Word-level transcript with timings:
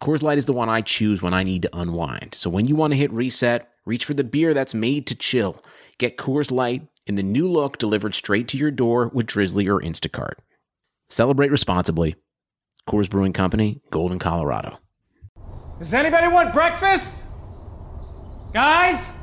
Coors 0.00 0.22
Light 0.22 0.38
is 0.38 0.46
the 0.46 0.52
one 0.52 0.68
I 0.68 0.82
choose 0.82 1.22
when 1.22 1.32
I 1.32 1.42
need 1.42 1.62
to 1.62 1.76
unwind. 1.76 2.34
So 2.34 2.50
when 2.50 2.66
you 2.66 2.76
want 2.76 2.92
to 2.92 2.98
hit 2.98 3.10
reset, 3.12 3.70
reach 3.84 4.04
for 4.04 4.14
the 4.14 4.24
beer 4.24 4.52
that's 4.52 4.74
made 4.74 5.06
to 5.06 5.14
chill. 5.14 5.62
Get 5.98 6.18
Coors 6.18 6.50
Light 6.50 6.86
in 7.06 7.14
the 7.14 7.22
new 7.22 7.50
look 7.50 7.78
delivered 7.78 8.14
straight 8.14 8.48
to 8.48 8.58
your 8.58 8.70
door 8.70 9.10
with 9.14 9.26
Drizzly 9.26 9.68
or 9.68 9.80
Instacart. 9.80 10.34
Celebrate 11.08 11.50
responsibly. 11.50 12.16
Coors 12.88 13.08
Brewing 13.08 13.32
Company, 13.32 13.80
Golden, 13.90 14.18
Colorado. 14.18 14.78
Does 15.78 15.94
anybody 15.94 16.28
want 16.28 16.52
breakfast? 16.52 17.22
Guys, 18.52 19.16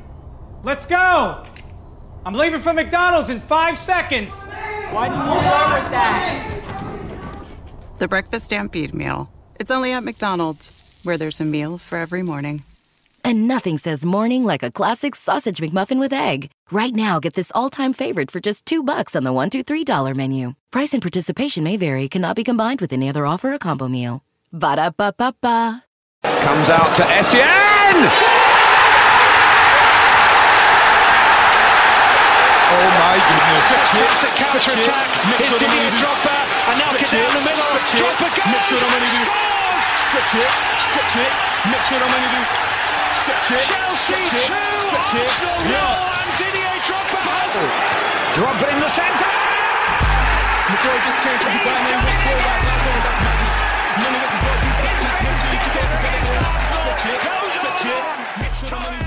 let's 0.62 0.86
go. 0.86 1.44
I'm 2.26 2.34
leaving 2.34 2.60
for 2.60 2.72
McDonald's 2.72 3.30
in 3.30 3.38
five 3.40 3.78
seconds. 3.78 4.32
Why 4.90 5.08
didn't 5.08 5.24
you 5.24 5.40
start 5.40 5.82
with 5.82 5.92
that? 5.92 6.60
The 7.98 8.08
Breakfast 8.08 8.46
Stampede 8.46 8.94
Meal. 8.94 9.33
It's 9.64 9.70
only 9.70 9.92
at 9.92 10.04
McDonald's, 10.04 11.00
where 11.04 11.16
there's 11.16 11.40
a 11.40 11.44
meal 11.46 11.78
for 11.78 11.96
every 11.96 12.22
morning. 12.22 12.64
And 13.24 13.48
nothing 13.48 13.78
says 13.78 14.04
morning 14.04 14.44
like 14.44 14.62
a 14.62 14.70
classic 14.70 15.14
sausage 15.14 15.56
McMuffin 15.56 15.98
with 15.98 16.12
egg. 16.12 16.50
Right 16.70 16.94
now, 16.94 17.18
get 17.18 17.32
this 17.32 17.50
all-time 17.54 17.94
favorite 17.94 18.30
for 18.30 18.40
just 18.40 18.66
two 18.66 18.82
bucks 18.82 19.16
on 19.16 19.24
the 19.24 19.32
one, 19.32 19.48
two, 19.48 19.62
three 19.62 19.82
dollar 19.82 20.12
menu. 20.12 20.52
Price 20.70 20.92
and 20.92 21.00
participation 21.00 21.64
may 21.64 21.78
vary. 21.78 22.10
Cannot 22.10 22.36
be 22.36 22.44
combined 22.44 22.82
with 22.82 22.92
any 22.92 23.08
other 23.08 23.24
offer 23.24 23.54
or 23.54 23.58
combo 23.58 23.88
meal. 23.88 24.22
Ba 24.52 24.76
da 24.76 24.90
ba 24.90 25.14
ba 25.16 25.34
ba. 25.40 25.82
Comes 26.44 26.68
out 26.68 26.94
to 26.96 27.02
Essien! 27.04 27.96
Oh 32.68 32.88
my 33.00 33.16
goodness. 33.16 33.64
It's 33.96 34.24
a 34.24 34.30
counter 34.36 34.76
attack. 34.76 35.08
It's 35.40 35.56
Didier 35.56 35.88
Drogba. 35.96 36.36
And 36.68 36.76
now 36.80 36.92
get 36.92 37.08
down 37.08 37.32
the 37.32 37.40
middle. 37.40 37.64
Drogba 37.96 38.28
goes. 38.36 39.63
Scores! 40.04 40.14
Stretch 40.14 40.36
it, 40.36 40.50
stretch 40.90 41.16
it, 41.16 41.32
mix 41.70 41.82
it 41.92 42.02
on 42.02 42.10
Manidou. 42.10 42.44
Stretch 43.24 43.50
it, 43.52 43.66
Chelsea 43.72 44.04
stretch 44.04 44.32
it, 44.34 44.50
stretch 44.88 45.14
it. 45.14 45.30
Yeah. 45.64 46.20
and 46.20 46.30
Didier 46.38 46.76
Drogba 46.84 47.20
has. 47.24 47.54
Drogba 48.36 48.66
in 48.74 48.80
the 48.80 48.90
centre. 48.90 49.32
McCoy 50.68 50.98
just 51.04 51.20
came 51.24 51.38
from 51.40 51.52
Dubai, 51.56 51.78
man. 51.84 51.98
What's 52.04 52.20
for 52.20 52.36
right 52.36 52.62
now? 52.64 52.78
Going 52.84 53.02
back 53.04 53.18
madness. 53.24 53.58
None 54.04 54.14
of 54.14 54.22
it 54.24 54.30
can 54.32 54.40
go 54.44 54.52
deep. 54.60 54.76
Just 55.04 55.18
make 55.24 55.36
sure 55.40 55.50
you 55.54 55.60
keep 55.64 55.74
it 55.74 55.88
together. 55.88 56.40
Stretch 56.84 57.04
it, 57.04 57.20
stretch 57.56 57.84
it, 57.88 58.04
mix 58.40 58.54
it 58.60 58.72
on 58.72 58.80
Manidou. 58.82 58.92
Stretch 58.92 59.00
it. 59.00 59.03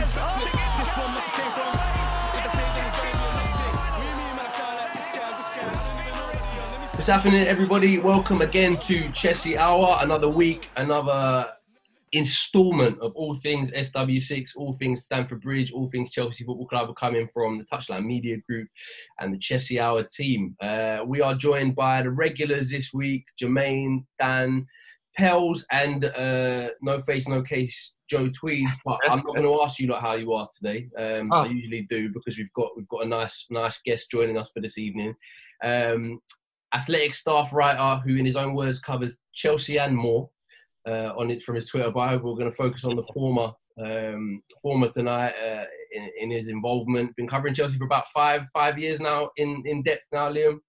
What's 7.08 7.24
happening, 7.24 7.48
everybody? 7.48 8.00
Welcome 8.00 8.42
again 8.42 8.76
to 8.82 9.10
Chelsea 9.14 9.58
Hour. 9.58 9.98
Another 10.02 10.28
week, 10.28 10.70
another 10.76 11.48
installment 12.12 13.00
of 13.00 13.14
all 13.16 13.34
things 13.36 13.72
SW6, 13.72 14.58
all 14.58 14.74
things 14.74 15.06
Stamford 15.06 15.40
Bridge, 15.40 15.72
all 15.72 15.90
things 15.90 16.12
Chelsea 16.12 16.44
Football 16.44 16.68
Club 16.68 16.90
are 16.90 16.94
coming 16.94 17.30
from 17.34 17.60
the 17.60 17.64
Touchline 17.64 18.04
Media 18.04 18.36
Group 18.46 18.68
and 19.22 19.34
the 19.34 19.38
Chelsea 19.38 19.80
Hour 19.80 20.04
team. 20.04 20.58
Uh, 20.60 21.00
we 21.06 21.22
are 21.22 21.34
joined 21.34 21.78
by 21.78 22.02
the 22.02 22.12
regulars 22.12 22.72
this 22.72 22.92
week 22.94 23.24
Jermaine, 23.42 24.04
Dan, 24.20 24.68
Pels, 25.16 25.66
and 25.72 26.04
uh, 26.04 26.72
No 26.82 27.00
Face, 27.00 27.30
No 27.30 27.42
Case. 27.42 27.94
Joe 28.10 28.30
Tweed, 28.30 28.70
but 28.86 28.98
I'm 29.10 29.18
not 29.18 29.36
going 29.36 29.44
to 29.44 29.62
ask 29.62 29.80
you 29.80 29.88
like 29.88 30.00
how 30.00 30.14
you 30.14 30.32
are 30.32 30.48
today. 30.58 30.88
Um, 30.98 31.34
I 31.34 31.46
usually 31.48 31.86
do 31.90 32.08
because 32.08 32.38
we've 32.38 32.54
got 32.54 32.70
we've 32.78 32.88
got 32.88 33.06
a 33.06 33.08
nice 33.10 33.48
nice 33.50 33.82
guest 33.82 34.10
joining 34.10 34.38
us 34.38 34.50
for 34.52 34.62
this 34.62 34.78
evening. 34.78 35.14
Um, 35.62 36.22
athletic 36.74 37.14
staff 37.14 37.54
writer 37.54 38.02
who, 38.04 38.16
in 38.16 38.26
his 38.26 38.36
own 38.36 38.54
words, 38.54 38.80
covers 38.80 39.16
Chelsea 39.34 39.78
and 39.78 39.96
more 39.96 40.30
uh, 40.88 41.14
on 41.18 41.32
it 41.32 41.44
from 41.44 41.56
his 41.56 41.68
Twitter 41.70 41.92
bio. 41.92 42.16
We're 42.16 42.34
going 42.34 42.50
to 42.50 42.52
focus 42.52 42.84
on 42.86 42.96
the 42.96 43.04
former 43.14 43.52
um, 43.80 44.42
former 44.62 44.90
tonight 44.90 45.34
uh, 45.44 45.66
in, 45.94 46.10
in 46.22 46.32
his 46.32 46.48
involvement. 46.48 47.16
Been 47.16 47.28
covering 47.28 47.54
Chelsea 47.54 47.78
for 47.78 47.86
about 47.86 48.08
five 48.14 48.44
five 48.54 48.78
years 48.80 49.00
now 49.00 49.30
in 49.38 49.64
in 49.66 49.84
depth 49.84 50.06
now, 50.12 50.32
Liam. 50.32 50.60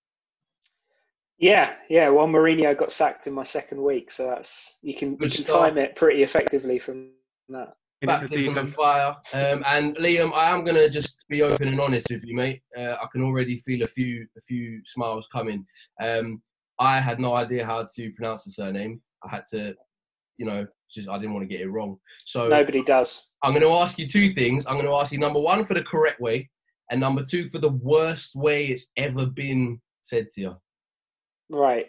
Yeah, 1.39 1.75
yeah. 1.89 2.09
Well, 2.09 2.27
Mourinho 2.27 2.77
got 2.77 2.91
sacked 2.91 3.29
in 3.29 3.33
my 3.33 3.45
second 3.45 3.81
week, 3.81 4.11
so 4.11 4.27
that's 4.27 4.79
you 4.83 4.95
can 4.95 5.17
Good 5.17 5.31
you 5.31 5.37
can 5.37 5.45
start. 5.45 5.69
time 5.71 5.79
it 5.79 5.97
pretty 5.97 6.23
effectively 6.23 6.79
from 6.79 7.11
that. 7.49 7.75
Baptism 8.07 8.57
of 8.57 8.73
fire. 8.73 9.17
Um, 9.33 9.65
and 9.67 9.97
Liam, 9.97 10.33
I 10.33 10.51
am 10.51 10.65
going 10.65 10.77
to 10.77 10.89
just 10.89 11.25
be 11.29 11.43
open 11.43 11.69
and 11.69 11.81
honest 11.81 12.07
with 12.11 12.25
you, 12.25 12.37
mate. 12.37 12.63
Uh, 12.77 12.93
I 12.93 13.07
can 13.11 13.23
already 13.23 13.59
feel 13.59 13.83
a 13.83 13.89
few 13.89 14.27
a 14.37 14.41
few 14.43 14.81
smiles 14.85 15.27
coming. 15.33 15.67
Um, 16.01 16.41
I 16.79 17.01
had 17.01 17.19
no 17.19 17.35
idea 17.35 17.67
how 17.67 17.89
to 17.97 18.13
pronounce 18.13 18.45
the 18.45 18.53
surname. 18.53 19.01
I 19.25 19.31
had 19.35 19.45
to, 19.51 19.75
you 20.37 20.47
know, 20.47 20.67
just 20.93 21.09
I 21.09 21.19
didn't 21.19 21.35
want 21.35 21.49
to 21.49 21.53
get 21.53 21.61
it 21.61 21.71
wrong. 21.71 21.99
So 22.25 22.49
Nobody 22.49 22.85
does. 22.85 23.27
I'm 23.43 23.53
going 23.53 23.63
to 23.63 23.73
ask 23.73 23.99
you 23.99 24.07
two 24.07 24.33
things. 24.33 24.67
I'm 24.67 24.75
going 24.75 24.87
to 24.87 24.95
ask 24.95 25.11
you 25.13 25.19
number 25.19 25.41
one 25.41 25.65
for 25.65 25.75
the 25.75 25.83
correct 25.83 26.21
way, 26.21 26.49
and 26.91 27.01
number 27.01 27.25
two 27.25 27.51
for 27.51 27.59
the 27.59 27.71
worst 27.71 28.37
way 28.37 28.67
it's 28.67 28.87
ever 28.97 29.27
been 29.27 29.81
said 30.03 30.29
to 30.35 30.41
you. 30.41 30.57
Right. 31.51 31.87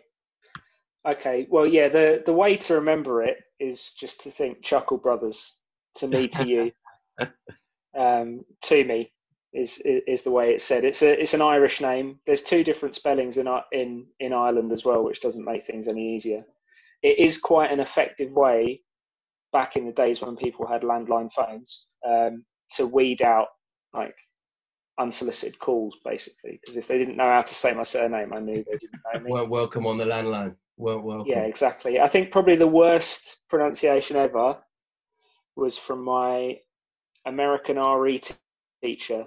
Okay. 1.08 1.48
Well, 1.52 1.68
yeah. 1.68 1.88
The 1.88 2.24
the 2.26 2.34
way 2.34 2.58
to 2.58 2.74
remember 2.74 3.22
it 3.22 3.38
is 3.60 3.94
just 4.00 4.22
to 4.22 4.32
think 4.32 4.64
Chuckle 4.64 4.98
Brothers 4.98 5.56
to 5.96 6.08
me 6.08 6.28
to 6.28 6.48
you, 6.48 6.72
um, 7.98 8.46
to 8.64 8.84
me 8.84 9.12
is, 9.54 9.80
is 9.80 10.02
is 10.08 10.24
the 10.24 10.32
way 10.32 10.52
it's 10.52 10.66
said. 10.66 10.84
It's 10.84 11.02
a 11.02 11.20
it's 11.22 11.34
an 11.34 11.42
Irish 11.42 11.82
name. 11.82 12.20
There's 12.26 12.44
two 12.44 12.64
different 12.64 12.96
spellings 12.96 13.38
in 13.38 13.48
in 13.72 14.06
in 14.20 14.34
Ireland 14.34 14.72
as 14.72 14.86
well, 14.86 15.04
which 15.04 15.22
doesn't 15.22 15.46
make 15.46 15.66
things 15.66 15.88
any 15.88 16.16
easier. 16.16 16.44
It 17.02 17.18
is 17.18 17.40
quite 17.40 17.72
an 17.72 17.80
effective 17.80 18.32
way 18.32 18.82
back 19.52 19.76
in 19.76 19.86
the 19.86 19.94
days 19.94 20.22
when 20.22 20.36
people 20.36 20.68
had 20.68 20.82
landline 20.82 21.32
phones 21.32 21.86
um, 22.08 22.44
to 22.76 22.86
weed 22.86 23.22
out 23.22 23.48
like 23.94 24.16
unsolicited 25.00 25.58
calls, 25.60 25.96
basically. 26.06 26.60
Because 26.62 26.78
if 26.78 26.88
they 26.88 26.98
didn't 26.98 27.18
know 27.18 27.30
how 27.30 27.42
to 27.42 27.56
say 27.56 27.74
my 27.74 27.84
surname, 27.84 28.34
I 28.34 28.40
knew 28.40 28.56
they 28.56 28.78
didn't 28.78 29.02
know 29.14 29.20
me. 29.22 29.32
Well, 29.32 29.48
welcome 29.48 29.88
on 29.88 29.98
the 29.98 30.06
landline. 30.06 30.56
Well, 30.78 31.00
welcome. 31.00 31.28
Yeah, 31.28 31.42
exactly. 31.42 32.00
I 32.00 32.08
think 32.08 32.32
probably 32.32 32.56
the 32.56 32.68
worst 32.68 33.38
pronunciation 33.50 34.16
ever 34.16 34.58
was 35.60 35.78
from 35.78 36.04
my 36.04 36.60
American 37.26 37.78
RE 37.78 38.20
t- 38.20 38.34
teacher 38.84 39.26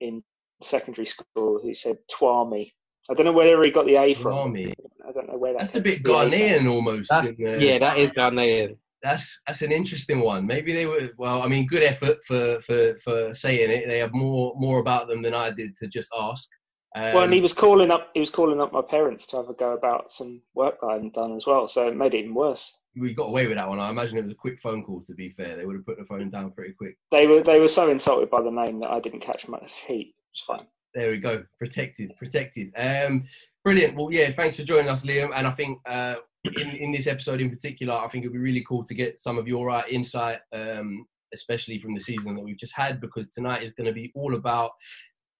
in 0.00 0.22
secondary 0.62 1.06
school 1.06 1.60
who 1.62 1.74
said 1.74 1.98
Twami. 2.10 2.72
I 3.10 3.14
don't 3.14 3.26
know 3.26 3.32
where 3.32 3.62
he 3.62 3.70
got 3.70 3.86
the 3.86 3.96
A 3.96 4.14
from. 4.14 4.54
Twami. 4.54 4.72
I 5.06 5.12
don't 5.12 5.28
know 5.28 5.38
where 5.38 5.52
that 5.54 5.60
That's 5.60 5.74
a 5.74 5.80
bit 5.80 6.02
the 6.02 6.10
Ghanaian 6.10 6.70
almost. 6.70 7.10
That's, 7.10 7.28
in 7.28 7.60
yeah, 7.60 7.78
that 7.78 7.98
is 7.98 8.12
Ghanaian. 8.12 8.76
That's 9.02 9.40
that's 9.46 9.62
an 9.62 9.72
interesting 9.72 10.20
one. 10.20 10.46
Maybe 10.46 10.74
they 10.74 10.86
were 10.86 11.08
well. 11.16 11.42
I 11.42 11.48
mean, 11.48 11.66
good 11.66 11.82
effort 11.82 12.18
for 12.24 12.60
for 12.60 12.98
for 12.98 13.32
saying 13.32 13.70
it. 13.70 13.88
They 13.88 13.98
have 13.98 14.12
more 14.12 14.52
more 14.56 14.78
about 14.80 15.08
them 15.08 15.22
than 15.22 15.34
I 15.34 15.50
did 15.50 15.76
to 15.78 15.88
just 15.88 16.10
ask. 16.18 16.48
Um, 16.94 17.14
Well, 17.14 17.24
and 17.24 17.32
he 17.32 17.40
was 17.40 17.54
calling 17.54 17.90
up. 17.90 18.10
He 18.12 18.20
was 18.20 18.30
calling 18.30 18.60
up 18.60 18.72
my 18.72 18.82
parents 18.82 19.26
to 19.28 19.36
have 19.38 19.48
a 19.48 19.54
go 19.54 19.72
about 19.72 20.12
some 20.12 20.42
work 20.54 20.76
I 20.82 20.94
hadn't 20.94 21.14
done 21.14 21.34
as 21.34 21.46
well. 21.46 21.66
So 21.66 21.88
it 21.88 21.96
made 21.96 22.14
it 22.14 22.18
even 22.18 22.34
worse. 22.34 22.78
We 22.96 23.14
got 23.14 23.28
away 23.28 23.46
with 23.46 23.56
that 23.56 23.68
one. 23.68 23.80
I 23.80 23.90
imagine 23.90 24.18
it 24.18 24.24
was 24.24 24.32
a 24.32 24.36
quick 24.36 24.60
phone 24.60 24.84
call. 24.84 25.02
To 25.02 25.14
be 25.14 25.30
fair, 25.30 25.56
they 25.56 25.64
would 25.64 25.76
have 25.76 25.86
put 25.86 25.98
the 25.98 26.04
phone 26.04 26.30
down 26.30 26.52
pretty 26.52 26.72
quick. 26.72 26.96
They 27.12 27.26
were 27.26 27.42
they 27.42 27.60
were 27.60 27.68
so 27.68 27.90
insulted 27.90 28.30
by 28.30 28.42
the 28.42 28.50
name 28.50 28.80
that 28.80 28.90
I 28.90 29.00
didn't 29.00 29.20
catch 29.20 29.46
much 29.48 29.70
heat. 29.86 30.14
It's 30.32 30.42
fine. 30.42 30.66
There 30.94 31.10
we 31.10 31.18
go. 31.18 31.44
Protected, 31.58 32.16
protected. 32.16 32.72
Um, 32.76 33.24
brilliant. 33.64 33.96
Well, 33.96 34.12
yeah, 34.12 34.30
thanks 34.32 34.56
for 34.56 34.64
joining 34.64 34.90
us, 34.90 35.04
Liam. 35.04 35.30
And 35.34 35.46
I 35.46 35.52
think 35.52 35.78
uh, 35.88 36.16
in, 36.44 36.70
in 36.70 36.92
this 36.92 37.06
episode 37.06 37.40
in 37.40 37.50
particular, 37.50 37.94
I 37.94 38.08
think 38.08 38.24
it'd 38.24 38.32
be 38.32 38.38
really 38.38 38.64
cool 38.68 38.84
to 38.84 38.94
get 38.94 39.20
some 39.20 39.38
of 39.38 39.46
your 39.46 39.70
uh, 39.70 39.82
insight, 39.88 40.38
um, 40.52 41.06
especially 41.32 41.78
from 41.78 41.94
the 41.94 42.00
season 42.00 42.34
that 42.34 42.42
we've 42.42 42.58
just 42.58 42.74
had, 42.74 43.00
because 43.00 43.28
tonight 43.28 43.62
is 43.62 43.70
going 43.70 43.86
to 43.86 43.92
be 43.92 44.10
all 44.16 44.34
about 44.34 44.72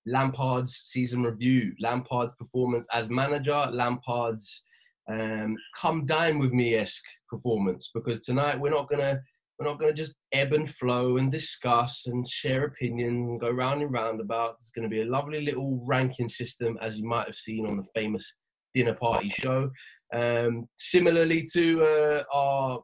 Lampard's 0.06 0.76
season 0.85 1.25
review, 1.25 1.75
Lampard's 1.81 2.35
performance 2.35 2.87
as 2.93 3.11
manager, 3.11 3.69
Lampard's 3.73 4.62
um, 5.11 5.56
come 5.76 6.06
dine 6.06 6.38
with 6.38 6.52
me 6.52 6.75
esque 6.75 7.05
performance. 7.31 7.91
Because 7.94 8.21
tonight 8.21 8.61
we're 8.61 8.71
not 8.71 8.91
gonna 8.91 9.21
we're 9.59 9.67
not 9.67 9.79
gonna 9.79 9.93
just 9.93 10.15
ebb 10.32 10.53
and 10.53 10.69
flow 10.69 11.19
and 11.19 11.31
discuss 11.31 12.06
and 12.06 12.27
share 12.27 12.65
opinions 12.65 13.29
and 13.29 13.41
go 13.41 13.50
round 13.50 13.82
and 13.82 13.93
round 13.93 14.21
about. 14.21 14.56
It's 14.62 14.73
to 14.88 14.88
be 14.88 15.03
a 15.03 15.06
lovely 15.06 15.43
little 15.43 15.82
ranking 15.87 16.29
system, 16.29 16.79
as 16.81 16.97
you 16.97 17.06
might 17.06 17.27
have 17.27 17.35
seen 17.35 17.67
on 17.67 17.77
the 17.77 17.87
famous 17.94 18.32
dinner 18.75 18.94
party 18.94 19.31
show. 19.38 19.71
Um, 20.15 20.67
similarly 20.77 21.47
to 21.53 21.85
uh, 21.85 22.23
our 22.35 22.81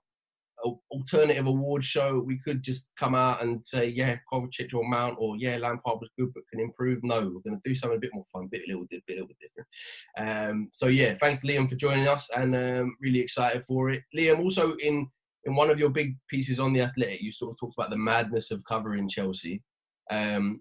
alternative 0.91 1.47
award 1.47 1.85
show. 1.85 2.23
We 2.25 2.41
could 2.45 2.63
just 2.63 2.89
come 2.99 3.15
out 3.15 3.43
and 3.43 3.65
say, 3.65 3.89
yeah, 3.89 4.17
Kovacic 4.33 4.75
or 4.75 4.89
Mount, 4.89 5.17
or 5.19 5.37
yeah, 5.37 5.57
Lampard 5.59 6.01
was 6.01 6.11
good 6.19 6.33
but 6.35 6.45
can 6.51 6.61
improve. 6.61 7.01
No, 7.03 7.21
we're 7.21 7.51
going 7.51 7.61
to 7.63 7.69
do 7.69 7.75
something 7.75 7.97
a 7.97 8.01
bit 8.01 8.15
more 8.15 8.27
fun, 8.33 8.49
bit 8.51 8.63
a 8.67 8.71
little 8.71 8.87
bit, 8.91 9.03
bit, 9.07 9.15
a 9.15 9.21
little 9.21 9.29
bit 9.29 9.39
different. 9.41 10.51
Um, 10.51 10.69
so 10.73 10.87
yeah, 10.87 11.15
thanks 11.21 11.43
Liam 11.43 11.69
for 11.69 11.77
joining 11.77 12.09
us, 12.09 12.29
and 12.37 12.55
um, 12.55 12.97
really 13.01 13.21
excited 13.21 13.65
for 13.67 13.91
it. 13.91 14.03
Liam, 14.17 14.41
also 14.41 14.75
in 14.83 15.09
in 15.45 15.55
one 15.55 15.71
of 15.71 15.79
your 15.79 15.91
big 15.91 16.17
pieces 16.29 16.59
on 16.59 16.73
the 16.73 16.81
Athletic, 16.81 17.23
you 17.23 17.31
sort 17.31 17.53
of 17.53 17.59
talked 17.59 17.75
about 17.79 17.91
the 17.91 17.97
madness 17.97 18.51
of 18.51 18.65
covering 18.69 19.09
Chelsea. 19.09 19.63
Um, 20.11 20.61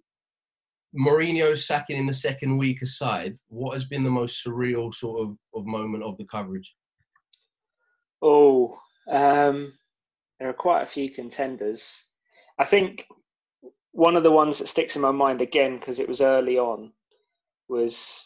Mourinho's 0.97 1.67
sacking 1.67 1.97
in 1.97 2.05
the 2.05 2.13
second 2.13 2.57
week 2.57 2.81
aside, 2.81 3.37
what 3.49 3.73
has 3.73 3.85
been 3.85 4.03
the 4.03 4.09
most 4.09 4.45
surreal 4.45 4.93
sort 4.93 5.21
of, 5.27 5.37
of 5.53 5.65
moment 5.65 6.03
of 6.03 6.17
the 6.17 6.25
coverage? 6.25 6.71
Oh, 8.21 8.77
um, 9.11 9.73
there 10.45 10.51
are 10.51 10.53
quite 10.53 10.83
a 10.83 10.85
few 10.85 11.09
contenders. 11.09 12.05
I 12.59 12.65
think 12.65 13.07
one 13.93 14.15
of 14.15 14.21
the 14.21 14.29
ones 14.29 14.59
that 14.59 14.67
sticks 14.67 14.95
in 14.95 15.01
my 15.01 15.09
mind 15.09 15.41
again 15.41 15.79
because 15.79 15.97
it 15.97 16.07
was 16.07 16.21
early 16.21 16.59
on 16.59 16.93
was 17.67 18.21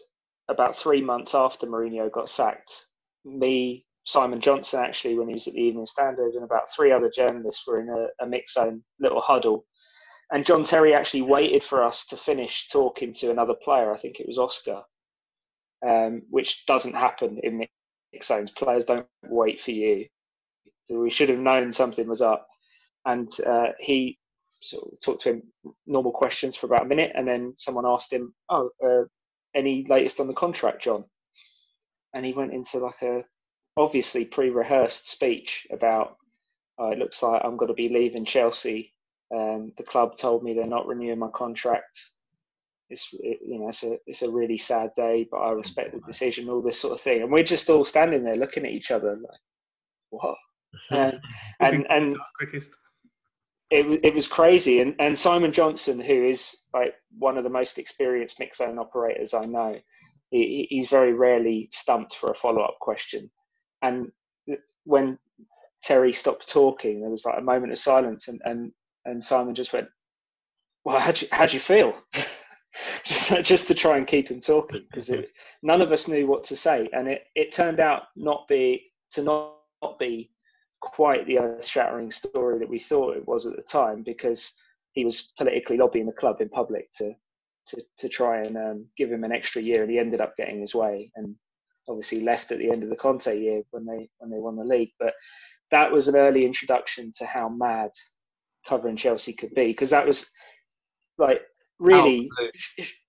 about 0.50 0.76
three 0.76 1.02
months 1.02 1.34
after 1.34 1.66
Mourinho 1.66 2.12
got 2.12 2.30
sacked. 2.30 2.88
Me, 3.24 3.86
Simon 4.04 4.42
Johnson, 4.42 4.82
actually, 4.82 5.18
when 5.18 5.30
he 5.30 5.34
was 5.36 5.48
at 5.48 5.54
the 5.54 5.62
Evening 5.62 5.86
Standard, 5.86 6.34
and 6.34 6.44
about 6.44 6.70
three 6.76 6.92
other 6.92 7.10
journalists 7.10 7.66
were 7.66 7.80
in 7.80 7.88
a, 7.88 8.08
a 8.22 8.28
mix 8.28 8.56
zone 8.56 8.84
little 9.00 9.22
huddle. 9.22 9.66
And 10.34 10.46
John 10.46 10.66
Terry 10.66 10.94
actually 10.94 11.22
waited 11.22 11.64
for 11.64 11.86
us 11.86 12.06
to 12.08 12.18
finish 12.18 12.68
talking 12.68 13.14
to 13.14 13.32
another 13.32 13.56
player. 13.64 13.94
I 13.94 13.98
think 13.98 14.20
it 14.20 14.28
was 14.28 14.38
Oscar, 14.38 14.82
um, 15.88 16.24
which 16.30 16.66
doesn't 16.66 16.96
happen 16.96 17.40
in 17.44 17.60
mix 18.12 18.28
zones. 18.28 18.52
Players 18.52 18.84
don't 18.84 19.08
wait 19.24 19.62
for 19.62 19.72
you. 19.72 20.06
So 20.90 21.00
we 21.00 21.12
should 21.12 21.30
have 21.30 21.40
known 21.40 21.72
something 21.72 22.08
was 22.08 22.22
up. 22.22 22.48
And 23.06 23.32
uh, 23.46 23.68
he 23.80 24.18
sort 24.62 24.92
of 24.92 25.00
talked 25.02 25.22
to 25.22 25.30
him 25.30 25.44
normal 25.86 26.12
questions 26.12 26.56
for 26.56 26.66
about 26.66 26.86
a 26.86 26.90
minute, 26.90 27.12
and 27.16 27.28
then 27.28 27.54
someone 27.58 27.86
asked 27.86 28.12
him, 28.12 28.34
"Oh, 28.50 28.72
uh, 28.84 29.06
any 29.56 29.86
latest 29.88 30.20
on 30.20 30.28
the 30.28 30.34
contract, 30.34 30.84
John?" 30.84 31.06
And 32.14 32.26
he 32.26 32.34
went 32.34 32.54
into 32.54 32.80
like 32.80 33.02
a 33.04 33.24
obviously 33.78 34.26
pre-rehearsed 34.26 35.10
speech 35.10 35.68
about, 35.72 36.18
oh, 36.80 36.92
"It 36.92 36.98
looks 36.98 37.22
like 37.22 37.42
I'm 37.46 37.56
going 37.56 37.70
to 37.70 37.74
be 37.76 37.90
leaving 37.90 38.26
Chelsea. 38.26 38.94
Um, 39.34 39.72
the 39.78 39.84
club 39.84 40.18
told 40.18 40.44
me 40.44 40.54
they're 40.54 40.66
not 40.66 40.88
renewing 40.88 41.20
my 41.20 41.30
contract. 41.30 42.00
It's 42.90 43.08
it, 43.14 43.40
you 43.46 43.60
know 43.60 43.70
it's 43.70 43.84
a 43.84 43.98
it's 44.08 44.24
a 44.24 44.30
really 44.30 44.58
sad 44.58 44.92
day, 44.96 45.28
but 45.30 45.38
I 45.38 45.52
respect 45.52 45.94
the 45.94 46.02
decision. 46.02 46.50
All 46.50 46.62
this 46.64 46.80
sort 46.80 46.94
of 46.94 47.02
thing, 47.02 47.22
and 47.22 47.32
we're 47.32 47.44
just 47.44 47.70
all 47.70 47.86
standing 47.86 48.24
there 48.24 48.36
looking 48.36 48.66
at 48.66 48.72
each 48.72 48.90
other 48.92 49.16
like, 49.16 49.40
what? 50.10 50.36
Um, 50.92 51.14
and 51.60 51.74
and, 51.74 51.88
and 51.90 52.18
quickest. 52.38 52.72
it 53.70 54.00
it 54.04 54.14
was 54.14 54.28
crazy. 54.28 54.82
And 54.82 54.96
and 55.00 55.18
Simon 55.18 55.52
Johnson, 55.52 56.00
who 56.00 56.26
is 56.30 56.56
like 56.74 56.94
one 57.18 57.38
of 57.38 57.44
the 57.44 57.50
most 57.50 57.78
experienced 57.78 58.40
mix 58.40 58.58
zone 58.58 58.80
operators 58.80 59.34
I 59.34 59.46
know, 59.46 59.80
he, 60.32 60.68
he's 60.70 60.90
very 60.90 61.14
rarely 61.14 61.70
stumped 61.72 62.16
for 62.16 62.32
a 62.32 62.36
follow 62.36 62.62
up 62.62 62.78
question. 62.80 63.30
And 63.82 64.12
when 64.86 65.18
Terry 65.84 66.14
stopped 66.14 66.50
talking, 66.50 67.02
there 67.02 67.10
was 67.10 67.26
like 67.26 67.38
a 67.38 67.44
moment 67.44 67.72
of 67.72 67.78
silence, 67.78 68.28
and 68.28 68.42
and 68.46 68.72
and 69.06 69.24
Simon 69.24 69.56
just 69.56 69.74
went, 69.74 69.88
"Well, 70.84 71.00
how 71.00 71.12
do 71.12 71.26
you, 71.26 71.30
how 71.32 71.46
do 71.46 71.54
you 71.54 71.60
feel?" 71.60 71.94
just 73.04 73.44
just 73.44 73.68
to 73.68 73.74
try 73.74 73.98
and 73.98 74.08
keep 74.08 74.30
him 74.30 74.42
talking 74.42 74.86
because 74.92 75.12
none 75.64 75.82
of 75.82 75.92
us 75.92 76.08
knew 76.08 76.28
what 76.28 76.44
to 76.46 76.56
say, 76.56 76.90
and 76.94 77.08
it 77.08 77.24
it 77.36 77.52
turned 77.52 77.80
out 77.80 78.04
not 78.16 78.48
be 78.48 78.92
to 79.12 79.24
not, 79.24 79.56
not 79.82 79.98
be 80.00 80.32
quite 80.82 81.26
the 81.28 81.40
earth-shattering 81.40 82.12
story 82.12 82.60
that 82.60 82.70
we 82.70 82.80
thought 82.80 83.18
it 83.18 83.28
was 83.28 83.46
at 83.46 83.56
the 83.56 83.62
time 83.62 84.04
because 84.04 84.54
he 84.94 85.06
was 85.06 85.32
politically 85.38 85.78
lobbying 85.78 86.06
the 86.06 86.12
club 86.12 86.42
in 86.42 86.50
public 86.50 86.92
to 86.98 87.14
to, 87.68 87.84
to 88.00 88.10
try 88.10 88.44
and 88.44 88.58
um, 88.58 88.86
give 88.98 89.12
him 89.12 89.24
an 89.24 89.32
extra 89.32 89.62
year, 89.62 89.84
and 89.84 89.92
he 89.92 90.00
ended 90.00 90.22
up 90.22 90.36
getting 90.36 90.60
his 90.60 90.74
way, 90.74 91.12
and 91.16 91.36
obviously 91.88 92.22
left 92.22 92.52
at 92.52 92.58
the 92.58 92.72
end 92.72 92.84
of 92.84 92.90
the 92.90 92.96
Conte 92.96 93.40
year 93.40 93.62
when 93.72 93.86
they 93.86 94.10
when 94.18 94.32
they 94.32 94.40
won 94.40 94.56
the 94.56 94.64
league. 94.64 94.92
But 95.00 95.14
that 95.72 95.92
was 95.92 96.08
an 96.08 96.16
early 96.16 96.46
introduction 96.46 97.14
to 97.18 97.26
how 97.26 97.48
mad 97.48 97.92
covering 98.68 98.98
Chelsea 98.98 99.34
could 99.34 99.54
be 99.54 99.68
because 99.68 99.92
that 99.92 100.06
was 100.06 100.28
like 101.18 101.42
really 101.80 102.28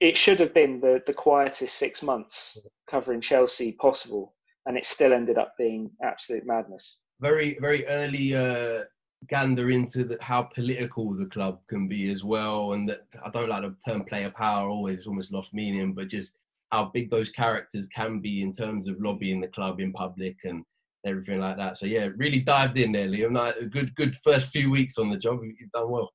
it 0.01 0.17
should 0.17 0.39
have 0.41 0.53
been 0.53 0.81
the 0.81 1.03
the 1.07 1.15
quietest 1.15 1.77
six 1.77 2.03
months 2.03 2.59
covering 2.89 3.21
Chelsea 3.21 3.73
possible, 3.73 4.35
and 4.67 4.77
it 4.77 4.85
still 4.85 5.13
ended 5.13 5.39
up 5.39 5.55
being 5.59 5.91
absolute 6.03 6.45
madness 6.45 6.99
very 7.21 7.59
very 7.61 7.87
early 7.87 8.35
uh, 8.35 8.85
gander 9.29 9.71
into 9.71 10.05
the, 10.05 10.19
how 10.21 10.43
political 10.43 11.13
the 11.13 11.27
club 11.27 11.61
can 11.69 11.89
be 11.89 12.11
as 12.11 12.25
well, 12.25 12.73
and 12.73 12.89
that 12.89 13.07
I 13.25 13.31
don't 13.31 13.49
like 13.49 13.63
the 13.63 13.75
term 13.87 14.05
player 14.05 14.31
power. 14.31 14.69
Always 14.69 15.07
almost 15.07 15.33
lost 15.33 15.53
meaning, 15.53 15.93
but 15.93 16.09
just 16.09 16.35
how 16.73 16.85
big 16.95 17.11
those 17.11 17.31
characters 17.31 17.87
can 17.95 18.21
be 18.21 18.43
in 18.43 18.53
terms 18.53 18.89
of 18.89 19.01
lobbying 19.01 19.41
the 19.41 19.49
club 19.49 19.81
in 19.81 19.93
public 19.93 20.37
and 20.45 20.65
everything 21.05 21.41
like 21.41 21.57
that. 21.57 21.77
So 21.77 21.87
yeah, 21.87 22.09
really 22.17 22.41
dived 22.41 22.79
in 22.79 22.93
there, 22.93 23.09
Liam. 23.09 23.35
Like, 23.35 23.57
a 23.57 23.67
good 23.67 23.95
good 23.95 24.17
first 24.25 24.51
few 24.51 24.71
weeks 24.71 24.99
on 24.99 25.11
the 25.11 25.17
job. 25.17 25.41
You've 25.43 25.71
done 25.73 25.91
well. 25.91 26.11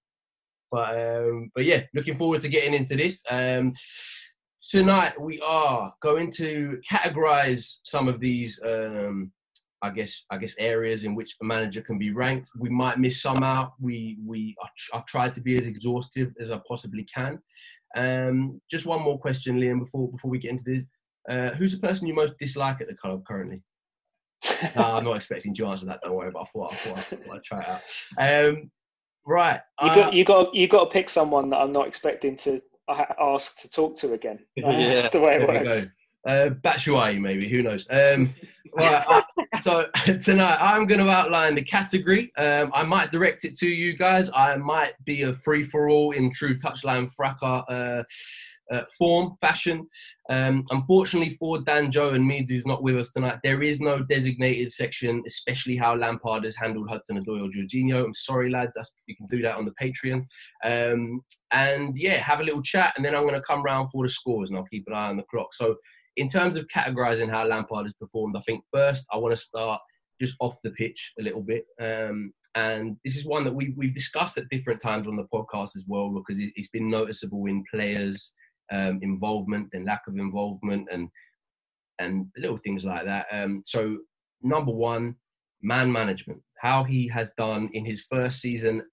But 0.72 1.00
um, 1.00 1.52
but 1.54 1.66
yeah, 1.66 1.84
looking 1.94 2.18
forward 2.18 2.42
to 2.42 2.50
getting 2.50 2.74
into 2.74 2.96
this. 2.96 3.24
Um, 3.30 3.74
tonight 4.70 5.20
we 5.20 5.40
are 5.42 5.94
going 6.02 6.32
to 6.32 6.80
categorize 6.90 7.78
some 7.84 8.08
of 8.08 8.20
these 8.20 8.60
um, 8.66 9.32
I 9.86 9.90
guess 9.92 10.26
I 10.32 10.38
guess 10.38 10.56
areas 10.58 11.04
in 11.04 11.16
which 11.16 11.36
a 11.42 11.46
manager 11.46 11.82
can 11.82 11.98
be 11.98 12.12
ranked. 12.12 12.50
We 12.58 12.70
might 12.70 13.00
miss 13.00 13.22
some 13.22 13.44
out. 13.44 13.74
We 13.80 14.18
we 14.26 14.56
I've 14.94 15.06
tried 15.06 15.34
to 15.34 15.42
be 15.42 15.56
as 15.56 15.68
exhaustive 15.68 16.34
as 16.40 16.52
I 16.52 16.60
possibly 16.68 17.06
can. 17.14 17.40
Um, 17.96 18.62
just 18.70 18.86
one 18.86 19.02
more 19.02 19.20
question, 19.20 19.60
Liam, 19.60 19.80
before 19.80 20.12
before 20.12 20.32
we 20.32 20.40
get 20.40 20.52
into 20.52 20.64
this. 20.66 20.84
Uh, 21.30 21.56
who's 21.56 21.74
the 21.74 21.88
person 21.88 22.08
you 22.08 22.14
most 22.14 22.34
dislike 22.40 22.82
at 22.82 22.88
the 22.88 22.96
club 22.96 23.24
currently? 23.26 23.62
no, 24.76 24.84
I'm 24.84 25.04
not 25.04 25.16
expecting 25.16 25.52
you 25.56 25.66
to 25.66 25.72
answer 25.72 25.86
that. 25.88 26.02
Don't 26.04 26.14
worry. 26.14 26.32
But 26.32 26.42
I 26.42 26.46
thought 26.46 26.74
I 26.74 26.76
thought, 26.76 26.98
I 26.98 27.02
thought 27.02 27.36
I'd 27.36 27.44
try 27.44 27.62
it 27.62 27.68
out. 27.68 28.50
Um, 28.50 28.72
right. 29.26 29.62
You 29.82 29.96
got 29.96 30.14
you 30.14 30.26
got 30.26 30.56
you 30.56 30.68
got 30.68 30.86
to 30.86 30.90
pick 30.92 31.10
someone 31.10 31.50
that 31.52 31.58
I'm 31.58 31.72
not 31.72 31.88
expecting 31.88 32.38
to 32.38 32.62
ask 33.20 33.58
to 33.62 33.70
talk 33.70 33.98
to 34.00 34.14
again. 34.14 34.40
yeah, 34.56 34.72
That's 34.72 35.10
the 35.12 35.20
way 35.20 35.42
it 35.42 35.48
works. 35.48 35.88
Uh, 36.26 36.50
Batshuayi, 36.50 37.20
maybe. 37.20 37.48
Who 37.48 37.62
knows? 37.62 37.86
Um, 37.90 38.34
right, 38.74 39.06
uh, 39.08 39.22
so 39.62 39.86
tonight 40.24 40.58
I'm 40.60 40.88
going 40.88 41.00
to 41.00 41.10
outline 41.10 41.56
the 41.56 41.62
category. 41.62 42.32
Um, 42.38 42.72
I 42.74 42.84
might 42.84 43.12
direct 43.12 43.46
it 43.46 43.56
to 43.60 43.68
you 43.68 43.96
guys. 43.96 44.30
I 44.36 44.56
might 44.58 44.94
be 45.06 45.22
a 45.22 45.36
free 45.36 45.64
for 45.64 45.90
all 45.90 46.12
in 46.12 46.34
true 46.34 46.58
touchline 46.58 47.10
fracas 47.12 47.64
uh, 47.70 48.04
uh, 48.72 48.82
form, 48.98 49.36
fashion. 49.40 49.88
Um, 50.30 50.66
unfortunately 50.72 51.38
for 51.40 51.62
Dan 51.62 51.92
Joe 51.92 52.10
and 52.10 52.28
Meads, 52.28 52.50
who's 52.50 52.66
not 52.66 52.82
with 52.82 52.98
us 52.98 53.12
tonight, 53.12 53.38
there 53.44 53.62
is 53.62 53.80
no 53.80 54.00
designated 54.00 54.72
section, 54.72 55.22
especially 55.28 55.78
how 55.78 55.96
Lampard 55.96 56.44
has 56.44 56.56
handled 56.56 56.90
Hudson 56.90 57.24
Odoi 57.24 57.46
or 57.46 57.50
Jorginho. 57.50 58.04
I'm 58.04 58.14
sorry, 58.16 58.50
lads. 58.50 58.74
That's, 58.76 58.92
you 59.06 59.16
can 59.16 59.28
do 59.28 59.42
that 59.44 59.56
on 59.56 59.66
the 59.66 59.74
Patreon. 59.80 60.26
Um, 60.64 61.22
and 61.52 61.96
yeah, 61.96 62.16
have 62.16 62.40
a 62.40 62.44
little 62.44 62.64
chat, 62.64 62.94
and 62.96 63.06
then 63.06 63.14
I'm 63.14 63.28
going 63.28 63.36
to 63.36 63.42
come 63.42 63.62
round 63.62 63.92
for 63.92 64.04
the 64.04 64.10
scores, 64.10 64.50
and 64.50 64.58
I'll 64.58 64.66
keep 64.66 64.86
an 64.88 64.94
eye 64.94 65.10
on 65.10 65.18
the 65.18 65.24
clock. 65.24 65.54
So 65.54 65.76
in 66.18 66.30
terms 66.30 66.56
of 66.56 66.68
categorizing 66.68 67.30
how 67.30 67.46
Lampard 67.46 67.86
has 67.86 67.94
performed, 68.00 68.36
I 68.38 68.42
think 68.42 68.64
first 68.74 69.06
I 69.12 69.18
want 69.18 69.36
to 69.36 69.42
start 69.42 69.82
just 70.22 70.36
off 70.40 70.56
the 70.64 70.72
pitch 70.72 71.12
a 71.20 71.24
little 71.24 71.42
bit. 71.42 71.66
Um, 71.80 72.34
and 72.56 72.96
this 73.04 73.18
is 73.18 73.26
one 73.26 73.44
that 73.44 73.54
we, 73.54 73.74
we've 73.76 73.94
discussed 73.94 74.38
at 74.38 74.50
different 74.50 74.82
times 74.82 75.08
on 75.08 75.18
the 75.18 75.28
podcast 75.34 75.76
as 75.76 75.84
well, 75.88 76.10
because 76.10 76.42
it, 76.42 76.54
has 76.56 76.70
been 76.70 76.90
noticeable 76.90 77.46
in 77.48 77.66
players' 77.72 78.32
um, 78.72 79.00
involvement 79.02 79.70
and 79.74 79.86
lack 79.86 80.02
of 80.08 80.18
involvement 80.18 80.88
and 80.92 81.10
and 82.00 82.28
little 82.38 82.58
things 82.58 82.84
like 82.84 83.06
that. 83.06 83.26
Um, 83.32 83.64
so, 83.66 83.98
number 84.42 84.72
one, 84.72 85.16
man 85.62 85.92
management. 85.92 86.42
How 86.60 86.84
he 86.84 87.08
has 87.10 87.32
done 87.38 87.70
in 87.74 87.86
his 87.86 88.06
first 88.10 88.40
season 88.40 88.84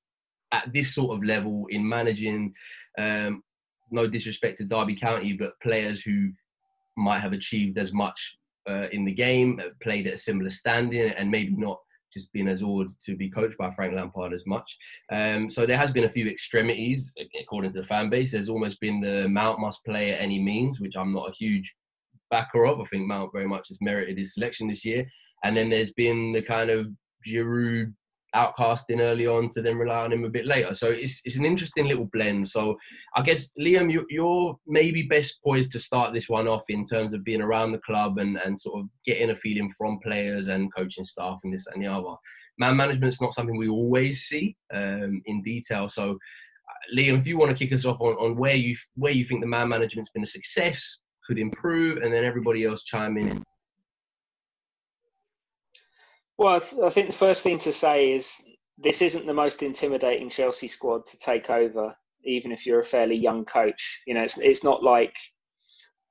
at 0.52 0.73
this 0.73 0.95
sort 0.95 1.17
of 1.17 1.25
level 1.25 1.67
in 1.71 1.88
managing, 1.88 2.52
um, 2.99 3.43
no 3.91 4.07
disrespect 4.07 4.59
to 4.59 4.64
Derby 4.64 4.97
County, 4.97 5.33
but 5.33 5.59
players 5.62 6.02
who 6.02 6.31
might 6.96 7.20
have 7.20 7.32
achieved 7.32 7.78
as 7.78 7.92
much 7.92 8.37
uh, 8.68 8.88
in 8.92 9.04
the 9.04 9.12
game, 9.12 9.61
uh, 9.61 9.68
played 9.82 10.06
at 10.06 10.14
a 10.14 10.18
similar 10.18 10.50
standing, 10.50 11.11
and 11.11 11.30
maybe 11.30 11.54
not 11.56 11.78
just 12.12 12.32
been 12.32 12.49
as 12.49 12.62
awed 12.62 12.88
to 13.00 13.16
be 13.16 13.30
coached 13.30 13.56
by 13.56 13.70
Frank 13.70 13.94
Lampard 13.94 14.32
as 14.32 14.46
much. 14.46 14.76
Um, 15.11 15.49
so 15.49 15.64
there 15.64 15.78
has 15.78 15.90
been 15.90 16.04
a 16.04 16.11
few 16.11 16.28
extremities 16.28 17.12
according 17.40 17.72
to 17.72 17.80
the 17.80 17.87
fan 17.87 18.11
base. 18.11 18.32
There's 18.32 18.50
almost 18.50 18.80
been 18.80 19.00
the 19.00 19.28
Mount 19.28 19.61
must 19.61 19.84
play 19.84 20.12
at 20.12 20.20
any 20.20 20.38
means, 20.38 20.78
which 20.78 20.94
I'm 20.96 21.12
not 21.12 21.30
a 21.30 21.34
huge 21.34 21.75
backer 22.30 22.66
of. 22.66 22.80
I 22.80 22.84
think 22.84 23.06
Mount 23.06 23.32
very 23.32 23.49
much 23.49 23.68
has 23.68 23.78
merited 23.80 24.18
his 24.18 24.34
selection 24.34 24.68
this 24.68 24.84
year. 24.84 25.06
And 25.44 25.56
then 25.56 25.70
there's 25.70 25.92
been 25.92 26.32
the 26.32 26.42
kind 26.42 26.70
of 26.70 26.88
Giroud 27.26 27.94
outcasting 28.35 29.01
early 29.01 29.27
on 29.27 29.49
to 29.51 29.62
then 29.62 29.77
rely 29.77 30.05
on 30.05 30.12
him 30.12 30.25
a 30.25 30.31
bit 30.31 30.47
later. 30.47 30.75
So 30.75 30.91
it's 30.91 31.21
it's 31.25 31.37
an 31.37 31.45
interesting 31.45 31.87
little 31.87 32.09
blend. 32.12 32.49
So 32.49 32.77
I 33.15 33.23
guess 33.23 33.51
Liam, 33.61 33.93
you, 33.93 34.07
you're 34.09 34.59
maybe 34.67 35.03
best 35.03 35.43
poised 35.45 35.73
to 35.73 35.79
start 35.79 36.12
this 36.12 36.29
one 36.29 36.49
off 36.49 36.65
in 36.69 36.85
terms 36.85 37.12
of 37.12 37.25
being 37.25 37.43
around 37.43 37.73
the 37.73 37.79
club 37.79 38.19
and 38.19 38.37
and 38.39 38.59
sort 38.59 38.81
of 38.81 38.89
getting 39.05 39.31
a 39.31 39.37
feeling 39.37 39.71
from 39.77 40.01
players 40.03 40.49
and 40.49 40.75
coaching 40.75 41.05
staff 41.05 41.39
and 41.45 41.53
this 41.53 41.67
and 41.73 41.83
the 41.83 41.89
other. 41.89 42.15
man 42.59 42.77
management 42.77 43.12
is 43.12 43.21
not 43.21 43.35
something 43.35 43.57
we 43.57 43.69
always 43.69 44.23
see 44.23 44.57
um, 44.75 45.23
in 45.27 45.43
detail. 45.43 45.89
So, 45.89 46.12
uh, 46.12 46.97
Liam, 46.97 47.19
if 47.21 47.27
you 47.27 47.39
want 47.39 47.51
to 47.51 47.57
kick 47.57 47.73
us 47.73 47.85
off 47.85 48.01
on, 48.01 48.15
on 48.15 48.37
where 48.37 48.55
you 48.55 48.77
where 48.95 49.12
you 49.12 49.25
think 49.25 49.41
the 49.41 49.47
man 49.47 49.69
management's 49.69 50.11
been 50.11 50.23
a 50.23 50.27
success, 50.27 50.99
could 51.27 51.39
improve, 51.39 51.99
and 52.03 52.12
then 52.12 52.25
everybody 52.25 52.65
else 52.65 52.85
chime 52.85 53.17
in. 53.17 53.43
Well, 56.39 56.57
I, 56.57 56.59
th- 56.59 56.83
I 56.83 56.91
think 56.91 57.07
the 57.09 57.12
first 57.12 57.43
thing 57.43 57.59
to 57.61 57.73
say 57.73 58.12
is 58.12 58.31
this 58.79 59.03
isn't 59.03 59.27
the 59.27 59.35
most 59.35 59.62
intimidating 59.62 60.31
Chelsea 60.31 60.69
squad 60.69 61.07
to 61.07 61.19
take 61.19 61.51
over, 61.51 61.95
even 62.25 62.53
if 62.53 62.67
you're 62.67 62.81
a 62.81 62.85
fairly 62.87 63.17
young 63.17 63.45
coach. 63.45 64.03
You 64.07 64.15
know, 64.15 64.23
it's 64.23 64.39
it's 64.39 64.65
not 64.65 64.83
like 64.83 65.15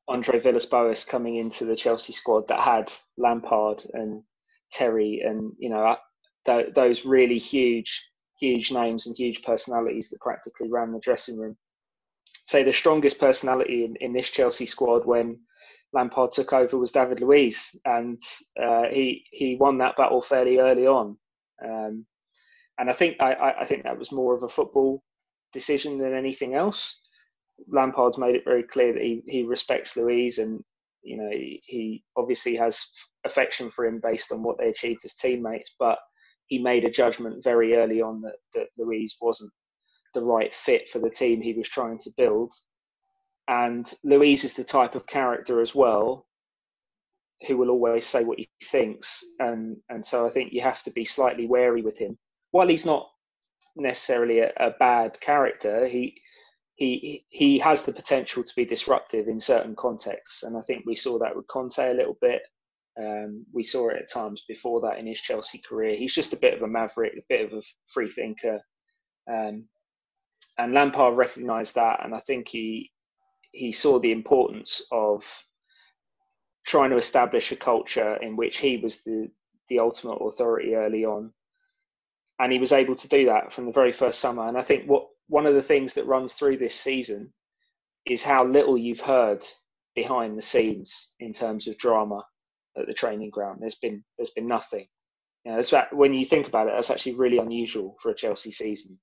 Andre 0.08 0.40
Villas-Boas 0.40 1.06
coming 1.06 1.38
into 1.38 1.66
the 1.66 1.75
Chelsea 1.75 2.13
squad 2.13 2.48
that 2.48 2.62
had 2.62 2.92
Lampard 3.18 3.84
and 3.94 4.24
Terry 4.72 5.22
and 5.25 5.54
you 5.60 5.70
know 5.70 5.86
uh, 5.86 5.98
th- 6.46 6.74
those 6.75 7.06
really 7.06 7.40
huge, 7.40 8.10
huge 8.40 8.72
names 8.72 9.08
and 9.08 9.16
huge 9.16 9.44
personalities 9.44 10.10
that 10.10 10.22
practically 10.22 10.70
ran 10.70 10.92
the 10.92 11.00
dressing 11.00 11.38
room. 11.38 11.58
Say 12.48 12.63
the 12.63 12.74
strongest 12.74 13.20
personality 13.20 13.86
in, 13.86 13.96
in 13.98 14.13
this 14.13 14.30
Chelsea 14.30 14.66
squad 14.66 15.06
when 15.06 15.40
Lampard 15.93 16.31
took 16.31 16.53
over 16.53 16.77
was 16.77 16.91
David 16.91 17.19
Luiz, 17.21 17.75
and 17.86 18.19
uh, 18.62 18.83
he 18.91 19.25
he 19.31 19.55
won 19.55 19.77
that 19.79 19.98
battle 19.98 20.21
fairly 20.21 20.57
early 20.57 20.88
on. 20.88 21.17
Um, 21.63 22.05
and 22.79 22.89
I 22.89 22.93
think 22.93 23.17
I, 23.19 23.55
I 23.62 23.65
think 23.65 23.83
that 23.83 23.98
was 23.98 24.12
more 24.12 24.36
of 24.36 24.43
a 24.43 24.50
football 24.50 25.03
decision 25.53 25.98
than 25.98 26.15
anything 26.15 26.55
else. 26.55 27.00
Lampard's 27.67 28.17
made 28.17 28.36
it 28.36 28.45
very 28.45 28.63
clear 28.63 28.93
that 28.93 29.03
he, 29.03 29.21
he 29.27 29.43
respects 29.43 29.95
Luiz 29.95 30.39
and 30.39 30.63
you 31.03 31.17
know 31.17 31.29
he, 31.29 31.62
he 31.65 32.03
obviously 32.17 32.55
has 32.55 32.79
affection 33.25 33.69
for 33.69 33.86
him 33.86 34.00
based 34.01 34.31
on 34.31 34.41
what 34.41 34.57
they 34.57 34.69
achieved 34.69 35.05
as 35.05 35.13
teammates, 35.15 35.75
but 35.77 36.00
he 36.48 36.57
made 36.57 36.86
a 36.86 36.91
judgment 36.91 37.43
very 37.43 37.75
early 37.75 38.01
on 38.01 38.21
that, 38.21 38.36
that 38.53 38.67
Luiz 38.77 39.15
wasn't 39.21 39.51
the 40.13 40.24
right 40.24 40.53
fit 40.53 40.89
for 40.89 41.00
the 41.00 41.10
team 41.10 41.41
he 41.41 41.53
was 41.53 41.69
trying 41.69 42.00
to 42.00 42.12
build. 42.17 42.51
And 43.48 43.91
Luiz 44.03 44.43
is 44.43 44.53
the 44.53 44.63
type 44.63 44.95
of 44.95 45.07
character 45.07 45.62
as 45.62 45.75
well 45.75 46.25
who 47.48 47.57
will 47.57 47.69
always 47.69 48.05
say 48.05 48.24
what 48.24 48.38
he 48.38 48.48
thinks. 48.63 49.24
And, 49.39 49.77
and 49.89 50.05
so 50.05 50.27
I 50.27 50.29
think 50.29 50.53
you 50.53 50.62
have 50.62 50.83
to 50.83 50.91
be 50.91 51.05
slightly 51.05 51.48
wary 51.48 51.81
with 51.81 51.98
him. 51.98 52.17
While 52.51 52.67
he's 52.67 52.86
not 52.86 53.10
necessarily 53.75 54.39
a, 54.39 54.51
a 54.57 54.71
bad 54.79 55.19
character, 55.21 55.88
he, 55.88 56.15
he, 56.75 57.25
he 57.29 57.57
has 57.60 57.83
the 57.83 57.93
potential 57.93 58.43
to 58.43 58.55
be 58.55 58.65
disruptive 58.65 59.27
in 59.27 59.39
certain 59.39 59.75
contexts. 59.75 60.43
And 60.43 60.55
I 60.55 60.62
think 60.62 60.83
we 60.86 60.95
saw 60.95 61.17
that 61.19 61.36
with 61.36 61.48
Conte 61.48 61.79
a 61.79 61.93
little 61.93 62.17
bit. 62.21 62.41
Um, 63.00 63.45
we 63.53 63.63
saw 63.63 63.89
it 63.89 63.98
at 63.98 64.12
times 64.12 64.43
before 64.48 64.81
that 64.81 65.00
in 65.00 65.07
his 65.07 65.19
Chelsea 65.19 65.62
career. 65.67 65.95
He's 65.95 66.13
just 66.13 66.33
a 66.33 66.38
bit 66.38 66.53
of 66.53 66.62
a 66.62 66.67
maverick, 66.67 67.13
a 67.17 67.21
bit 67.29 67.45
of 67.45 67.57
a 67.57 67.62
free 67.88 68.12
thinker. 68.12 68.60
Um, 69.31 69.65
and 70.57 70.74
Lampard 70.74 71.15
recognised 71.15 71.75
that, 71.75 72.03
and 72.03 72.13
I 72.13 72.19
think 72.27 72.50
he 72.50 72.91
he 73.51 73.72
saw 73.72 74.00
the 74.00 74.12
importance 74.12 74.81
of 74.91 75.24
trying 76.65 76.89
to 76.91 76.98
establish 76.98 77.51
a 77.51 77.55
culture 77.55 78.15
in 78.17 78.36
which 78.36 78.58
he 78.58 78.77
was 78.77 79.03
the 79.03 79.29
the 79.70 79.79
ultimate 79.79 80.15
authority 80.15 80.75
early 80.75 81.05
on, 81.05 81.31
and 82.39 82.51
he 82.51 82.60
was 82.60 82.74
able 82.74 82.96
to 82.96 83.08
do 83.08 83.25
that 83.25 83.53
from 83.53 83.65
the 83.65 83.72
very 83.72 83.91
first 83.91 84.20
summer. 84.20 84.48
And 84.48 84.58
I 84.58 84.63
think 84.63 84.86
what 84.86 85.08
one 85.27 85.46
of 85.46 85.55
the 85.55 85.63
things 85.63 85.93
that 85.93 86.05
runs 86.08 86.34
through 86.34 86.58
this 86.58 86.75
season 86.75 87.31
is 88.05 88.22
how 88.22 88.46
little 88.46 88.77
you've 88.77 89.00
heard 89.00 89.46
behind 89.96 90.38
the 90.38 90.41
scenes 90.41 91.12
in 91.20 91.34
terms 91.34 91.67
of 91.67 91.77
drama 91.77 92.25
at 92.77 92.88
the 92.88 92.93
training 92.93 93.29
ground. 93.29 93.60
There's 93.62 93.75
been 93.75 94.03
there's 94.17 94.31
been 94.31 94.48
nothing. 94.48 94.88
You 95.46 95.53
know, 95.53 95.62
that, 95.62 95.96
when 95.96 96.13
you 96.13 96.24
think 96.24 96.48
about 96.48 96.67
it, 96.67 96.74
that's 96.75 96.91
actually 96.91 97.15
really 97.15 97.39
unusual 97.39 97.96
for 98.01 98.12
a 98.12 98.15
Chelsea 98.15 98.51
season. 98.51 99.00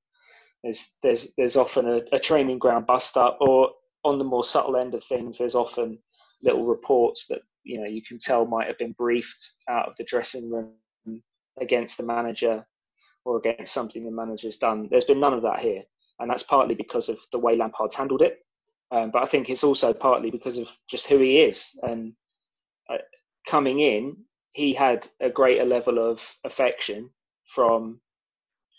There's 0.63 0.95
there's 1.03 1.33
there's 1.37 1.57
often 1.57 1.89
a, 1.89 2.01
a 2.13 2.19
training 2.19 2.59
ground 2.59 2.87
bust 2.87 3.17
up, 3.17 3.39
or 3.41 3.71
on 4.05 4.19
the 4.19 4.25
more 4.25 4.45
subtle 4.45 4.77
end 4.77 4.95
of 4.95 5.05
things, 5.05 5.39
there's 5.39 5.55
often 5.55 5.99
little 6.43 6.65
reports 6.67 7.27
that 7.29 7.41
you 7.65 7.81
know 7.81 7.87
you 7.87 8.03
can 8.03 8.19
tell 8.19 8.47
might 8.47 8.67
have 8.67 8.79
been 8.79 8.93
briefed 8.93 9.53
out 9.69 9.89
of 9.89 9.95
the 9.97 10.05
dressing 10.05 10.51
room 10.51 10.73
against 11.61 11.97
the 11.97 12.05
manager 12.05 12.65
or 13.25 13.39
against 13.39 13.75
something 13.75 14.05
the 14.05 14.11
manager's 14.11 14.59
done. 14.59 14.89
There's 14.91 15.05
been 15.05 15.21
none 15.21 15.35
of 15.35 15.43
that 15.43 15.61
here, 15.61 15.83
and 16.21 16.31
that's 16.31 16.43
partly 16.43 16.75
because 16.75 17.09
of 17.09 17.19
the 17.33 17.39
way 17.39 17.57
Lampard's 17.57 17.97
handled 17.97 18.23
it. 18.23 18.39
Um, 18.91 19.11
but 19.11 19.23
I 19.23 19.27
think 19.27 19.51
it's 19.51 19.65
also 19.65 19.93
partly 19.93 20.31
because 20.31 20.57
of 20.57 20.69
just 20.89 21.07
who 21.07 21.19
he 21.19 21.41
is. 21.41 21.79
And 21.83 22.15
uh, 22.91 22.99
coming 23.47 23.81
in, 23.81 24.17
he 24.53 24.73
had 24.73 25.07
a 25.21 25.29
greater 25.29 25.65
level 25.65 25.99
of 25.99 26.23
affection 26.45 27.11
from 27.45 28.01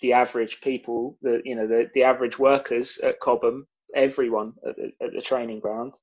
the 0.01 0.13
average 0.13 0.61
people, 0.61 1.17
the 1.21 1.41
you 1.43 1.55
know 1.55 1.67
the, 1.67 1.89
the 1.93 2.03
average 2.03 2.39
workers 2.39 2.97
at 2.99 3.19
Cobham, 3.19 3.67
everyone 3.95 4.53
at 4.67 4.75
the, 4.75 4.91
at 5.05 5.13
the 5.13 5.21
training 5.21 5.59
ground, 5.59 5.93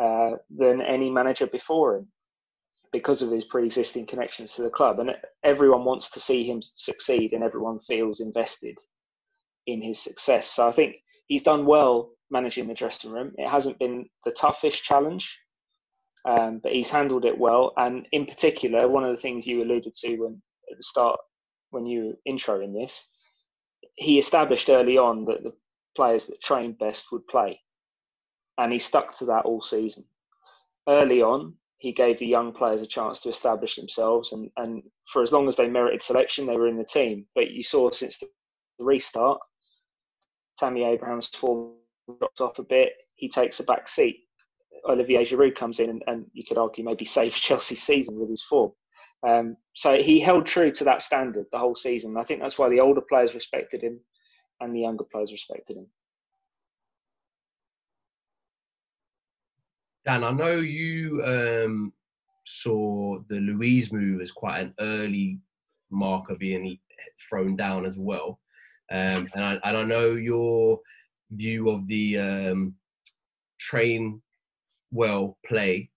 uh, 0.00 0.32
than 0.50 0.82
any 0.82 1.10
manager 1.10 1.46
before 1.46 1.96
him, 1.96 2.06
because 2.92 3.22
of 3.22 3.30
his 3.30 3.44
pre-existing 3.44 4.06
connections 4.06 4.54
to 4.54 4.62
the 4.62 4.70
club, 4.70 5.00
and 5.00 5.10
everyone 5.44 5.84
wants 5.84 6.10
to 6.10 6.20
see 6.20 6.44
him 6.44 6.60
succeed, 6.62 7.32
and 7.32 7.42
everyone 7.42 7.78
feels 7.80 8.20
invested 8.20 8.78
in 9.66 9.82
his 9.82 9.98
success. 9.98 10.50
So 10.50 10.68
I 10.68 10.72
think 10.72 10.96
he's 11.26 11.42
done 11.42 11.66
well 11.66 12.10
managing 12.30 12.66
the 12.68 12.74
dressing 12.74 13.10
room. 13.10 13.32
It 13.38 13.48
hasn't 13.48 13.78
been 13.78 14.06
the 14.24 14.32
toughest 14.32 14.82
challenge, 14.82 15.38
um, 16.28 16.60
but 16.62 16.72
he's 16.72 16.90
handled 16.90 17.24
it 17.24 17.38
well. 17.38 17.72
And 17.76 18.06
in 18.12 18.26
particular, 18.26 18.88
one 18.88 19.04
of 19.04 19.14
the 19.14 19.22
things 19.22 19.46
you 19.46 19.62
alluded 19.62 19.94
to 19.94 20.16
when 20.16 20.42
at 20.70 20.76
the 20.76 20.82
start 20.82 21.18
when 21.70 21.86
you 21.86 22.14
intro 22.24 22.60
in 22.60 22.72
this, 22.72 23.08
he 23.94 24.18
established 24.18 24.68
early 24.68 24.98
on 24.98 25.24
that 25.26 25.42
the 25.42 25.52
players 25.96 26.26
that 26.26 26.42
trained 26.42 26.78
best 26.78 27.10
would 27.10 27.26
play. 27.26 27.60
And 28.58 28.72
he 28.72 28.78
stuck 28.78 29.16
to 29.18 29.24
that 29.26 29.44
all 29.44 29.62
season. 29.62 30.04
Early 30.88 31.22
on, 31.22 31.54
he 31.78 31.92
gave 31.92 32.18
the 32.18 32.26
young 32.26 32.52
players 32.52 32.80
a 32.80 32.86
chance 32.86 33.20
to 33.20 33.28
establish 33.28 33.76
themselves. 33.76 34.32
And, 34.32 34.50
and 34.56 34.82
for 35.12 35.22
as 35.22 35.32
long 35.32 35.48
as 35.48 35.56
they 35.56 35.68
merited 35.68 36.02
selection, 36.02 36.46
they 36.46 36.56
were 36.56 36.68
in 36.68 36.78
the 36.78 36.84
team. 36.84 37.26
But 37.34 37.50
you 37.50 37.62
saw 37.62 37.90
since 37.90 38.18
the 38.18 38.28
restart, 38.78 39.40
Tammy 40.58 40.84
Abraham's 40.84 41.28
form 41.28 41.74
drops 42.18 42.40
off 42.40 42.58
a 42.58 42.62
bit. 42.62 42.92
He 43.16 43.28
takes 43.28 43.60
a 43.60 43.64
back 43.64 43.88
seat. 43.88 44.20
Olivier 44.88 45.24
Giroud 45.24 45.54
comes 45.54 45.80
in 45.80 45.90
and, 45.90 46.02
and 46.06 46.26
you 46.32 46.44
could 46.46 46.58
argue 46.58 46.84
maybe 46.84 47.04
saves 47.16 47.38
Chelsea's 47.38 47.82
season 47.82 48.18
with 48.18 48.30
his 48.30 48.42
form. 48.42 48.72
Um, 49.26 49.56
so 49.74 50.00
he 50.00 50.20
held 50.20 50.46
true 50.46 50.70
to 50.72 50.84
that 50.84 51.02
standard 51.02 51.46
the 51.50 51.58
whole 51.58 51.74
season. 51.74 52.16
I 52.16 52.24
think 52.24 52.40
that's 52.40 52.58
why 52.58 52.68
the 52.68 52.80
older 52.80 53.00
players 53.00 53.34
respected 53.34 53.82
him 53.82 54.00
and 54.60 54.74
the 54.74 54.80
younger 54.80 55.04
players 55.04 55.32
respected 55.32 55.76
him. 55.76 55.86
Dan, 60.04 60.22
I 60.22 60.30
know 60.30 60.58
you 60.58 61.22
um, 61.24 61.92
saw 62.44 63.18
the 63.28 63.40
Luiz 63.40 63.92
move 63.92 64.20
as 64.20 64.30
quite 64.30 64.60
an 64.60 64.74
early 64.78 65.40
marker 65.90 66.36
being 66.36 66.78
thrown 67.28 67.56
down 67.56 67.84
as 67.84 67.96
well. 67.98 68.38
Um, 68.90 69.28
and, 69.34 69.44
I, 69.44 69.58
and 69.64 69.76
I 69.76 69.82
know 69.82 70.12
your 70.12 70.80
view 71.32 71.70
of 71.70 71.88
the 71.88 72.18
um, 72.18 72.74
train 73.58 74.22
well 74.92 75.36
play 75.44 75.90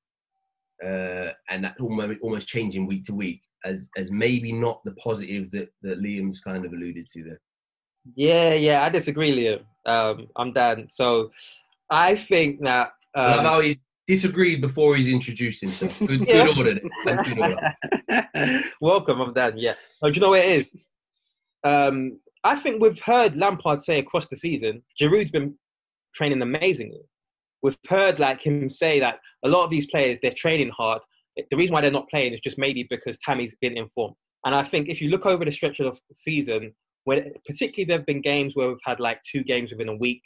uh, 0.83 1.29
and 1.49 1.63
that 1.63 1.79
almost 1.79 2.19
almost 2.21 2.47
changing 2.47 2.87
week 2.87 3.05
to 3.05 3.13
week 3.13 3.41
as 3.65 3.87
as 3.97 4.09
maybe 4.09 4.51
not 4.51 4.83
the 4.85 4.91
positive 4.93 5.51
that 5.51 5.69
that 5.81 6.01
Liam's 6.01 6.39
kind 6.39 6.65
of 6.65 6.73
alluded 6.73 7.07
to 7.09 7.23
there. 7.23 7.41
Yeah, 8.15 8.53
yeah, 8.53 8.83
I 8.83 8.89
disagree, 8.89 9.31
Liam. 9.31 9.63
Um, 9.85 10.27
I'm 10.35 10.53
Dan. 10.53 10.87
So 10.91 11.31
I 11.89 12.15
think 12.15 12.61
that 12.63 12.91
um, 13.15 13.43
how 13.43 13.61
he's 13.61 13.77
disagreed 14.07 14.61
before 14.61 14.95
he's 14.95 15.07
introduced 15.07 15.61
himself. 15.61 15.97
Good, 15.99 16.27
yeah. 16.27 16.45
good 16.45 16.57
order. 16.57 16.79
Good 17.05 17.39
order. 17.39 18.63
Welcome, 18.81 19.21
I'm 19.21 19.33
Dan. 19.33 19.53
Yeah. 19.57 19.73
Oh, 20.01 20.09
do 20.09 20.15
you 20.15 20.21
know 20.21 20.29
what 20.29 20.39
it 20.39 20.61
is? 20.61 20.65
Um, 21.63 22.19
I 22.43 22.55
think 22.55 22.81
we've 22.81 23.01
heard 23.01 23.35
Lampard 23.35 23.83
say 23.83 23.99
across 23.99 24.27
the 24.27 24.37
season, 24.37 24.83
Giroud's 24.99 25.31
been 25.31 25.55
training 26.13 26.41
amazingly 26.41 27.01
we've 27.61 27.77
heard 27.87 28.19
like 28.19 28.41
him 28.41 28.69
say 28.69 28.99
that 28.99 29.19
a 29.43 29.49
lot 29.49 29.63
of 29.63 29.69
these 29.69 29.87
players 29.87 30.17
they're 30.21 30.31
training 30.31 30.71
hard. 30.75 31.01
The 31.35 31.57
reason 31.57 31.73
why 31.73 31.81
they're 31.81 31.91
not 31.91 32.09
playing 32.09 32.33
is 32.33 32.39
just 32.41 32.57
maybe 32.57 32.85
because 32.89 33.17
Tammy's 33.23 33.55
been 33.61 33.77
informed. 33.77 34.15
And 34.45 34.55
I 34.55 34.63
think 34.63 34.89
if 34.89 35.01
you 35.01 35.09
look 35.09 35.25
over 35.25 35.45
the 35.45 35.51
stretch 35.51 35.79
of 35.79 35.99
the 36.09 36.15
season, 36.15 36.73
when 37.09 37.33
particularly 37.47 37.87
there 37.87 37.97
have 37.97 38.05
been 38.05 38.21
games 38.21 38.55
where 38.55 38.67
we've 38.67 38.77
had 38.85 38.99
like 38.99 39.19
two 39.23 39.43
games 39.43 39.71
within 39.71 39.89
a 39.89 39.95
week, 39.95 40.21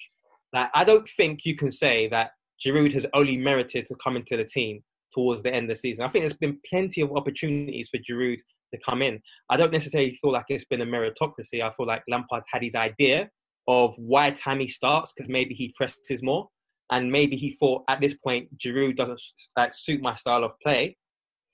like 0.52 0.68
I 0.76 0.84
don't 0.84 1.08
think 1.16 1.40
you 1.46 1.56
can 1.56 1.72
say 1.72 2.10
that 2.10 2.32
Giroud 2.64 2.94
has 2.94 3.06
only 3.14 3.38
merited 3.38 3.86
to 3.86 3.96
come 4.04 4.18
into 4.18 4.36
the 4.36 4.44
team 4.44 4.84
towards 5.14 5.44
the 5.44 5.54
end 5.54 5.72
of 5.72 5.78
the 5.78 5.80
season. 5.80 6.04
I 6.04 6.10
think 6.10 6.24
there's 6.24 6.34
been 6.34 6.60
plenty 6.70 7.00
of 7.00 7.16
opportunities 7.16 7.88
for 7.88 8.00
Giroud 8.00 8.40
to 8.74 8.80
come 8.86 9.02
in. 9.02 9.22
I 9.50 9.56
don't 9.56 9.72
necessarily 9.72 10.20
feel 10.22 10.34
like 10.34 10.44
it's 10.50 10.66
been 10.66 10.82
a 10.82 10.86
meritocracy. 10.86 11.64
I 11.64 11.72
feel 11.78 11.88
like 11.88 12.04
Lampard 12.10 12.44
had 12.52 12.64
his 12.64 12.76
idea 12.76 13.30
of 13.70 13.94
why 13.96 14.32
Tammy 14.32 14.68
starts 14.68 15.14
because 15.16 15.30
maybe 15.32 15.56
he 15.56 15.74
presses 15.78 16.22
more 16.22 16.50
and 16.92 17.10
maybe 17.10 17.38
he 17.38 17.56
thought 17.62 17.84
at 17.88 18.02
this 18.02 18.16
point 18.16 18.50
Giroud 18.58 18.98
doesn't 18.98 19.22
like, 19.56 19.74
suit 19.74 20.02
my 20.02 20.16
style 20.16 20.44
of 20.44 20.52
play. 20.62 20.98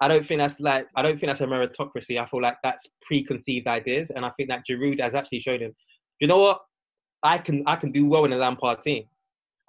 I 0.01 0.07
don't 0.07 0.25
think 0.25 0.39
that's 0.39 0.59
like 0.59 0.87
I 0.95 1.01
don't 1.01 1.19
think 1.19 1.29
that's 1.29 1.41
a 1.41 1.45
meritocracy. 1.45 2.21
I 2.21 2.25
feel 2.25 2.41
like 2.41 2.57
that's 2.63 2.87
preconceived 3.01 3.67
ideas, 3.67 4.11
and 4.11 4.25
I 4.25 4.31
think 4.31 4.49
that 4.49 4.63
Giroud 4.69 5.01
has 5.01 5.15
actually 5.15 5.41
shown 5.41 5.59
him. 5.59 5.75
You 6.19 6.27
know 6.27 6.39
what? 6.39 6.61
I 7.23 7.37
can 7.37 7.63
I 7.67 7.75
can 7.75 7.91
do 7.91 8.05
well 8.05 8.25
in 8.25 8.33
a 8.33 8.37
Lampard 8.37 8.81
team, 8.81 9.03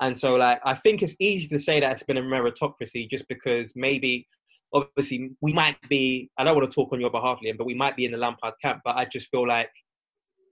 and 0.01 0.19
so 0.19 0.37
like 0.37 0.61
I 0.65 0.75
think 0.75 1.03
it's 1.03 1.17
easy 1.19 1.49
to 1.49 1.59
say 1.59 1.81
that 1.81 1.93
it's 1.93 2.03
been 2.05 2.17
a 2.17 2.23
meritocracy 2.23 3.11
just 3.11 3.27
because 3.29 3.73
maybe 3.75 4.27
obviously 4.73 5.31
we 5.41 5.53
might 5.53 5.77
be. 5.89 6.31
I 6.39 6.45
don't 6.45 6.57
want 6.57 6.71
to 6.71 6.75
talk 6.75 6.93
on 6.93 7.01
your 7.01 7.11
behalf, 7.11 7.41
Liam, 7.45 7.59
but 7.59 7.67
we 7.67 7.75
might 7.75 7.97
be 7.97 8.05
in 8.05 8.13
the 8.13 8.19
Lampard 8.19 8.55
camp. 8.63 8.83
But 8.85 8.97
I 8.97 9.07
just 9.07 9.29
feel 9.31 9.49
like 9.49 9.71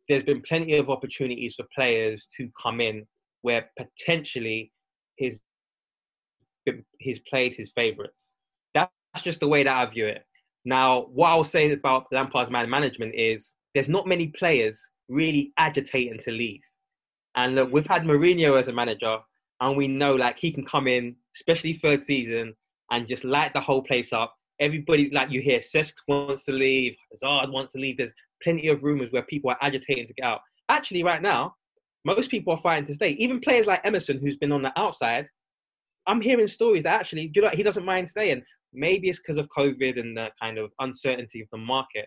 there's 0.08 0.24
been 0.24 0.42
plenty 0.42 0.76
of 0.76 0.90
opportunities 0.90 1.54
for 1.54 1.66
players 1.74 2.26
to 2.36 2.48
come 2.60 2.80
in 2.80 3.06
where 3.42 3.70
potentially 3.78 4.72
his 5.16 5.38
he's 6.98 7.20
played 7.20 7.54
his 7.54 7.70
favourites. 7.74 8.34
That's 9.14 9.24
just 9.24 9.40
the 9.40 9.48
way 9.48 9.64
that 9.64 9.74
I 9.74 9.86
view 9.86 10.06
it. 10.06 10.24
Now, 10.64 11.06
what 11.12 11.28
I'll 11.28 11.44
say 11.44 11.72
about 11.72 12.06
Lampard's 12.12 12.50
man 12.50 12.68
management 12.68 13.14
is 13.14 13.54
there's 13.74 13.88
not 13.88 14.06
many 14.06 14.28
players 14.28 14.80
really 15.08 15.52
agitating 15.58 16.20
to 16.24 16.30
leave. 16.30 16.60
And 17.36 17.54
look, 17.54 17.72
we've 17.72 17.86
had 17.86 18.02
Mourinho 18.02 18.58
as 18.58 18.68
a 18.68 18.72
manager, 18.72 19.18
and 19.60 19.76
we 19.76 19.88
know 19.88 20.14
like 20.14 20.38
he 20.38 20.52
can 20.52 20.64
come 20.64 20.86
in, 20.86 21.16
especially 21.36 21.74
third 21.74 22.04
season, 22.04 22.54
and 22.90 23.08
just 23.08 23.24
light 23.24 23.52
the 23.54 23.60
whole 23.60 23.82
place 23.82 24.12
up. 24.12 24.34
Everybody, 24.60 25.10
like 25.12 25.30
you 25.30 25.40
hear, 25.40 25.60
Cesc 25.60 25.92
wants 26.08 26.44
to 26.44 26.52
leave, 26.52 26.96
Hazard 27.12 27.50
wants 27.50 27.72
to 27.72 27.78
leave. 27.78 27.96
There's 27.96 28.12
plenty 28.42 28.68
of 28.68 28.82
rumors 28.82 29.12
where 29.12 29.22
people 29.22 29.50
are 29.50 29.58
agitating 29.62 30.06
to 30.06 30.14
get 30.14 30.24
out. 30.24 30.40
Actually, 30.68 31.04
right 31.04 31.22
now, 31.22 31.54
most 32.04 32.30
people 32.30 32.52
are 32.52 32.60
fighting 32.60 32.86
to 32.86 32.94
stay. 32.94 33.10
Even 33.10 33.40
players 33.40 33.66
like 33.66 33.80
Emerson, 33.84 34.18
who's 34.18 34.36
been 34.36 34.52
on 34.52 34.62
the 34.62 34.72
outside, 34.76 35.28
I'm 36.06 36.20
hearing 36.20 36.48
stories 36.48 36.84
that 36.84 36.98
actually, 36.98 37.30
you 37.34 37.42
know, 37.42 37.50
he 37.52 37.62
doesn't 37.62 37.84
mind 37.84 38.08
staying. 38.08 38.42
Maybe 38.72 39.08
it's 39.08 39.18
because 39.18 39.38
of 39.38 39.48
COVID 39.56 39.98
and 39.98 40.16
the 40.16 40.28
kind 40.40 40.58
of 40.58 40.70
uncertainty 40.80 41.40
of 41.40 41.48
the 41.50 41.58
market. 41.58 42.06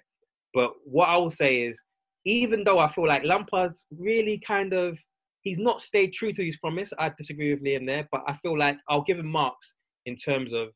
But 0.53 0.71
what 0.85 1.09
I 1.09 1.17
will 1.17 1.29
say 1.29 1.63
is, 1.63 1.79
even 2.25 2.63
though 2.63 2.79
I 2.79 2.87
feel 2.87 3.07
like 3.07 3.23
Lampard's 3.23 3.83
really 3.97 4.41
kind 4.45 4.73
of, 4.73 4.97
he's 5.41 5.57
not 5.57 5.81
stayed 5.81 6.13
true 6.13 6.33
to 6.33 6.45
his 6.45 6.57
promise. 6.57 6.93
I 6.99 7.11
disagree 7.17 7.53
with 7.53 7.63
Liam 7.63 7.85
there, 7.85 8.07
but 8.11 8.21
I 8.27 8.37
feel 8.41 8.57
like 8.57 8.77
I'll 8.89 9.03
give 9.03 9.17
him 9.17 9.31
marks 9.31 9.75
in 10.05 10.15
terms 10.15 10.53
of 10.53 10.69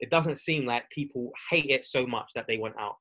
it 0.00 0.10
doesn't 0.10 0.38
seem 0.38 0.66
like 0.66 0.82
people 0.90 1.30
hate 1.50 1.70
it 1.70 1.86
so 1.86 2.06
much 2.06 2.30
that 2.34 2.46
they 2.48 2.58
went 2.58 2.74
out. 2.78 2.96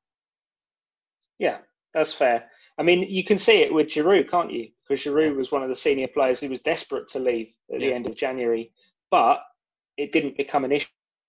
Yeah, 1.39 1.57
that's 1.93 2.13
fair. 2.13 2.45
I 2.77 2.83
mean, 2.83 3.03
you 3.09 3.23
can 3.23 3.37
see 3.37 3.57
it 3.57 3.73
with 3.73 3.87
Giroud, 3.87 4.29
can't 4.29 4.51
you? 4.51 4.69
Because 4.87 5.03
Giroud 5.03 5.35
was 5.35 5.51
one 5.51 5.63
of 5.63 5.69
the 5.69 5.75
senior 5.75 6.07
players 6.07 6.39
who 6.39 6.49
was 6.49 6.61
desperate 6.61 7.09
to 7.09 7.19
leave 7.19 7.49
at 7.73 7.79
the 7.79 7.91
end 7.91 8.07
of 8.07 8.15
January, 8.15 8.71
but 9.09 9.41
it 9.97 10.11
didn't 10.11 10.37
become 10.37 10.63
an 10.63 10.71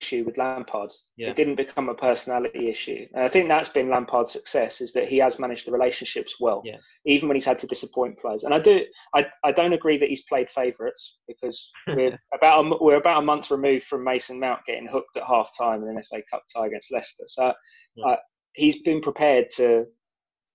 issue 0.03 0.25
with 0.25 0.37
Lampard. 0.37 0.91
Yeah. 1.17 1.31
It 1.31 1.37
didn't 1.37 1.55
become 1.55 1.89
a 1.89 1.95
personality 1.95 2.69
issue. 2.69 3.07
And 3.15 3.25
I 3.25 3.29
think 3.29 3.49
that's 3.49 3.69
been 3.69 3.89
Lampard's 3.89 4.33
success 4.33 4.81
is 4.81 4.93
that 4.95 5.09
he 5.09 5.19
has 5.19 5.39
managed 5.39 5.67
the 5.67 5.73
relationships 5.73 6.37
well, 6.41 6.63
Yeah. 6.65 6.77
even 7.07 7.29
when 7.29 7.37
he's 7.37 7.45
had 7.45 7.59
to 7.61 7.67
disappoint 7.67 8.19
players. 8.19 8.43
And 8.45 8.53
I 8.53 8.59
do, 8.59 8.81
I, 9.15 9.27
I 9.45 9.53
don't 9.53 9.73
agree 9.73 9.99
that 9.99 10.09
he's 10.09 10.25
played 10.25 10.51
favourites 10.51 11.19
because 11.29 11.71
we're 11.87 12.19
about 12.35 12.65
a, 12.65 12.77
we're 12.85 12.97
about 12.97 13.23
a 13.23 13.27
month 13.27 13.51
removed 13.51 13.87
from 13.87 14.05
Mason 14.05 14.41
Mount 14.41 14.65
getting 14.67 14.89
hooked 14.89 15.17
at 15.17 15.25
half 15.25 15.57
time 15.57 15.83
in 15.83 15.89
an 15.97 16.03
FA 16.11 16.23
Cup 16.31 16.43
tie 16.55 16.67
against 16.67 16.93
Leicester. 16.93 17.25
So 17.29 17.53
Yeah. 17.95 18.07
uh, 18.07 18.17
he's 18.55 18.83
been 18.83 19.01
prepared 19.01 19.47
to 19.57 19.87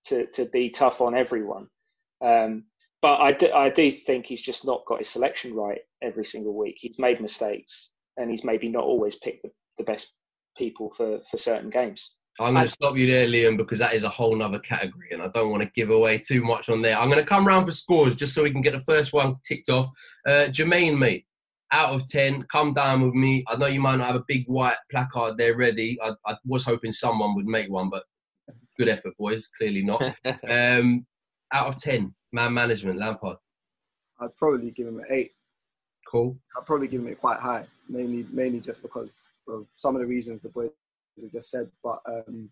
to 0.06 0.26
to 0.26 0.44
be 0.46 0.70
tough 0.70 1.00
on 1.00 1.14
everyone. 1.14 1.66
Um, 2.20 2.64
but 3.00 3.20
I 3.20 3.30
do, 3.32 3.52
I 3.52 3.68
do 3.70 3.90
think 3.92 4.26
he's 4.26 4.42
just 4.42 4.64
not 4.64 4.84
got 4.86 4.98
his 4.98 5.08
selection 5.08 5.54
right 5.54 5.80
every 6.02 6.24
single 6.24 6.56
week. 6.56 6.76
He's 6.80 6.98
made 6.98 7.20
mistakes, 7.20 7.90
and 8.18 8.30
he's 8.30 8.44
maybe 8.44 8.68
not 8.68 8.84
always 8.84 9.16
picked 9.16 9.42
the, 9.42 9.50
the 9.78 9.84
best 9.84 10.14
people 10.56 10.92
for, 10.96 11.20
for 11.30 11.36
certain 11.36 11.70
games. 11.70 12.12
I'm 12.40 12.54
going 12.54 12.66
to 12.66 12.72
stop 12.72 12.96
you 12.96 13.06
there, 13.06 13.26
Liam, 13.26 13.56
because 13.56 13.80
that 13.80 13.94
is 13.94 14.04
a 14.04 14.08
whole 14.08 14.36
nother 14.36 14.60
category, 14.60 15.08
and 15.10 15.22
I 15.22 15.28
don't 15.28 15.50
want 15.50 15.62
to 15.62 15.70
give 15.74 15.90
away 15.90 16.18
too 16.18 16.44
much 16.44 16.68
on 16.68 16.82
there. 16.82 16.96
I'm 16.96 17.10
going 17.10 17.22
to 17.22 17.28
come 17.28 17.46
round 17.46 17.66
for 17.66 17.72
scores 17.72 18.14
just 18.14 18.32
so 18.32 18.44
we 18.44 18.52
can 18.52 18.62
get 18.62 18.74
the 18.74 18.84
first 18.86 19.12
one 19.12 19.36
ticked 19.46 19.68
off. 19.68 19.88
Uh, 20.26 20.46
Jermaine, 20.50 20.96
mate, 20.96 21.26
out 21.72 21.94
of 21.94 22.08
10, 22.08 22.44
come 22.44 22.74
down 22.74 23.02
with 23.02 23.14
me. 23.14 23.44
I 23.48 23.56
know 23.56 23.66
you 23.66 23.80
might 23.80 23.96
not 23.96 24.06
have 24.06 24.16
a 24.16 24.24
big 24.28 24.46
white 24.46 24.76
placard 24.90 25.36
there 25.36 25.56
ready. 25.56 25.98
I, 26.00 26.12
I 26.26 26.36
was 26.44 26.64
hoping 26.64 26.92
someone 26.92 27.34
would 27.34 27.46
make 27.46 27.70
one, 27.70 27.90
but 27.90 28.04
good 28.78 28.88
effort, 28.88 29.14
boys. 29.18 29.50
Clearly 29.58 29.82
not. 29.82 30.00
um, 30.48 31.06
out 31.52 31.66
of 31.66 31.82
10, 31.82 32.14
man 32.32 32.54
management, 32.54 33.00
Lampard. 33.00 33.36
I'd 34.20 34.36
probably 34.36 34.70
give 34.70 34.86
him 34.86 34.98
an 34.98 35.06
eight. 35.10 35.32
Cool. 36.08 36.38
I'd 36.56 36.66
probably 36.66 36.88
give 36.88 37.00
him 37.00 37.08
it 37.08 37.20
quite 37.20 37.40
high, 37.40 37.66
mainly 37.88 38.26
mainly 38.30 38.60
just 38.60 38.82
because 38.82 39.22
of 39.48 39.66
some 39.74 39.94
of 39.94 40.00
the 40.00 40.06
reasons 40.06 40.42
the 40.42 40.48
boys 40.48 40.70
have 41.20 41.32
just 41.32 41.50
said. 41.50 41.70
But 41.82 42.00
um, 42.06 42.50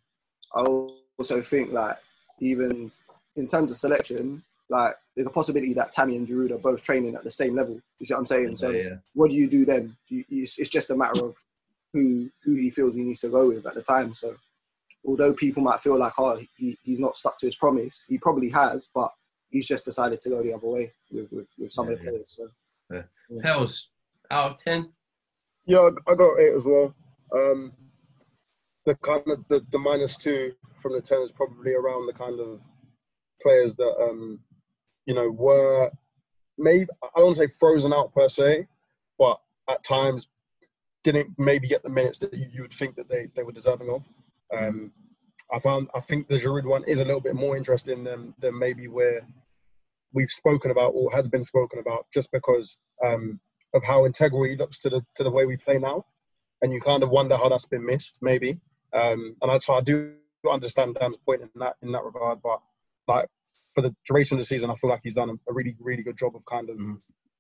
I 0.55 0.61
also 0.61 1.40
think 1.40 1.72
like 1.72 1.96
even 2.40 2.90
in 3.37 3.46
terms 3.46 3.70
of 3.70 3.77
selection, 3.77 4.42
like 4.68 4.94
there's 5.14 5.27
a 5.27 5.31
possibility 5.31 5.72
that 5.75 5.92
Tammy 5.92 6.16
and 6.16 6.27
Giroud 6.27 6.51
are 6.51 6.59
both 6.59 6.83
training 6.83 7.14
at 7.14 7.25
the 7.25 7.31
same 7.31 7.55
level. 7.55 7.81
You 7.99 8.07
see 8.07 8.14
what 8.14 8.20
I'm 8.20 8.27
saying? 8.27 8.57
So 8.57 8.70
Yeah, 8.70 8.83
yeah. 8.83 8.94
what 9.14 9.31
do 9.31 9.37
you 9.37 9.49
do 9.49 9.64
then? 9.64 9.96
Do 10.09 10.16
you, 10.16 10.25
it's, 10.29 10.57
just 10.68 10.90
a 10.90 10.96
matter 10.96 11.25
of 11.25 11.37
who 11.92 12.31
who 12.42 12.57
he 12.57 12.70
feels 12.70 12.94
he 12.94 13.03
needs 13.03 13.20
to 13.20 13.29
go 13.29 13.49
with 13.49 13.66
at 13.66 13.75
the 13.75 13.83
time. 13.83 14.14
So 14.14 14.37
although 15.07 15.35
people 15.35 15.62
might 15.62 15.81
feel 15.81 15.99
like 15.99 16.14
oh 16.18 16.40
he, 16.57 16.79
he's 16.83 17.01
not 17.01 17.16
stuck 17.16 17.38
to 17.38 17.46
his 17.46 17.57
promise, 17.57 18.05
he 18.09 18.18
probably 18.18 18.51
has, 18.51 18.88
but 18.94 19.12
he's 19.51 19.66
just 19.66 19.85
decided 19.85 20.20
to 20.22 20.31
go 20.31 20.42
the 20.42 20.55
other 20.55 20.66
way 20.66 20.92
with 21.11 21.31
with, 21.31 21.46
with 21.59 21.72
some 21.72 21.88
of 21.88 21.99
the 21.99 22.05
Yeah, 22.05 22.11
players. 22.11 22.37
So. 22.37 22.49
Yeah. 22.92 23.03
Hells, 23.42 23.88
out 24.31 24.53
of 24.53 24.62
10? 24.62 24.90
Yeah, 25.66 25.90
I 26.07 26.14
got 26.14 26.38
eight 26.38 26.55
as 26.55 26.64
well. 26.64 26.94
Um, 27.35 27.72
the 28.85 28.94
kind 28.96 29.22
of 29.26 29.46
the, 29.48 29.64
the 29.72 29.79
minus 29.79 30.16
two 30.16 30.52
from 30.81 30.92
the 30.92 31.00
ten 31.00 31.20
is 31.22 31.33
probably 31.33 31.74
around 31.74 32.07
the 32.07 32.12
kind 32.12 32.38
of 32.40 32.61
players 33.42 33.74
that 33.76 33.94
um, 34.00 34.40
you 35.07 35.14
know 35.14 35.31
were 35.31 35.90
maybe 36.57 36.88
I 37.02 37.09
don't 37.16 37.26
want 37.26 37.37
to 37.37 37.42
say 37.48 37.55
frozen 37.59 37.92
out 37.92 38.14
per 38.14 38.29
se, 38.29 38.66
but 39.18 39.38
at 39.68 39.83
times 39.83 40.29
didn't 41.02 41.31
maybe 41.38 41.68
get 41.68 41.83
the 41.83 41.88
minutes 41.88 42.18
that 42.18 42.35
you, 42.35 42.46
you 42.52 42.62
would 42.62 42.72
think 42.72 42.96
that 42.96 43.09
they, 43.09 43.29
they 43.35 43.42
were 43.42 43.52
deserving 43.52 43.90
of. 43.90 44.02
Um, 44.57 44.92
I 45.52 45.59
found 45.59 45.88
I 45.94 46.00
think 46.00 46.29
the 46.29 46.37
Giroud 46.37 46.64
one 46.64 46.85
is 46.85 47.00
a 47.00 47.05
little 47.05 47.20
bit 47.20 47.35
more 47.35 47.57
interesting 47.57 48.05
than 48.05 48.35
than 48.38 48.59
maybe 48.59 48.87
where 48.87 49.22
we've 50.12 50.29
spoken 50.31 50.70
about 50.70 50.92
or 50.94 51.11
has 51.12 51.29
been 51.29 51.44
spoken 51.44 51.81
about, 51.81 52.07
just 52.14 52.31
because 52.31 52.79
um, 53.05 53.40
of 53.74 53.85
how 53.85 54.07
integral 54.07 54.44
he 54.44 54.57
looks 54.57 54.79
to 54.81 54.90
the 54.90 55.05
to 55.16 55.24
the 55.24 55.31
way 55.31 55.46
we 55.46 55.57
play 55.57 55.79
now, 55.79 56.05
and 56.62 56.72
you 56.72 56.81
kind 56.81 57.02
of 57.02 57.11
wonder 57.11 57.37
how 57.37 57.48
that's 57.48 57.66
been 57.66 57.85
missed, 57.85 58.18
maybe. 58.22 58.59
Um, 58.92 59.37
and 59.42 59.50
that's 59.50 59.68
why 59.68 59.79
I 59.79 59.81
do 59.83 60.14
understand 60.50 60.94
Dan's 60.94 61.16
point 61.16 61.42
in 61.42 61.50
that 61.57 61.76
in 61.83 61.92
that 61.92 62.05
regard. 62.05 62.40
But 62.42 62.61
like 63.09 63.29
for 63.74 63.83
the 63.83 63.94
duration 64.07 64.37
of 64.37 64.40
the 64.40 64.46
season, 64.46 64.70
I 64.70 64.74
feel 64.74 64.90
like 64.90 65.00
he's 65.02 65.14
done 65.14 65.31
a, 65.31 65.52
really 65.52 65.76
really 65.81 66.02
good 66.02 66.18
job 66.18 66.35
of 66.37 66.44
kind 66.46 66.70
of 66.70 66.79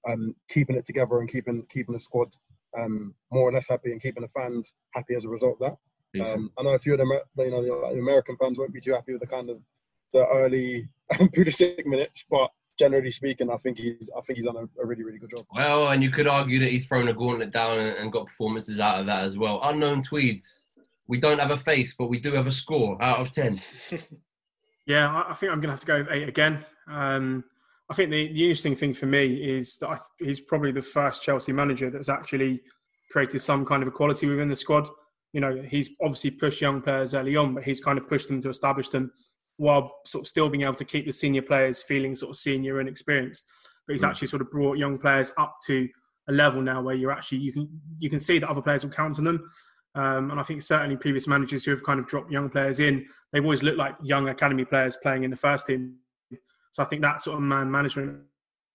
um, 0.08 0.34
keeping 0.48 0.76
it 0.76 0.84
together 0.84 1.18
and 1.18 1.30
keeping 1.30 1.64
keeping 1.70 1.94
the 1.94 2.00
squad 2.00 2.28
um, 2.76 3.14
more 3.32 3.48
or 3.48 3.52
less 3.52 3.68
happy 3.68 3.92
and 3.92 4.02
keeping 4.02 4.22
the 4.22 4.28
fans 4.28 4.72
happy 4.92 5.14
as 5.14 5.24
a 5.24 5.28
result 5.28 5.58
of 5.60 5.70
that. 5.70 5.76
Um, 6.24 6.50
I 6.58 6.62
know 6.62 6.70
a 6.70 6.78
few 6.78 6.94
of 6.94 6.98
the 6.98 7.44
you 7.44 7.50
know 7.50 7.62
the, 7.62 7.98
American 7.98 8.36
fans 8.36 8.58
won't 8.58 8.72
be 8.72 8.80
too 8.80 8.92
happy 8.92 9.12
with 9.12 9.20
the 9.20 9.26
kind 9.26 9.50
of 9.50 9.58
the 10.12 10.26
early 10.26 10.88
Pulisic 11.12 11.84
minutes, 11.84 12.24
but 12.30 12.50
generally 12.78 13.10
speaking, 13.10 13.50
I 13.50 13.56
think 13.56 13.78
he's 13.78 14.10
I 14.16 14.20
think 14.20 14.36
he's 14.38 14.46
done 14.46 14.56
a, 14.56 14.82
a 14.82 14.86
really 14.86 15.02
really 15.04 15.18
good 15.18 15.30
job. 15.30 15.46
Well, 15.54 15.88
and 15.88 16.02
you 16.02 16.10
could 16.10 16.26
argue 16.26 16.58
that 16.60 16.70
he's 16.70 16.86
thrown 16.86 17.08
a 17.08 17.12
gauntlet 17.14 17.52
down 17.52 17.78
and, 17.78 17.96
and 17.96 18.12
got 18.12 18.26
performances 18.26 18.78
out 18.80 19.00
of 19.00 19.06
that 19.06 19.24
as 19.24 19.36
well. 19.38 19.60
Unknown 19.62 20.02
Tweeds. 20.02 20.60
We 21.08 21.18
don't 21.20 21.38
have 21.38 21.50
a 21.52 21.56
face, 21.56 21.94
but 21.96 22.08
we 22.08 22.18
do 22.18 22.32
have 22.32 22.46
a 22.48 22.52
score 22.52 23.00
out 23.02 23.20
of 23.20 23.30
10. 23.32 23.60
Yeah, 24.86 25.08
I- 25.12 25.30
I 25.32 25.34
think 25.34 25.50
I'm 25.52 25.58
going 25.58 25.68
to 25.68 25.72
have 25.72 25.80
to 25.80 25.86
go 25.86 25.98
with 25.98 26.08
eight 26.12 26.28
again. 26.28 26.64
Um, 26.88 27.42
I 27.90 27.94
think 27.94 28.10
the, 28.10 28.32
the 28.32 28.42
interesting 28.44 28.76
thing 28.76 28.94
for 28.94 29.06
me 29.06 29.34
is 29.34 29.76
that 29.78 29.88
I, 29.88 29.98
he's 30.18 30.40
probably 30.40 30.72
the 30.72 30.82
first 30.82 31.22
Chelsea 31.22 31.52
manager 31.52 31.90
that's 31.90 32.08
actually 32.08 32.60
created 33.10 33.40
some 33.40 33.64
kind 33.64 33.82
of 33.82 33.88
equality 33.88 34.26
within 34.26 34.48
the 34.48 34.56
squad. 34.56 34.88
You 35.32 35.40
know, 35.40 35.60
he's 35.68 35.90
obviously 36.00 36.30
pushed 36.30 36.60
young 36.60 36.80
players 36.82 37.14
early 37.14 37.36
on, 37.36 37.54
but 37.54 37.64
he's 37.64 37.80
kind 37.80 37.98
of 37.98 38.08
pushed 38.08 38.28
them 38.28 38.40
to 38.42 38.48
establish 38.50 38.88
them 38.90 39.10
while 39.58 39.90
sort 40.06 40.22
of 40.24 40.28
still 40.28 40.48
being 40.48 40.62
able 40.62 40.74
to 40.74 40.84
keep 40.84 41.06
the 41.06 41.12
senior 41.12 41.42
players 41.42 41.82
feeling 41.82 42.14
sort 42.14 42.30
of 42.30 42.36
senior 42.36 42.80
and 42.80 42.88
experienced. 42.88 43.50
But 43.86 43.94
he's 43.94 44.02
Mm. 44.02 44.08
actually 44.08 44.28
sort 44.28 44.42
of 44.42 44.50
brought 44.50 44.78
young 44.78 44.98
players 44.98 45.32
up 45.38 45.56
to 45.66 45.88
a 46.28 46.32
level 46.32 46.60
now 46.60 46.82
where 46.82 46.94
you're 46.94 47.12
actually 47.12 47.38
you 47.38 47.52
can 47.52 47.68
you 47.98 48.10
can 48.10 48.20
see 48.20 48.38
that 48.38 48.48
other 48.48 48.60
players 48.62 48.84
will 48.84 48.90
count 48.90 49.18
on 49.18 49.24
them. 49.24 49.50
Um, 49.94 50.30
and 50.30 50.38
I 50.38 50.42
think 50.42 50.60
certainly 50.60 50.96
previous 50.96 51.26
managers 51.26 51.64
who 51.64 51.70
have 51.70 51.82
kind 51.82 51.98
of 51.98 52.06
dropped 52.06 52.30
young 52.30 52.50
players 52.50 52.80
in, 52.80 53.06
they've 53.32 53.42
always 53.42 53.62
looked 53.62 53.78
like 53.78 53.94
young 54.02 54.28
academy 54.28 54.64
players 54.64 54.94
playing 54.96 55.24
in 55.24 55.30
the 55.30 55.36
first 55.36 55.66
team. 55.66 55.94
So 56.72 56.82
I 56.82 56.86
think 56.86 57.00
that 57.00 57.22
sort 57.22 57.36
of 57.36 57.42
man 57.42 57.70
management 57.70 58.20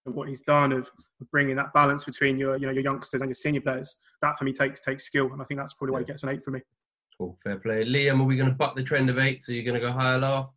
of 0.07 0.15
what 0.15 0.27
he's 0.29 0.41
done 0.41 0.71
of, 0.71 0.89
of 1.19 1.29
bringing 1.29 1.55
that 1.57 1.73
balance 1.73 2.03
between 2.05 2.39
your 2.39 2.57
you 2.57 2.65
know 2.65 2.71
your 2.71 2.81
youngsters 2.83 3.21
and 3.21 3.29
your 3.29 3.35
senior 3.35 3.61
players, 3.61 3.99
that 4.21 4.35
for 4.37 4.45
me 4.45 4.53
takes 4.53 4.81
takes 4.81 5.03
skill, 5.03 5.31
and 5.31 5.39
I 5.41 5.45
think 5.45 5.59
that's 5.59 5.73
probably 5.75 5.93
why 5.93 5.99
he 5.99 6.05
gets 6.05 6.23
an 6.23 6.29
eight 6.29 6.43
for 6.43 6.49
me. 6.49 6.61
Cool, 7.17 7.37
fair 7.43 7.57
play. 7.59 7.85
Liam, 7.85 8.19
are 8.19 8.23
we 8.23 8.35
going 8.35 8.49
to 8.49 8.55
buck 8.55 8.75
the 8.75 8.81
trend 8.81 9.11
of 9.11 9.19
eight? 9.19 9.43
So 9.43 9.51
you're 9.51 9.63
going 9.65 9.79
to 9.79 9.85
go 9.85 9.91
higher, 9.91 10.17
lower? 10.17 10.49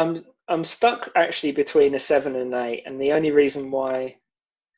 I'm 0.00 0.24
I'm 0.48 0.64
stuck 0.64 1.10
actually 1.14 1.52
between 1.52 1.94
a 1.94 1.98
seven 1.98 2.34
and 2.34 2.54
an 2.54 2.66
eight, 2.66 2.82
and 2.86 3.00
the 3.00 3.12
only 3.12 3.30
reason 3.30 3.70
why 3.70 4.16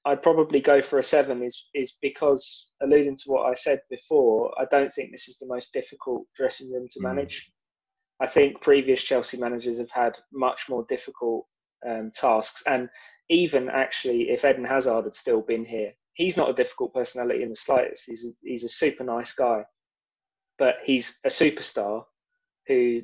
I'd 0.04 0.22
probably 0.22 0.60
go 0.60 0.82
for 0.82 0.98
a 0.98 1.02
seven 1.02 1.42
is 1.42 1.56
is 1.74 1.96
because 2.02 2.68
alluding 2.82 3.16
to 3.16 3.30
what 3.30 3.46
I 3.50 3.54
said 3.54 3.80
before, 3.88 4.52
I 4.60 4.64
don't 4.70 4.92
think 4.92 5.12
this 5.12 5.28
is 5.28 5.38
the 5.38 5.46
most 5.46 5.72
difficult 5.72 6.26
dressing 6.36 6.72
room 6.72 6.88
to 6.90 6.98
Mm. 6.98 7.02
manage. 7.04 7.52
I 8.20 8.26
think 8.26 8.60
previous 8.60 9.02
Chelsea 9.02 9.38
managers 9.38 9.78
have 9.78 9.90
had 9.90 10.18
much 10.32 10.68
more 10.68 10.84
difficult 10.88 11.46
um, 11.86 12.10
tasks, 12.12 12.62
and 12.66 12.88
even 13.28 13.68
actually, 13.68 14.30
if 14.30 14.44
Eden 14.44 14.64
Hazard 14.64 15.04
had 15.04 15.14
still 15.14 15.40
been 15.40 15.64
here, 15.64 15.92
he's 16.14 16.36
not 16.36 16.50
a 16.50 16.60
difficult 16.62 16.92
personality 16.94 17.42
in 17.42 17.50
the 17.50 17.56
slightest. 17.56 18.04
He's 18.06 18.24
a, 18.24 18.32
he's 18.42 18.64
a 18.64 18.68
super 18.68 19.04
nice 19.04 19.34
guy, 19.34 19.64
but 20.58 20.76
he's 20.84 21.18
a 21.24 21.28
superstar 21.28 22.04
who 22.66 23.02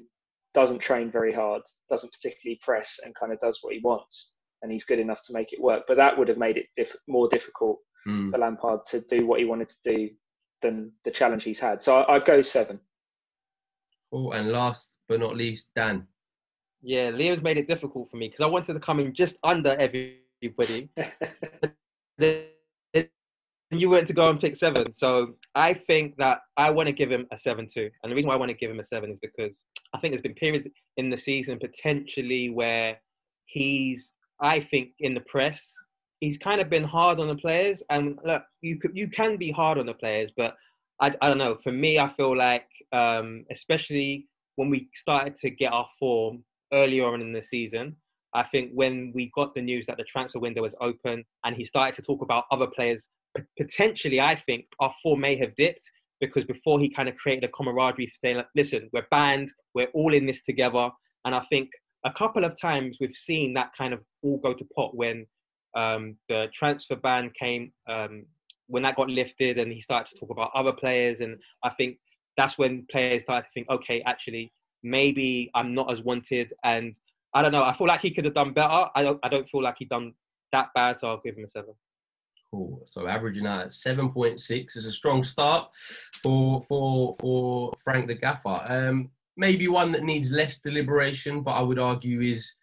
doesn't 0.55 0.79
train 0.79 1.11
very 1.11 1.33
hard, 1.33 1.63
doesn't 1.91 2.13
particularly 2.13 2.59
press, 2.63 2.99
and 3.05 3.15
kind 3.15 3.33
of 3.33 3.41
does 3.41 3.59
what 3.63 3.75
he 3.75 3.81
wants, 3.83 4.33
and 4.63 4.73
he's 4.73 4.85
good 4.85 4.99
enough 4.99 5.23
to 5.25 5.33
make 5.33 5.53
it 5.53 5.61
work. 5.61 5.85
But 5.87 5.97
that 5.99 6.17
would 6.19 6.29
have 6.29 6.39
made 6.39 6.57
it 6.57 6.67
diff- 6.77 6.97
more 7.07 7.29
difficult 7.29 7.79
Mm. 8.07 8.31
for 8.31 8.39
Lampard 8.39 8.87
to 8.87 9.01
do 9.03 9.27
what 9.27 9.41
he 9.41 9.45
wanted 9.45 9.69
to 9.69 9.77
do 9.85 10.09
than 10.63 10.93
the 11.05 11.11
challenge 11.11 11.45
he's 11.45 11.59
had. 11.61 11.83
So 11.83 11.97
I, 11.99 12.15
I'd 12.15 12.25
go 12.25 12.41
seven. 12.41 12.81
Cool. 14.11 14.33
And 14.33 14.51
last 14.51 14.91
but 15.09 15.21
not 15.21 15.37
least, 15.37 15.71
Dan. 15.75 16.07
Yeah, 16.81 17.11
Liam's 17.11 17.43
made 17.43 17.59
it 17.59 17.67
difficult 17.67 18.09
for 18.11 18.17
me 18.17 18.29
because 18.29 18.45
I 18.45 18.49
wanted 18.49 18.75
to 18.75 18.81
come 18.81 19.01
in 19.01 19.13
just 19.13 19.37
under 19.43 19.71
everybody. 19.79 20.89
then 22.19 22.45
you 23.71 23.91
went 23.91 24.07
to 24.09 24.15
go 24.15 24.31
and 24.31 24.41
pick 24.41 24.57
seven. 24.57 24.93
So 24.93 25.35
I 25.55 25.75
think 25.75 26.17
that 26.17 26.39
I 26.57 26.71
want 26.71 26.87
to 26.87 26.93
give 26.93 27.11
him 27.11 27.27
a 27.33 27.39
seven 27.39 27.69
too. 27.69 27.91
And 28.03 28.11
the 28.11 28.17
reason 28.17 28.29
why 28.29 28.35
I 28.35 28.39
want 28.39 28.51
to 28.51 28.57
give 28.57 28.71
him 28.71 28.81
a 28.81 28.85
seven 28.85 29.11
is 29.11 29.19
because 29.21 29.53
I 29.95 29.99
think 29.99 30.13
there's 30.13 30.23
been 30.23 30.35
periods 30.35 30.67
in 30.97 31.11
the 31.11 31.17
season 31.17 31.59
potentially 31.59 32.51
where 32.51 33.01
he's, 33.47 34.13
I 34.41 34.61
think, 34.61 34.91
in 35.01 35.15
the 35.15 35.21
press, 35.21 35.73
he's 36.21 36.39
kind 36.39 36.61
of 36.61 36.69
been 36.69 36.85
hard 36.85 37.21
on 37.21 37.29
the 37.29 37.37
players. 37.37 37.83
And 37.91 38.19
look, 38.25 38.43
you 38.61 38.79
could, 38.79 38.93
you 38.95 39.09
can 39.09 39.37
be 39.37 39.51
hard 39.51 39.79
on 39.79 39.87
the 39.87 39.95
players, 39.95 40.31
but 40.37 40.55
I, 41.01 41.15
I 41.23 41.29
don't 41.29 41.39
know. 41.39 41.59
For 41.63 41.73
me, 41.73 41.99
I 41.99 42.09
feel 42.09 42.37
like, 42.37 42.69
um, 42.93 43.45
especially 43.51 44.29
when 44.57 44.71
we 44.71 44.89
started 44.95 45.37
to 45.39 45.51
get 45.51 45.73
our 45.73 45.89
form 45.99 46.45
earlier 46.73 47.07
on 47.07 47.21
in 47.21 47.33
the 47.33 47.43
season, 47.43 47.97
I 48.35 48.43
think 48.43 48.73
when 48.75 49.13
we 49.15 49.31
got 49.35 49.55
the 49.55 49.63
news 49.63 49.87
that 49.87 49.97
the 49.97 50.05
transfer 50.05 50.39
window 50.39 50.63
was 50.63 50.75
open 50.81 51.25
and 51.45 51.57
he 51.57 51.65
started 51.65 51.95
to 51.97 52.03
talk 52.03 52.21
about 52.23 52.45
other 52.51 52.67
players, 52.67 53.09
potentially, 53.57 54.21
I 54.21 54.35
think 54.35 54.67
our 54.81 54.93
form 55.03 55.21
may 55.21 55.37
have 55.37 55.55
dipped 55.57 55.91
because 56.21 56.45
before 56.45 56.81
he 56.81 56.89
kind 56.91 57.09
of 57.09 57.17
created 57.17 57.45
a 57.45 57.53
camaraderie 57.53 58.13
saying, 58.21 58.37
like, 58.37 58.49
listen, 58.55 58.89
we're 58.93 59.07
banned, 59.11 59.53
we're 59.75 59.89
all 59.95 60.15
in 60.15 60.27
this 60.27 60.43
together. 60.43 60.91
And 61.25 61.35
I 61.35 61.43
think 61.51 61.71
a 62.05 62.13
couple 62.13 62.45
of 62.45 62.59
times 62.61 62.99
we've 63.01 63.17
seen 63.17 63.55
that 63.55 63.71
kind 63.77 63.93
of 63.93 64.01
all 64.23 64.39
go 64.39 64.55
to 64.55 64.65
pot 64.75 64.97
when 64.97 65.27
um, 65.77 66.17
the 66.29 66.47
transfer 66.53 66.97
ban 66.97 67.31
came, 67.39 67.73
um, 67.89 68.25
when 68.67 68.83
that 68.83 68.97
got 68.97 69.09
lifted 69.09 69.59
and 69.59 69.73
he 69.73 69.81
started 69.81 70.11
to 70.11 70.19
talk 70.19 70.31
about 70.31 70.51
other 70.55 70.73
players. 70.73 71.21
And 71.21 71.39
I 71.65 71.71
think 71.71 71.99
that's 72.37 72.59
when 72.59 72.87
players 72.91 73.23
started 73.23 73.47
to 73.47 73.53
think, 73.55 73.69
okay, 73.71 74.03
actually, 74.07 74.53
maybe 74.83 75.51
I'm 75.55 75.75
not 75.75 75.93
as 75.93 76.03
wanted. 76.03 76.53
And 76.65 76.95
I 77.35 77.43
don't 77.43 77.53
know. 77.53 77.65
I 77.65 77.77
feel 77.77 77.87
like 77.87 78.01
he 78.01 78.11
could 78.11 78.25
have 78.25 78.35
done 78.35 78.53
better. 78.53 78.87
I 78.95 79.03
don't. 79.03 79.21
I 79.23 79.29
don't 79.29 79.49
feel 79.49 79.63
like 79.63 79.77
he 79.79 79.85
done 79.85 80.15
that 80.53 80.69
bad. 80.75 80.99
So 80.99 81.09
I'll 81.09 81.21
give 81.23 81.37
him 81.37 81.45
a 81.45 81.49
seven. 81.49 81.75
Cool. 82.51 82.83
So 82.87 83.07
averaging 83.07 83.47
out 83.47 83.61
at 83.61 83.73
seven 83.73 84.11
point 84.11 84.41
six 84.41 84.75
is 84.75 84.87
a 84.87 84.93
strong 84.93 85.23
start 85.23 85.69
for 86.23 86.63
for 86.63 87.15
for 87.21 87.75
Frank 87.85 88.07
the 88.07 88.15
Gaffer. 88.15 88.63
Um, 88.67 89.11
maybe 89.37 89.69
one 89.69 89.93
that 89.93 90.03
needs 90.03 90.33
less 90.33 90.59
deliberation, 90.59 91.43
but 91.43 91.53
I 91.53 91.63
would 91.63 91.79
argue 91.79 92.23
is 92.23 92.55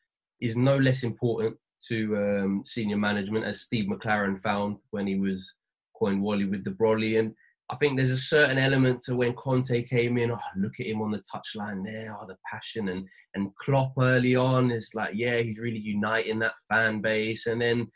is 0.42 0.58
no 0.58 0.78
less 0.78 1.04
important 1.04 1.56
to 1.88 2.18
um, 2.18 2.64
senior 2.66 2.98
management, 2.98 3.46
as 3.46 3.62
Steve 3.62 3.88
McClaren 3.88 4.42
found 4.42 4.78
when 4.90 5.06
he 5.06 5.20
was 5.20 5.54
coined 5.98 6.22
Wally 6.22 6.46
with 6.46 6.64
the 6.64 6.72
Brolly. 6.72 7.20
And 7.20 7.36
I 7.70 7.76
think 7.76 7.96
there's 7.96 8.10
a 8.10 8.18
certain 8.18 8.58
element 8.58 9.02
to 9.02 9.16
when 9.16 9.34
Conte 9.34 9.84
came 9.84 10.18
in. 10.18 10.32
Oh, 10.32 10.40
look 10.58 10.80
at 10.80 10.88
him 10.88 11.02
on 11.02 11.12
the 11.12 11.22
touchline 11.34 11.84
there. 11.84 12.18
Oh, 12.20 12.26
the 12.28 12.38
passion 12.52 12.90
and 12.90 13.08
and 13.36 13.56
Klopp 13.58 13.94
early 14.00 14.36
on 14.36 14.72
is 14.72 14.90
like, 14.96 15.14
yeah, 15.14 15.38
he's 15.38 15.60
really 15.60 15.78
uniting 15.78 16.40
that 16.40 16.54
fan 16.70 17.02
base. 17.02 17.46
And 17.46 17.62
then 17.62 17.88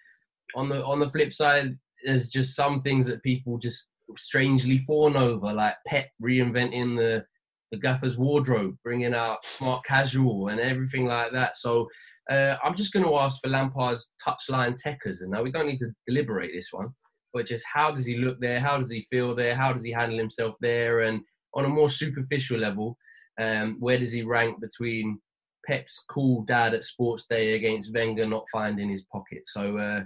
on 0.55 0.69
the 0.69 0.83
on 0.85 0.99
the 0.99 1.09
flip 1.09 1.33
side, 1.33 1.77
there's 2.05 2.29
just 2.29 2.55
some 2.55 2.81
things 2.81 3.05
that 3.05 3.23
people 3.23 3.57
just 3.57 3.89
strangely 4.17 4.79
fawn 4.79 5.15
over, 5.15 5.53
like 5.53 5.75
Pep 5.87 6.07
reinventing 6.21 6.97
the 6.97 7.25
the 7.71 7.77
gaffer's 7.77 8.17
wardrobe, 8.17 8.75
bringing 8.83 9.13
out 9.13 9.45
smart 9.45 9.85
casual 9.85 10.47
and 10.47 10.59
everything 10.59 11.05
like 11.05 11.31
that. 11.31 11.55
So 11.55 11.87
uh, 12.31 12.55
I'm 12.63 12.75
just 12.75 12.93
going 12.93 13.05
to 13.05 13.15
ask 13.17 13.39
for 13.41 13.49
Lampard's 13.49 14.09
touchline 14.25 14.75
techers, 14.83 15.21
and 15.21 15.29
now 15.29 15.43
we 15.43 15.51
don't 15.51 15.67
need 15.67 15.77
to 15.79 15.91
deliberate 16.07 16.51
this 16.53 16.69
one, 16.71 16.87
but 17.31 17.45
just 17.45 17.63
how 17.71 17.91
does 17.91 18.05
he 18.05 18.17
look 18.17 18.39
there? 18.39 18.59
How 18.59 18.77
does 18.77 18.89
he 18.89 19.05
feel 19.11 19.35
there? 19.35 19.55
How 19.55 19.71
does 19.71 19.83
he 19.83 19.91
handle 19.91 20.17
himself 20.17 20.55
there? 20.61 21.01
And 21.01 21.21
on 21.53 21.65
a 21.65 21.69
more 21.69 21.89
superficial 21.89 22.57
level, 22.59 22.97
um, 23.39 23.77
where 23.79 23.99
does 23.99 24.11
he 24.11 24.23
rank 24.23 24.59
between 24.59 25.19
Pep's 25.67 26.03
cool 26.09 26.43
dad 26.45 26.73
at 26.73 26.85
sports 26.85 27.25
day 27.29 27.53
against 27.53 27.93
Wenger 27.93 28.25
not 28.25 28.45
finding 28.51 28.89
his 28.89 29.03
pocket? 29.11 29.43
So. 29.45 29.77
Uh, 29.77 30.01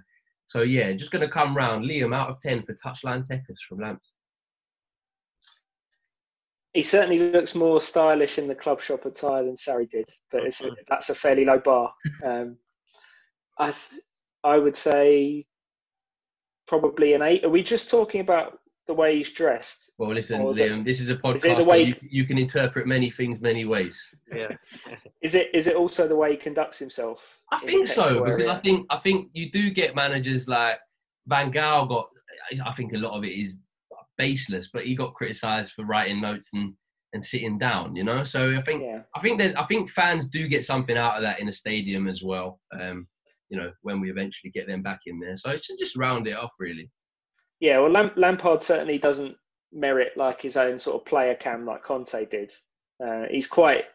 so 0.53 0.61
yeah, 0.61 0.93
just 0.93 1.09
going 1.09 1.23
to 1.23 1.27
come 1.27 1.57
round. 1.57 1.83
Liam, 1.83 2.13
out 2.13 2.29
of 2.29 2.39
ten 2.39 2.61
for 2.61 2.75
touchline 2.75 3.27
techers 3.27 3.57
from 3.67 3.79
Lamps. 3.79 4.13
He 6.75 6.83
certainly 6.83 7.31
looks 7.31 7.55
more 7.55 7.81
stylish 7.81 8.37
in 8.37 8.47
the 8.47 8.53
club 8.53 8.79
shop 8.79 9.03
attire 9.05 9.43
than 9.45 9.55
Sarri 9.55 9.89
did, 9.89 10.07
but 10.31 10.43
it's 10.43 10.61
a, 10.61 10.69
that's 10.87 11.09
a 11.09 11.15
fairly 11.15 11.43
low 11.43 11.57
bar. 11.57 11.91
Um, 12.23 12.57
I 13.57 13.71
th- 13.71 14.01
I 14.43 14.57
would 14.59 14.75
say 14.75 15.47
probably 16.67 17.13
an 17.15 17.23
eight. 17.23 17.43
Are 17.43 17.49
we 17.49 17.63
just 17.63 17.89
talking 17.89 18.21
about 18.21 18.59
the 18.87 18.93
way 18.93 19.17
he's 19.17 19.31
dressed? 19.31 19.91
Well, 19.97 20.13
listen, 20.13 20.39
the- 20.39 20.51
Liam, 20.61 20.83
this 20.85 20.99
is 20.99 21.09
a 21.09 21.13
Is 21.13 21.19
it 21.19 21.21
podcast. 21.23 21.41
the 21.57 21.63
where 21.63 21.77
way- 21.77 21.83
you, 21.83 21.95
you 22.01 22.25
can 22.25 22.37
interpret 22.37 22.87
many 22.87 23.09
things 23.09 23.39
many 23.39 23.65
ways. 23.65 24.01
Yeah. 24.33 24.49
Is 25.21 25.35
it 25.35 25.49
is 25.53 25.67
it 25.67 25.75
also 25.77 26.05
the 26.07 26.15
way 26.17 26.31
he 26.31 26.37
conducts 26.37 26.77
himself? 26.79 27.21
I 27.51 27.59
think 27.59 27.87
so 27.87 28.03
technical 28.03 28.25
because 28.37 28.47
I 28.47 28.55
think 28.59 28.85
I 28.89 28.97
think 28.97 29.29
you 29.33 29.49
do 29.51 29.69
get 29.71 29.95
managers 29.95 30.47
like 30.49 30.79
Van 31.27 31.51
Gaal 31.51 31.87
got. 31.87 32.09
I 32.65 32.73
think 32.73 32.91
a 32.93 32.97
lot 32.97 33.17
of 33.17 33.23
it 33.23 33.31
is 33.31 33.57
baseless, 34.17 34.69
but 34.73 34.85
he 34.85 34.95
got 34.95 35.13
criticised 35.13 35.71
for 35.73 35.85
writing 35.85 36.19
notes 36.21 36.49
and 36.53 36.73
and 37.13 37.23
sitting 37.25 37.57
down. 37.57 37.95
You 37.95 38.03
know, 38.03 38.23
so 38.25 38.57
I 38.57 38.61
think 38.63 38.81
Yeah. 38.83 39.03
I 39.15 39.21
think 39.21 39.39
there's 39.39 39.53
I 39.55 39.63
think 39.63 39.89
fans 39.89 40.27
do 40.27 40.47
get 40.49 40.65
something 40.65 40.97
out 40.97 41.15
of 41.15 41.21
that 41.21 41.39
in 41.39 41.47
a 41.47 41.53
stadium 41.53 42.07
as 42.09 42.21
well. 42.21 42.59
Um, 42.77 43.07
you 43.49 43.57
know, 43.57 43.71
when 43.81 44.01
we 44.01 44.09
eventually 44.11 44.51
get 44.51 44.67
them 44.67 44.81
back 44.81 45.01
in 45.05 45.19
there, 45.21 45.37
so 45.37 45.51
it 45.51 45.63
should 45.63 45.79
just 45.79 45.95
round 45.95 46.27
it 46.27 46.35
off 46.35 46.51
really. 46.59 46.89
Yeah, 47.63 47.79
well, 47.79 47.91
Lamp- 47.91 48.17
Lampard 48.17 48.61
certainly 48.61 48.97
doesn't 48.97 49.37
merit 49.71 50.17
like 50.17 50.41
his 50.41 50.57
own 50.57 50.77
sort 50.77 50.97
of 51.01 51.05
player 51.05 51.33
cam 51.33 51.65
like 51.65 51.81
Conte 51.81 52.25
did. 52.29 52.51
Uh, 53.01 53.23
he's 53.31 53.47
quite, 53.47 53.85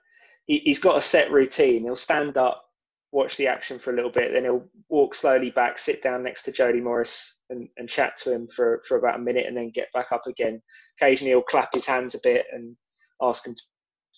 he, 0.47 0.61
he's 0.61 0.79
got 0.79 0.97
a 0.97 1.03
set 1.03 1.31
routine. 1.31 1.83
He'll 1.83 1.95
stand 1.95 2.39
up, 2.39 2.65
watch 3.13 3.37
the 3.37 3.47
action 3.47 3.79
for 3.79 3.93
a 3.93 3.95
little 3.95 4.11
bit, 4.11 4.33
then 4.33 4.45
he'll 4.45 4.65
walk 4.89 5.15
slowly 5.15 5.51
back, 5.51 5.79
sit 5.79 6.03
down 6.03 6.23
next 6.23 6.45
to 6.45 6.51
Jody 6.51 6.81
Morris 6.81 7.41
and, 7.51 7.69
and 7.77 7.91
chat 7.91 8.17
to 8.23 8.33
him 8.33 8.49
for, 8.57 8.81
for 8.89 8.97
about 8.97 9.17
a 9.17 9.23
minute 9.23 9.45
and 9.47 9.55
then 9.55 9.71
get 9.75 9.93
back 9.93 10.13
up 10.13 10.27
again. 10.27 10.63
Occasionally 10.99 11.33
he'll 11.33 11.43
clap 11.43 11.69
his 11.75 11.85
hands 11.85 12.15
a 12.15 12.21
bit 12.23 12.47
and 12.51 12.75
ask 13.21 13.47
him 13.47 13.55
to 13.55 13.63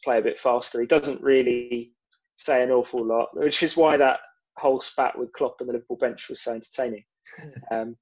play 0.05 0.19
a 0.19 0.23
bit 0.23 0.39
faster. 0.39 0.81
He 0.81 0.87
doesn't 0.87 1.25
really 1.25 1.91
say 2.37 2.63
an 2.63 2.71
awful 2.71 3.05
lot, 3.05 3.31
which 3.33 3.65
is 3.65 3.77
why 3.77 3.97
that 3.97 4.21
whole 4.59 4.81
spat 4.81 5.19
with 5.19 5.33
Klopp 5.33 5.57
and 5.59 5.69
the 5.69 5.73
Liverpool 5.73 5.97
bench 5.97 6.29
was 6.29 6.41
so 6.41 6.53
entertaining. 6.53 7.03
Um, 7.73 7.97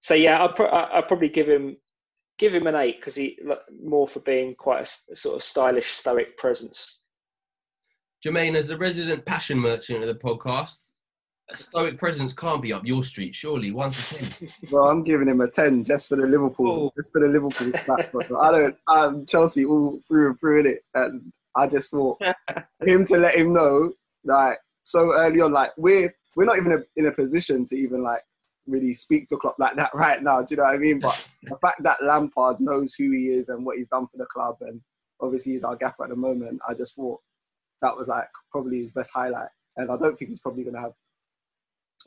so 0.00 0.14
yeah, 0.14 0.44
I'd, 0.44 0.56
pro- 0.56 0.68
I- 0.68 0.98
I'd 0.98 1.08
probably 1.08 1.28
give 1.28 1.48
him 1.48 1.76
give 2.38 2.54
him 2.54 2.66
an 2.66 2.74
eight 2.74 2.96
because 2.96 3.14
he 3.14 3.38
like, 3.44 3.60
more 3.82 4.08
for 4.08 4.20
being 4.20 4.54
quite 4.54 4.88
a 5.10 5.16
sort 5.16 5.36
of 5.36 5.42
stylish, 5.42 5.92
stoic 5.92 6.38
presence. 6.38 7.00
Jermaine, 8.24 8.56
as 8.56 8.70
a 8.70 8.76
resident 8.76 9.24
passion 9.24 9.58
merchant 9.58 10.02
of 10.02 10.08
the 10.08 10.20
podcast, 10.20 10.76
a 11.50 11.56
stoic 11.56 11.98
presence 11.98 12.32
can't 12.32 12.62
be 12.62 12.72
up 12.72 12.84
your 12.86 13.02
street, 13.02 13.34
surely. 13.34 13.72
One 13.72 13.92
to 13.92 14.02
ten. 14.14 14.48
Well, 14.70 14.88
I'm 14.88 15.04
giving 15.04 15.28
him 15.28 15.40
a 15.40 15.48
ten 15.48 15.84
just 15.84 16.08
for 16.08 16.16
the 16.16 16.26
Liverpool, 16.26 16.86
oh. 16.86 16.92
just 16.96 17.12
for 17.12 17.20
the 17.20 17.28
Liverpool 17.28 17.70
stat. 17.72 18.10
I 18.40 18.50
don't. 18.52 18.76
I'm 18.88 19.26
Chelsea 19.26 19.64
all 19.64 20.00
through 20.06 20.30
and 20.30 20.40
through 20.40 20.60
in 20.60 20.66
it, 20.66 20.78
and 20.94 21.32
I 21.56 21.68
just 21.68 21.90
thought 21.90 22.20
him 22.86 23.04
to 23.06 23.16
let 23.16 23.34
him 23.34 23.52
know, 23.52 23.92
like 24.24 24.58
so 24.84 25.12
early 25.14 25.40
on, 25.40 25.52
like 25.52 25.72
we're 25.76 26.14
we're 26.36 26.44
not 26.44 26.56
even 26.56 26.84
in 26.96 27.06
a 27.06 27.12
position 27.12 27.66
to 27.66 27.76
even 27.76 28.02
like 28.02 28.22
really 28.70 28.94
speak 28.94 29.26
to 29.28 29.36
Klopp 29.36 29.56
like 29.58 29.76
that 29.76 29.90
right 29.94 30.22
now. 30.22 30.42
Do 30.42 30.46
you 30.50 30.56
know 30.58 30.64
what 30.64 30.74
I 30.74 30.78
mean? 30.78 31.00
But 31.00 31.22
the 31.42 31.56
fact 31.62 31.82
that 31.82 32.02
Lampard 32.02 32.60
knows 32.60 32.94
who 32.94 33.10
he 33.10 33.28
is 33.28 33.48
and 33.48 33.64
what 33.64 33.76
he's 33.76 33.88
done 33.88 34.06
for 34.06 34.18
the 34.18 34.26
club, 34.26 34.56
and 34.60 34.80
obviously 35.20 35.52
he's 35.52 35.64
our 35.64 35.76
gaffer 35.76 36.04
at 36.04 36.10
the 36.10 36.16
moment, 36.16 36.60
I 36.68 36.74
just 36.74 36.94
thought 36.94 37.20
that 37.82 37.96
was 37.96 38.08
like 38.08 38.28
probably 38.50 38.80
his 38.80 38.92
best 38.92 39.10
highlight, 39.12 39.48
and 39.76 39.90
I 39.90 39.96
don't 39.96 40.16
think 40.16 40.30
he's 40.30 40.40
probably 40.40 40.64
going 40.64 40.76
to 40.76 40.80
have 40.80 40.92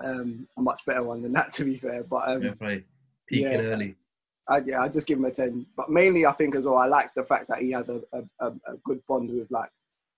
um, 0.04 0.47
a 0.58 0.62
much 0.62 0.82
better 0.86 1.04
one 1.04 1.21
than 1.21 1.34
that, 1.34 1.52
to 1.54 1.65
be 1.65 1.78
fair. 1.78 2.04
But 2.04 2.30
um, 2.30 2.41
Fair 2.41 2.56
play. 2.56 2.86
Peaking 3.28 3.52
Yeah. 3.52 3.62
early. 3.62 3.95
I, 4.49 4.62
yeah, 4.65 4.82
I 4.82 4.89
just 4.89 5.08
give 5.08 5.17
him 5.17 5.26
a 5.26 5.32
ten. 5.32 5.65
But 5.78 5.89
mainly, 5.89 6.26
I 6.26 6.34
think 6.34 6.56
as 6.56 6.65
well, 6.65 6.78
I 6.78 6.86
like 6.86 7.13
the 7.13 7.23
fact 7.23 7.47
that 7.47 7.62
he 7.62 7.71
has 7.71 7.88
a, 7.89 8.02
a, 8.12 8.23
a, 8.41 8.76
good 8.84 8.99
bond 9.08 9.32
with 9.32 9.49
like 9.49 9.69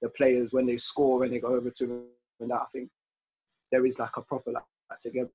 the 0.01 0.09
players 0.09 0.51
when 0.51 0.65
they 0.65 0.77
score 0.77 1.23
and 1.23 1.31
they 1.31 1.39
go 1.39 1.49
over 1.49 1.69
to 1.69 1.83
him, 1.83 2.03
and 2.39 2.49
that 2.49 2.61
I 2.61 2.65
think 2.73 2.89
there 3.71 3.85
is 3.85 3.99
like 3.99 4.17
a 4.17 4.23
proper 4.23 4.51
like 4.51 4.63
togetherness 4.99 5.31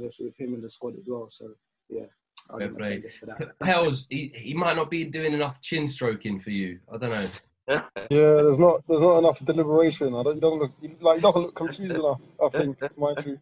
this 0.00 0.18
with 0.18 0.36
him 0.38 0.54
in 0.54 0.60
the 0.60 0.70
squad 0.70 0.94
as 0.98 1.04
well. 1.06 1.28
So 1.28 1.50
yeah, 1.88 2.06
I'll 2.50 2.58
Fair 2.58 2.68
give 2.68 2.76
him 2.76 2.82
a 2.82 2.84
play. 2.84 2.92
10 2.94 3.02
just 3.02 3.18
for 3.18 3.26
that. 3.26 3.58
Pels, 3.60 4.06
he, 4.10 4.32
he 4.34 4.54
might 4.54 4.76
not 4.76 4.90
be 4.90 5.04
doing 5.04 5.32
enough 5.32 5.60
chin 5.62 5.88
stroking 5.88 6.40
for 6.40 6.50
you. 6.50 6.78
I 6.92 6.98
don't 6.98 7.10
know. 7.10 7.28
Yeah, 8.10 8.42
there's 8.44 8.60
not 8.60 8.82
there's 8.88 9.02
not 9.02 9.18
enough 9.18 9.44
deliberation. 9.44 10.14
I 10.14 10.22
don't, 10.22 10.34
he 10.34 10.40
doesn't 10.40 10.60
look 10.60 10.72
he, 10.80 10.96
like 11.00 11.16
he 11.16 11.20
doesn't 11.20 11.42
look 11.42 11.54
confused 11.56 11.96
enough. 11.96 12.20
I 12.40 12.48
think, 12.50 12.78
mind 12.96 13.24
you. 13.26 13.40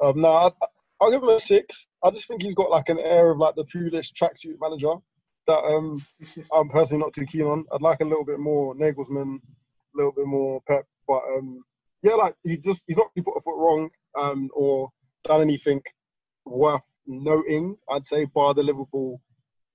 Um, 0.00 0.20
no, 0.20 0.32
I, 0.32 0.50
I'll 1.00 1.10
give 1.10 1.22
him 1.22 1.28
a 1.30 1.40
six. 1.40 1.88
I 2.04 2.10
just 2.10 2.28
think 2.28 2.42
he's 2.42 2.54
got 2.54 2.70
like 2.70 2.88
an 2.88 3.00
air 3.00 3.30
of 3.30 3.38
like 3.38 3.56
the 3.56 3.64
Pulis 3.64 4.12
tracksuit 4.12 4.60
manager 4.60 4.94
that 5.46 5.58
um 5.58 6.04
I'm 6.52 6.68
personally 6.68 7.02
not 7.02 7.12
too 7.12 7.26
keen 7.26 7.42
on. 7.42 7.64
I'd 7.72 7.82
like 7.82 8.00
a 8.00 8.04
little 8.04 8.24
bit 8.24 8.38
more 8.38 8.74
Nagelsmann, 8.74 9.36
a 9.36 9.96
little 9.96 10.12
bit 10.12 10.26
more 10.26 10.62
Pep, 10.68 10.86
but 11.06 11.22
um 11.36 11.64
yeah, 12.02 12.14
like 12.14 12.36
he 12.44 12.56
just 12.56 12.84
he's 12.86 12.96
not 12.96 13.08
really 13.14 13.24
put 13.24 13.36
a 13.36 13.40
foot 13.40 13.56
wrong 13.56 13.90
um 14.18 14.50
or 14.54 14.90
done 15.24 15.40
anything 15.40 15.82
worth 16.46 16.84
noting. 17.06 17.76
I'd 17.90 18.06
say 18.06 18.26
bar 18.26 18.54
the 18.54 18.62
Liverpool 18.62 19.20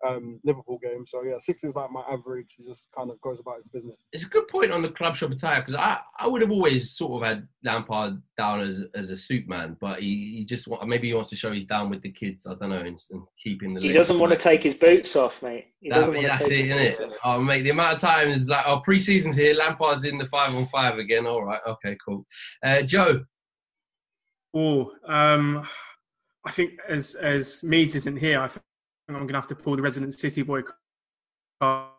um 0.08 0.40
Liverpool 0.46 0.80
game. 0.82 1.06
So 1.06 1.24
yeah, 1.24 1.38
six 1.40 1.64
is 1.66 1.76
like 1.76 1.92
my 1.92 2.02
average. 2.10 2.56
He 2.58 2.64
just 2.64 2.88
kind 2.98 3.12
of 3.12 3.20
goes 3.20 3.42
about 3.42 3.58
his 3.58 3.68
business. 3.68 3.98
It's 4.14 4.24
a 4.24 4.30
good 4.30 4.48
point 4.48 4.72
on 4.72 4.82
the 4.82 4.90
club 4.90 5.16
shop 5.16 5.32
attire 5.32 5.60
because 5.60 5.76
I, 5.76 5.98
I 6.18 6.26
would 6.26 6.42
have 6.42 6.52
always 6.52 6.92
sort 6.92 7.22
of 7.22 7.28
had 7.28 7.48
Lampard 7.66 8.22
down 8.38 8.62
as 8.62 8.82
as 8.96 9.10
a 9.10 9.16
suit 9.18 9.48
man, 9.50 9.76
but 9.82 10.00
he, 10.00 10.36
he 10.38 10.46
just 10.46 10.70
want, 10.70 10.88
maybe 10.88 11.10
he 11.10 11.14
wants 11.14 11.30
to 11.32 11.36
show 11.36 11.52
he's 11.52 11.66
down 11.66 11.90
with 11.90 12.02
the 12.02 12.12
kids. 12.12 12.48
I 12.48 12.54
don't 12.56 12.70
know, 12.70 12.78
and, 12.78 12.98
and 13.12 13.24
keeping 13.44 13.74
the. 13.74 13.82
He 13.82 13.92
doesn't 13.92 14.20
want 14.20 14.32
to 14.32 14.38
take 14.38 14.64
his 14.64 14.76
boots 14.76 15.18
off, 15.18 15.44
mate. 15.44 15.68
He 15.82 15.90
That, 15.90 15.96
doesn't 15.96 16.24
that's 16.24 16.44
to 16.44 16.50
take 16.50 16.66
it, 16.66 16.80
his 16.80 16.94
isn't 16.96 17.12
it? 17.12 17.18
Oh, 17.26 17.42
mate, 17.42 17.64
the 17.64 17.72
amount 17.72 17.96
of 17.96 18.00
time 18.00 18.30
is 18.30 18.48
like, 18.48 18.66
oh, 18.68 18.80
pre-season's 18.80 19.36
here. 19.36 19.54
Lampard's 19.54 20.06
in 20.06 20.18
the 20.18 20.28
five 20.28 20.56
on 20.56 20.66
five 20.68 20.98
again. 20.98 21.28
All 21.28 21.44
right, 21.44 21.60
okay, 21.68 21.98
cool. 22.06 22.26
Uh, 22.64 22.84
Joe, 22.84 23.26
Oh, 24.54 24.92
um, 25.08 25.68
I 26.46 26.52
think 26.52 26.74
as 26.88 27.16
as 27.16 27.62
Meads 27.64 27.96
isn't 27.96 28.18
here, 28.18 28.42
I 28.42 28.48
think 28.48 28.64
I'm 29.08 29.16
going 29.16 29.28
to 29.30 29.36
have 29.36 29.48
to 29.48 29.56
pull 29.56 29.76
the 29.76 29.82
resident 29.82 30.14
City 30.14 30.42
boy 30.42 30.62
card 31.62 31.90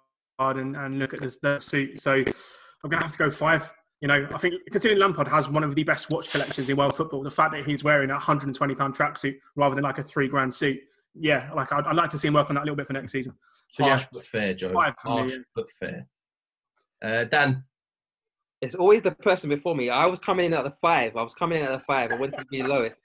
and, 0.40 0.76
and 0.76 0.98
look 0.98 1.14
at 1.14 1.20
this 1.20 1.38
the 1.38 1.60
suit. 1.60 2.00
So 2.00 2.12
I'm 2.12 2.90
going 2.90 3.00
to 3.00 3.06
have 3.06 3.12
to 3.12 3.18
go 3.18 3.30
five. 3.30 3.72
You 4.00 4.08
know, 4.08 4.26
I 4.32 4.38
think 4.38 4.54
considering 4.70 4.98
Lampard 4.98 5.28
has 5.28 5.50
one 5.50 5.62
of 5.62 5.74
the 5.74 5.84
best 5.84 6.10
watch 6.10 6.30
collections 6.30 6.70
in 6.70 6.76
world 6.76 6.96
football, 6.96 7.22
the 7.22 7.30
fact 7.30 7.52
that 7.52 7.66
he's 7.66 7.84
wearing 7.84 8.08
a 8.10 8.14
120 8.14 8.74
pound 8.74 8.96
tracksuit 8.96 9.36
rather 9.56 9.74
than 9.74 9.84
like 9.84 9.98
a 9.98 10.02
three 10.02 10.26
grand 10.26 10.54
suit, 10.54 10.80
yeah, 11.14 11.50
like 11.54 11.70
I'd, 11.72 11.84
I'd 11.84 11.96
like 11.96 12.08
to 12.10 12.18
see 12.18 12.28
him 12.28 12.34
work 12.34 12.48
on 12.48 12.54
that 12.54 12.62
a 12.62 12.64
little 12.64 12.76
bit 12.76 12.86
for 12.86 12.94
next 12.94 13.12
season. 13.12 13.34
So 13.70 13.84
harsh 13.84 14.02
yeah, 14.02 14.06
but 14.12 14.24
fair, 14.24 14.54
Joe. 14.54 14.72
Harsh 14.72 14.94
me. 15.04 15.32
yeah. 15.32 15.38
but 15.54 15.70
fair. 15.78 16.06
Uh, 17.02 17.24
Dan, 17.24 17.64
It's 18.60 18.74
always 18.74 19.02
the 19.02 19.12
person 19.12 19.48
before 19.48 19.74
me. 19.74 19.88
I 19.90 20.06
was 20.06 20.18
coming 20.18 20.46
in 20.46 20.54
at 20.54 20.64
the 20.64 20.74
five. 20.82 21.16
I 21.16 21.22
was 21.22 21.34
coming 21.34 21.58
in 21.58 21.64
at 21.64 21.78
the 21.78 21.84
five. 21.84 22.12
I 22.12 22.16
wanted 22.16 22.38
to 22.38 22.44
be 22.50 22.62
lowest. 22.62 22.98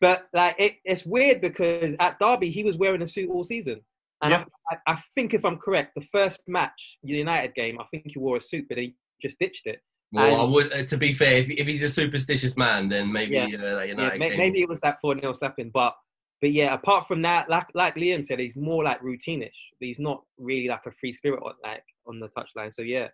But 0.00 0.26
like 0.32 0.56
it, 0.58 0.74
it's 0.84 1.04
weird 1.04 1.40
because 1.40 1.94
at 2.00 2.18
Derby 2.18 2.50
he 2.50 2.64
was 2.64 2.76
wearing 2.76 3.02
a 3.02 3.06
suit 3.06 3.30
all 3.30 3.44
season. 3.44 3.80
And 4.22 4.34
I, 4.34 4.44
I, 4.70 4.76
I 4.94 5.02
think 5.16 5.34
if 5.34 5.44
I'm 5.44 5.58
correct, 5.58 5.94
the 5.96 6.06
first 6.12 6.40
match, 6.46 6.96
the 7.02 7.12
United 7.14 7.54
game, 7.56 7.80
I 7.80 7.84
think 7.90 8.04
he 8.06 8.18
wore 8.20 8.36
a 8.36 8.40
suit, 8.40 8.66
but 8.68 8.78
he 8.78 8.94
just 9.20 9.36
ditched 9.40 9.66
it. 9.66 9.80
well, 10.12 10.40
I 10.40 10.44
would. 10.44 10.72
Uh, 10.72 10.84
to 10.84 10.96
be 10.96 11.12
fair, 11.12 11.38
if, 11.38 11.50
if 11.50 11.66
he's 11.66 11.82
a 11.82 11.88
superstitious 11.90 12.56
man, 12.56 12.88
then 12.88 13.10
maybe 13.12 13.34
Yeah. 13.34 13.44
uh, 13.44 13.46
Yeah, 13.80 13.82
United 13.84 14.18
game- 14.20 14.38
maybe 14.38 14.60
it 14.60 14.68
was 14.68 14.78
that 14.80 14.98
4 15.00 15.18
0 15.18 15.32
slapping, 15.32 15.70
but 15.70 15.96
but 16.40 16.52
yeah, 16.52 16.74
apart 16.74 17.06
from 17.08 17.22
that, 17.22 17.48
like 17.48 17.66
like 17.74 17.94
Liam 17.96 18.24
said, 18.26 18.38
he's 18.40 18.56
more 18.56 18.82
like 18.84 19.00
routinish. 19.00 19.54
He's 19.80 19.98
not 20.00 20.22
really 20.38 20.68
like 20.68 20.86
a 20.86 20.92
free 20.92 21.12
spirit 21.12 21.40
on 21.44 21.54
like 21.64 21.84
on 22.06 22.20
the 22.20 22.28
touchline. 22.28 22.72
So 22.74 22.82
yeah, 22.82 23.08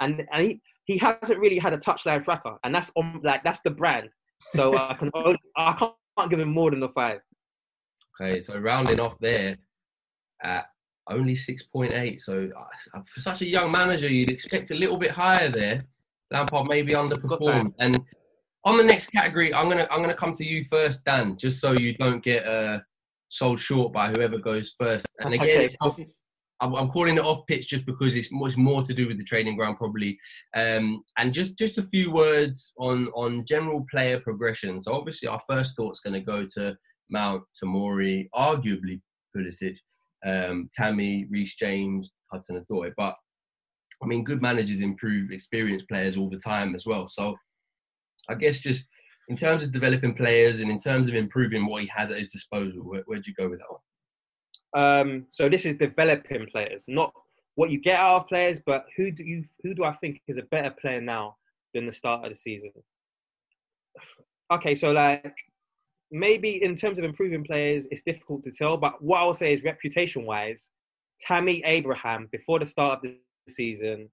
and 0.00 0.26
and 0.32 0.46
he, 0.46 0.60
he 0.84 0.98
hasn't 0.98 1.38
really 1.38 1.58
had 1.58 1.72
a 1.72 1.78
touchline 1.78 2.24
fracker, 2.24 2.56
and 2.64 2.74
that's 2.74 2.90
on 2.96 3.20
like 3.22 3.42
that's 3.42 3.60
the 3.60 3.70
brand. 3.70 4.08
So 4.48 4.76
I 4.76 4.94
can 4.94 5.10
only, 5.14 5.38
I 5.56 5.72
can't, 5.72 6.30
give 6.30 6.40
him 6.40 6.50
more 6.50 6.70
than 6.70 6.80
the 6.80 6.90
five. 6.90 7.20
Okay, 8.20 8.42
so 8.42 8.58
rounding 8.58 9.00
off 9.00 9.14
there 9.20 9.56
at 10.42 10.66
only 11.10 11.34
6.8. 11.34 12.20
So 12.20 12.48
uh, 12.56 13.00
for 13.06 13.20
such 13.20 13.42
a 13.42 13.46
young 13.46 13.72
manager, 13.72 14.08
you'd 14.08 14.30
expect 14.30 14.70
a 14.70 14.74
little 14.74 14.96
bit 14.96 15.10
higher 15.10 15.48
there. 15.48 15.84
Lampard 16.30 16.68
maybe 16.68 16.92
underperformed. 16.92 17.72
And 17.78 18.00
on 18.64 18.76
the 18.76 18.84
next 18.84 19.10
category, 19.10 19.52
I'm 19.52 19.68
gonna 19.68 19.86
I'm 19.90 20.00
gonna 20.00 20.14
come 20.14 20.34
to 20.34 20.44
you 20.44 20.64
first, 20.64 21.04
Dan, 21.04 21.36
just 21.36 21.60
so 21.60 21.72
you 21.72 21.94
don't 21.96 22.22
get 22.22 22.46
uh, 22.46 22.80
sold 23.28 23.60
short 23.60 23.92
by 23.92 24.10
whoever 24.10 24.38
goes 24.38 24.74
first. 24.78 25.06
And 25.20 25.34
again, 25.34 25.68
Okay. 25.82 26.08
I'm, 26.72 26.88
calling 26.90 27.16
it 27.16 27.24
off 27.24 27.46
pitch 27.46 27.68
just 27.68 27.84
because 27.84 28.16
it's 28.16 28.32
much 28.32 28.56
more 28.56 28.82
to 28.82 28.94
do 28.94 29.06
with 29.06 29.18
the 29.18 29.24
training 29.24 29.56
ground 29.56 29.76
probably. 29.76 30.18
Um, 30.56 31.02
and 31.18 31.34
just 31.34 31.58
just 31.58 31.78
a 31.78 31.82
few 31.82 32.10
words 32.10 32.72
on 32.78 33.08
on 33.14 33.44
general 33.44 33.84
player 33.90 34.20
progression. 34.20 34.80
So 34.80 34.94
obviously, 34.94 35.28
our 35.28 35.42
first 35.48 35.76
thought's 35.76 36.00
going 36.00 36.14
to 36.14 36.20
go 36.20 36.46
to 36.54 36.76
Mount, 37.10 37.42
Tomori, 37.62 38.28
arguably 38.34 39.00
Pulisic, 39.36 39.76
um, 40.24 40.68
Tammy, 40.74 41.26
Reece 41.30 41.56
James, 41.56 42.12
Hudson 42.32 42.64
Odoi. 42.70 42.92
But 42.96 43.14
I 44.02 44.06
mean, 44.06 44.24
good 44.24 44.42
managers 44.42 44.80
improve 44.80 45.30
experienced 45.30 45.88
players 45.88 46.16
all 46.16 46.30
the 46.30 46.38
time 46.38 46.74
as 46.74 46.86
well. 46.86 47.08
So 47.08 47.36
I 48.28 48.34
guess 48.34 48.60
just 48.60 48.86
in 49.28 49.36
terms 49.36 49.62
of 49.62 49.72
developing 49.72 50.14
players 50.14 50.60
and 50.60 50.70
in 50.70 50.80
terms 50.80 51.08
of 51.08 51.14
improving 51.14 51.66
what 51.66 51.82
he 51.82 51.90
has 51.94 52.10
at 52.10 52.18
his 52.18 52.28
disposal, 52.28 52.82
where, 52.82 53.02
where'd 53.06 53.26
you 53.26 53.34
go 53.34 53.48
with 53.48 53.58
that 53.58 53.70
one? 53.70 53.80
Um, 54.74 55.26
so 55.30 55.48
this 55.48 55.64
is 55.64 55.76
developing 55.78 56.46
players, 56.50 56.84
not 56.88 57.12
what 57.54 57.70
you 57.70 57.80
get 57.80 57.98
out 57.98 58.22
of 58.22 58.28
players, 58.28 58.60
but 58.64 58.86
who 58.96 59.10
do 59.10 59.22
you 59.22 59.44
who 59.62 59.74
do 59.74 59.84
I 59.84 59.94
think 59.94 60.20
is 60.26 60.38
a 60.38 60.42
better 60.42 60.70
player 60.70 61.00
now 61.00 61.36
than 61.72 61.86
the 61.86 61.92
start 61.92 62.24
of 62.24 62.30
the 62.30 62.36
season? 62.36 62.72
Okay, 64.52 64.74
so 64.74 64.90
like 64.90 65.34
maybe 66.10 66.62
in 66.62 66.76
terms 66.76 66.98
of 66.98 67.04
improving 67.04 67.44
players, 67.44 67.86
it's 67.90 68.02
difficult 68.02 68.42
to 68.44 68.50
tell. 68.50 68.76
But 68.76 69.02
what 69.02 69.18
I'll 69.18 69.34
say 69.34 69.52
is 69.52 69.62
reputation 69.62 70.24
wise, 70.24 70.70
Tammy 71.20 71.62
Abraham 71.64 72.28
before 72.32 72.58
the 72.58 72.66
start 72.66 72.98
of 72.98 73.02
the 73.02 73.52
season, 73.52 74.08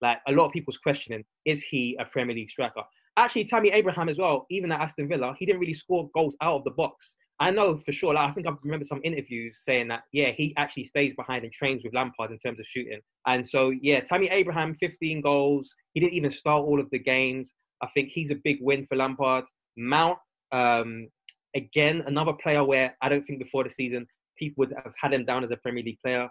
like 0.00 0.18
a 0.26 0.32
lot 0.32 0.46
of 0.46 0.52
people's 0.52 0.78
questioning, 0.78 1.24
is 1.44 1.62
he 1.62 1.96
a 2.00 2.04
Premier 2.04 2.34
League 2.34 2.50
striker? 2.50 2.82
Actually, 3.16 3.44
Tammy 3.44 3.70
Abraham 3.70 4.08
as 4.08 4.18
well, 4.18 4.46
even 4.50 4.72
at 4.72 4.80
Aston 4.80 5.08
Villa, 5.08 5.34
he 5.38 5.44
didn't 5.44 5.60
really 5.60 5.74
score 5.74 6.08
goals 6.14 6.36
out 6.40 6.56
of 6.56 6.64
the 6.64 6.70
box. 6.70 7.16
I 7.40 7.50
know 7.50 7.80
for 7.84 7.92
sure. 7.92 8.14
Like, 8.14 8.30
I 8.30 8.32
think 8.32 8.46
I 8.46 8.52
remember 8.62 8.84
some 8.84 9.00
interviews 9.02 9.56
saying 9.60 9.88
that 9.88 10.02
yeah, 10.12 10.30
he 10.30 10.54
actually 10.56 10.84
stays 10.84 11.12
behind 11.16 11.44
and 11.44 11.52
trains 11.52 11.82
with 11.82 11.92
Lampard 11.92 12.30
in 12.30 12.38
terms 12.38 12.60
of 12.60 12.66
shooting. 12.66 13.00
And 13.26 13.46
so 13.46 13.72
yeah, 13.82 14.00
Tammy 14.00 14.28
Abraham, 14.28 14.76
15 14.78 15.20
goals. 15.20 15.74
He 15.92 16.00
didn't 16.00 16.14
even 16.14 16.30
start 16.30 16.64
all 16.64 16.80
of 16.80 16.88
the 16.90 17.00
games. 17.00 17.52
I 17.82 17.88
think 17.88 18.10
he's 18.10 18.30
a 18.30 18.36
big 18.36 18.58
win 18.60 18.86
for 18.86 18.96
Lampard. 18.96 19.44
Mount, 19.76 20.18
um, 20.52 21.08
again, 21.56 22.04
another 22.06 22.32
player 22.32 22.62
where 22.62 22.96
I 23.02 23.08
don't 23.08 23.24
think 23.24 23.40
before 23.40 23.64
the 23.64 23.70
season 23.70 24.06
people 24.38 24.62
would 24.62 24.74
have 24.84 24.92
had 25.00 25.12
him 25.12 25.24
down 25.24 25.44
as 25.44 25.50
a 25.50 25.56
Premier 25.56 25.82
League 25.82 25.98
player. 26.00 26.28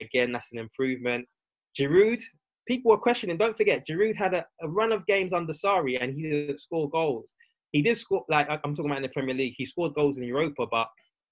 Again, 0.00 0.32
that's 0.32 0.46
an 0.52 0.58
improvement. 0.58 1.26
Giroud, 1.78 2.20
people 2.66 2.90
were 2.90 2.98
questioning. 2.98 3.36
Don't 3.36 3.56
forget, 3.56 3.86
Giroud 3.86 4.16
had 4.16 4.34
a, 4.34 4.46
a 4.60 4.68
run 4.68 4.92
of 4.92 5.06
games 5.06 5.32
under 5.32 5.52
Sarri 5.52 6.02
and 6.02 6.14
he 6.14 6.22
didn't 6.22 6.60
score 6.60 6.88
goals. 6.90 7.34
He 7.72 7.82
did 7.82 7.96
score, 7.96 8.24
like 8.28 8.48
I'm 8.50 8.74
talking 8.74 8.86
about 8.86 8.98
in 8.98 9.02
the 9.02 9.08
Premier 9.08 9.34
League. 9.34 9.54
He 9.56 9.64
scored 9.64 9.94
goals 9.94 10.18
in 10.18 10.24
Europa, 10.24 10.66
but 10.70 10.88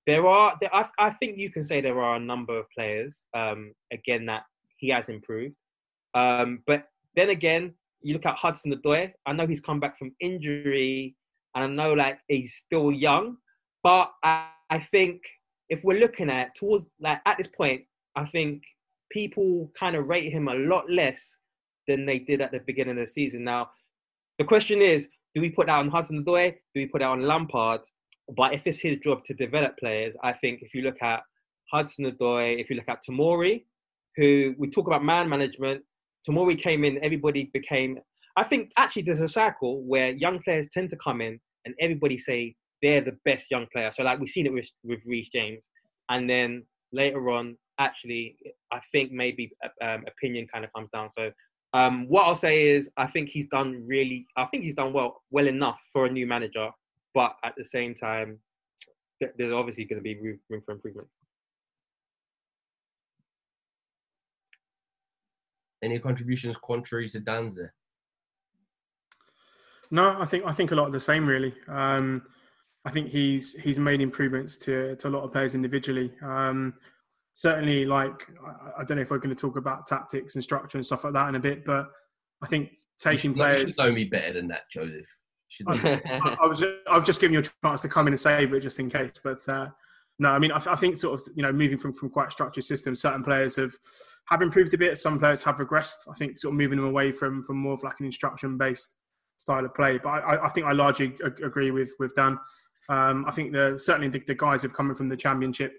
there 0.06 0.26
are, 0.26 0.54
there, 0.60 0.74
I, 0.74 0.86
I 0.98 1.10
think 1.10 1.38
you 1.38 1.50
can 1.50 1.64
say 1.64 1.80
there 1.80 2.00
are 2.00 2.16
a 2.16 2.20
number 2.20 2.58
of 2.58 2.66
players, 2.74 3.26
um, 3.36 3.72
again, 3.92 4.26
that 4.26 4.42
he 4.78 4.88
has 4.88 5.08
improved. 5.08 5.54
Um, 6.14 6.62
but 6.66 6.84
then 7.14 7.30
again, 7.30 7.74
you 8.02 8.14
look 8.14 8.26
at 8.26 8.36
Hudson 8.36 8.72
Odoi. 8.72 9.12
I 9.26 9.32
know 9.32 9.46
he's 9.46 9.60
come 9.60 9.78
back 9.78 9.98
from 9.98 10.14
injury, 10.20 11.14
and 11.54 11.64
I 11.64 11.66
know 11.66 11.92
like 11.92 12.18
he's 12.28 12.54
still 12.54 12.90
young, 12.90 13.36
but 13.82 14.10
I, 14.24 14.48
I 14.70 14.78
think 14.78 15.20
if 15.68 15.84
we're 15.84 16.00
looking 16.00 16.30
at 16.30 16.54
towards 16.56 16.86
like 17.00 17.18
at 17.26 17.36
this 17.36 17.48
point, 17.48 17.82
I 18.16 18.24
think 18.24 18.62
people 19.10 19.70
kind 19.78 19.96
of 19.96 20.08
rate 20.08 20.32
him 20.32 20.48
a 20.48 20.54
lot 20.54 20.90
less 20.90 21.36
than 21.86 22.06
they 22.06 22.18
did 22.18 22.40
at 22.40 22.52
the 22.52 22.60
beginning 22.66 22.98
of 22.98 23.06
the 23.06 23.12
season. 23.12 23.44
Now, 23.44 23.70
the 24.38 24.44
question 24.44 24.80
is, 24.80 25.08
do 25.34 25.40
we 25.40 25.50
put 25.50 25.66
that 25.66 25.78
on 25.78 25.88
Hudson 25.88 26.24
Odoi? 26.24 26.52
Do 26.52 26.80
we 26.80 26.86
put 26.86 27.00
that 27.00 27.08
on 27.08 27.22
Lampard? 27.22 27.80
But 28.36 28.54
if 28.54 28.66
it's 28.66 28.80
his 28.80 28.98
job 28.98 29.24
to 29.26 29.34
develop 29.34 29.76
players, 29.78 30.14
I 30.22 30.32
think 30.32 30.62
if 30.62 30.74
you 30.74 30.82
look 30.82 31.02
at 31.02 31.20
Hudson 31.72 32.10
Odoi, 32.10 32.60
if 32.60 32.70
you 32.70 32.76
look 32.76 32.88
at 32.88 33.04
Tomori, 33.08 33.64
who 34.16 34.54
we 34.58 34.70
talk 34.70 34.86
about 34.86 35.04
man 35.04 35.28
management, 35.28 35.82
Tomori 36.28 36.60
came 36.60 36.84
in, 36.84 37.02
everybody 37.02 37.50
became. 37.52 37.98
I 38.36 38.44
think 38.44 38.70
actually 38.76 39.02
there's 39.02 39.20
a 39.20 39.28
cycle 39.28 39.82
where 39.82 40.10
young 40.10 40.40
players 40.42 40.68
tend 40.72 40.90
to 40.90 40.96
come 40.96 41.20
in 41.20 41.40
and 41.64 41.74
everybody 41.80 42.18
say 42.18 42.54
they're 42.82 43.00
the 43.00 43.16
best 43.24 43.50
young 43.50 43.66
player. 43.72 43.90
So 43.92 44.02
like 44.02 44.18
we've 44.18 44.28
seen 44.28 44.46
it 44.46 44.52
with 44.52 44.68
with 44.84 45.00
Reece 45.06 45.28
James, 45.28 45.68
and 46.08 46.28
then 46.28 46.64
later 46.92 47.30
on, 47.30 47.56
actually, 47.80 48.36
I 48.72 48.78
think 48.92 49.10
maybe 49.10 49.50
um, 49.82 50.04
opinion 50.06 50.46
kind 50.52 50.64
of 50.64 50.72
comes 50.72 50.88
down. 50.92 51.10
So 51.10 51.32
um, 51.72 52.06
what 52.08 52.26
I'll 52.26 52.34
say 52.34 52.68
is 52.68 52.88
I 52.96 53.06
think 53.08 53.30
he's 53.30 53.48
done 53.48 53.82
really. 53.86 54.26
I 54.36 54.44
think 54.46 54.62
he's 54.62 54.74
done 54.74 54.92
well, 54.92 55.22
well 55.30 55.48
enough 55.48 55.80
for 55.92 56.06
a 56.06 56.10
new 56.10 56.26
manager. 56.26 56.68
But 57.14 57.34
at 57.42 57.54
the 57.56 57.64
same 57.64 57.94
time, 57.96 58.38
there's 59.20 59.52
obviously 59.52 59.84
going 59.84 59.98
to 59.98 60.02
be 60.02 60.20
room, 60.20 60.38
room 60.48 60.62
for 60.64 60.72
improvement. 60.72 61.08
Any 65.82 65.98
contributions 65.98 66.56
contrary 66.64 67.08
to 67.10 67.20
Dan's 67.20 67.56
there? 67.56 67.74
No, 69.90 70.16
I 70.20 70.24
think 70.24 70.44
I 70.46 70.52
think 70.52 70.70
a 70.70 70.74
lot 70.74 70.86
of 70.86 70.92
the 70.92 71.00
same 71.00 71.26
really. 71.26 71.54
Um, 71.66 72.22
I 72.84 72.90
think 72.90 73.08
he's 73.08 73.54
he's 73.54 73.78
made 73.78 74.00
improvements 74.00 74.56
to 74.58 74.94
to 74.96 75.08
a 75.08 75.10
lot 75.10 75.24
of 75.24 75.32
players 75.32 75.54
individually. 75.54 76.12
Um, 76.22 76.74
certainly, 77.34 77.84
like 77.84 78.26
I, 78.46 78.80
I 78.80 78.84
don't 78.84 78.96
know 78.96 79.02
if 79.02 79.10
we're 79.10 79.18
going 79.18 79.34
to 79.34 79.40
talk 79.40 79.56
about 79.56 79.86
tactics 79.86 80.34
and 80.34 80.44
structure 80.44 80.78
and 80.78 80.84
stuff 80.86 81.04
like 81.04 81.12
that 81.14 81.28
in 81.28 81.34
a 81.34 81.40
bit, 81.40 81.64
but 81.64 81.86
I 82.42 82.46
think 82.46 82.70
taking 83.00 83.32
you 83.32 83.36
should, 83.36 83.38
know- 83.38 83.46
you 83.50 83.54
players. 83.56 83.70
should 83.74 83.78
know 83.78 83.92
me 83.92 84.04
better 84.04 84.32
than 84.34 84.48
that, 84.48 84.62
Joseph. 84.72 84.92
You 84.94 85.04
should 85.48 85.66
know 85.68 85.74
me. 85.74 86.00
I, 86.04 86.36
I 86.42 86.46
was 86.46 86.62
I 86.90 86.96
was 86.96 87.06
just 87.06 87.20
giving 87.20 87.34
you 87.34 87.40
a 87.40 87.66
chance 87.66 87.80
to 87.82 87.88
come 87.88 88.06
in 88.06 88.12
and 88.12 88.20
save 88.20 88.52
it 88.52 88.60
just 88.60 88.78
in 88.78 88.88
case, 88.90 89.12
but 89.22 89.38
uh, 89.48 89.68
no, 90.18 90.30
I 90.30 90.38
mean 90.38 90.52
I, 90.52 90.56
I 90.68 90.76
think 90.76 90.96
sort 90.96 91.18
of 91.20 91.26
you 91.34 91.42
know 91.42 91.52
moving 91.52 91.78
from 91.78 91.92
from 91.92 92.10
quite 92.10 92.30
structured 92.32 92.64
systems, 92.64 93.00
certain 93.02 93.24
players 93.24 93.56
have 93.56 93.74
have 94.28 94.42
improved 94.42 94.72
a 94.74 94.78
bit. 94.78 94.96
Some 94.98 95.18
players 95.18 95.42
have 95.42 95.56
regressed. 95.56 96.08
I 96.10 96.14
think 96.14 96.38
sort 96.38 96.52
of 96.54 96.58
moving 96.58 96.78
them 96.78 96.86
away 96.86 97.10
from 97.10 97.42
from 97.42 97.56
more 97.56 97.74
of 97.74 97.82
like 97.82 97.98
an 98.00 98.06
instruction 98.06 98.56
based 98.58 98.94
style 99.38 99.64
of 99.64 99.74
play. 99.74 99.98
But 99.98 100.10
I, 100.10 100.44
I 100.46 100.48
think 100.50 100.66
I 100.66 100.72
largely 100.72 101.14
ag- 101.24 101.40
agree 101.42 101.70
with 101.70 101.92
with 101.98 102.14
Dan. 102.14 102.38
Um, 102.88 103.24
I 103.26 103.30
think 103.32 103.52
the 103.52 103.74
certainly 103.78 104.08
the, 104.08 104.18
the 104.20 104.34
guys 104.34 104.62
who've 104.62 104.72
coming 104.72 104.94
from 104.94 105.08
the 105.08 105.16
championship, 105.16 105.72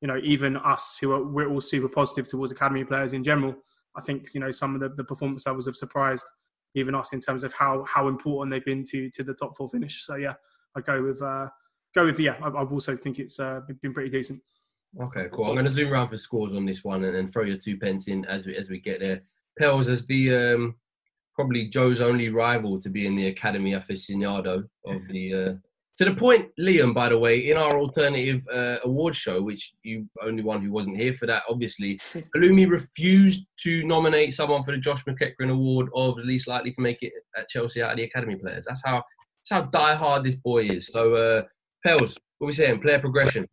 you 0.00 0.08
know, 0.08 0.20
even 0.22 0.56
us 0.56 0.98
who 1.00 1.12
are 1.12 1.22
we're 1.22 1.48
all 1.48 1.60
super 1.60 1.88
positive 1.88 2.28
towards 2.28 2.52
academy 2.52 2.84
players 2.84 3.12
in 3.12 3.24
general. 3.24 3.54
I 3.96 4.02
think 4.02 4.34
you 4.34 4.40
know 4.40 4.50
some 4.50 4.74
of 4.74 4.80
the, 4.80 4.90
the 4.90 5.04
performance 5.04 5.46
levels 5.46 5.66
have 5.66 5.76
surprised 5.76 6.26
even 6.74 6.94
us 6.94 7.12
in 7.12 7.20
terms 7.20 7.44
of 7.44 7.52
how 7.54 7.84
how 7.84 8.08
important 8.08 8.52
they've 8.52 8.64
been 8.64 8.84
to 8.90 9.10
to 9.10 9.24
the 9.24 9.34
top 9.34 9.56
four 9.56 9.68
finish. 9.68 10.04
So 10.04 10.16
yeah, 10.16 10.34
I 10.76 10.80
go 10.80 11.02
with 11.02 11.22
uh, 11.22 11.48
go 11.94 12.04
with 12.04 12.20
yeah. 12.20 12.36
I, 12.42 12.48
I 12.48 12.64
also 12.64 12.96
think 12.96 13.18
it's 13.18 13.40
uh, 13.40 13.60
been 13.82 13.94
pretty 13.94 14.10
decent. 14.10 14.42
Okay, 15.00 15.26
cool. 15.32 15.46
I'm 15.46 15.54
going 15.54 15.66
to 15.66 15.70
zoom 15.70 15.92
around 15.92 16.08
for 16.08 16.16
scores 16.16 16.52
on 16.52 16.64
this 16.64 16.84
one 16.84 17.04
and 17.04 17.14
then 17.14 17.26
throw 17.26 17.42
your 17.42 17.58
two 17.58 17.76
pence 17.76 18.08
in 18.08 18.24
as 18.26 18.46
we 18.46 18.56
as 18.56 18.68
we 18.68 18.78
get 18.78 19.00
there. 19.00 19.22
Pels 19.58 19.88
as 19.88 20.06
the 20.06 20.34
um, 20.34 20.74
probably 21.34 21.68
Joe's 21.68 22.00
only 22.00 22.28
rival 22.28 22.80
to 22.80 22.90
be 22.90 23.06
in 23.06 23.16
the 23.16 23.28
Academy 23.28 23.72
aficionado 23.72 24.68
of 24.84 25.08
the. 25.08 25.34
Uh, 25.34 25.54
to 25.98 26.04
the 26.04 26.14
point, 26.14 26.50
Liam, 26.60 26.92
by 26.92 27.08
the 27.08 27.18
way, 27.18 27.50
in 27.50 27.56
our 27.56 27.78
alternative 27.78 28.42
uh, 28.52 28.76
award 28.84 29.16
show, 29.16 29.40
which 29.40 29.72
you 29.82 30.06
only 30.22 30.42
one 30.42 30.62
who 30.62 30.70
wasn't 30.70 30.98
here 30.98 31.14
for 31.14 31.26
that, 31.26 31.44
obviously, 31.48 31.98
Halloumi 32.36 32.68
refused 32.68 33.46
to 33.60 33.82
nominate 33.84 34.34
someone 34.34 34.62
for 34.62 34.72
the 34.72 34.78
Josh 34.78 35.04
McEachran 35.04 35.50
Award 35.50 35.88
of 35.94 36.16
the 36.16 36.22
least 36.22 36.48
likely 36.48 36.72
to 36.72 36.82
make 36.82 37.02
it 37.02 37.14
at 37.36 37.48
Chelsea 37.48 37.82
out 37.82 37.92
of 37.92 37.96
the 37.96 38.04
Academy 38.04 38.36
players. 38.36 38.66
That's 38.68 38.82
how 38.84 39.02
that's 39.48 39.50
how 39.50 39.70
diehard 39.70 40.24
this 40.24 40.36
boy 40.36 40.64
is. 40.64 40.88
So, 40.92 41.14
uh, 41.14 41.42
Pels, 41.84 42.18
what 42.38 42.46
are 42.46 42.48
we 42.48 42.52
saying? 42.52 42.80
Player 42.82 42.98
progression. 42.98 43.46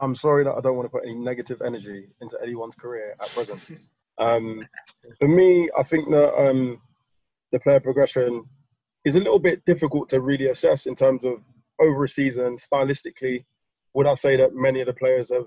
I'm 0.00 0.14
sorry 0.14 0.44
that 0.44 0.54
I 0.54 0.60
don't 0.60 0.76
want 0.76 0.86
to 0.86 0.90
put 0.90 1.04
any 1.04 1.14
negative 1.14 1.62
energy 1.64 2.08
into 2.20 2.36
anyone's 2.42 2.74
career 2.74 3.14
at 3.20 3.28
present. 3.30 3.60
Um, 4.18 4.66
for 5.18 5.28
me, 5.28 5.68
I 5.78 5.82
think 5.82 6.08
that 6.08 6.32
um, 6.38 6.80
the 7.52 7.60
player 7.60 7.80
progression 7.80 8.44
is 9.06 9.14
a 9.14 9.20
little 9.20 9.38
bit 9.38 9.64
difficult 9.64 10.08
to 10.08 10.20
really 10.20 10.48
assess 10.48 10.84
in 10.84 10.96
terms 10.96 11.22
of 11.22 11.40
over 11.80 12.02
a 12.04 12.08
season. 12.08 12.56
Stylistically, 12.56 13.44
would 13.94 14.08
I 14.08 14.14
say 14.14 14.36
that 14.36 14.52
many 14.52 14.80
of 14.80 14.86
the 14.86 14.92
players 14.92 15.30
have 15.32 15.46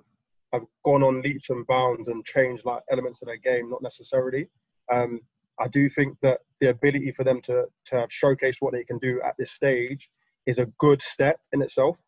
have 0.53 0.65
gone 0.83 1.03
on 1.03 1.21
leaps 1.21 1.49
and 1.51 1.67
bounds 1.67 2.07
and 2.07 2.25
changed 2.25 2.63
like 2.65 2.81
elements 2.89 3.21
of 3.21 3.27
their 3.27 3.37
game? 3.37 3.69
Not 3.69 3.83
necessarily. 3.83 4.47
Um, 4.89 5.19
I 5.59 5.67
do 5.67 5.89
think 5.89 6.17
that 6.21 6.39
the 6.61 6.69
ability 6.69 7.11
for 7.11 7.25
them 7.25 7.41
to 7.41 7.65
to 7.87 7.95
have 7.95 8.09
showcased 8.09 8.61
what 8.61 8.71
they 8.71 8.85
can 8.85 8.97
do 8.97 9.21
at 9.25 9.35
this 9.37 9.51
stage 9.51 10.09
is 10.45 10.57
a 10.57 10.71
good 10.77 11.01
step 11.01 11.37
in 11.51 11.61
itself. 11.61 11.99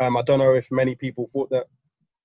Um, 0.00 0.14
I 0.14 0.22
don't 0.22 0.38
know 0.38 0.54
if 0.54 0.68
many 0.70 0.94
people 0.94 1.26
thought 1.32 1.48
that, 1.50 1.68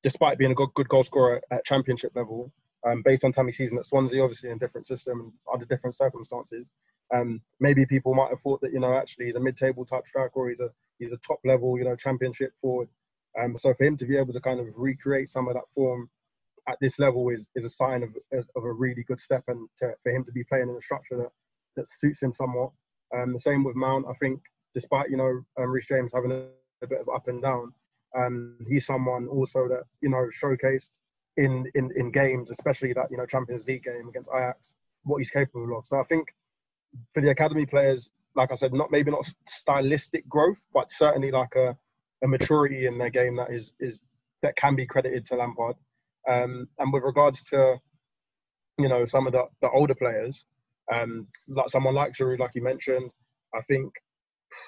despite 0.03 0.37
being 0.37 0.51
a 0.51 0.55
good, 0.55 0.73
good 0.75 0.89
goal 0.89 1.03
scorer 1.03 1.41
at 1.49 1.65
championship 1.65 2.11
level, 2.15 2.51
um, 2.85 3.01
based 3.01 3.23
on 3.23 3.31
Tammy's 3.31 3.55
season 3.57 3.77
at 3.77 3.85
Swansea, 3.85 4.21
obviously 4.21 4.49
in 4.49 4.57
different 4.57 4.87
system 4.87 5.21
and 5.21 5.31
under 5.51 5.65
different 5.65 5.95
circumstances, 5.95 6.67
um, 7.13 7.41
maybe 7.59 7.85
people 7.85 8.13
might 8.13 8.29
have 8.29 8.41
thought 8.41 8.61
that 8.61 8.73
you 8.73 8.79
know 8.79 8.97
actually 8.97 9.25
he's 9.25 9.35
a 9.35 9.39
mid-table 9.39 9.85
type 9.85 10.05
striker 10.07 10.31
or 10.35 10.49
he's 10.49 10.59
a 10.59 10.69
he's 10.99 11.13
a 11.13 11.17
top 11.17 11.39
level 11.45 11.77
you 11.77 11.83
know 11.83 11.95
championship 11.95 12.51
forward. 12.61 12.89
Um, 13.39 13.57
so 13.57 13.73
for 13.73 13.83
him 13.83 13.97
to 13.97 14.05
be 14.05 14.17
able 14.17 14.33
to 14.33 14.41
kind 14.41 14.59
of 14.59 14.67
recreate 14.75 15.29
some 15.29 15.47
of 15.47 15.55
that 15.55 15.69
form 15.73 16.09
at 16.67 16.77
this 16.81 16.99
level 16.99 17.29
is 17.29 17.47
is 17.55 17.65
a 17.65 17.69
sign 17.69 18.03
of 18.03 18.15
of 18.55 18.63
a 18.63 18.71
really 18.71 19.03
good 19.03 19.21
step, 19.21 19.43
and 19.47 19.67
to, 19.77 19.93
for 20.03 20.11
him 20.11 20.23
to 20.23 20.31
be 20.31 20.43
playing 20.43 20.69
in 20.69 20.75
a 20.75 20.81
structure 20.81 21.17
that 21.17 21.31
that 21.75 21.87
suits 21.87 22.21
him 22.21 22.33
somewhat. 22.33 22.71
Um, 23.15 23.33
the 23.33 23.39
same 23.39 23.63
with 23.63 23.75
Mount. 23.75 24.05
I 24.09 24.13
think 24.13 24.41
despite 24.73 25.09
you 25.09 25.17
know 25.17 25.41
um, 25.57 25.73
James 25.87 26.11
having 26.13 26.31
a, 26.31 26.45
a 26.83 26.87
bit 26.87 27.01
of 27.01 27.09
up 27.13 27.27
and 27.27 27.41
down, 27.41 27.73
um, 28.17 28.57
he's 28.67 28.85
someone 28.85 29.27
also 29.27 29.67
that 29.67 29.83
you 30.01 30.09
know 30.09 30.27
showcased 30.41 30.89
in, 31.37 31.65
in 31.75 31.91
in 31.95 32.11
games, 32.11 32.49
especially 32.49 32.93
that 32.93 33.07
you 33.11 33.17
know 33.17 33.25
Champions 33.25 33.65
League 33.67 33.83
game 33.83 34.07
against 34.07 34.29
Ajax, 34.33 34.73
what 35.03 35.17
he's 35.17 35.31
capable 35.31 35.77
of. 35.77 35.85
So 35.85 35.99
I 35.99 36.03
think 36.03 36.33
for 37.13 37.21
the 37.21 37.29
academy 37.29 37.65
players, 37.65 38.09
like 38.35 38.51
I 38.51 38.55
said, 38.55 38.73
not 38.73 38.91
maybe 38.91 39.11
not 39.11 39.25
stylistic 39.45 40.27
growth, 40.27 40.61
but 40.73 40.89
certainly 40.89 41.31
like 41.31 41.55
a, 41.55 41.77
a 42.23 42.27
maturity 42.27 42.85
in 42.85 42.97
their 42.97 43.09
game 43.09 43.37
that 43.37 43.51
is 43.51 43.71
is 43.79 44.01
that 44.41 44.55
can 44.55 44.75
be 44.75 44.85
credited 44.85 45.25
to 45.27 45.35
Lampard. 45.35 45.75
Um, 46.27 46.67
and 46.79 46.93
with 46.93 47.03
regards 47.03 47.43
to 47.45 47.77
you 48.77 48.89
know 48.89 49.05
some 49.05 49.27
of 49.27 49.33
the, 49.33 49.45
the 49.61 49.69
older 49.69 49.95
players, 49.95 50.45
um, 50.91 51.27
like 51.47 51.69
someone 51.69 51.95
like 51.95 52.13
Giroud, 52.13 52.39
like 52.39 52.55
you 52.55 52.63
mentioned, 52.63 53.11
I 53.53 53.61
think 53.61 53.93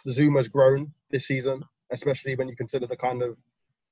Zouma's 0.08 0.50
grown 0.50 0.94
this 1.12 1.28
season, 1.28 1.64
especially 1.92 2.36
when 2.36 2.48
you 2.48 2.56
consider 2.56 2.88
the 2.88 2.98
kind 2.98 3.22
of 3.22 3.38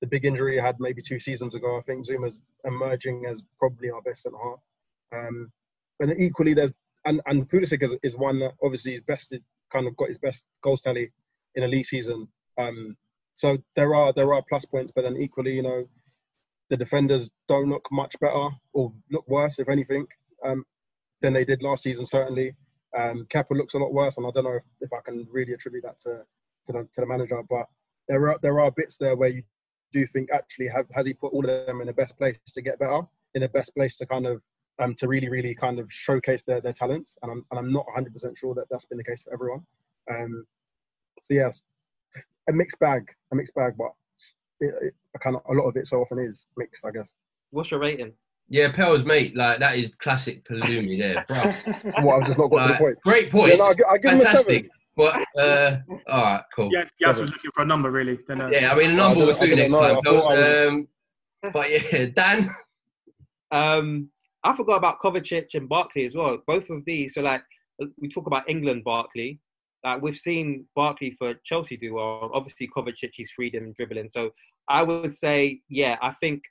the 0.01 0.07
big 0.07 0.25
injury 0.25 0.53
he 0.53 0.59
had 0.59 0.75
maybe 0.79 1.01
two 1.01 1.19
seasons 1.19 1.55
ago. 1.55 1.77
I 1.77 1.81
think 1.81 2.05
Zouma's 2.05 2.41
emerging 2.65 3.25
as 3.29 3.41
probably 3.57 3.89
our 3.89 4.01
best 4.01 4.23
centre 4.23 4.37
half. 4.37 4.59
Um, 5.25 5.51
but 5.99 6.09
equally, 6.17 6.53
there's 6.53 6.73
and 7.05 7.21
and 7.25 7.49
Pulisic 7.49 7.83
is, 7.83 7.95
is 8.03 8.15
one 8.15 8.39
that 8.39 8.53
obviously 8.63 8.93
is 8.93 9.01
best 9.01 9.33
kind 9.71 9.87
of 9.87 9.97
got 9.97 10.07
his 10.07 10.17
best 10.17 10.45
goals 10.61 10.81
tally 10.81 11.11
in 11.55 11.63
a 11.63 11.67
league 11.67 11.85
season. 11.85 12.27
Um, 12.57 12.95
so 13.33 13.57
there 13.75 13.95
are 13.95 14.13
there 14.13 14.33
are 14.33 14.43
plus 14.47 14.65
points, 14.65 14.91
but 14.95 15.03
then 15.03 15.17
equally, 15.17 15.55
you 15.55 15.63
know, 15.63 15.85
the 16.69 16.77
defenders 16.77 17.29
don't 17.47 17.69
look 17.69 17.87
much 17.91 18.19
better 18.19 18.49
or 18.73 18.93
look 19.11 19.27
worse, 19.27 19.59
if 19.59 19.69
anything, 19.69 20.07
um, 20.45 20.63
than 21.21 21.33
they 21.33 21.45
did 21.45 21.63
last 21.63 21.83
season. 21.83 22.05
Certainly, 22.05 22.55
um, 22.97 23.25
Kepa 23.29 23.51
looks 23.51 23.73
a 23.73 23.79
lot 23.79 23.93
worse, 23.93 24.17
and 24.17 24.25
I 24.25 24.29
don't 24.33 24.43
know 24.43 24.55
if, 24.55 24.63
if 24.81 24.93
I 24.93 25.01
can 25.03 25.27
really 25.31 25.53
attribute 25.53 25.83
that 25.83 25.99
to 26.01 26.23
to 26.67 26.73
the, 26.73 26.87
to 26.93 27.01
the 27.01 27.07
manager. 27.07 27.41
But 27.49 27.67
there 28.07 28.29
are 28.29 28.37
there 28.41 28.59
are 28.59 28.71
bits 28.71 28.97
there 28.97 29.15
where 29.15 29.29
you 29.29 29.43
do 29.91 30.05
think 30.05 30.29
actually 30.31 30.67
have 30.67 30.85
has 30.91 31.05
he 31.05 31.13
put 31.13 31.33
all 31.33 31.47
of 31.47 31.65
them 31.65 31.81
in 31.81 31.87
the 31.87 31.93
best 31.93 32.17
place 32.17 32.37
to 32.53 32.61
get 32.61 32.79
better, 32.79 33.01
in 33.33 33.41
the 33.41 33.49
best 33.49 33.73
place 33.75 33.97
to 33.97 34.05
kind 34.05 34.27
of 34.27 34.41
um, 34.79 34.95
to 34.95 35.07
really 35.07 35.29
really 35.29 35.53
kind 35.55 35.79
of 35.79 35.91
showcase 35.91 36.43
their, 36.43 36.61
their 36.61 36.73
talents, 36.73 37.15
and 37.21 37.31
I'm 37.31 37.45
and 37.51 37.59
I'm 37.59 37.71
not 37.71 37.85
100 37.87 38.13
percent 38.13 38.37
sure 38.37 38.53
that 38.55 38.65
that's 38.71 38.85
been 38.85 38.97
the 38.97 39.03
case 39.03 39.23
for 39.23 39.33
everyone. 39.33 39.61
Um, 40.11 40.45
so 41.21 41.33
yes, 41.35 41.61
a 42.49 42.53
mixed 42.53 42.79
bag, 42.79 43.03
a 43.31 43.35
mixed 43.35 43.53
bag, 43.55 43.73
but 43.77 43.91
it, 44.59 44.73
it, 44.81 44.93
kind 45.21 45.35
of 45.35 45.41
a 45.49 45.53
lot 45.53 45.67
of 45.67 45.75
it 45.77 45.87
so 45.87 45.97
often 46.01 46.19
is 46.19 46.45
mixed, 46.57 46.85
I 46.85 46.91
guess. 46.91 47.09
What's 47.51 47.71
your 47.71 47.79
rating? 47.79 48.13
Yeah, 48.49 48.71
Pels, 48.71 49.05
mate, 49.05 49.35
like 49.37 49.59
that 49.59 49.77
is 49.77 49.95
classic 49.95 50.43
Palumi 50.47 50.99
there, 50.99 51.23
bro. 51.27 52.01
What 52.03 52.19
I've 52.19 52.27
just 52.27 52.37
not 52.37 52.49
got 52.51 52.63
to 52.67 52.73
the 52.73 52.77
point. 52.77 52.97
Great 53.03 53.31
point. 53.31 53.51
Yeah, 53.51 53.57
no, 53.57 53.63
I, 53.65 53.73
gi- 53.73 53.83
I 53.89 53.97
give 53.97 54.11
him 54.13 54.21
a 54.21 54.25
seven. 54.25 54.69
But 54.97 55.15
uh, 55.39 55.77
all 56.07 56.23
right, 56.23 56.43
cool. 56.55 56.69
Yeah, 56.71 56.83
Yas 56.99 57.19
was 57.19 57.31
looking 57.31 57.49
for 57.53 57.63
a 57.63 57.65
number 57.65 57.89
really. 57.89 58.19
Then, 58.27 58.41
uh, 58.41 58.49
Yeah, 58.51 58.71
I 58.71 58.75
mean, 58.75 58.91
a 58.91 58.93
number 58.95 59.21
I 59.21 59.25
would 59.25 59.31
don't- 59.37 59.41
I 59.41 59.45
do 59.45 59.49
don't 59.55 59.59
next 59.59 59.71
know. 59.71 59.79
time. 59.81 59.97
I 59.97 60.01
thought 60.01 60.31
I 60.31 60.35
was- 60.39 60.67
Um, 60.67 60.87
but 61.53 61.71
yeah, 61.71 62.05
Dan. 62.15 62.55
Um, 63.51 64.09
I 64.43 64.55
forgot 64.55 64.77
about 64.77 64.99
Kovacic 64.99 65.53
and 65.53 65.69
Barkley 65.69 66.05
as 66.05 66.15
well. 66.15 66.37
Both 66.45 66.69
of 66.69 66.83
these. 66.85 67.13
So 67.13 67.21
like 67.21 67.43
we 67.99 68.09
talk 68.09 68.27
about 68.27 68.49
England, 68.49 68.83
Barkley. 68.83 69.39
Like 69.83 70.01
we've 70.01 70.17
seen 70.17 70.65
Barkley 70.75 71.15
for 71.17 71.33
Chelsea 71.45 71.77
do 71.77 71.95
well. 71.95 72.31
Obviously, 72.33 72.69
Kovacic, 72.75 73.11
he's 73.13 73.31
freedom 73.31 73.63
and 73.65 73.75
dribbling. 73.75 74.09
So 74.11 74.31
I 74.69 74.83
would 74.83 75.13
say, 75.13 75.61
yeah, 75.69 75.97
I 76.01 76.13
think 76.21 76.43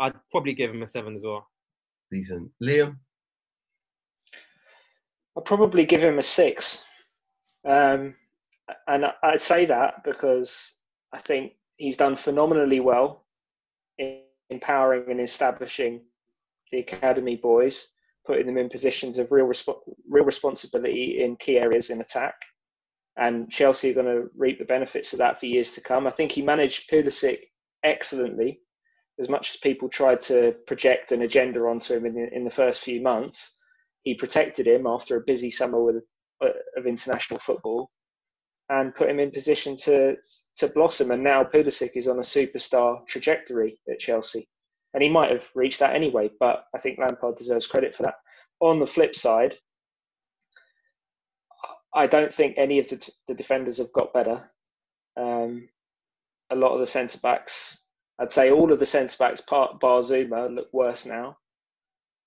I'd 0.00 0.14
probably 0.30 0.54
give 0.54 0.70
him 0.70 0.82
a 0.82 0.86
seven 0.86 1.14
as 1.16 1.22
well. 1.24 1.46
Decent. 2.10 2.50
Liam. 2.62 2.96
I'd 5.36 5.44
probably 5.44 5.84
give 5.86 6.02
him 6.02 6.18
a 6.18 6.22
six. 6.22 6.84
Um, 7.66 8.14
and 8.86 9.06
I- 9.06 9.14
I 9.22 9.36
say 9.36 9.66
that 9.66 10.02
because 10.04 10.76
I 11.12 11.20
think 11.20 11.54
he's 11.76 11.96
done 11.96 12.16
phenomenally 12.16 12.80
well 12.80 13.26
in 13.98 14.22
empowering 14.50 15.10
and 15.10 15.20
establishing 15.20 16.02
the 16.72 16.80
academy 16.80 17.36
boys, 17.36 17.88
putting 18.26 18.46
them 18.46 18.58
in 18.58 18.68
positions 18.68 19.18
of 19.18 19.30
real 19.30 19.46
resp- 19.46 19.80
real 20.08 20.24
responsibility 20.24 21.22
in 21.22 21.36
key 21.36 21.58
areas 21.58 21.90
in 21.90 22.00
attack. 22.00 22.34
And 23.16 23.50
Chelsea 23.50 23.90
are 23.90 23.94
going 23.94 24.06
to 24.06 24.28
reap 24.36 24.58
the 24.58 24.64
benefits 24.64 25.12
of 25.12 25.18
that 25.18 25.38
for 25.38 25.46
years 25.46 25.72
to 25.72 25.82
come. 25.82 26.06
I 26.06 26.10
think 26.10 26.32
he 26.32 26.42
managed 26.42 26.90
Pulisic 26.90 27.40
excellently. 27.84 28.60
As 29.20 29.28
much 29.28 29.50
as 29.50 29.56
people 29.58 29.88
tried 29.90 30.22
to 30.22 30.54
project 30.66 31.12
an 31.12 31.22
agenda 31.22 31.60
onto 31.60 31.94
him 31.94 32.06
in 32.06 32.14
the, 32.14 32.34
in 32.34 32.44
the 32.44 32.50
first 32.50 32.80
few 32.80 33.02
months, 33.02 33.54
he 34.02 34.14
protected 34.14 34.66
him 34.66 34.86
after 34.86 35.16
a 35.16 35.24
busy 35.26 35.50
summer 35.50 35.82
with, 35.82 36.02
uh, 36.42 36.48
of 36.76 36.86
international 36.86 37.38
football 37.38 37.90
and 38.70 38.94
put 38.94 39.10
him 39.10 39.20
in 39.20 39.30
position 39.30 39.76
to 39.76 40.16
to 40.56 40.68
blossom. 40.68 41.10
And 41.10 41.22
now 41.22 41.44
Pulisic 41.44 41.90
is 41.94 42.08
on 42.08 42.18
a 42.18 42.22
superstar 42.22 43.06
trajectory 43.06 43.78
at 43.90 43.98
Chelsea, 43.98 44.48
and 44.94 45.02
he 45.02 45.08
might 45.08 45.30
have 45.30 45.48
reached 45.54 45.80
that 45.80 45.94
anyway. 45.94 46.30
But 46.38 46.64
I 46.74 46.78
think 46.78 46.98
Lampard 46.98 47.36
deserves 47.36 47.66
credit 47.66 47.94
for 47.94 48.04
that. 48.04 48.16
On 48.60 48.78
the 48.78 48.86
flip 48.86 49.14
side, 49.14 49.56
I 51.94 52.06
don't 52.06 52.32
think 52.32 52.54
any 52.56 52.78
of 52.78 52.88
the, 52.88 53.10
the 53.28 53.34
defenders 53.34 53.78
have 53.78 53.92
got 53.92 54.12
better. 54.12 54.50
Um, 55.16 55.68
a 56.50 56.56
lot 56.56 56.74
of 56.74 56.80
the 56.80 56.86
centre 56.86 57.18
backs, 57.18 57.82
I'd 58.18 58.32
say 58.32 58.50
all 58.50 58.72
of 58.72 58.78
the 58.78 58.86
centre 58.86 59.16
backs, 59.18 59.40
part 59.40 59.80
bar 59.80 60.00
Zouma, 60.00 60.54
look 60.54 60.68
worse 60.72 61.06
now. 61.06 61.36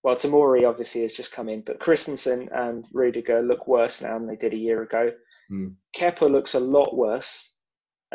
Well, 0.04 0.16
Tomori 0.16 0.70
obviously 0.70 1.02
has 1.02 1.16
just 1.16 1.32
come 1.32 1.50
in, 1.50 1.62
but 1.62 1.80
Christensen 1.80 2.48
and 2.54 2.86
Rudiger 2.94 3.42
look 3.42 3.68
worse 3.68 4.02
now 4.02 4.20
than 4.20 4.28
they 4.28 4.36
did 4.36 4.54
a 4.54 4.58
year 4.58 4.84
ago. 4.84 5.12
Mm. 5.52 5.74
Kepa 5.98 6.30
looks 6.30 6.54
a 6.54 6.60
lot 6.60 6.96
worse 6.96 7.52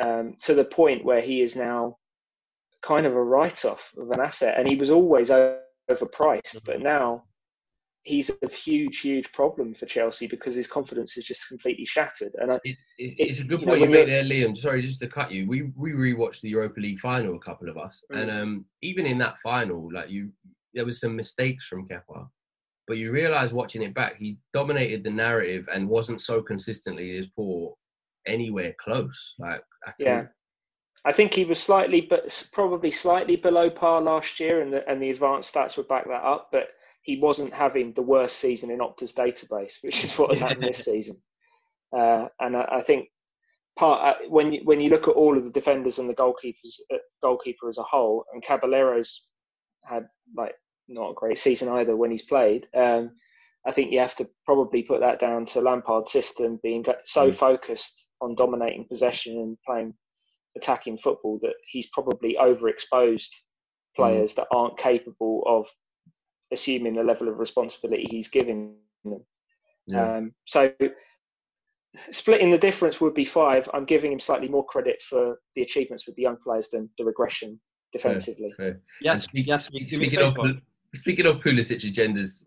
um, 0.01 0.37
to 0.43 0.55
the 0.55 0.65
point 0.65 1.05
where 1.05 1.21
he 1.21 1.43
is 1.43 1.57
now 1.57 1.97
kind 2.83 3.07
of 3.07 3.15
a 3.15 3.23
write-off 3.23 3.93
of 3.99 4.11
an 4.11 4.21
asset, 4.21 4.59
and 4.59 4.67
he 4.69 4.77
was 4.77 4.91
always 4.91 5.31
overpriced, 5.91 6.65
but 6.65 6.81
now 6.81 7.25
he's 8.03 8.31
a 8.43 8.49
huge, 8.49 9.01
huge 9.01 9.31
problem 9.33 9.75
for 9.75 9.85
Chelsea 9.85 10.27
because 10.27 10.55
his 10.55 10.67
confidence 10.67 11.19
is 11.19 11.27
just 11.27 11.47
completely 11.49 11.85
shattered. 11.85 12.35
And 12.41 12.53
I, 12.53 12.55
it, 12.65 12.77
it, 12.99 13.15
it's 13.19 13.41
a 13.41 13.45
good 13.45 13.61
you 13.61 13.67
point 13.67 13.81
know, 13.81 13.85
you 13.87 13.91
make 13.91 14.07
there, 14.07 14.25
Liam. 14.25 14.57
Sorry, 14.57 14.81
just 14.81 15.01
to 15.01 15.07
cut 15.09 15.31
you. 15.31 15.47
We 15.47 15.71
we 15.77 15.93
rewatched 15.93 16.41
the 16.41 16.49
Europa 16.49 16.81
League 16.81 17.01
final, 17.01 17.37
a 17.37 17.41
couple 17.41 17.69
of 17.69 17.77
us, 17.77 18.01
Mm. 18.11 18.23
and 18.23 18.31
um, 18.31 18.65
even 18.83 19.05
in 19.07 19.19
that 19.19 19.39
final, 19.43 19.93
like 19.93 20.11
you, 20.11 20.31
there 20.75 20.87
was 20.87 21.01
some 21.01 21.15
mistakes 21.15 21.67
from 21.67 21.87
Kepa, 21.89 22.27
but 22.87 22.97
you 22.97 23.13
realise 23.13 23.53
watching 23.53 23.83
it 23.83 23.95
back, 23.95 24.17
he 24.17 24.39
dominated 24.55 25.05
the 25.05 25.11
narrative 25.11 25.69
and 25.73 25.89
wasn't 25.89 26.23
so 26.23 26.41
consistently 26.41 27.19
as 27.19 27.27
poor 27.37 27.75
anywhere 28.27 28.75
close. 28.83 29.35
Like 29.39 29.61
at 29.87 29.95
Yeah. 29.99 30.17
all. 30.21 30.29
I 31.05 31.13
think 31.13 31.33
he 31.33 31.45
was 31.45 31.59
slightly, 31.59 32.03
but 32.03 32.49
probably 32.53 32.91
slightly 32.91 33.37
below 33.37 33.71
par 33.71 34.03
last 34.03 34.39
year, 34.39 34.61
and 34.61 34.73
the 34.73 34.89
and 34.89 35.01
the 35.01 35.11
advanced 35.11 35.55
stats 35.55 35.77
would 35.77 35.89
back 35.89 36.07
that 36.07 36.23
up. 36.23 36.49
But 36.53 36.69
he 37.03 37.19
wasn't 37.19 37.53
having 37.53 37.93
the 37.93 38.03
worst 38.03 38.37
season 38.37 38.71
in 38.71 38.81
Opta's 38.81 39.13
database, 39.13 39.75
which 39.83 40.05
is 40.05 40.17
what 40.19 40.31
has 40.31 40.41
happened 40.41 40.69
this 40.69 40.85
season. 40.85 41.17
Uh, 41.93 42.29
and 42.39 42.57
I, 42.57 42.69
I 42.71 42.83
think 42.83 43.09
part 43.77 44.17
uh, 44.17 44.29
when 44.29 44.53
you, 44.53 44.61
when 44.65 44.81
you 44.81 44.91
look 44.91 45.09
at 45.09 45.15
all 45.15 45.37
of 45.37 45.45
the 45.45 45.51
defenders 45.51 45.99
and 45.99 46.09
the 46.09 46.15
goalkeepers, 46.15 46.79
uh, 46.93 46.99
goalkeeper 47.23 47.69
as 47.69 47.79
a 47.79 47.83
whole, 47.83 48.25
and 48.33 48.43
Caballero's 48.43 49.25
had 49.85 50.07
like 50.37 50.55
not 50.89 51.11
a 51.11 51.15
great 51.15 51.39
season 51.39 51.69
either 51.69 51.97
when 51.97 52.11
he's 52.11 52.23
played. 52.23 52.67
Um, 52.77 53.13
I 53.67 53.73
think 53.73 53.93
you 53.93 53.99
have 53.99 54.17
to 54.17 54.29
probably 54.47 54.83
put 54.83 55.01
that 55.01 55.21
down 55.21 55.45
to 55.47 55.61
Lampard's 55.61 56.13
system 56.13 56.59
being 56.63 56.85
so 57.05 57.33
focused 57.33 58.07
on 58.21 58.35
dominating 58.35 58.87
possession 58.89 59.37
and 59.39 59.57
playing 59.67 59.95
attacking 60.57 60.99
football 60.99 61.39
that 61.43 61.55
he's 61.65 61.89
probably 61.91 62.37
overexposed 62.41 63.29
players 63.97 64.35
that 64.35 64.47
aren't 64.53 64.79
capable 64.79 65.43
of 65.47 65.69
assuming 66.53 66.95
the 66.95 67.05
level 67.05 67.29
of 67.29 67.39
responsibility 67.39 68.07
he's 68.11 68.29
giving 68.29 68.75
them. 69.05 69.25
Yeah. 69.87 70.17
Um, 70.17 70.33
so 70.47 70.73
splitting 72.13 72.51
the 72.51 72.59
difference 72.59 73.01
would 73.01 73.15
be 73.15 73.25
five. 73.25 73.69
I'm 73.75 73.85
giving 73.85 74.13
him 74.13 74.21
slightly 74.21 74.49
more 74.49 74.65
credit 74.65 75.03
for 75.03 75.41
the 75.55 75.63
achievements 75.63 76.07
with 76.07 76.17
the 76.17 76.23
young 76.23 76.37
players 76.43 76.69
than 76.71 76.89
the 76.99 77.05
regression 77.05 77.61
defensively. 77.93 78.53
Fair, 78.57 78.73
fair. 78.73 78.81
Yeah, 79.03 79.13
And 79.13 79.23
speak- 79.23 79.47
yeah, 79.47 79.59
speak- 79.59 79.91
do 79.91 79.99
me 79.99 80.07
a 80.07 80.09
speaking 80.11 80.25
of 80.27 80.35
favour. 80.37 80.61
Speaking 80.95 81.27
of 81.27 81.37
Pulisic 81.41 81.81
agendas, 81.91 82.43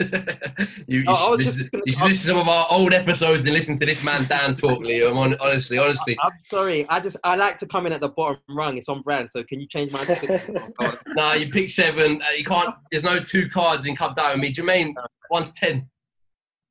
you, 0.88 1.00
you, 1.00 1.04
Oh, 1.08 1.36
should, 1.36 1.46
listen, 1.46 1.68
gonna- 1.72 1.82
you 1.86 1.92
should 1.92 2.02
listen 2.02 2.22
to 2.22 2.28
some 2.28 2.38
of 2.38 2.48
our 2.48 2.66
old 2.70 2.92
episodes 2.92 3.44
and 3.44 3.54
listen 3.54 3.78
to 3.78 3.86
this 3.86 4.02
man 4.02 4.26
Dan 4.28 4.54
talk, 4.54 4.80
Liam. 4.80 5.16
On, 5.16 5.36
honestly, 5.40 5.78
honestly. 5.78 6.16
I'm 6.22 6.32
sorry. 6.50 6.86
I 6.88 7.00
just 7.00 7.16
I 7.24 7.36
like 7.36 7.58
to 7.60 7.66
come 7.66 7.86
in 7.86 7.92
at 7.92 8.00
the 8.00 8.08
bottom 8.08 8.38
rung. 8.48 8.76
It's 8.78 8.88
on 8.88 9.02
brand. 9.02 9.28
So 9.30 9.42
can 9.44 9.60
you 9.60 9.66
change 9.66 9.92
my? 9.92 10.04
Nah, 11.08 11.34
you 11.34 11.50
pick 11.50 11.70
seven. 11.70 12.20
Uh, 12.22 12.26
you 12.36 12.44
can't. 12.44 12.74
There's 12.90 13.04
no 13.04 13.18
two 13.20 13.48
cards 13.48 13.86
in 13.86 13.94
Cup 13.94 14.16
Down 14.16 14.32
with 14.32 14.40
me. 14.40 14.52
Jermaine, 14.52 14.94
one 15.28 15.44
to 15.46 15.52
ten. 15.52 15.88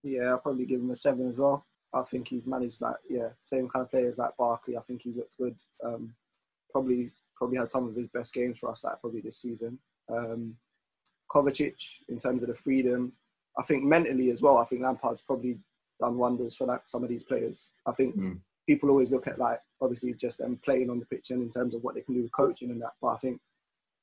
Yeah, 0.04 0.30
I'll 0.30 0.40
probably 0.40 0.66
give 0.66 0.82
him 0.82 0.90
a 0.92 0.96
seven 0.96 1.30
as 1.30 1.38
well. 1.38 1.66
I 1.94 2.02
think 2.04 2.28
he's 2.30 2.48
managed 2.48 2.82
like 2.82 2.96
yeah, 3.10 3.30
same 3.44 3.70
kind 3.70 3.84
of 3.84 3.92
players 3.92 4.18
like 4.18 4.36
Barkley. 4.38 4.78
I 4.78 4.82
think 4.82 5.02
he's 5.04 5.18
looked 5.18 5.38
good. 5.38 5.56
Um, 5.86 6.16
probably 6.72 7.12
probably 7.36 7.58
had 7.58 7.72
some 7.72 7.88
of 7.88 7.96
his 7.96 8.08
best 8.08 8.34
games 8.34 8.60
for 8.60 8.70
us 8.72 8.84
like 8.84 9.00
probably 9.02 9.22
this 9.22 9.42
season. 9.42 9.78
Um, 10.10 10.56
Kovacic 11.32 11.76
in 12.10 12.18
terms 12.18 12.44
of 12.44 12.50
the 12.50 12.56
freedom. 12.56 13.14
I 13.58 13.64
think 13.64 13.84
mentally 13.84 14.30
as 14.32 14.42
well. 14.42 14.58
I 14.58 14.64
think 14.66 14.82
Lampard's 14.82 15.22
probably 15.22 15.58
done 16.00 16.18
wonders 16.18 16.56
for 16.56 16.68
that 16.68 16.90
some 16.90 17.04
of 17.04 17.10
these 17.10 17.24
players. 17.24 17.70
I 17.86 17.92
think 17.92 18.16
people 18.68 18.90
always 18.90 19.12
look 19.12 19.28
at 19.28 19.40
like 19.40 19.60
obviously 19.82 20.14
just 20.14 20.40
them 20.40 20.60
playing 20.64 20.90
on 20.90 21.00
the 21.00 21.06
pitch 21.06 21.32
and 21.32 21.42
in 21.42 21.50
terms 21.50 21.76
of 21.76 21.84
what 21.84 21.96
they 21.96 22.02
can 22.02 22.16
do 22.16 22.24
with 22.24 22.32
coaching 22.32 22.72
and 22.72 22.82
that. 22.82 22.94
But 23.02 23.10
I 23.10 23.18
think 23.18 23.40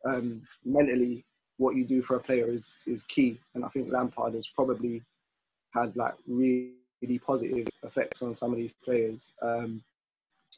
um, 0.07 0.43
mentally 0.65 1.25
what 1.57 1.77
you 1.77 1.85
do 1.85 2.03
for 2.03 2.17
a 2.17 2.21
player 2.21 2.49
is 2.49 2.73
is 2.87 3.03
key. 3.05 3.39
And 3.55 3.65
I 3.65 3.69
think 3.69 3.93
Lampard 3.93 4.35
has 4.35 4.49
probably 4.49 5.03
had 5.75 5.95
like 5.97 6.15
really, 6.27 6.75
positive 7.25 7.69
effects 7.83 8.23
on 8.23 8.35
some 8.35 8.53
of 8.53 8.59
these 8.59 8.73
players. 8.85 9.31
Um, 9.43 9.83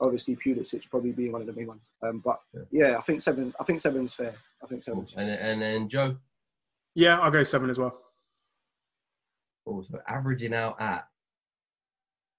obviously, 0.01 0.37
Pulisic 0.37 0.89
probably 0.91 1.12
being 1.12 1.33
one 1.33 1.41
of 1.41 1.47
the 1.47 1.53
main 1.53 1.66
ones. 1.66 1.91
Um, 2.03 2.23
but 2.25 2.41
yeah. 2.71 2.97
I 2.97 3.01
think 3.01 3.21
seven. 3.23 3.53
I 3.61 3.64
think 3.64 3.81
seven's 3.81 4.14
fair. 4.14 4.35
I 4.62 4.66
think 4.66 4.83
seven's 4.83 5.12
fair. 5.12 5.25
And 5.25 5.33
and 5.33 5.62
then 5.62 5.89
Joe. 5.89 6.16
Yeah, 6.95 7.18
I'll 7.18 7.30
go 7.30 7.45
seven 7.45 7.70
as 7.70 7.78
well. 7.78 7.99
Also 9.66 10.01
averaging 10.09 10.55
out 10.55 10.80
at 10.80 11.07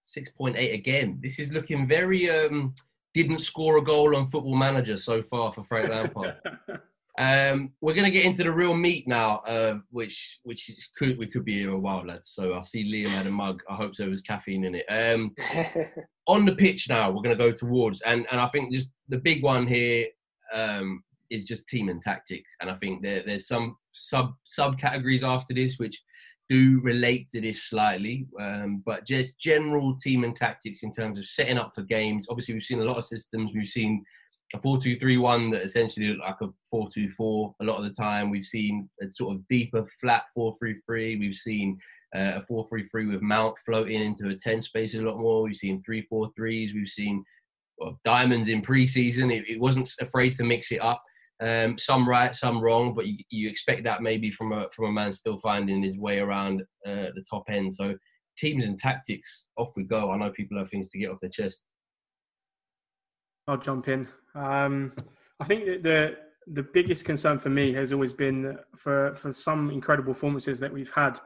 six 0.04 0.30
point 0.30 0.58
eight 0.58 0.74
again. 0.74 1.20
This 1.22 1.40
is 1.40 1.52
looking 1.52 1.88
very 1.88 2.30
um 2.30 2.74
didn't 3.14 3.40
score 3.40 3.78
a 3.78 3.82
goal 3.82 4.16
on 4.16 4.28
Football 4.28 4.56
Manager 4.56 4.98
so 4.98 5.22
far 5.22 5.52
for 5.52 5.64
Frank 5.64 5.90
Lampard. 5.90 6.36
Um, 7.20 7.74
we're 7.82 7.94
going 7.94 8.06
to 8.06 8.12
get 8.12 8.26
into 8.26 8.44
the 8.44 8.52
real 8.52 8.74
meat 8.74 9.08
now, 9.08 9.38
uh, 9.40 9.80
which 9.92 10.40
which 10.44 10.70
is, 10.70 10.90
could 10.98 11.18
we 11.18 11.28
could 11.28 11.44
be 11.44 11.60
here 11.60 11.72
a 11.72 11.78
while, 11.78 12.06
lads. 12.06 12.30
So 12.30 12.54
I 12.54 12.62
see 12.64 12.90
Liam 12.90 13.10
had 13.10 13.28
a 13.28 13.32
mug. 13.32 13.62
I 13.70 13.76
hope 13.76 13.96
there 13.98 14.10
was 14.10 14.22
caffeine 14.22 14.64
in 14.64 14.76
it. 14.76 14.86
Um, 14.90 15.36
on 16.28 16.46
the 16.46 16.56
pitch 16.56 16.88
now, 16.90 17.10
we're 17.10 17.22
going 17.22 17.38
to 17.38 17.44
go 17.44 17.52
towards, 17.52 18.02
and 18.02 18.26
and 18.32 18.40
I 18.40 18.48
think 18.48 18.72
just 18.72 18.92
the 19.10 19.18
big 19.18 19.44
one 19.44 19.68
here 19.68 20.08
um, 20.54 21.04
is 21.30 21.44
just 21.44 21.68
team 21.68 21.90
and 21.90 22.02
tactics, 22.02 22.50
and 22.62 22.70
I 22.72 22.76
think 22.76 23.04
there, 23.04 23.24
there's 23.26 23.48
some 23.48 23.76
sub 23.94 24.34
subcategories 24.46 25.24
after 25.24 25.54
this 25.54 25.78
which 25.78 26.02
do 26.52 26.82
relate 26.84 27.30
to 27.32 27.40
this 27.40 27.64
slightly, 27.64 28.28
um, 28.42 28.84
but 28.86 29.08
just 29.08 29.30
general 29.40 29.96
team 29.98 30.26
and 30.26 30.36
tactics 30.36 30.84
in 30.84 30.92
terms 30.92 31.18
of 31.18 31.26
setting 31.26 31.58
up 31.58 31.72
for 31.74 31.82
games. 31.82 32.26
Obviously, 32.30 32.54
we've 32.54 32.64
seen 32.64 32.82
a 32.82 32.84
lot 32.84 32.98
of 32.98 33.06
systems. 33.06 33.52
We've 33.56 33.66
seen 33.66 34.04
a 34.54 34.60
4-2-3-1 34.60 35.54
that 35.54 35.64
essentially 35.64 36.08
looked 36.08 36.22
like 36.22 36.42
a 36.42 36.76
4-2-4 36.76 37.54
a 37.62 37.64
lot 37.64 37.78
of 37.78 37.86
the 37.86 37.92
time. 37.92 38.30
We've 38.30 38.44
seen 38.44 38.90
a 39.02 39.10
sort 39.10 39.36
of 39.36 39.48
deeper, 39.48 39.88
flat 40.02 40.24
4-3-3. 40.38 40.82
We've 40.90 41.34
seen 41.34 41.78
uh, 42.14 42.42
a 42.42 42.46
4-3-3 42.52 43.12
with 43.12 43.22
Mount 43.22 43.56
floating 43.66 44.02
into 44.02 44.28
a 44.28 44.36
10 44.36 44.62
space 44.62 44.96
a 44.96 45.02
lot 45.02 45.20
more. 45.20 45.44
We've 45.44 45.56
seen 45.56 45.82
3-4-3s. 45.90 46.74
We've 46.74 46.88
seen 46.88 47.24
well, 47.78 47.98
diamonds 48.04 48.50
in 48.50 48.62
pre-season. 48.62 49.32
It, 49.32 49.48
it 49.48 49.60
wasn't 49.62 49.90
afraid 50.02 50.36
to 50.36 50.44
mix 50.44 50.74
it 50.74 50.82
up. 50.82 51.02
Um, 51.42 51.78
some 51.80 52.08
right, 52.08 52.36
some 52.36 52.62
wrong, 52.62 52.94
but 52.94 53.08
you, 53.08 53.18
you 53.30 53.50
expect 53.50 53.84
that 53.86 54.04
maybe 54.04 54.30
from 54.30 54.52
a 54.52 54.68
from 54.76 54.86
a 54.86 54.92
man 54.92 55.12
still 55.12 55.40
finding 55.40 55.82
his 55.82 55.98
way 55.98 56.20
around 56.20 56.62
uh, 56.86 57.10
the 57.16 57.26
top 57.28 57.46
end. 57.50 57.74
So 57.74 57.96
teams 58.38 58.66
and 58.66 58.78
tactics, 58.78 59.48
off 59.58 59.72
we 59.76 59.84
go. 59.84 60.12
I 60.12 60.18
know 60.18 60.30
people 60.30 60.58
have 60.60 60.70
things 60.70 60.90
to 60.90 61.00
get 61.00 61.10
off 61.10 61.20
their 61.20 61.32
chest. 61.32 61.64
I'll 63.48 63.58
jump 63.58 63.88
in. 63.88 64.08
Um, 64.36 64.94
I 65.40 65.46
think 65.46 65.66
that 65.66 65.84
the 65.84 66.18
the 66.48 66.64
biggest 66.64 67.06
concern 67.06 67.40
for 67.40 67.50
me 67.50 67.74
has 67.74 67.92
always 67.92 68.14
been 68.14 68.58
for 68.76 69.16
for 69.16 69.34
some 69.34 69.72
incredible 69.72 70.14
performances 70.14 70.60
that 70.60 70.72
we've 70.72 70.94
had, 70.94 71.20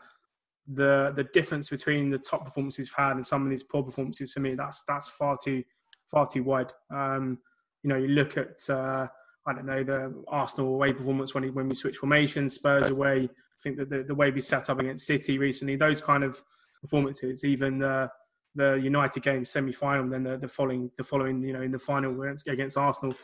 the 0.66 1.12
the 1.16 1.26
difference 1.26 1.70
between 1.70 2.10
the 2.10 2.18
top 2.18 2.46
performances 2.46 2.90
we've 2.90 3.06
had 3.06 3.18
and 3.18 3.28
some 3.28 3.44
of 3.44 3.50
these 3.50 3.64
poor 3.64 3.84
performances 3.84 4.32
for 4.34 4.40
me 4.40 4.56
that's 4.56 4.84
that's 4.88 5.10
far 5.10 5.38
too 5.44 5.64
far 6.10 6.26
too 6.26 6.44
wide. 6.44 6.72
Um, 6.90 7.40
you 7.84 7.90
know, 7.90 7.98
you 7.98 8.08
look 8.08 8.38
at 8.38 8.68
uh, 8.70 9.08
I 9.48 9.54
don't 9.54 9.66
know 9.66 9.84
the 9.84 10.24
Arsenal 10.28 10.74
away 10.74 10.94
performance 10.94 11.34
when 11.34 11.44
he, 11.44 11.50
when 11.50 11.70
we 11.70 11.76
switched 11.76 12.00
formations, 12.00 12.56
Spurs 12.56 12.90
away. 12.90 13.24
I 13.24 13.62
think 13.62 13.78
that 13.78 13.90
the, 13.90 14.04
the 14.04 14.16
way 14.16 14.32
we 14.32 14.42
set 14.42 14.70
up 14.70 14.80
against 14.80 15.06
City 15.06 15.38
recently, 15.38 15.76
those 15.76 16.02
kind 16.02 16.24
of 16.24 16.44
performances, 16.82 17.44
even 17.44 17.84
uh, 17.84 18.08
the 18.56 18.76
United 18.76 19.22
game 19.24 19.46
semi-final, 19.46 20.10
then 20.10 20.24
the, 20.24 20.38
the 20.38 20.48
following 20.48 20.90
the 20.98 21.04
following 21.04 21.42
you 21.42 21.54
know 21.54 21.62
in 21.62 21.72
the 21.72 21.80
final 21.80 22.22
against, 22.22 22.48
against 22.48 22.78
Arsenal, 22.78 23.16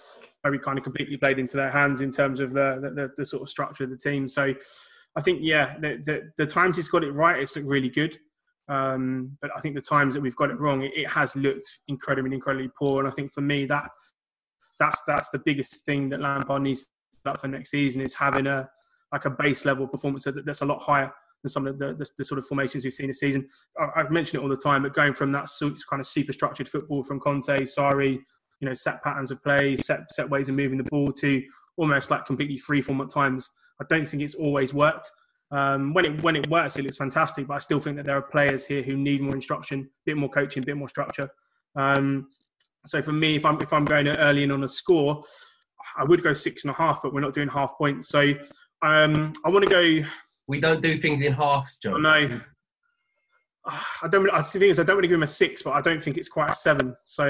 where 0.42 0.52
we 0.52 0.60
kind 0.60 0.78
of 0.78 0.84
completely 0.84 1.18
played 1.18 1.40
into 1.40 1.58
their 1.58 1.72
hands 1.72 2.02
in 2.02 2.12
terms 2.12 2.40
of 2.40 2.54
the 2.54 2.80
the, 2.82 2.90
the, 2.90 3.12
the 3.18 3.26
sort 3.26 3.42
of 3.42 3.50
structure 3.50 3.84
of 3.84 3.90
the 3.90 3.98
team. 3.98 4.28
So 4.28 4.54
I 5.16 5.22
think 5.22 5.40
yeah, 5.42 5.78
the, 5.80 6.02
the, 6.06 6.32
the 6.38 6.46
times 6.46 6.78
he's 6.78 6.88
got 6.88 7.04
it 7.04 7.12
right, 7.12 7.42
it's 7.42 7.56
looked 7.56 7.68
really 7.68 7.90
good. 7.90 8.18
Um, 8.70 9.38
but 9.42 9.52
I 9.56 9.60
think 9.60 9.76
the 9.76 9.82
times 9.82 10.14
that 10.14 10.22
we've 10.22 10.36
got 10.36 10.50
it 10.50 10.60
wrong, 10.60 10.84
it, 10.84 10.94
it 10.96 11.10
has 11.10 11.36
looked 11.36 11.66
incredibly, 11.90 12.34
incredibly 12.34 12.70
poor. 12.78 13.00
And 13.00 13.08
I 13.08 13.12
think 13.12 13.34
for 13.34 13.42
me, 13.42 13.66
that 13.66 13.90
that's 14.82 15.02
that's 15.06 15.30
the 15.30 15.40
biggest 15.40 15.86
thing 15.86 16.10
that 16.10 16.20
Lampard 16.20 16.64
needs 16.64 16.88
for 17.40 17.48
next 17.48 17.70
season 17.70 18.02
is 18.02 18.16
having 18.16 18.48
a 18.48 18.68
like 19.12 19.26
a 19.26 19.30
base 19.30 19.64
level 19.64 19.88
performance 19.88 20.26
that's 20.46 20.62
a 20.62 20.66
lot 20.66 20.82
higher 20.82 21.12
than 21.44 21.50
some 21.50 21.68
of 21.68 21.78
the, 21.78 21.94
the, 21.94 22.08
the 22.18 22.24
sort 22.24 22.40
of 22.40 22.46
formations 22.48 22.84
we've 22.84 22.94
seen 22.94 23.08
this 23.08 23.20
season. 23.20 23.48
I, 23.80 23.88
I've 23.98 24.12
mentioned 24.12 24.42
it 24.42 24.44
all 24.44 24.50
the 24.50 24.56
time, 24.56 24.84
but 24.84 24.94
going 24.94 25.14
from 25.14 25.32
that 25.34 25.50
kind 25.90 26.00
of 26.00 26.08
super 26.08 26.34
structured 26.34 26.68
football 26.68 27.04
from 27.04 27.20
Conte, 27.20 27.60
Sarri, 27.60 28.14
you 28.60 28.68
know, 28.68 28.74
set 28.74 29.04
patterns 29.04 29.30
of 29.32 29.44
play, 29.44 29.76
set 29.76 30.12
set 30.12 30.30
ways 30.30 30.50
of 30.50 30.56
moving 30.56 30.78
the 30.78 30.84
ball 30.86 31.12
to 31.14 31.44
almost 31.78 32.10
like 32.10 32.26
completely 32.26 32.58
free 32.58 32.82
form 32.82 33.02
at 33.02 33.12
times. 33.12 33.50
I 33.80 33.86
don't 33.88 34.08
think 34.08 34.24
it's 34.24 34.36
always 34.36 34.74
worked. 34.74 35.12
Um, 35.52 35.94
when 35.94 36.06
it 36.06 36.24
when 36.24 36.36
it 36.36 36.50
works, 36.50 36.78
it 36.78 36.84
looks 36.84 36.98
fantastic. 36.98 37.46
But 37.48 37.56
I 37.56 37.60
still 37.60 37.80
think 37.80 37.98
that 37.98 38.06
there 38.06 38.18
are 38.18 38.22
players 38.22 38.66
here 38.66 38.82
who 38.82 38.96
need 38.96 39.22
more 39.22 39.36
instruction, 39.36 39.82
a 39.82 40.06
bit 40.06 40.18
more 40.18 40.30
coaching, 40.30 40.64
a 40.64 40.66
bit 40.66 40.78
more 40.78 40.90
structure. 40.90 41.30
Um, 41.76 42.30
so 42.86 43.02
for 43.02 43.12
me, 43.12 43.36
if 43.36 43.46
I'm 43.46 43.62
if 43.62 43.72
I'm 43.74 43.86
going 43.86 44.08
early 44.08 44.44
in 44.44 44.52
on 44.52 44.64
a 44.64 44.70
score, 44.70 45.24
I 45.98 46.04
would 46.04 46.24
go 46.24 46.34
six 46.34 46.64
and 46.64 46.72
a 46.72 46.74
half, 46.76 47.02
but 47.02 47.14
we're 47.14 47.22
not 47.22 47.34
doing 47.34 47.48
half 47.50 47.78
points. 47.78 48.08
So 48.10 48.34
um, 48.82 49.34
I 49.46 49.50
want 49.50 49.66
to 49.66 49.72
go. 49.72 50.08
We 50.48 50.60
don't 50.60 50.82
do 50.82 50.98
things 50.98 51.24
in 51.24 51.34
halves, 51.34 51.78
John. 51.78 52.06
I 52.06 52.26
know. 52.26 52.40
I 53.66 54.08
don't. 54.10 54.24
really- 54.24 54.34
I 54.36 54.42
the 54.42 54.48
thing 54.60 54.70
is, 54.70 54.80
I 54.80 54.84
don't 54.84 54.96
want 54.96 55.04
really 55.04 55.08
give 55.10 55.18
him 55.18 55.24
a 55.24 55.28
six, 55.28 55.62
but 55.62 55.72
I 55.72 55.82
don't 55.82 56.02
think 56.04 56.18
it's 56.18 56.28
quite 56.30 56.50
a 56.52 56.56
seven. 56.56 56.96
So 57.06 57.26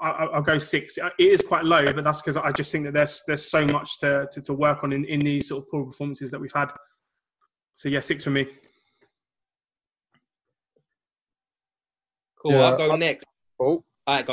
I, 0.00 0.08
I- 0.08 0.24
I'll 0.26 0.42
go 0.42 0.58
six. 0.58 0.96
It 0.96 1.12
is 1.18 1.42
quite 1.42 1.64
low, 1.64 1.92
but 1.92 2.04
that's 2.04 2.22
because 2.22 2.36
I 2.36 2.52
just 2.52 2.70
think 2.70 2.84
that 2.84 2.92
there's 2.94 3.22
there's 3.26 3.50
so 3.50 3.66
much 3.66 3.98
to, 4.00 4.28
to, 4.30 4.40
to 4.42 4.54
work 4.54 4.84
on 4.84 4.92
in, 4.92 5.04
in 5.06 5.20
these 5.20 5.48
sort 5.48 5.64
of 5.64 5.70
poor 5.70 5.84
performances 5.84 6.30
that 6.30 6.40
we've 6.40 6.52
had. 6.52 6.70
So 7.74 7.88
yeah, 7.88 8.00
six 8.00 8.22
for 8.24 8.30
me. 8.30 8.46
Cool. 12.40 12.52
Yeah, 12.52 12.60
I'll 12.62 12.76
go 12.76 12.92
I- 12.92 12.96
next. 12.96 13.24
Oh, 13.60 13.84
All 14.06 14.14
right, 14.14 14.26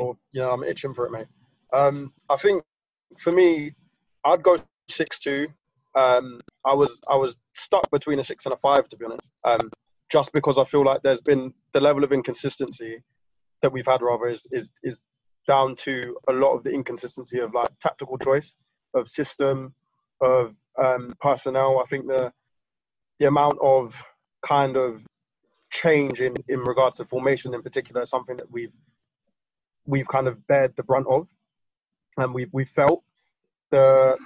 oh, 0.00 0.16
yeah, 0.32 0.50
I'm 0.50 0.64
itching 0.64 0.94
for 0.94 1.06
it, 1.06 1.12
mate. 1.12 1.26
Um, 1.72 2.12
I 2.28 2.36
think 2.36 2.62
for 3.18 3.32
me, 3.32 3.72
I'd 4.24 4.42
go 4.42 4.58
six 4.88 5.18
two. 5.18 5.48
Um, 5.94 6.40
I 6.64 6.74
was 6.74 7.00
I 7.10 7.16
was 7.16 7.36
stuck 7.54 7.90
between 7.90 8.18
a 8.18 8.24
six 8.24 8.46
and 8.46 8.54
a 8.54 8.58
five, 8.58 8.88
to 8.88 8.96
be 8.96 9.04
honest. 9.04 9.30
Um, 9.44 9.70
just 10.10 10.32
because 10.32 10.58
I 10.58 10.64
feel 10.64 10.84
like 10.84 11.02
there's 11.02 11.20
been 11.20 11.54
the 11.72 11.80
level 11.80 12.04
of 12.04 12.12
inconsistency 12.12 13.02
that 13.62 13.72
we've 13.72 13.86
had, 13.86 14.02
rather, 14.02 14.28
is 14.28 14.46
is 14.52 14.70
is 14.82 15.00
down 15.46 15.74
to 15.74 16.16
a 16.28 16.32
lot 16.32 16.54
of 16.54 16.64
the 16.64 16.70
inconsistency 16.70 17.38
of 17.40 17.54
like 17.54 17.68
tactical 17.80 18.18
choice, 18.18 18.54
of 18.94 19.08
system, 19.08 19.74
of 20.20 20.54
um, 20.82 21.14
personnel. 21.20 21.80
I 21.80 21.86
think 21.88 22.06
the 22.06 22.32
the 23.18 23.26
amount 23.26 23.58
of 23.62 24.02
kind 24.42 24.76
of 24.76 25.02
change 25.70 26.20
in, 26.20 26.34
in 26.48 26.60
regards 26.60 26.96
to 26.96 27.04
formation 27.04 27.54
in 27.54 27.62
particular 27.62 28.02
is 28.02 28.10
something 28.10 28.36
that 28.36 28.50
we've 28.50 28.72
we've 29.86 30.08
kind 30.08 30.28
of 30.28 30.46
bared 30.46 30.74
the 30.76 30.82
brunt 30.82 31.06
of, 31.08 31.28
and 32.16 32.34
we've 32.34 32.52
we 32.52 32.64
felt 32.64 33.02
the 33.70 34.16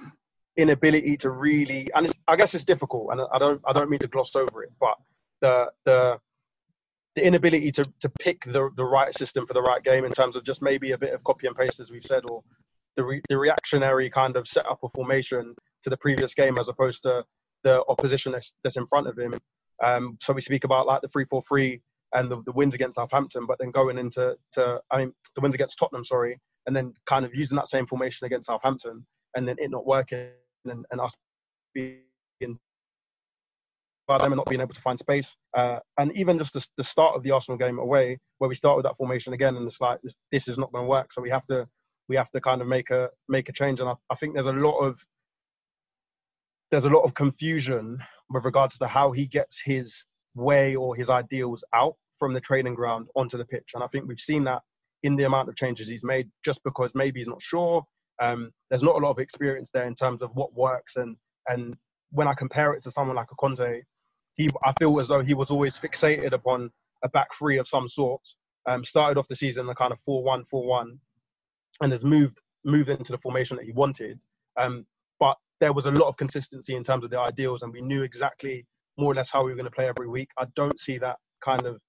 inability 0.56 1.16
to 1.18 1.30
really 1.30 1.90
and 1.94 2.10
I 2.26 2.36
guess 2.36 2.54
it's 2.54 2.64
difficult, 2.64 3.08
and 3.12 3.20
I 3.32 3.38
don't 3.38 3.60
I 3.66 3.72
don't 3.72 3.90
mean 3.90 4.00
to 4.00 4.08
gloss 4.08 4.34
over 4.36 4.62
it, 4.62 4.72
but 4.80 4.96
the 5.40 5.70
the 5.84 6.20
the 7.16 7.26
inability 7.26 7.72
to, 7.72 7.84
to 8.00 8.10
pick 8.20 8.44
the, 8.44 8.70
the 8.76 8.84
right 8.84 9.12
system 9.14 9.46
for 9.46 9.54
the 9.54 9.62
right 9.62 9.82
game 9.82 10.04
in 10.04 10.12
terms 10.12 10.36
of 10.36 10.44
just 10.44 10.60
maybe 10.62 10.92
a 10.92 10.98
bit 10.98 11.14
of 11.14 11.24
copy 11.24 11.46
and 11.46 11.56
paste, 11.56 11.80
as 11.80 11.90
we've 11.90 12.04
said, 12.04 12.24
or 12.26 12.42
the, 12.94 13.02
re, 13.02 13.22
the 13.30 13.38
reactionary 13.38 14.10
kind 14.10 14.36
of 14.36 14.46
setup 14.46 14.78
of 14.82 14.92
formation 14.94 15.54
to 15.82 15.90
the 15.90 15.96
previous 15.96 16.34
game 16.34 16.58
as 16.58 16.68
opposed 16.68 17.02
to 17.02 17.24
the 17.64 17.82
opposition 17.88 18.32
that's, 18.32 18.52
that's 18.62 18.76
in 18.76 18.86
front 18.86 19.06
of 19.06 19.18
him. 19.18 19.34
Um, 19.82 20.18
so 20.20 20.34
we 20.34 20.42
speak 20.42 20.64
about 20.64 20.86
like 20.86 21.00
the 21.00 21.08
3 21.08 21.24
4 21.24 21.42
3 21.42 21.80
and 22.16 22.30
the, 22.30 22.42
the 22.44 22.52
wins 22.52 22.74
against 22.74 22.96
Southampton, 22.96 23.46
but 23.46 23.58
then 23.60 23.70
going 23.70 23.98
into, 23.98 24.36
to, 24.52 24.80
I 24.90 24.98
mean, 24.98 25.12
the 25.34 25.40
wins 25.40 25.54
against 25.54 25.78
Tottenham, 25.78 26.02
sorry, 26.02 26.40
and 26.66 26.74
then 26.74 26.94
kind 27.06 27.24
of 27.24 27.34
using 27.34 27.56
that 27.56 27.68
same 27.68 27.86
formation 27.86 28.24
against 28.24 28.46
Southampton 28.46 29.06
and 29.36 29.46
then 29.46 29.56
it 29.58 29.70
not 29.70 29.86
working 29.86 30.30
and, 30.64 30.84
and 30.90 31.00
us 31.00 31.14
being 31.74 32.00
by 34.06 34.18
them 34.18 34.32
and 34.32 34.36
not 34.36 34.46
being 34.46 34.60
able 34.60 34.74
to 34.74 34.80
find 34.80 34.98
space. 34.98 35.36
Uh, 35.54 35.78
and 35.98 36.16
even 36.16 36.38
just 36.38 36.54
the, 36.54 36.66
the 36.76 36.84
start 36.84 37.16
of 37.16 37.22
the 37.22 37.30
Arsenal 37.30 37.58
game 37.58 37.78
away, 37.78 38.18
where 38.38 38.48
we 38.48 38.54
start 38.54 38.76
with 38.76 38.84
that 38.84 38.96
formation 38.96 39.32
again, 39.32 39.56
and 39.56 39.66
it's 39.66 39.80
like 39.80 40.00
this, 40.02 40.14
this 40.32 40.48
is 40.48 40.58
not 40.58 40.72
going 40.72 40.84
to 40.84 40.88
work. 40.88 41.12
So 41.12 41.20
we 41.20 41.30
have 41.30 41.46
to 41.46 41.66
we 42.08 42.14
have 42.14 42.30
to 42.30 42.40
kind 42.40 42.60
of 42.60 42.68
make 42.68 42.90
a 42.90 43.10
make 43.28 43.48
a 43.48 43.52
change. 43.52 43.80
And 43.80 43.88
I, 43.88 43.94
I 44.10 44.14
think 44.14 44.34
there's 44.34 44.46
a 44.46 44.52
lot 44.52 44.78
of 44.78 45.04
there's 46.70 46.84
a 46.84 46.90
lot 46.90 47.02
of 47.02 47.14
confusion 47.14 47.98
with 48.30 48.44
regards 48.44 48.78
to 48.78 48.86
how 48.86 49.12
he 49.12 49.26
gets 49.26 49.60
his 49.64 50.04
way 50.34 50.76
or 50.76 50.94
his 50.94 51.10
ideals 51.10 51.64
out 51.72 51.96
from 52.18 52.32
the 52.32 52.40
training 52.40 52.74
ground 52.74 53.08
onto 53.14 53.38
the 53.38 53.44
pitch. 53.44 53.70
And 53.74 53.82
I 53.82 53.86
think 53.88 54.06
we've 54.06 54.18
seen 54.18 54.44
that 54.44 54.62
in 55.02 55.16
the 55.16 55.24
amount 55.24 55.48
of 55.48 55.56
changes 55.56 55.88
he's 55.88 56.04
made, 56.04 56.28
just 56.44 56.62
because 56.64 56.94
maybe 56.94 57.20
he's 57.20 57.28
not 57.28 57.42
sure. 57.42 57.84
Um, 58.20 58.50
there's 58.70 58.82
not 58.82 58.96
a 58.96 58.98
lot 58.98 59.10
of 59.10 59.18
experience 59.18 59.70
there 59.72 59.86
in 59.86 59.94
terms 59.94 60.22
of 60.22 60.30
what 60.34 60.54
works 60.54 60.96
and 60.96 61.16
and 61.48 61.76
when 62.10 62.28
I 62.28 62.34
compare 62.34 62.72
it 62.72 62.82
to 62.84 62.90
someone 62.90 63.16
like 63.16 63.30
a 63.30 63.34
Conte, 63.36 63.82
he 64.34 64.50
I 64.64 64.72
feel 64.78 64.98
as 65.00 65.08
though 65.08 65.22
he 65.22 65.34
was 65.34 65.50
always 65.50 65.78
fixated 65.78 66.32
upon 66.32 66.70
a 67.02 67.08
back 67.08 67.34
three 67.34 67.58
of 67.58 67.68
some 67.68 67.88
sort. 67.88 68.22
Um, 68.68 68.84
started 68.84 69.16
off 69.16 69.28
the 69.28 69.36
season 69.36 69.68
a 69.68 69.74
kind 69.76 69.92
of 69.92 70.00
4-1, 70.00 70.42
4-1, 70.52 70.98
and 71.82 71.92
has 71.92 72.04
moved 72.04 72.40
moved 72.64 72.88
into 72.88 73.12
the 73.12 73.18
formation 73.18 73.56
that 73.56 73.64
he 73.64 73.72
wanted. 73.72 74.18
Um, 74.56 74.86
but 75.20 75.36
there 75.60 75.72
was 75.72 75.86
a 75.86 75.92
lot 75.92 76.08
of 76.08 76.16
consistency 76.16 76.74
in 76.74 76.82
terms 76.82 77.04
of 77.04 77.10
the 77.10 77.20
ideals, 77.20 77.62
and 77.62 77.72
we 77.72 77.80
knew 77.80 78.02
exactly 78.02 78.66
more 78.98 79.12
or 79.12 79.14
less 79.14 79.30
how 79.30 79.44
we 79.44 79.52
were 79.52 79.56
going 79.56 79.70
to 79.70 79.70
play 79.70 79.88
every 79.88 80.08
week. 80.08 80.30
I 80.36 80.46
don't 80.56 80.80
see 80.80 80.98
that 80.98 81.16
kind 81.40 81.64
of 81.64 81.80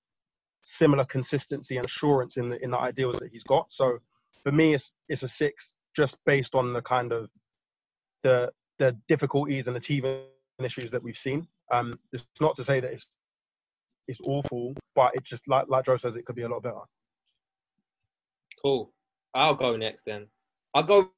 similar 0.63 1.05
consistency 1.05 1.77
and 1.77 1.85
assurance 1.85 2.37
in 2.37 2.49
the 2.49 2.63
in 2.63 2.71
the 2.71 2.77
ideals 2.77 3.17
that 3.19 3.31
he's 3.31 3.43
got. 3.43 3.71
So 3.71 3.99
for 4.43 4.51
me, 4.51 4.73
it's 4.73 4.91
it's 5.09 5.23
a 5.23 5.27
six 5.27 5.73
just 5.95 6.17
based 6.25 6.55
on 6.55 6.73
the 6.73 6.81
kind 6.81 7.11
of 7.11 7.29
the 8.23 8.51
the 8.79 8.97
difficulties 9.07 9.67
and 9.67 9.75
the 9.75 9.79
teething 9.79 10.21
issues 10.63 10.91
that 10.91 11.03
we've 11.03 11.17
seen. 11.17 11.47
Um, 11.71 11.99
it's 12.13 12.25
not 12.39 12.55
to 12.55 12.63
say 12.63 12.79
that 12.79 12.91
it's 12.91 13.09
it's 14.07 14.21
awful, 14.21 14.73
but 14.95 15.11
it's 15.15 15.29
just 15.29 15.47
like 15.47 15.65
like 15.67 15.85
Joe 15.85 15.97
says, 15.97 16.15
it 16.15 16.25
could 16.25 16.35
be 16.35 16.43
a 16.43 16.49
lot 16.49 16.63
better. 16.63 16.85
Cool. 18.61 18.93
I'll 19.33 19.55
go 19.55 19.75
next 19.75 20.03
then. 20.05 20.27
I'll 20.73 20.83
go 20.83 21.09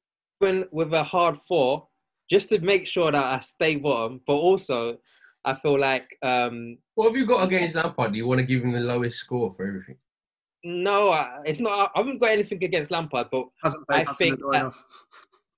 in 0.42 0.66
with 0.70 0.92
a 0.92 1.04
hard 1.04 1.38
four 1.46 1.88
just 2.30 2.48
to 2.50 2.58
make 2.60 2.86
sure 2.86 3.10
that 3.10 3.24
I 3.24 3.40
stay 3.40 3.76
bottom, 3.76 4.20
but 4.26 4.34
also 4.34 4.98
I 5.44 5.54
feel 5.54 5.78
like 5.80 6.06
um, 6.22 6.76
What 6.94 7.08
have 7.08 7.16
you 7.16 7.26
got 7.26 7.44
against 7.46 7.74
Lampard? 7.76 8.12
Do 8.12 8.18
you 8.18 8.26
want 8.26 8.40
to 8.40 8.46
give 8.46 8.62
him 8.62 8.72
the 8.72 8.80
lowest 8.80 9.18
score 9.18 9.52
for 9.56 9.66
everything? 9.66 9.96
no, 10.62 11.08
I- 11.10 11.40
it's 11.46 11.58
not. 11.60 11.90
I 11.94 11.98
haven't 11.98 12.18
got 12.18 12.30
anything 12.32 12.62
against 12.62 12.90
Lampard, 12.90 13.28
but 13.32 13.46
Hasn't 13.62 13.84
I 13.88 13.94
played 13.94 14.06
Hudson 14.08 14.26
think 14.28 14.40
that- 14.40 14.60
enough. 14.60 14.84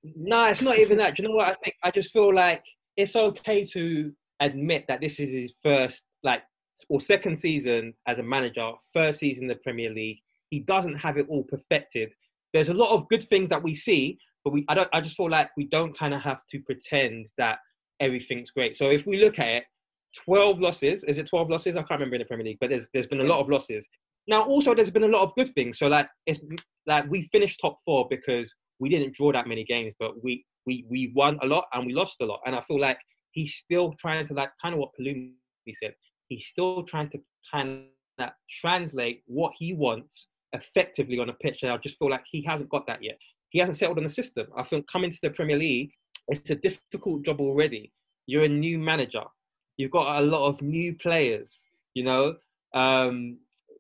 No, 0.05 0.45
it's 0.45 0.63
not 0.63 0.79
even 0.79 0.99
that. 0.99 1.17
Do 1.17 1.23
you 1.23 1.29
know 1.29 1.35
what 1.37 1.49
I 1.49 1.55
think? 1.63 1.75
I 1.85 1.91
just 1.91 2.13
feel 2.13 2.35
like 2.35 2.63
it's 2.97 3.15
okay 3.17 3.65
to 3.67 4.13
admit 4.41 4.85
that 4.89 5.01
this 5.01 5.19
is 5.21 5.31
his 5.31 5.53
first, 5.63 6.03
like, 6.25 6.43
or 6.89 7.01
second 7.01 7.39
season 7.39 7.95
as 8.09 8.19
a 8.19 8.23
manager, 8.23 8.73
first 8.93 9.21
season 9.21 9.45
in 9.45 9.49
the 9.49 9.55
Premier 9.57 9.91
League. 9.91 10.19
He 10.51 10.59
doesn't 10.61 10.97
have 10.97 11.19
it 11.19 11.27
all 11.29 11.45
perfected. 11.45 12.13
There's 12.53 12.69
a 12.69 12.75
lot 12.75 12.91
of 12.91 13.09
good 13.09 13.29
things 13.29 13.49
that 13.51 13.63
we 13.63 13.75
see, 13.77 14.19
but 14.45 14.53
we, 14.53 14.65
I 14.69 14.75
don't. 14.75 14.89
I 14.93 15.01
just 15.01 15.17
feel 15.17 15.31
like 15.31 15.51
we 15.57 15.67
don't 15.67 15.97
kind 15.97 16.15
of 16.15 16.21
have 16.23 16.41
to 16.51 16.61
pretend 16.61 17.27
that 17.39 17.59
everything's 18.01 18.51
great. 18.51 18.77
So 18.77 18.91
if 18.91 19.07
we 19.07 19.19
look 19.25 19.39
at 19.39 19.49
it, 19.49 19.65
12 20.25 20.61
losses. 20.61 21.05
Is 21.05 21.19
it 21.19 21.27
12 21.29 21.51
losses? 21.51 21.77
I 21.77 21.83
can't 21.83 21.93
remember 21.93 22.17
in 22.17 22.21
the 22.21 22.27
Premier 22.27 22.47
League, 22.47 22.59
but 22.61 22.71
there's 22.71 22.87
there's 22.93 23.07
been 23.07 23.21
a 23.21 23.25
lot 23.25 23.41
of 23.41 23.49
losses. 23.49 23.87
Now, 24.29 24.45
also, 24.45 24.75
there's 24.75 24.91
been 24.91 25.05
a 25.05 25.09
lot 25.09 25.23
of 25.23 25.35
good 25.35 25.53
things. 25.55 25.79
So, 25.79 25.89
like, 25.89 26.09
it's 26.27 26.41
like 26.87 27.11
we 27.11 27.29
finished 27.33 27.59
top 27.61 27.79
four 27.85 28.07
because 28.09 28.53
we 28.79 28.89
didn't 28.89 29.15
draw 29.15 29.33
that 29.33 29.49
many 29.49 29.65
games, 29.65 29.95
but 29.99 30.23
we 30.23 30.45
we 30.67 30.85
we 30.89 31.13
won 31.15 31.39
a 31.43 31.47
lot 31.47 31.65
and 31.73 31.87
we 31.87 31.93
lost 31.93 32.17
a 32.21 32.25
lot. 32.25 32.41
And 32.47 32.55
I 32.55 32.61
feel 32.63 32.81
like 32.81 32.99
he's 33.33 33.55
still 33.55 33.95
trying 34.01 34.27
to 34.29 34.35
like 34.35 34.51
kind 34.61 34.75
of 34.75 34.81
what 34.81 34.91
Palumi 34.99 35.33
said. 35.83 35.95
He's 36.29 36.47
still 36.47 36.85
trying 36.85 37.11
to 37.11 37.19
kind 37.53 37.85
of 38.19 38.31
translate 38.61 39.23
what 39.27 39.53
he 39.59 39.73
wants 39.75 40.29
effectively 40.53 41.19
on 41.19 41.31
a 41.31 41.35
pitch. 41.35 41.59
And 41.63 41.73
I 41.73 41.77
just 41.79 41.99
feel 41.99 42.11
like 42.11 42.25
he 42.31 42.45
hasn't 42.47 42.69
got 42.71 42.87
that 42.87 43.03
yet. 43.03 43.19
He 43.51 43.59
hasn't 43.59 43.79
settled 43.79 43.99
on 43.99 44.05
the 44.05 44.11
system. 44.11 44.47
I 44.57 44.63
think 44.63 44.91
coming 44.91 45.11
to 45.11 45.19
the 45.23 45.31
Premier 45.31 45.59
League, 45.59 45.93
it's 46.29 46.51
a 46.51 46.55
difficult 46.55 47.25
job 47.25 47.41
already. 47.41 47.93
You're 48.27 48.45
a 48.45 48.49
new 48.49 48.79
manager. 48.79 49.25
You've 49.83 49.91
got 49.91 50.21
a 50.21 50.25
lot 50.25 50.47
of 50.47 50.63
new 50.63 50.95
players. 50.95 51.51
You 51.95 52.05
know, 52.05 52.37
um, 52.73 53.39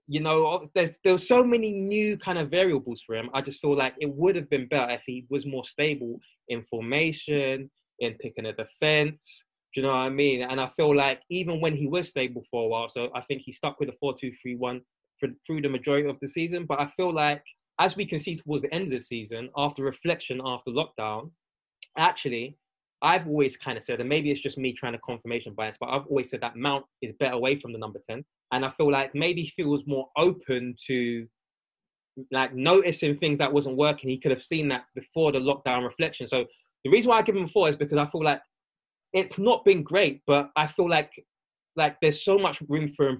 you 0.08 0.18
know, 0.18 0.68
there's 0.74 0.96
there's 1.04 1.28
so 1.28 1.44
many 1.44 1.70
new 1.70 2.18
kind 2.18 2.38
of 2.38 2.50
variables 2.50 3.00
for 3.06 3.14
him. 3.14 3.30
I 3.32 3.40
just 3.40 3.60
feel 3.60 3.76
like 3.76 3.94
it 4.00 4.10
would 4.12 4.34
have 4.34 4.50
been 4.50 4.66
better 4.66 4.94
if 4.94 5.02
he 5.06 5.26
was 5.30 5.46
more 5.46 5.64
stable 5.64 6.18
in 6.48 6.64
formation, 6.64 7.70
in 8.00 8.14
picking 8.14 8.46
a 8.46 8.52
defense. 8.52 9.44
Do 9.72 9.80
you 9.80 9.86
know 9.86 9.92
what 9.92 10.08
I 10.08 10.08
mean? 10.08 10.42
And 10.42 10.60
I 10.60 10.68
feel 10.76 10.92
like 10.94 11.20
even 11.30 11.60
when 11.60 11.76
he 11.76 11.86
was 11.86 12.08
stable 12.08 12.42
for 12.50 12.64
a 12.64 12.68
while, 12.68 12.88
so 12.88 13.08
I 13.14 13.20
think 13.22 13.42
he 13.42 13.52
stuck 13.52 13.78
with 13.78 13.88
a 13.88 13.96
four-two-three-one 14.00 14.80
for, 15.20 15.28
through 15.46 15.62
the 15.62 15.68
majority 15.68 16.08
of 16.08 16.18
the 16.20 16.28
season. 16.28 16.66
But 16.66 16.80
I 16.80 16.88
feel 16.96 17.14
like 17.14 17.44
as 17.78 17.96
we 17.96 18.04
can 18.04 18.18
see 18.18 18.36
towards 18.36 18.62
the 18.64 18.74
end 18.74 18.92
of 18.92 18.98
the 18.98 19.04
season, 19.04 19.50
after 19.56 19.84
reflection, 19.84 20.40
after 20.44 20.72
lockdown, 20.72 21.30
actually, 21.96 22.58
I've 23.02 23.26
always 23.26 23.56
kind 23.56 23.76
of 23.76 23.84
said, 23.84 24.00
and 24.00 24.08
maybe 24.08 24.30
it's 24.30 24.40
just 24.40 24.56
me 24.56 24.72
trying 24.72 24.92
to 24.92 24.98
confirmation 25.00 25.54
bias, 25.54 25.76
but 25.80 25.88
I've 25.88 26.06
always 26.06 26.30
said 26.30 26.40
that 26.42 26.56
Mount 26.56 26.84
is 27.02 27.12
better 27.18 27.34
away 27.34 27.60
from 27.60 27.72
the 27.72 27.78
number 27.78 28.00
10. 28.08 28.24
And 28.52 28.64
I 28.64 28.70
feel 28.70 28.92
like 28.92 29.14
maybe 29.14 29.42
he 29.42 29.62
feels 29.62 29.82
more 29.86 30.08
open 30.16 30.76
to 30.86 31.26
like 32.30 32.54
noticing 32.54 33.18
things 33.18 33.38
that 33.38 33.52
wasn't 33.52 33.76
working. 33.76 34.10
He 34.10 34.20
could 34.20 34.30
have 34.30 34.42
seen 34.42 34.68
that 34.68 34.84
before 34.94 35.32
the 35.32 35.38
lockdown 35.38 35.84
reflection. 35.84 36.28
So 36.28 36.44
the 36.84 36.90
reason 36.90 37.10
why 37.10 37.18
I 37.18 37.22
give 37.22 37.36
him 37.36 37.48
four 37.48 37.68
is 37.68 37.76
because 37.76 37.98
I 37.98 38.08
feel 38.10 38.22
like 38.22 38.40
it's 39.12 39.38
not 39.38 39.64
been 39.64 39.82
great, 39.82 40.22
but 40.26 40.50
I 40.56 40.66
feel 40.66 40.88
like 40.88 41.10
like 41.74 41.96
there's 42.02 42.22
so 42.22 42.38
much 42.38 42.58
room 42.68 42.92
for 42.96 43.16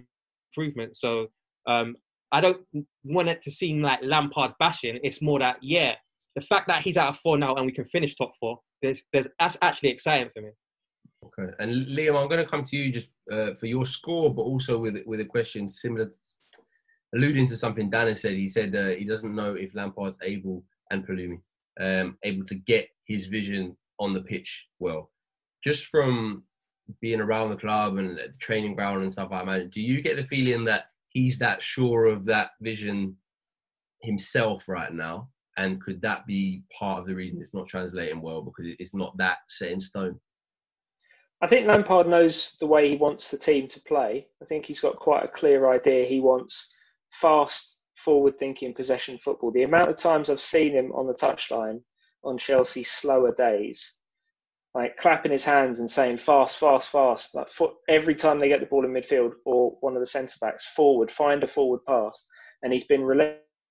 improvement. 0.54 0.96
So 0.96 1.28
um, 1.66 1.96
I 2.32 2.40
don't 2.40 2.58
want 3.04 3.28
it 3.28 3.42
to 3.44 3.50
seem 3.50 3.80
like 3.80 4.00
Lampard 4.02 4.52
bashing. 4.58 4.98
It's 5.02 5.22
more 5.22 5.38
that 5.38 5.56
yeah, 5.62 5.94
the 6.36 6.42
fact 6.42 6.68
that 6.68 6.82
he's 6.82 6.96
out 6.96 7.08
of 7.08 7.18
four 7.18 7.38
now 7.38 7.54
and 7.54 7.66
we 7.66 7.72
can 7.72 7.86
finish 7.86 8.14
top 8.14 8.32
four, 8.38 8.58
there's 8.82 9.04
there's 9.12 9.28
that's 9.38 9.56
actually 9.62 9.90
exciting 9.90 10.30
for 10.34 10.42
me. 10.42 10.50
Okay, 11.24 11.52
and 11.60 11.86
Liam, 11.86 12.20
I'm 12.20 12.28
going 12.28 12.44
to 12.44 12.50
come 12.50 12.64
to 12.64 12.76
you 12.76 12.92
just 12.92 13.10
uh, 13.30 13.54
for 13.54 13.66
your 13.66 13.86
score, 13.86 14.34
but 14.34 14.42
also 14.42 14.78
with 14.78 14.96
with 15.06 15.20
a 15.20 15.24
question 15.24 15.70
similar, 15.70 16.06
to, 16.06 16.62
alluding 17.14 17.46
to 17.48 17.56
something 17.56 17.90
Dan 17.90 18.08
has 18.08 18.20
said. 18.20 18.32
He 18.32 18.48
said 18.48 18.74
uh, 18.74 18.88
he 18.88 19.04
doesn't 19.04 19.34
know 19.34 19.54
if 19.54 19.74
Lampard's 19.74 20.18
able 20.22 20.64
and 20.90 21.06
Palumi 21.06 21.40
um, 21.80 22.18
able 22.22 22.44
to 22.46 22.54
get 22.54 22.88
his 23.06 23.26
vision 23.26 23.76
on 23.98 24.12
the 24.12 24.20
pitch 24.20 24.66
well. 24.78 25.10
Just 25.62 25.86
from 25.86 26.42
being 27.00 27.20
around 27.20 27.50
the 27.50 27.56
club 27.56 27.96
and 27.96 28.18
the 28.18 28.34
training 28.40 28.74
ground 28.74 29.02
and 29.02 29.12
stuff, 29.12 29.30
I 29.32 29.42
imagine. 29.42 29.70
Do 29.70 29.80
you 29.80 30.02
get 30.02 30.16
the 30.16 30.24
feeling 30.24 30.64
that 30.64 30.86
he's 31.10 31.38
that 31.38 31.62
sure 31.62 32.06
of 32.06 32.24
that 32.26 32.50
vision 32.60 33.16
himself 34.02 34.68
right 34.68 34.92
now? 34.92 35.28
And 35.56 35.82
could 35.82 36.00
that 36.02 36.26
be 36.26 36.62
part 36.78 37.00
of 37.00 37.06
the 37.06 37.14
reason 37.14 37.40
it's 37.40 37.54
not 37.54 37.68
translating 37.68 38.22
well 38.22 38.42
because 38.42 38.72
it's 38.78 38.94
not 38.94 39.16
that 39.18 39.38
set 39.48 39.70
in 39.70 39.80
stone? 39.80 40.18
I 41.42 41.48
think 41.48 41.66
Lampard 41.66 42.06
knows 42.06 42.56
the 42.60 42.66
way 42.66 42.88
he 42.88 42.96
wants 42.96 43.28
the 43.28 43.36
team 43.36 43.66
to 43.68 43.80
play. 43.80 44.28
I 44.40 44.44
think 44.44 44.64
he's 44.64 44.80
got 44.80 44.96
quite 44.96 45.24
a 45.24 45.28
clear 45.28 45.72
idea. 45.72 46.06
He 46.06 46.20
wants 46.20 46.72
fast, 47.10 47.78
forward 47.96 48.38
thinking 48.38 48.72
possession 48.72 49.18
football. 49.18 49.50
The 49.50 49.64
amount 49.64 49.88
of 49.88 49.96
times 49.96 50.30
I've 50.30 50.40
seen 50.40 50.72
him 50.72 50.92
on 50.92 51.06
the 51.06 51.14
touchline 51.14 51.80
on 52.24 52.38
Chelsea's 52.38 52.90
slower 52.90 53.34
days, 53.34 53.98
like 54.74 54.96
clapping 54.96 55.32
his 55.32 55.44
hands 55.44 55.80
and 55.80 55.90
saying 55.90 56.18
fast, 56.18 56.58
fast, 56.58 56.88
fast, 56.88 57.34
like 57.34 57.50
foot, 57.50 57.72
every 57.88 58.14
time 58.14 58.38
they 58.38 58.48
get 58.48 58.60
the 58.60 58.66
ball 58.66 58.84
in 58.84 58.92
midfield 58.92 59.32
or 59.44 59.76
one 59.80 59.94
of 59.94 60.00
the 60.00 60.06
centre 60.06 60.38
backs 60.40 60.64
forward, 60.76 61.10
find 61.10 61.42
a 61.42 61.48
forward 61.48 61.80
pass. 61.86 62.26
And 62.62 62.72
he's 62.72 62.86
been 62.86 63.02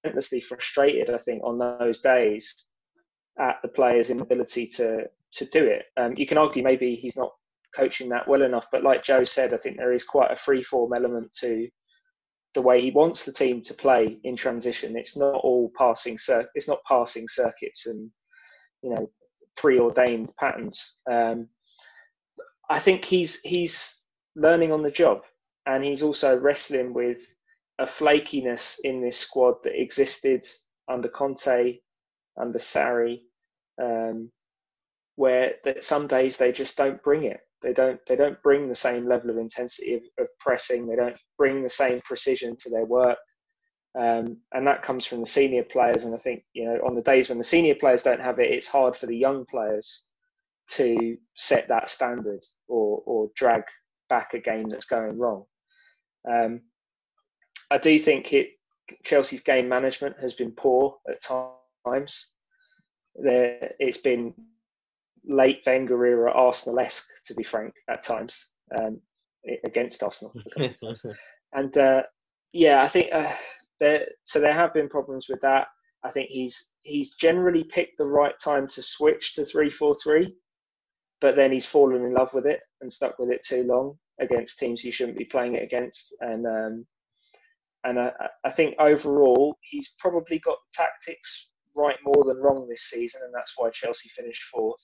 relentlessly 0.04 0.42
frustrated, 0.42 1.10
I 1.14 1.18
think, 1.18 1.44
on 1.44 1.58
those 1.58 2.00
days 2.02 2.54
at 3.40 3.58
the 3.62 3.70
players' 3.70 4.10
inability 4.10 4.68
to 4.68 5.06
to 5.34 5.46
do 5.46 5.64
it. 5.66 5.84
Um, 5.96 6.14
you 6.18 6.28
can 6.28 6.38
argue 6.38 6.62
maybe 6.62 6.96
he's 6.96 7.16
not 7.16 7.32
coaching 7.74 8.10
that 8.10 8.28
well 8.28 8.42
enough. 8.42 8.66
But 8.72 8.84
like 8.84 9.04
Joe 9.04 9.24
said, 9.24 9.54
I 9.54 9.58
think 9.58 9.78
there 9.78 9.94
is 9.94 10.04
quite 10.04 10.32
a 10.32 10.36
free 10.36 10.64
form 10.64 10.94
element 10.94 11.32
to 11.40 11.70
the 12.54 12.62
way 12.62 12.82
he 12.82 12.92
wants 12.92 13.24
the 13.24 13.32
team 13.32 13.62
to 13.62 13.74
play 13.74 14.18
in 14.26 14.36
transition. 14.36 14.98
It's 14.98 15.16
not 15.16 15.36
all 15.36 15.72
passing 15.78 16.18
cir- 16.18 16.50
it's 16.56 16.68
not 16.68 16.84
passing 16.88 17.28
circuits 17.28 17.88
and 17.88 18.12
you 18.84 18.90
know 18.92 19.10
preordained 19.56 20.34
patterns. 20.38 20.98
Um, 21.10 21.48
I 22.70 22.80
think 22.80 23.06
he's 23.06 23.40
he's 23.42 24.00
learning 24.36 24.72
on 24.72 24.84
the 24.84 24.92
job, 24.92 25.22
and 25.66 25.84
he's 25.84 26.04
also 26.04 26.38
wrestling 26.38 26.94
with 26.94 27.22
a 27.80 27.86
flakiness 27.86 28.78
in 28.84 29.02
this 29.02 29.18
squad 29.18 29.56
that 29.64 29.80
existed 29.80 30.46
under 30.90 31.10
Conte, 31.10 31.80
under 32.40 32.60
Sarri, 32.60 33.22
um, 33.82 34.32
where 35.16 35.56
that 35.64 35.84
some 35.84 36.08
days 36.08 36.38
they 36.38 36.52
just 36.52 36.78
don't 36.78 37.02
bring 37.04 37.24
it. 37.24 37.40
They 37.62 37.74
don't 37.74 38.00
they 38.08 38.16
don't 38.16 38.42
bring 38.42 38.68
the 38.68 38.76
same 38.76 39.08
level 39.08 39.30
of 39.30 39.38
intensity 39.38 39.96
of, 39.96 40.02
of 40.20 40.28
pressing. 40.40 40.88
They 40.88 40.96
don't 40.96 41.18
bring 41.38 41.62
the 41.62 41.70
same 41.70 42.02
precision 42.02 42.58
to 42.62 42.70
their 42.70 42.86
work, 42.86 43.18
um, 44.00 44.38
and 44.54 44.66
that 44.66 44.82
comes 44.82 45.06
from 45.06 45.22
the 45.22 45.28
senior 45.28 45.64
players. 45.64 46.04
And 46.04 46.16
I 46.16 46.18
think 46.18 46.44
you 46.54 46.66
know 46.66 46.80
on 46.86 46.96
the 46.96 47.04
days 47.04 47.30
when 47.30 47.38
the 47.38 47.44
senior 47.44 47.76
players 47.76 48.04
don't 48.04 48.22
have 48.22 48.40
it, 48.40 48.52
it's 48.52 48.68
hard 48.68 48.96
for 48.96 49.06
the 49.06 49.18
young 49.18 49.46
players 49.46 50.04
to 50.72 51.18
set 51.36 51.68
that 51.68 51.90
standard 51.90 52.44
or 52.68 53.04
or 53.06 53.30
drag 53.36 53.64
back 54.10 54.34
a 54.34 54.40
game 54.40 54.70
that's 54.70 54.88
going 54.88 55.18
wrong. 55.18 55.46
Um, 56.30 56.62
I 57.72 57.78
do 57.78 57.98
think 57.98 58.34
it 58.34 58.50
Chelsea's 59.04 59.42
game 59.42 59.70
management 59.70 60.20
has 60.20 60.34
been 60.34 60.52
poor 60.52 60.98
at 61.10 61.22
times. 61.86 62.28
There, 63.16 63.72
it's 63.80 63.98
been 63.98 64.34
late 65.26 65.62
Wenger 65.66 66.06
era 66.06 66.32
Arsenal 66.32 66.80
esque, 66.80 67.08
to 67.26 67.34
be 67.34 67.44
frank, 67.44 67.74
at 67.90 68.04
times 68.04 68.50
um, 68.78 69.00
against 69.66 70.04
Arsenal. 70.04 70.34
and 71.54 71.78
uh, 71.78 72.04
yeah, 72.52 72.84
I 72.84 72.88
think 72.90 73.08
uh, 73.14 73.32
there. 73.80 74.06
So 74.26 74.40
there 74.40 74.54
have 74.54 74.74
been 74.74 74.90
problems 74.90 75.28
with 75.30 75.40
that. 75.42 75.68
I 76.04 76.12
think 76.12 76.30
he's 76.30 76.72
he's 76.84 77.16
generally 77.16 77.64
picked 77.64 77.98
the 77.98 78.06
right 78.06 78.38
time 78.44 78.68
to 78.68 78.82
switch 78.82 79.36
to 79.36 79.46
three 79.46 79.70
four 79.70 79.96
three, 80.04 80.36
but 81.22 81.38
then 81.38 81.52
he's 81.52 81.66
fallen 81.66 82.04
in 82.04 82.14
love 82.14 82.34
with 82.34 82.46
it 82.46 82.60
and 82.82 82.92
stuck 82.92 83.18
with 83.18 83.30
it 83.30 83.46
too 83.46 83.64
long 83.64 83.98
against 84.20 84.60
teams 84.60 84.82
he 84.82 84.92
shouldn't 84.92 85.18
be 85.18 85.26
playing 85.26 85.56
it 85.56 85.64
against. 85.64 86.14
And 86.20 86.46
um, 86.46 86.86
and 87.84 88.00
I, 88.00 88.12
I 88.44 88.52
think 88.52 88.76
overall 88.80 89.58
he's 89.62 89.94
probably 90.00 90.40
got 90.40 90.58
tactics 90.74 91.50
right 91.76 91.98
more 92.04 92.26
than 92.26 92.38
wrong 92.38 92.68
this 92.70 92.84
season, 92.84 93.22
and 93.24 93.34
that's 93.34 93.54
why 93.58 93.70
Chelsea 93.70 94.10
finished 94.10 94.44
fourth 94.44 94.82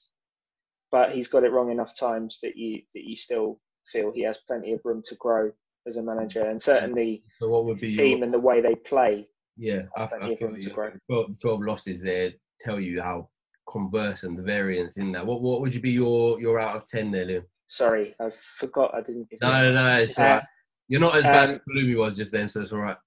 but 0.91 1.12
he's 1.12 1.28
got 1.28 1.43
it 1.43 1.52
wrong 1.52 1.72
enough 1.72 1.98
times 1.98 2.39
that 2.41 2.56
you 2.56 2.82
that 2.93 3.04
you 3.04 3.16
still 3.16 3.60
feel 3.91 4.12
he 4.12 4.24
has 4.24 4.39
plenty 4.48 4.74
of 4.74 4.82
room 4.84 5.02
to 5.06 5.16
grow 5.16 5.52
as 5.88 5.98
a 5.98 6.04
manager, 6.04 6.43
and 6.43 6.62
certainly 6.62 7.24
so 7.39 7.50
what 7.50 7.66
would 7.66 7.80
be 7.80 7.91
the 7.91 7.98
team 7.98 8.18
your, 8.18 8.24
and 8.24 8.34
the 8.34 8.39
way 8.39 8.62
they 8.62 8.76
play. 8.76 9.28
Yeah, 9.58 9.84
I, 9.95 10.04
I 10.04 10.36
feel 10.36 10.58
you. 10.58 10.70
12, 10.70 11.39
12 11.41 11.62
losses 11.62 12.02
there 12.02 12.32
tell 12.60 12.80
you 12.80 13.02
how 13.02 13.30
conversant 13.70 14.38
the 14.38 14.43
variance 14.43 14.98
in 14.98 15.12
that. 15.14 15.26
What 15.26 15.41
what 15.41 15.62
would 15.62 15.74
you 15.74 15.82
be 15.82 15.91
your 15.91 16.39
your 16.39 16.60
out 16.60 16.76
of 16.76 16.88
ten 16.88 17.12
there, 17.12 17.26
Liam? 17.26 17.43
Sorry, 17.68 18.16
I 18.20 18.32
forgot. 18.58 18.93
I 18.93 19.02
didn't. 19.02 19.28
No, 19.41 19.50
no, 19.50 19.74
no. 19.74 20.02
It's 20.02 20.20
uh, 20.20 20.24
right. 20.24 20.43
You're 20.88 21.01
not 21.01 21.17
as 21.17 21.25
um, 21.25 21.31
bad 21.33 21.49
as 21.49 21.59
Palumi 21.59 21.97
was 21.97 22.15
just 22.15 22.31
then, 22.31 22.47
so 22.47 22.61
it's 22.61 22.71
all 22.71 22.79
right. 22.79 22.97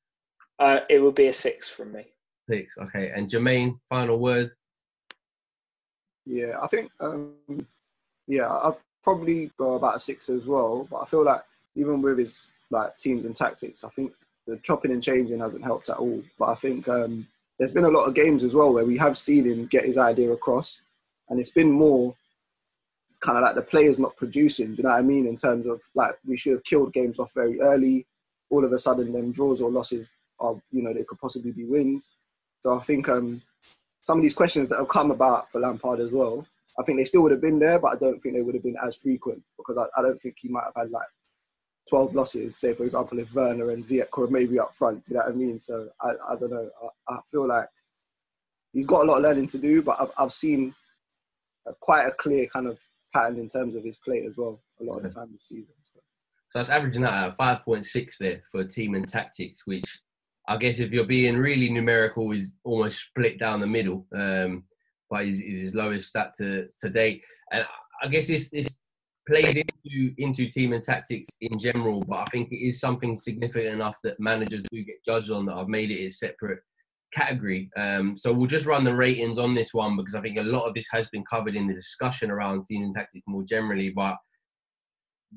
Uh, 0.58 0.80
it 0.88 0.98
would 0.98 1.14
be 1.14 1.28
a 1.28 1.32
six 1.32 1.68
from 1.68 1.92
me. 1.92 2.04
Six, 2.48 2.76
okay. 2.78 3.10
And 3.14 3.28
Jermaine, 3.28 3.78
final 3.88 4.18
word. 4.18 4.50
Yeah, 6.26 6.56
I 6.62 6.66
think 6.66 6.90
um, 7.00 7.34
yeah, 8.26 8.48
I'd 8.48 8.76
probably 9.02 9.50
go 9.58 9.74
about 9.74 9.96
a 9.96 9.98
six 9.98 10.28
as 10.28 10.46
well. 10.46 10.86
But 10.90 10.98
I 10.98 11.04
feel 11.06 11.24
like 11.24 11.42
even 11.74 12.02
with 12.02 12.18
his 12.18 12.46
like 12.70 12.96
teams 12.98 13.24
and 13.24 13.34
tactics, 13.34 13.84
I 13.84 13.88
think 13.88 14.12
the 14.46 14.58
chopping 14.58 14.92
and 14.92 15.02
changing 15.02 15.40
hasn't 15.40 15.64
helped 15.64 15.88
at 15.88 15.96
all. 15.96 16.22
But 16.38 16.50
I 16.50 16.54
think 16.54 16.86
um, 16.88 17.26
there's 17.58 17.72
been 17.72 17.84
a 17.84 17.90
lot 17.90 18.06
of 18.06 18.14
games 18.14 18.44
as 18.44 18.54
well 18.54 18.72
where 18.72 18.84
we 18.84 18.98
have 18.98 19.16
seen 19.16 19.44
him 19.44 19.66
get 19.66 19.84
his 19.84 19.98
idea 19.98 20.30
across, 20.30 20.82
and 21.30 21.40
it's 21.40 21.50
been 21.50 21.72
more 21.72 22.14
kind 23.20 23.38
of 23.38 23.42
like 23.42 23.54
the 23.54 23.62
players 23.62 24.00
not 24.00 24.16
producing. 24.16 24.68
Do 24.68 24.76
you 24.78 24.82
know 24.84 24.90
what 24.90 24.98
I 24.98 25.02
mean? 25.02 25.26
In 25.26 25.36
terms 25.36 25.66
of 25.66 25.82
like 25.94 26.14
we 26.26 26.36
should 26.36 26.52
have 26.54 26.64
killed 26.64 26.92
games 26.92 27.18
off 27.18 27.32
very 27.34 27.60
early. 27.60 28.06
All 28.50 28.64
of 28.64 28.72
a 28.72 28.78
sudden, 28.78 29.12
them 29.12 29.32
draws 29.32 29.60
or 29.60 29.70
losses 29.70 30.10
are 30.40 30.54
you 30.70 30.82
know 30.82 30.92
they 30.92 31.04
could 31.04 31.20
possibly 31.20 31.52
be 31.52 31.64
wins. 31.64 32.10
So 32.60 32.78
I 32.78 32.82
think 32.82 33.08
um, 33.08 33.42
some 34.02 34.18
of 34.18 34.22
these 34.22 34.34
questions 34.34 34.68
that 34.68 34.78
have 34.78 34.88
come 34.88 35.10
about 35.10 35.50
for 35.50 35.60
Lampard 35.60 36.00
as 36.00 36.10
well, 36.10 36.46
I 36.78 36.82
think 36.82 36.98
they 36.98 37.04
still 37.04 37.22
would 37.22 37.32
have 37.32 37.40
been 37.40 37.58
there, 37.58 37.78
but 37.78 37.92
I 37.92 37.96
don't 37.96 38.18
think 38.18 38.34
they 38.34 38.42
would 38.42 38.54
have 38.54 38.64
been 38.64 38.76
as 38.82 38.96
frequent 38.96 39.42
because 39.56 39.76
I, 39.76 40.00
I 40.00 40.02
don't 40.02 40.20
think 40.20 40.36
he 40.40 40.48
might 40.48 40.64
have 40.64 40.76
had 40.76 40.90
like 40.90 41.06
12 41.88 42.14
losses, 42.14 42.56
say 42.56 42.74
for 42.74 42.84
example, 42.84 43.18
if 43.18 43.34
Werner 43.34 43.70
and 43.70 43.82
Ziyech 43.82 44.16
were 44.16 44.28
maybe 44.28 44.58
up 44.58 44.74
front. 44.74 45.04
Do 45.04 45.12
you 45.14 45.18
know 45.18 45.24
what 45.26 45.32
I 45.32 45.36
mean? 45.36 45.58
So 45.58 45.88
I, 46.00 46.10
I 46.28 46.36
don't 46.36 46.50
know. 46.50 46.70
I, 47.08 47.14
I 47.14 47.18
feel 47.30 47.48
like 47.48 47.68
he's 48.72 48.86
got 48.86 49.04
a 49.04 49.08
lot 49.08 49.18
of 49.18 49.22
learning 49.22 49.48
to 49.48 49.58
do, 49.58 49.82
but 49.82 50.00
I've, 50.00 50.10
I've 50.16 50.32
seen 50.32 50.74
a, 51.66 51.72
quite 51.80 52.04
a 52.04 52.12
clear 52.12 52.46
kind 52.46 52.66
of 52.66 52.80
pattern 53.12 53.38
in 53.38 53.48
terms 53.48 53.74
of 53.74 53.84
his 53.84 53.96
play 53.98 54.24
as 54.26 54.36
well 54.36 54.62
a 54.80 54.84
lot 54.84 54.98
of 54.98 55.02
the 55.02 55.11
time 55.11 55.28
this 55.32 55.48
season. 55.48 55.74
So, 55.94 56.00
so 56.50 56.58
that's 56.58 56.70
averaging 56.70 57.04
out 57.04 57.30
at 57.30 57.38
5.6 57.38 58.16
there 58.18 58.42
for 58.50 58.64
team 58.64 58.94
and 58.94 59.08
tactics, 59.08 59.62
which 59.66 60.00
I 60.48 60.56
guess 60.56 60.78
if 60.80 60.90
you're 60.90 61.04
being 61.04 61.36
really 61.36 61.70
numerical, 61.70 62.32
is 62.32 62.50
almost 62.64 63.00
split 63.00 63.38
down 63.38 63.61
the 63.61 63.66
middle. 63.66 64.06
Um, 64.14 64.64
but 65.11 65.26
is, 65.26 65.40
is 65.40 65.61
his 65.61 65.74
lowest 65.74 66.08
stat 66.08 66.32
to, 66.38 66.68
to 66.80 66.88
date. 66.88 67.22
And 67.50 67.64
I 68.02 68.06
guess 68.06 68.28
this, 68.28 68.48
this 68.50 68.78
plays 69.28 69.56
into 69.56 70.14
into 70.18 70.46
team 70.46 70.72
and 70.72 70.82
tactics 70.82 71.28
in 71.40 71.58
general, 71.58 72.00
but 72.00 72.20
I 72.20 72.24
think 72.30 72.50
it 72.52 72.64
is 72.64 72.80
something 72.80 73.16
significant 73.16 73.74
enough 73.74 73.96
that 74.04 74.20
managers 74.20 74.62
do 74.70 74.84
get 74.84 75.04
judged 75.04 75.30
on 75.30 75.46
that 75.46 75.54
I've 75.54 75.68
made 75.68 75.90
it 75.90 76.06
a 76.06 76.11
separate 76.11 76.61
category. 77.12 77.70
Um, 77.76 78.16
so 78.16 78.32
we'll 78.32 78.46
just 78.46 78.66
run 78.66 78.84
the 78.84 78.94
ratings 78.94 79.38
on 79.38 79.54
this 79.54 79.74
one 79.74 79.96
because 79.96 80.14
I 80.14 80.20
think 80.20 80.38
a 80.38 80.42
lot 80.42 80.66
of 80.66 80.74
this 80.74 80.86
has 80.92 81.08
been 81.11 81.24
covered 81.30 81.56
in 81.56 81.66
the 81.66 81.74
discussion 81.74 82.30
around 82.30 82.64
team 82.66 82.82
and 82.84 82.94
tactics 82.94 83.24
more 83.26 83.42
generally, 83.42 83.90
but 83.90 84.16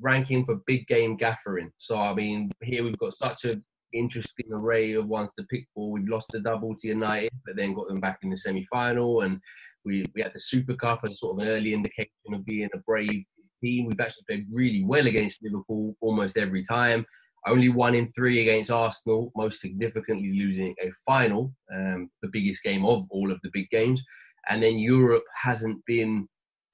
ranking 0.00 0.44
for 0.44 0.60
big 0.66 0.86
game 0.86 1.16
gaffering. 1.16 1.70
So 1.76 1.98
I 1.98 2.14
mean, 2.14 2.50
here 2.62 2.84
we've 2.84 2.98
got 2.98 3.14
such 3.14 3.44
an 3.44 3.64
interesting 3.92 4.46
array 4.52 4.92
of 4.94 5.06
ones 5.06 5.32
to 5.38 5.46
pick 5.46 5.66
for. 5.74 5.90
We've 5.90 6.08
lost 6.08 6.28
the 6.32 6.40
double 6.40 6.74
to 6.74 6.88
United, 6.88 7.30
but 7.44 7.56
then 7.56 7.74
got 7.74 7.88
them 7.88 8.00
back 8.00 8.18
in 8.22 8.30
the 8.30 8.36
semi 8.36 8.66
final. 8.70 9.22
And 9.22 9.40
we, 9.84 10.04
we 10.14 10.22
had 10.22 10.32
the 10.34 10.40
Super 10.40 10.74
Cup 10.74 11.00
as 11.04 11.20
sort 11.20 11.36
of 11.36 11.46
an 11.46 11.52
early 11.52 11.74
indication 11.74 12.10
of 12.32 12.44
being 12.44 12.68
a 12.74 12.78
brave 12.78 13.24
team. 13.62 13.86
We've 13.86 14.00
actually 14.00 14.24
played 14.28 14.46
really 14.52 14.84
well 14.84 15.06
against 15.06 15.42
Liverpool 15.42 15.94
almost 16.00 16.36
every 16.36 16.62
time. 16.62 17.04
Only 17.46 17.68
one 17.68 17.94
in 17.94 18.10
three 18.12 18.40
against 18.40 18.70
Arsenal, 18.70 19.30
most 19.36 19.60
significantly 19.60 20.32
losing 20.32 20.74
a 20.82 20.90
final, 21.06 21.52
um, 21.74 22.10
the 22.22 22.30
biggest 22.32 22.62
game 22.62 22.84
of 22.84 23.06
all 23.10 23.30
of 23.30 23.38
the 23.42 23.50
big 23.52 23.68
games. 23.70 24.02
And 24.48 24.62
then 24.62 24.78
Europe 24.78 25.24
hasn't 25.34 25.84
been 25.86 26.26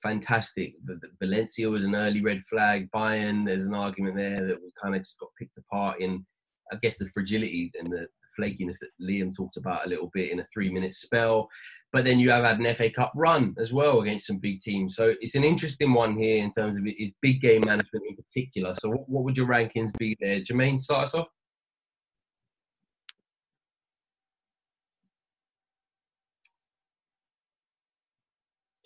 fantastic. 0.02 0.74
Valencia 1.20 1.68
was 1.68 1.84
an 1.84 1.94
early 1.94 2.22
red 2.22 2.42
flag. 2.48 2.88
Bayern, 2.94 3.44
there's 3.44 3.64
an 3.64 3.74
argument 3.74 4.16
there 4.16 4.46
that 4.46 4.60
we 4.62 4.70
kind 4.80 4.94
of 4.94 5.02
just 5.02 5.18
got 5.18 5.30
picked 5.38 5.58
apart 5.58 6.00
in 6.00 6.24
I 6.72 6.76
guess 6.76 6.98
the 6.98 7.08
fragility 7.08 7.72
and 7.78 7.92
the 7.92 8.06
flakiness 8.38 8.78
that 8.80 8.90
Liam 9.00 9.34
talked 9.34 9.56
about 9.56 9.86
a 9.86 9.88
little 9.88 10.10
bit 10.12 10.30
in 10.30 10.40
a 10.40 10.46
three-minute 10.52 10.94
spell. 10.94 11.48
But 11.92 12.04
then 12.04 12.18
you 12.18 12.30
have 12.30 12.44
had 12.44 12.58
an 12.58 12.74
FA 12.74 12.90
Cup 12.90 13.12
run 13.14 13.54
as 13.58 13.72
well 13.72 14.00
against 14.00 14.26
some 14.26 14.38
big 14.38 14.60
teams. 14.60 14.96
So 14.96 15.14
it's 15.20 15.34
an 15.34 15.44
interesting 15.44 15.92
one 15.92 16.16
here 16.16 16.42
in 16.42 16.50
terms 16.50 16.78
of 16.78 16.84
his 16.84 17.10
big 17.20 17.40
game 17.40 17.62
management 17.64 18.04
in 18.08 18.16
particular. 18.16 18.74
So 18.74 18.90
what, 18.90 19.08
what 19.08 19.24
would 19.24 19.36
your 19.36 19.48
rankings 19.48 19.96
be 19.98 20.16
there? 20.20 20.40
Jermaine, 20.40 20.80
start 20.80 21.08
us 21.08 21.14
off. 21.14 21.28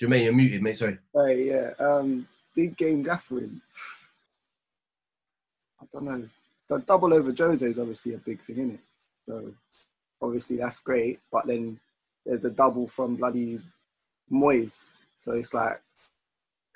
Jermaine, 0.01 0.25
you're 0.25 0.33
muted, 0.33 0.63
mate. 0.63 0.79
Sorry. 0.79 0.99
Hey, 1.15 1.49
yeah. 1.49 1.71
Um, 1.79 2.27
big 2.55 2.77
game 2.77 3.03
gaffering. 3.03 3.61
I 5.81 5.85
don't 5.93 6.05
know. 6.05 6.29
The 6.69 6.79
double 6.79 7.13
over 7.13 7.33
Jose 7.37 7.67
is 7.67 7.79
obviously 7.79 8.15
a 8.15 8.19
big 8.19 8.43
thing, 8.45 8.57
isn't 8.57 8.75
it? 8.75 8.81
So 9.29 9.53
obviously 10.20 10.57
that's 10.57 10.79
great. 10.79 11.20
But 11.31 11.47
then 11.47 11.79
there's 12.25 12.41
the 12.41 12.51
double 12.51 12.87
from 12.87 13.16
bloody 13.16 13.61
Moyes. 14.33 14.85
So 15.16 15.33
it's 15.33 15.55
like, 15.55 15.81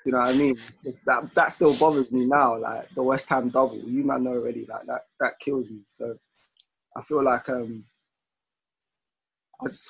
you 0.05 0.11
know 0.11 0.19
what 0.19 0.29
I 0.29 0.33
mean? 0.33 0.57
It's 0.69 0.83
just 0.83 1.05
that 1.05 1.33
that 1.35 1.51
still 1.51 1.77
bothers 1.77 2.11
me 2.11 2.25
now. 2.25 2.57
Like 2.57 2.89
the 2.93 3.03
West 3.03 3.29
Ham 3.29 3.49
double, 3.49 3.77
you 3.77 4.03
might 4.03 4.21
know 4.21 4.31
already. 4.31 4.65
Like 4.65 4.85
that 4.85 5.01
that 5.19 5.39
kills 5.39 5.69
me. 5.69 5.79
So 5.89 6.17
I 6.95 7.01
feel 7.01 7.23
like 7.23 7.49
um, 7.49 7.83
I 9.61 9.67
just 9.67 9.89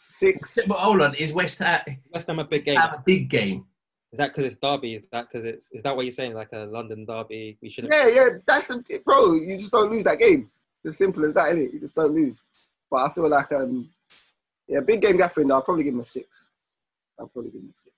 six. 0.00 0.58
But 0.66 0.78
hold 0.78 1.00
on, 1.00 1.14
is 1.14 1.32
West 1.32 1.58
Ham 1.60 1.80
West 2.12 2.26
Ham 2.28 2.38
a 2.38 2.44
big 2.44 2.64
game? 2.64 2.76
Ham 2.76 2.94
a 2.94 3.02
big 3.04 3.30
game? 3.30 3.64
Is 4.12 4.18
that 4.18 4.34
because 4.34 4.52
it's 4.52 4.60
derby? 4.60 4.94
Is 4.94 5.02
that 5.10 5.26
because 5.30 5.44
it's 5.44 5.70
is 5.72 5.82
that 5.82 5.96
what 5.96 6.04
you're 6.04 6.12
saying? 6.12 6.34
Like 6.34 6.52
a 6.52 6.66
London 6.66 7.04
derby? 7.04 7.56
We 7.62 7.70
should. 7.70 7.88
Yeah, 7.90 8.08
yeah. 8.08 8.28
That's 8.46 8.70
a, 8.70 8.82
bro. 9.04 9.34
You 9.34 9.56
just 9.56 9.72
don't 9.72 9.90
lose 9.90 10.04
that 10.04 10.18
game. 10.18 10.50
It's 10.86 10.94
as 10.94 10.98
simple 10.98 11.24
as 11.24 11.34
that, 11.34 11.48
isn't 11.48 11.62
it? 11.66 11.72
You 11.74 11.80
just 11.80 11.96
don't 11.96 12.14
lose. 12.14 12.44
But 12.88 12.98
I 12.98 13.08
feel 13.10 13.28
like 13.28 13.50
um, 13.50 13.90
yeah, 14.68 14.78
big 14.80 15.02
game 15.02 15.16
gaffering. 15.16 15.50
I'll 15.50 15.60
probably 15.62 15.82
give 15.82 15.94
him 15.94 16.00
a 16.00 16.04
six. 16.04 16.46
I'll 17.18 17.26
probably 17.26 17.50
give 17.50 17.60
him 17.60 17.70
a 17.72 17.76
six. 17.76 17.92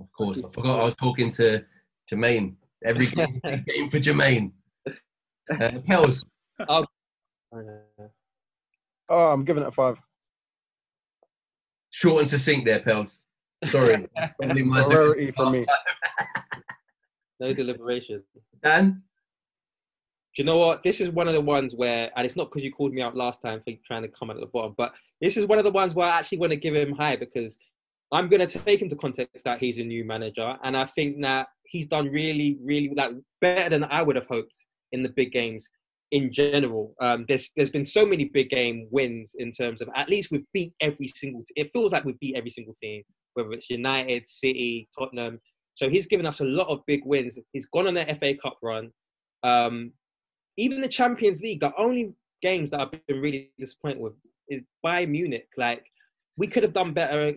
Of 0.00 0.10
course, 0.10 0.38
I 0.42 0.48
forgot 0.50 0.80
I 0.80 0.84
was 0.84 0.94
talking 0.96 1.30
to 1.32 1.62
Jermaine. 2.10 2.54
Every 2.82 3.06
game, 3.14 3.40
big 3.44 3.66
game 3.66 3.90
for 3.90 3.98
Jermaine. 3.98 4.52
Uh, 4.88 5.70
Pels. 5.86 6.24
Oh, 6.66 6.86
Oh, 9.10 9.28
I'm 9.32 9.44
giving 9.44 9.62
it 9.62 9.66
a 9.66 9.72
five. 9.72 10.00
Short 11.90 12.20
and 12.20 12.28
succinct 12.28 12.64
there, 12.64 12.80
Pels. 12.80 13.18
Sorry. 13.64 14.08
That's 14.16 14.32
probably 14.40 14.62
my- 14.62 14.86
Rarity 14.86 15.30
for 15.30 15.50
me. 15.50 15.66
no 17.38 17.52
deliberation. 17.52 18.22
Dan? 18.64 19.02
Do 20.34 20.42
you 20.42 20.46
know 20.46 20.56
what? 20.56 20.82
This 20.82 21.00
is 21.00 21.10
one 21.10 21.28
of 21.28 21.34
the 21.34 21.40
ones 21.40 21.74
where, 21.74 22.10
and 22.16 22.24
it's 22.24 22.36
not 22.36 22.50
because 22.50 22.64
you 22.64 22.72
called 22.72 22.92
me 22.92 23.02
out 23.02 23.14
last 23.14 23.42
time 23.42 23.60
for 23.64 23.72
trying 23.86 24.02
to 24.02 24.08
come 24.08 24.30
at 24.30 24.40
the 24.40 24.46
bottom, 24.46 24.74
but 24.78 24.92
this 25.20 25.36
is 25.36 25.46
one 25.46 25.58
of 25.58 25.64
the 25.64 25.70
ones 25.70 25.94
where 25.94 26.08
I 26.08 26.18
actually 26.18 26.38
want 26.38 26.52
to 26.52 26.58
give 26.58 26.74
him 26.74 26.92
high 26.92 27.16
because 27.16 27.58
I'm 28.12 28.28
going 28.28 28.46
to 28.46 28.58
take 28.58 28.80
into 28.80 28.96
context 28.96 29.44
that 29.44 29.58
he's 29.58 29.78
a 29.78 29.82
new 29.82 30.04
manager, 30.04 30.56
and 30.64 30.76
I 30.76 30.86
think 30.86 31.20
that 31.22 31.48
he's 31.64 31.86
done 31.86 32.08
really, 32.08 32.58
really 32.62 32.92
like 32.94 33.12
better 33.40 33.70
than 33.70 33.84
I 33.84 34.02
would 34.02 34.16
have 34.16 34.26
hoped 34.26 34.54
in 34.92 35.02
the 35.02 35.08
big 35.10 35.32
games 35.32 35.68
in 36.12 36.32
general. 36.32 36.94
Um, 37.00 37.24
there's 37.26 37.50
there's 37.56 37.70
been 37.70 37.86
so 37.86 38.06
many 38.06 38.26
big 38.26 38.50
game 38.50 38.86
wins 38.90 39.34
in 39.38 39.50
terms 39.50 39.80
of 39.80 39.88
at 39.96 40.08
least 40.08 40.30
we've 40.30 40.46
beat 40.52 40.74
every 40.80 41.08
single. 41.08 41.42
It 41.56 41.70
feels 41.72 41.92
like 41.92 42.04
we've 42.04 42.20
beat 42.20 42.36
every 42.36 42.50
single 42.50 42.74
team, 42.80 43.02
whether 43.34 43.52
it's 43.52 43.70
United, 43.70 44.28
City, 44.28 44.88
Tottenham. 44.96 45.40
So 45.74 45.88
he's 45.88 46.06
given 46.06 46.26
us 46.26 46.40
a 46.40 46.44
lot 46.44 46.68
of 46.68 46.80
big 46.86 47.00
wins. 47.04 47.38
He's 47.52 47.66
gone 47.66 47.86
on 47.86 47.94
the 47.94 48.04
FA 48.20 48.34
Cup 48.42 48.58
run. 48.62 48.90
Um, 49.42 49.92
even 50.56 50.80
the 50.80 50.88
Champions 50.88 51.40
League, 51.40 51.60
the 51.60 51.72
only 51.78 52.14
games 52.42 52.70
that 52.70 52.80
I've 52.80 52.90
been 53.06 53.20
really 53.20 53.50
disappointed 53.58 54.00
with 54.00 54.14
is 54.48 54.62
Bayern 54.84 55.10
Munich. 55.10 55.48
Like 55.56 55.84
we 56.36 56.46
could 56.46 56.62
have 56.62 56.74
done 56.74 56.92
better 56.92 57.32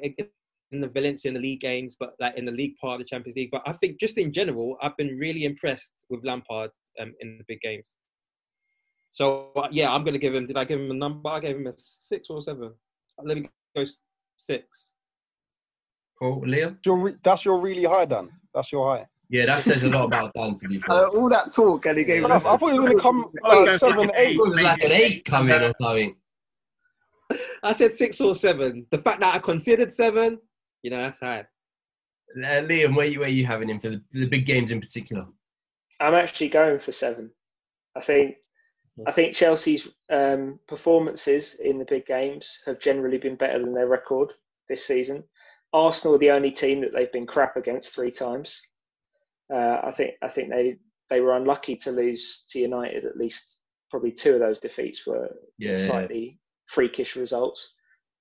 in 0.72 0.82
the 0.82 0.88
Valencia 0.88 1.30
in 1.30 1.36
the 1.36 1.40
league 1.40 1.62
games, 1.62 1.96
but 2.00 2.16
like 2.20 2.38
in 2.38 2.46
the 2.46 2.52
league 2.52 2.76
part 2.82 3.00
of 3.00 3.06
the 3.06 3.10
Champions 3.10 3.36
League. 3.36 3.52
But 3.52 3.62
I 3.66 3.74
think 3.74 4.00
just 4.00 4.18
in 4.18 4.34
general, 4.34 4.78
I've 4.82 4.98
been 4.98 5.18
really 5.18 5.46
impressed 5.46 5.94
with 6.10 6.26
Lampard 6.26 6.72
um, 7.00 7.14
in 7.22 7.38
the 7.38 7.46
big 7.48 7.62
games. 7.62 7.96
So 9.12 9.52
uh, 9.56 9.68
yeah, 9.72 9.92
I'm 9.92 10.04
gonna 10.04 10.18
give 10.18 10.36
him. 10.36 10.48
Did 10.48 10.58
I 10.58 10.66
give 10.66 10.80
him 10.80 10.92
a 10.92 10.96
number? 10.96 11.30
I 11.30 11.40
gave 11.40 11.56
him 11.56 11.68
a 11.68 11.74
six 11.78 12.28
or 12.30 12.42
seven. 12.42 12.74
Let 13.24 13.38
me 13.38 13.50
go 13.76 13.84
s- 13.84 14.00
six. 14.38 14.90
Cool, 16.20 16.42
Liam. 16.42 16.78
That's 17.24 17.46
your 17.46 17.60
really 17.62 17.86
high, 17.86 18.06
Dan. 18.06 18.30
That's 18.54 18.72
your 18.72 18.86
high. 18.98 19.08
Yeah, 19.30 19.46
that 19.48 19.64
says 19.64 19.84
a 19.84 19.90
lot 19.90 20.06
about 20.06 20.34
Dan. 20.34 20.56
To 20.56 20.68
be 20.68 20.80
fair, 20.82 20.96
Uh, 20.96 21.08
all 21.08 21.30
that 21.30 21.52
talk 21.52 21.86
and 21.86 21.98
he 21.98 22.04
gave 22.04 22.26
I, 22.26 22.30
us. 22.30 22.46
I 22.46 22.58
thought 22.58 22.72
he 22.72 22.80
was 22.80 22.86
going 22.88 22.98
to 22.98 23.02
come 23.04 23.32
I 23.44 23.62
like 23.62 23.80
seven, 23.80 24.12
eight. 24.16 24.36
it 24.36 24.40
was 24.40 24.62
like 24.62 24.84
an 24.84 24.92
eight 24.92 25.26
coming 25.26 25.54
or 25.54 25.74
something. 25.82 26.16
I 27.64 27.72
said 27.72 27.96
six 27.96 28.22
or 28.22 28.36
seven. 28.36 28.86
The 28.92 29.00
fact 29.00 29.20
that 29.22 29.36
I 29.36 29.40
considered 29.40 29.92
seven, 29.92 30.38
you 30.84 30.92
know, 30.92 31.02
that's 31.02 31.20
high. 31.20 31.46
Uh, 32.38 32.62
Liam, 32.62 32.96
where 32.96 33.08
you 33.08 33.22
where 33.22 33.30
you 33.30 33.46
having 33.46 33.70
him 33.70 33.80
for 33.80 33.90
the, 33.90 34.02
the 34.12 34.26
big 34.28 34.46
games 34.46 34.70
in 34.72 34.80
particular? 34.82 35.26
I'm 36.00 36.14
actually 36.14 36.50
going 36.50 36.80
for 36.80 36.92
seven. 36.92 37.32
I 37.96 38.02
think 38.02 38.36
I 39.08 39.12
think 39.12 39.36
Chelsea's 39.36 39.90
um, 40.12 40.60
performances 40.68 41.56
in 41.56 41.80
the 41.80 41.86
big 41.86 42.06
games 42.06 42.60
have 42.66 42.80
generally 42.80 43.18
been 43.18 43.36
better 43.36 43.60
than 43.60 43.74
their 43.74 43.88
record 43.88 44.34
this 44.70 44.86
season. 44.86 45.24
Arsenal 45.74 46.16
are 46.16 46.20
the 46.20 46.32
only 46.32 46.52
team 46.52 46.82
that 46.82 46.94
they've 46.94 47.12
been 47.12 47.28
crap 47.28 47.58
against 47.58 47.94
three 47.94 48.12
times. 48.12 48.62
Uh, 49.54 49.80
I 49.84 49.92
think 49.92 50.12
I 50.22 50.28
think 50.28 50.50
they 50.50 50.78
they 51.10 51.22
were 51.22 51.36
unlucky 51.36 51.76
to 51.78 51.92
lose 51.92 52.46
to 52.50 52.60
United. 52.60 53.06
At 53.06 53.18
least 53.18 53.58
probably 53.92 54.12
two 54.12 54.34
of 54.34 54.40
those 54.40 54.60
defeats 54.60 55.06
were 55.06 55.30
Yeah. 55.60 55.76
slightly 55.76 56.40
freakish 56.68 57.16
results. 57.16 57.74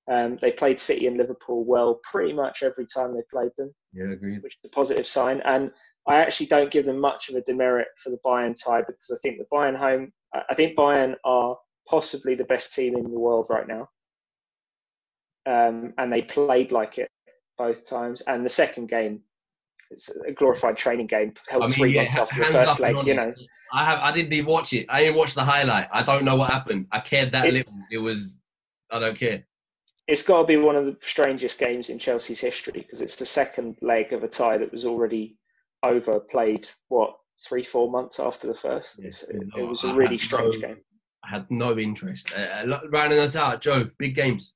Um, 0.07 0.37
they 0.43 0.53
played 0.53 0.79
City 0.79 1.07
and 1.07 1.17
Liverpool 1.17 1.65
well 1.65 2.01
pretty 2.11 2.35
much 2.35 2.63
every 2.63 2.87
time 2.87 3.15
they 3.15 3.23
played 3.33 3.53
them 3.57 3.75
Yeah, 3.95 4.11
agreed. 4.13 4.43
which 4.43 4.53
is 4.63 4.69
a 4.71 4.75
positive 4.75 5.07
sign. 5.07 5.41
And 5.47 5.73
I 6.07 6.17
actually 6.17 6.47
don't 6.47 6.71
give 6.71 6.85
them 6.85 7.01
much 7.01 7.31
of 7.31 7.37
a 7.37 7.41
demerit 7.41 7.89
for 7.97 8.11
the 8.11 8.19
Bayern 8.23 8.55
tie 8.63 8.83
because 8.83 9.11
I 9.11 9.17
think 9.23 9.39
the 9.39 9.47
Bayern 9.51 9.75
home, 9.75 10.13
I 10.51 10.55
think 10.55 10.77
Bayern 10.77 11.15
are 11.25 11.57
possibly 11.89 12.35
the 12.35 12.45
best 12.45 12.75
team 12.75 12.97
in 12.99 13.05
the 13.11 13.19
world 13.19 13.47
right 13.49 13.67
now. 13.67 13.89
Um, 15.47 15.95
and 15.99 16.13
they 16.13 16.23
played 16.23 16.73
like 16.73 16.99
it 16.99 17.11
both 17.57 17.89
times. 17.89 18.21
And 18.27 18.45
the 18.45 18.51
second 18.51 18.89
game, 18.89 19.23
it's 19.91 20.11
a 20.27 20.33
glorified 20.33 20.77
training 20.77 21.07
game 21.07 21.33
held 21.49 21.65
I 21.65 21.67
mean, 21.67 21.75
three 21.75 21.95
yeah, 21.95 22.03
months 22.05 22.17
after 22.19 22.39
the 22.41 22.45
first 22.47 22.81
leg, 22.81 22.97
you 23.07 23.15
know. 23.15 23.33
I 23.73 23.85
have. 23.85 23.99
I 24.01 24.13
didn't 24.13 24.33
even 24.33 24.47
watch 24.51 24.73
it. 24.73 24.87
I 24.89 25.01
didn't 25.01 25.17
watch 25.17 25.35
the 25.35 25.45
highlight. 25.45 25.89
I 25.93 26.03
don't 26.03 26.25
know 26.25 26.37
what 26.37 26.51
happened. 26.51 26.87
I 26.93 27.01
cared 27.01 27.33
that 27.33 27.47
It- 27.47 27.55
little. 27.55 27.73
It 27.91 27.99
was. 27.99 28.39
I 28.91 28.99
don't 28.99 29.19
care. 29.19 29.45
It's 30.07 30.23
got 30.23 30.43
to 30.43 30.47
be 30.47 30.59
one 30.59 30.77
of 30.77 30.85
the 30.85 30.97
strangest 31.03 31.59
games 31.59 31.89
in 31.89 31.99
Chelsea's 31.99 32.39
history 32.39 32.73
because 32.83 33.01
it's 33.01 33.17
the 33.17 33.25
second 33.27 33.77
leg 33.81 34.13
of 34.13 34.23
a 34.23 34.29
tie 34.29 34.59
that 34.59 34.71
was 34.71 34.85
already 34.85 35.39
overplayed, 35.83 36.69
what, 36.89 37.17
three, 37.47 37.65
four 37.65 37.91
months 37.91 38.21
after 38.21 38.47
the 38.47 38.55
first? 38.55 38.99
It's- 38.99 39.23
it, 39.25 39.43
it 39.57 39.63
was 39.63 39.83
a 39.85 39.95
really 39.95 40.19
strange 40.19 40.57
no- 40.57 40.69
game. 40.69 40.77
I 41.25 41.31
had 41.31 41.51
no 41.51 41.79
interest. 41.79 42.31
Uh, 42.37 42.81
rounding 42.91 43.19
us 43.19 43.35
out, 43.35 43.63
Joe. 43.63 43.89
Big 43.99 44.15
games. 44.15 44.53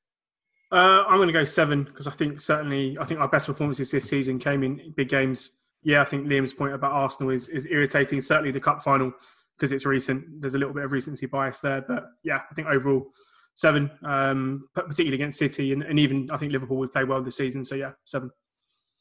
Uh, 0.70 1.04
I'm 1.08 1.16
going 1.16 1.28
to 1.28 1.32
go 1.32 1.44
seven 1.44 1.84
because 1.84 2.06
I 2.06 2.10
think 2.10 2.40
certainly 2.40 2.98
I 3.00 3.04
think 3.04 3.20
our 3.20 3.28
best 3.28 3.46
performances 3.46 3.90
this 3.90 4.08
season 4.08 4.38
came 4.38 4.62
in 4.62 4.92
big 4.96 5.08
games. 5.08 5.50
Yeah, 5.82 6.02
I 6.02 6.04
think 6.04 6.26
Liam's 6.26 6.52
point 6.52 6.74
about 6.74 6.92
Arsenal 6.92 7.30
is 7.30 7.48
is 7.48 7.66
irritating. 7.66 8.20
Certainly 8.20 8.52
the 8.52 8.60
cup 8.60 8.82
final 8.82 9.12
because 9.56 9.72
it's 9.72 9.86
recent. 9.86 10.40
There's 10.40 10.54
a 10.54 10.58
little 10.58 10.74
bit 10.74 10.84
of 10.84 10.92
recency 10.92 11.26
bias 11.26 11.60
there, 11.60 11.80
but 11.80 12.04
yeah, 12.22 12.40
I 12.50 12.54
think 12.54 12.68
overall 12.68 13.06
seven, 13.54 13.90
um, 14.04 14.68
particularly 14.74 15.16
against 15.16 15.38
City 15.38 15.72
and, 15.72 15.82
and 15.82 15.98
even 15.98 16.30
I 16.30 16.36
think 16.36 16.52
Liverpool 16.52 16.76
would 16.76 16.92
play 16.92 17.04
well 17.04 17.22
this 17.22 17.36
season. 17.36 17.64
So 17.64 17.74
yeah, 17.74 17.92
seven. 18.04 18.30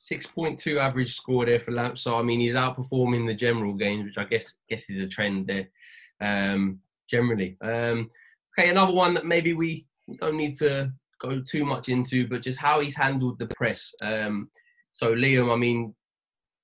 6.2 0.10 0.78
average 0.78 1.16
score 1.16 1.46
there 1.46 1.60
for 1.60 1.72
Lamp. 1.72 1.98
So 1.98 2.18
I 2.18 2.22
mean, 2.22 2.40
he's 2.40 2.54
outperforming 2.54 3.28
the 3.28 3.34
general 3.34 3.74
games, 3.74 4.06
which 4.06 4.18
I 4.18 4.24
guess 4.24 4.52
guess 4.70 4.90
is 4.90 5.04
a 5.04 5.08
trend 5.08 5.48
there. 5.48 5.68
Um, 6.22 6.80
generally, 7.10 7.58
um, 7.62 8.10
okay, 8.58 8.70
another 8.70 8.94
one 8.94 9.14
that 9.16 9.26
maybe 9.26 9.54
we 9.54 9.86
don't 10.20 10.38
need 10.38 10.56
to 10.60 10.94
go 11.20 11.42
too 11.42 11.66
much 11.66 11.90
into, 11.90 12.28
but 12.28 12.42
just 12.42 12.60
how 12.60 12.80
he's 12.80 12.96
handled 12.96 13.40
the 13.40 13.48
press. 13.48 13.94
Um, 14.02 14.50
so 14.94 15.14
Liam, 15.14 15.52
I 15.52 15.56
mean, 15.56 15.96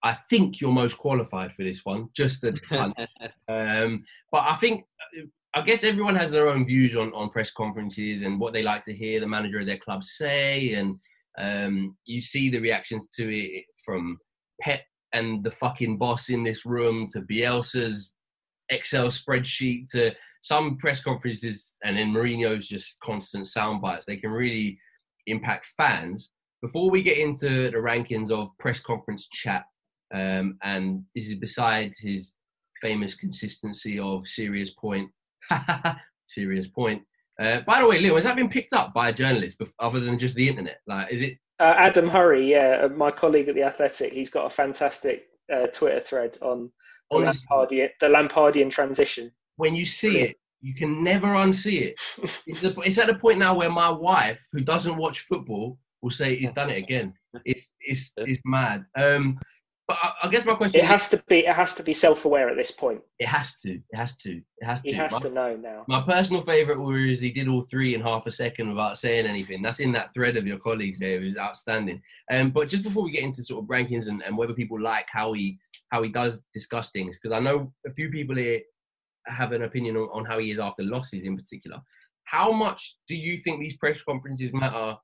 I 0.04 0.18
think 0.30 0.60
you're 0.60 0.72
most 0.72 0.98
qualified 0.98 1.54
for 1.56 1.64
this 1.64 1.82
one, 1.84 2.10
just 2.16 2.42
the 2.42 2.54
um, 3.48 4.04
but 4.32 4.44
I 4.44 4.56
think. 4.56 4.86
I 5.56 5.62
guess 5.62 5.84
everyone 5.84 6.16
has 6.16 6.32
their 6.32 6.48
own 6.48 6.66
views 6.66 6.96
on, 6.96 7.14
on 7.14 7.30
press 7.30 7.52
conferences 7.52 8.24
and 8.24 8.40
what 8.40 8.54
they 8.54 8.64
like 8.64 8.84
to 8.86 8.94
hear 8.94 9.20
the 9.20 9.28
manager 9.28 9.60
of 9.60 9.68
their 9.68 9.78
club 9.78 10.04
say, 10.04 10.74
and 10.74 10.98
um, 11.38 11.96
you 12.06 12.24
see 12.24 12.50
the 12.50 12.60
reactions 12.60 13.08
to 13.10 13.32
it 13.32 13.66
from 13.86 14.18
Pep 14.62 14.82
and 15.14 15.44
the 15.44 15.52
fucking 15.52 15.98
boss 15.98 16.30
in 16.30 16.44
this 16.44 16.66
room 16.66 17.08
to 17.14 17.22
Bielsa's 17.22 18.16
Excel 18.74 19.08
spreadsheet 19.08 19.90
to 19.92 20.14
some 20.42 20.78
press 20.78 21.02
conferences 21.02 21.76
and 21.84 21.98
then 21.98 22.12
Mourinho's 22.12 22.68
just 22.68 23.00
constant 23.00 23.48
sound 23.48 23.82
bites. 23.82 24.06
They 24.06 24.18
can 24.18 24.32
really 24.32 24.78
impact 25.28 25.68
fans. 25.78 26.30
Before 26.62 26.90
we 26.90 27.02
get 27.02 27.18
into 27.18 27.72
the 27.72 27.78
rankings 27.78 28.32
of 28.32 28.50
press 28.60 28.80
conference 28.80 29.28
chat, 29.32 29.66
um, 30.14 30.58
and 30.64 31.04
this 31.16 31.28
is 31.28 31.36
beside 31.36 31.94
his 31.98 32.36
famous 32.82 33.16
consistency 33.16 34.00
of 34.00 34.28
serious 34.28 34.72
point, 34.72 35.10
serious 36.28 36.68
point. 36.68 37.02
Uh, 37.42 37.62
by 37.62 37.82
the 37.82 37.88
way, 37.88 38.00
Leo, 38.00 38.16
has 38.16 38.26
that 38.26 38.36
been 38.36 38.50
picked 38.50 38.74
up 38.74 38.94
by 38.94 39.10
a 39.10 39.14
journalist 39.14 39.60
other 39.80 40.00
than 40.00 40.20
just 40.20 40.36
the 40.36 40.48
internet? 40.48 40.80
Like, 40.86 41.12
is 41.12 41.22
it? 41.22 41.38
Uh, 41.60 41.74
Adam 41.78 42.10
Hurrey, 42.10 42.50
yeah, 42.50 42.82
uh, 42.84 42.90
my 42.90 43.12
colleague 43.12 43.48
at 43.48 43.56
the 43.56 43.64
Athletic, 43.64 44.14
he's 44.14 44.30
got 44.30 44.46
a 44.46 44.50
fantastic 44.50 45.28
uh, 45.52 45.68
Twitter 45.68 46.02
thread 46.02 46.38
on 46.42 46.72
Lampardian, 47.12 47.90
the 48.00 48.08
Lampardian 48.08 48.72
transition. 48.72 49.32
When 49.58 49.76
you 49.76 49.86
see 49.86 50.20
it, 50.20 50.38
you 50.62 50.74
can 50.74 51.04
never 51.04 51.28
unsee 51.28 51.82
it. 51.82 51.96
It's, 52.48 52.62
the, 52.62 52.74
it's 52.82 52.98
at 52.98 53.08
the 53.08 53.16
point 53.16 53.40
now 53.40 53.54
where 53.54 53.70
my 53.70 53.90
wife, 53.90 54.40
who 54.52 54.62
doesn't 54.62 54.98
watch 54.98 55.22
football, 55.22 55.78
will 56.02 56.12
say 56.12 56.36
he's 56.36 56.52
done 56.52 56.70
it 56.70 56.78
again. 56.78 57.14
It's 57.46 57.74
it's 57.82 58.12
it's 58.18 58.42
mad. 58.46 58.86
Um, 58.96 59.40
but 59.88 59.98
I, 60.02 60.14
I 60.24 60.28
guess 60.30 60.46
my 60.46 60.56
question 60.56 60.82
It 60.82 60.88
has 60.88 61.10
to 61.10 61.22
be. 61.28 61.40
It 61.40 61.56
has 61.56 61.76
to 61.76 61.84
be 61.84 61.94
self-aware 61.94 62.50
at 62.50 62.56
this 62.56 62.72
point. 62.72 63.02
It 63.20 63.28
has 63.28 63.58
to. 63.64 63.72
It 63.74 63.96
has 63.96 64.16
to. 64.18 64.32
It 64.38 64.66
has 64.66 64.82
to. 64.84 64.90
He 64.90 64.94
has 64.94 65.12
My- 65.12 65.20
to 65.20 65.30
know 65.30 65.56
now. 65.58 65.84
My 65.88 66.02
personal 66.02 66.42
favourite 66.44 66.80
was 66.80 67.20
he 67.20 67.32
did 67.32 67.48
all 67.50 67.64
three 67.64 67.96
in 67.96 68.02
half 68.02 68.26
a 68.26 68.32
second 68.32 68.70
without 68.70 68.98
saying 68.98 69.26
anything. 69.26 69.62
That's 69.62 69.82
in 69.82 69.92
that 69.94 70.14
thread 70.14 70.38
of 70.38 70.48
your 70.48 70.60
colleagues 70.60 71.00
there. 71.00 71.22
It 71.22 71.26
was 71.26 71.38
outstanding. 71.38 72.02
Um, 72.32 72.52
but 72.52 72.70
just 72.70 72.84
before 72.84 73.04
we 73.04 73.12
get 73.12 73.24
into 73.24 73.44
sort 73.44 73.64
of 73.64 73.70
rankings 73.70 74.08
and, 74.08 74.24
and 74.24 74.38
whether 74.38 74.54
people 74.54 74.80
like 74.80 75.08
how 75.12 75.34
he 75.34 75.60
how 75.94 76.02
he 76.02 76.10
does 76.10 76.44
discuss 76.56 76.90
things, 76.90 77.16
because 77.16 77.36
I 77.36 77.40
know 77.40 77.72
a 77.88 77.94
few 77.94 78.10
people 78.10 78.36
here 78.36 78.62
have 79.28 79.52
an 79.52 79.62
opinion 79.62 79.96
on, 79.96 80.10
on 80.12 80.26
how 80.26 80.40
he 80.40 80.50
is 80.50 80.60
after 80.60 80.82
losses 80.82 81.24
in 81.24 81.38
particular. 81.38 81.78
How 82.24 82.52
much 82.52 82.98
do 83.08 83.14
you 83.16 83.38
think 83.38 83.60
these 83.60 83.78
press 83.78 84.02
conferences 84.02 84.52
matter 84.54 84.96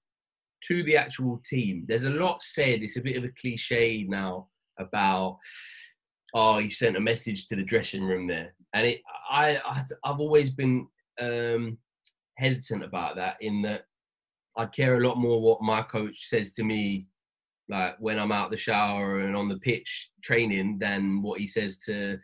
to 0.68 0.84
the 0.84 0.98
actual 0.98 1.42
team? 1.48 1.86
There's 1.88 2.06
a 2.06 2.10
lot 2.10 2.42
said. 2.42 2.82
It's 2.82 2.98
a 2.98 3.02
bit 3.02 3.18
of 3.18 3.24
a 3.24 3.32
cliche 3.40 4.08
now 4.10 4.48
about 4.80 5.38
oh 6.34 6.58
he 6.58 6.70
sent 6.70 6.98
a 6.98 7.00
message 7.02 7.48
to 7.48 7.56
the 7.56 7.64
dressing 7.64 8.04
room 8.04 8.28
there 8.28 8.54
and 8.74 8.86
it 8.86 9.02
i, 9.30 9.60
i've 10.06 10.20
always 10.20 10.52
been 10.52 10.88
um 11.20 11.78
hesitant 12.38 12.84
about 12.84 13.16
that 13.16 13.36
in 13.42 13.62
that 13.62 13.82
i 14.58 14.66
care 14.68 14.98
a 14.98 15.06
lot 15.06 15.18
more 15.18 15.42
what 15.42 15.62
my 15.62 15.82
coach 15.82 16.30
says 16.30 16.54
to 16.54 16.64
me 16.64 17.08
like 17.70 17.96
when 18.00 18.20
i'm 18.20 18.32
out 18.32 18.52
the 18.52 18.58
shower 18.58 19.20
and 19.20 19.36
on 19.36 19.48
the 19.48 19.60
pitch 19.60 20.10
training 20.24 20.78
than 20.80 21.22
what 21.22 21.40
he 21.40 21.48
says 21.48 21.80
to 21.80 22.18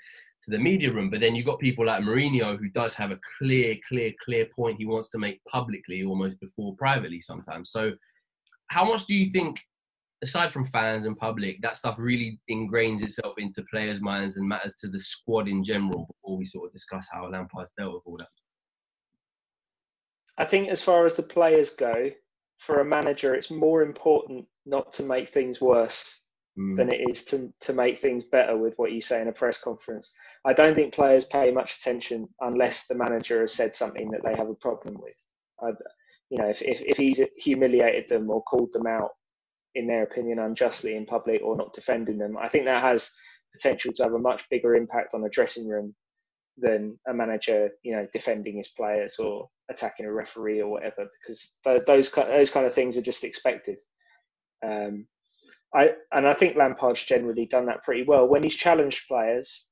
to 0.43 0.51
the 0.51 0.59
media 0.59 0.91
room 0.91 1.09
but 1.09 1.19
then 1.19 1.35
you've 1.35 1.45
got 1.45 1.59
people 1.59 1.85
like 1.85 2.03
Mourinho 2.03 2.57
who 2.57 2.69
does 2.69 2.93
have 2.93 3.11
a 3.11 3.19
clear 3.39 3.75
clear 3.87 4.11
clear 4.23 4.45
point 4.55 4.77
he 4.77 4.85
wants 4.85 5.09
to 5.09 5.17
make 5.17 5.43
publicly 5.45 6.03
almost 6.03 6.39
before 6.39 6.75
privately 6.77 7.19
sometimes 7.19 7.71
so 7.71 7.93
how 8.67 8.85
much 8.85 9.05
do 9.05 9.15
you 9.15 9.31
think 9.31 9.59
aside 10.25 10.51
from 10.51 10.65
fans 10.65 11.05
and 11.05 11.17
public, 11.17 11.61
that 11.61 11.77
stuff 11.77 11.95
really 11.99 12.39
ingrains 12.49 13.03
itself 13.03 13.35
into 13.37 13.63
players' 13.69 14.01
minds 14.01 14.37
and 14.37 14.47
matters 14.47 14.75
to 14.81 14.87
the 14.87 14.99
squad 14.99 15.47
in 15.47 15.63
general 15.63 16.07
before 16.07 16.37
we 16.37 16.45
sort 16.45 16.67
of 16.67 16.73
discuss 16.73 17.05
how 17.11 17.29
Lampard's 17.29 17.71
dealt 17.77 17.93
with 17.93 18.03
all 18.07 18.17
that. 18.17 18.27
I 20.37 20.45
think 20.45 20.69
as 20.69 20.81
far 20.81 21.05
as 21.05 21.15
the 21.15 21.23
players 21.23 21.73
go, 21.73 22.11
for 22.57 22.79
a 22.79 22.85
manager, 22.85 23.35
it's 23.35 23.51
more 23.51 23.81
important 23.81 24.45
not 24.65 24.93
to 24.93 25.03
make 25.03 25.29
things 25.29 25.61
worse 25.61 26.21
Mm. 26.57 26.77
than 26.77 26.93
it 26.93 27.01
is 27.09 27.25
to 27.25 27.53
to 27.61 27.73
make 27.73 27.99
things 28.01 28.25
better 28.31 28.57
with 28.57 28.73
what 28.77 28.91
you 28.93 29.01
say 29.01 29.21
in 29.21 29.27
a 29.27 29.31
press 29.33 29.59
conference. 29.61 30.13
I 30.45 30.53
don't 30.53 30.75
think 30.75 30.93
players 30.93 31.25
pay 31.25 31.51
much 31.51 31.77
attention 31.79 32.27
unless 32.41 32.87
the 32.87 32.95
manager 32.95 33.41
has 33.41 33.53
said 33.53 33.75
something 33.75 34.09
that 34.11 34.21
they 34.23 34.35
have 34.35 34.49
a 34.49 34.55
problem 34.55 34.95
with. 35.01 35.15
I, 35.61 35.69
you 36.29 36.37
know, 36.39 36.49
if, 36.49 36.61
if 36.61 36.81
if 36.81 36.97
he's 36.97 37.21
humiliated 37.37 38.09
them 38.09 38.29
or 38.29 38.43
called 38.43 38.71
them 38.73 38.87
out 38.87 39.11
in 39.75 39.87
their 39.87 40.03
opinion 40.03 40.39
unjustly 40.39 40.95
in 40.95 41.05
public 41.05 41.41
or 41.43 41.57
not 41.57 41.73
defending 41.73 42.17
them, 42.17 42.37
I 42.37 42.49
think 42.49 42.65
that 42.65 42.83
has 42.83 43.11
potential 43.55 43.93
to 43.93 44.03
have 44.03 44.13
a 44.13 44.19
much 44.19 44.45
bigger 44.49 44.75
impact 44.75 45.13
on 45.13 45.23
a 45.25 45.29
dressing 45.29 45.67
room 45.67 45.95
than 46.57 46.97
a 47.07 47.13
manager, 47.13 47.69
you 47.83 47.93
know, 47.93 48.07
defending 48.13 48.57
his 48.57 48.69
players 48.69 49.17
or 49.19 49.49
attacking 49.69 50.05
a 50.05 50.13
referee 50.13 50.61
or 50.61 50.69
whatever, 50.69 51.07
because 51.21 51.53
th- 51.63 51.83
those 51.87 52.11
those 52.11 52.51
kind 52.51 52.65
of 52.65 52.73
things 52.73 52.97
are 52.97 53.01
just 53.01 53.23
expected. 53.23 53.77
Um, 54.65 55.07
I 55.73 55.91
and 56.11 56.27
I 56.27 56.33
think 56.33 56.55
Lampard's 56.55 57.03
generally 57.03 57.45
done 57.45 57.65
that 57.67 57.83
pretty 57.83 58.03
well 58.03 58.27
when 58.27 58.43
he's 58.43 58.55
challenged 58.55 59.07
players, 59.07 59.67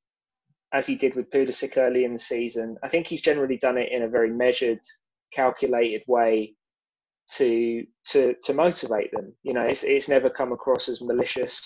as 0.74 0.86
he 0.86 0.96
did 0.96 1.16
with 1.16 1.32
Pulisic 1.32 1.78
early 1.78 2.04
in 2.04 2.14
the 2.14 2.20
season. 2.20 2.78
I 2.84 2.90
think 2.90 3.08
he's 3.08 3.22
generally 3.22 3.58
done 3.58 3.78
it 3.78 3.92
in 3.92 4.04
a 4.04 4.10
very 4.10 4.30
measured, 4.32 4.80
calculated 5.34 6.04
way 6.08 6.56
to 7.36 7.86
to 8.10 8.36
to 8.44 8.54
motivate 8.54 9.12
them. 9.12 9.34
You 9.44 9.54
know, 9.54 9.62
it's 9.62 9.84
it's 9.84 10.10
never 10.10 10.30
come 10.30 10.52
across 10.52 10.90
as 10.90 11.02
malicious, 11.02 11.62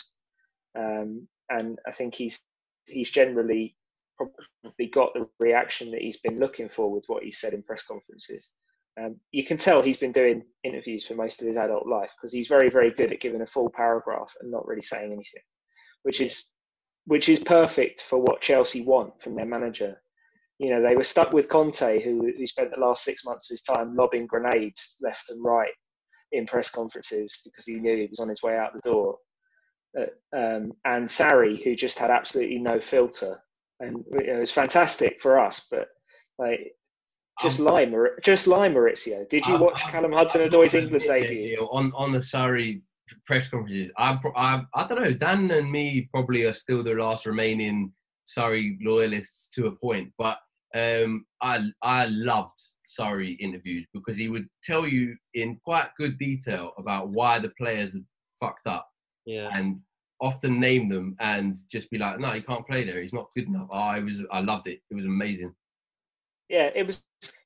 um, 0.78 1.28
and 1.50 1.80
I 1.88 1.92
think 1.92 2.14
he's 2.14 2.40
he's 2.86 3.10
generally 3.10 3.76
probably 4.18 4.88
got 4.92 5.14
the 5.14 5.28
reaction 5.40 5.92
that 5.92 6.02
he's 6.02 6.18
been 6.18 6.40
looking 6.40 6.70
for 6.70 6.92
with 6.92 7.04
what 7.08 7.24
he 7.24 7.32
said 7.32 7.54
in 7.54 7.64
press 7.64 7.84
conferences. 7.84 8.52
Um, 9.00 9.18
you 9.32 9.46
can 9.46 9.58
tell 9.58 9.82
he's 9.82 9.98
been 9.98 10.12
doing 10.12 10.44
interviews 10.64 11.06
for 11.06 11.14
most 11.14 11.42
of 11.42 11.48
his 11.48 11.58
adult 11.58 11.88
life 11.88 12.12
because 12.18 12.34
he's 12.34 12.48
very 12.48 12.70
very 12.70 12.92
good 12.92 13.12
at 13.12 13.20
giving 13.22 13.42
a 13.42 13.46
full 13.46 13.70
paragraph 13.70 14.34
and 14.42 14.52
not 14.52 14.68
really 14.68 14.82
saying 14.82 15.12
anything, 15.12 15.44
which 16.04 16.22
is 16.22 16.46
which 17.06 17.30
is 17.30 17.40
perfect 17.40 18.02
for 18.02 18.20
what 18.20 18.42
Chelsea 18.42 18.82
want 18.82 19.22
from 19.22 19.36
their 19.36 19.46
manager. 19.46 20.02
You 20.60 20.72
know, 20.72 20.82
they 20.82 20.96
were 20.96 21.04
stuck 21.04 21.32
with 21.32 21.48
Conte, 21.48 22.04
who, 22.04 22.34
who 22.38 22.48
spent 22.48 22.72
the 22.72 22.82
last 22.82 23.04
six 23.04 23.24
months 23.24 23.50
of 23.50 23.54
his 23.54 23.62
time 23.62 23.96
lobbing 23.96 24.26
grenades 24.26 24.98
left 25.02 25.30
and 25.30 25.42
right 25.44 25.72
in 26.32 26.46
press 26.46 26.70
conferences 26.70 27.40
because 27.46 27.66
he 27.66 27.76
knew 27.76 27.96
he 27.96 28.08
was 28.10 28.20
on 28.20 28.28
his 28.28 28.44
way 28.44 28.58
out 28.58 28.74
the 28.74 28.90
door. 28.90 29.18
Uh, 29.98 30.38
um, 30.38 30.74
and 30.84 31.08
Sarri, 31.08 31.64
who 31.64 31.76
just 31.76 31.98
had 31.98 32.12
absolutely 32.12 32.58
no 32.58 32.80
filter, 32.80 33.40
and 33.80 34.04
you 34.12 34.28
know, 34.28 34.38
it 34.38 34.40
was 34.40 34.52
fantastic 34.52 35.22
for 35.22 35.40
us. 35.40 35.66
But 35.72 35.88
like, 36.38 36.74
just 37.42 37.60
lie, 37.60 37.86
Maur- 37.86 38.20
just 38.24 38.48
lie, 38.48 38.68
Maurizio. 38.70 39.28
Did 39.30 39.46
you 39.46 39.56
Um, 39.56 39.62
watch 39.62 39.82
Callum 39.84 40.12
Hudson-Odoi's 40.12 40.74
England 40.76 41.06
debut? 41.08 41.58
on 41.72 41.92
on 41.96 42.12
the 42.12 42.20
Sarri 42.20 42.82
press 43.26 43.48
conferences. 43.50 43.92
I, 43.98 44.20
I 44.36 44.64
I 44.74 44.88
don't 44.88 45.02
know. 45.02 45.14
Dan 45.14 45.52
and 45.52 45.72
me 45.72 46.08
probably 46.12 46.44
are 46.46 46.54
still 46.54 46.84
the 46.84 46.94
last 46.96 47.26
remaining 47.26 47.94
Sarri 48.28 48.78
loyalists 48.82 49.50
to 49.56 49.68
a 49.68 49.72
point, 49.76 50.12
but 50.18 50.38
um, 50.76 51.26
I 51.42 51.70
I 51.82 52.06
loved 52.08 52.60
Sarri 53.00 53.38
interviews 53.40 53.86
because 53.94 54.18
he 54.18 54.30
would 54.30 54.48
tell 54.64 54.88
you 54.88 55.16
in 55.34 55.60
quite 55.64 55.90
good 55.98 56.18
detail 56.18 56.74
about 56.78 57.10
why 57.10 57.40
the 57.40 57.52
players 57.58 57.94
had 57.94 58.06
fucked 58.40 58.68
up, 58.68 58.88
Yeah. 59.26 59.50
and 59.54 59.80
often 60.20 60.60
name 60.60 60.90
them 60.90 61.16
and 61.20 61.60
just 61.72 61.90
be 61.92 61.98
like, 62.00 62.20
no, 62.20 62.32
he 62.32 62.42
can't 62.42 62.66
play 62.66 62.84
there. 62.84 63.02
He's 63.04 63.14
not 63.14 63.30
good 63.36 63.48
enough. 63.48 63.68
Oh, 63.72 63.78
I 63.78 64.00
was 64.00 64.20
I 64.32 64.40
loved 64.42 64.68
it. 64.68 64.82
It 64.90 64.96
was 64.96 65.06
amazing. 65.06 65.54
Yeah, 66.50 66.70
it 66.76 66.86
was 66.86 67.02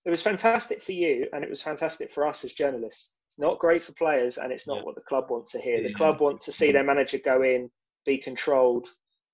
it 0.05 0.09
was 0.09 0.21
fantastic 0.21 0.81
for 0.81 0.91
you, 0.91 1.27
and 1.33 1.43
it 1.43 1.49
was 1.49 1.61
fantastic 1.61 2.11
for 2.11 2.27
us 2.27 2.43
as 2.43 2.53
journalists. 2.53 3.11
It's 3.29 3.39
not 3.39 3.59
great 3.59 3.83
for 3.83 3.93
players, 3.93 4.37
and 4.37 4.51
it's 4.51 4.67
not 4.67 4.85
what 4.85 4.95
the 4.95 5.01
club 5.01 5.29
want 5.29 5.47
to 5.47 5.59
hear. 5.61 5.81
The 5.81 5.89
Yeah. 5.89 5.95
club 5.97 6.19
want 6.19 6.41
to 6.41 6.51
see 6.51 6.71
their 6.71 6.83
manager 6.83 7.17
go 7.19 7.43
in, 7.43 7.71
be 8.05 8.17
controlled, 8.17 8.89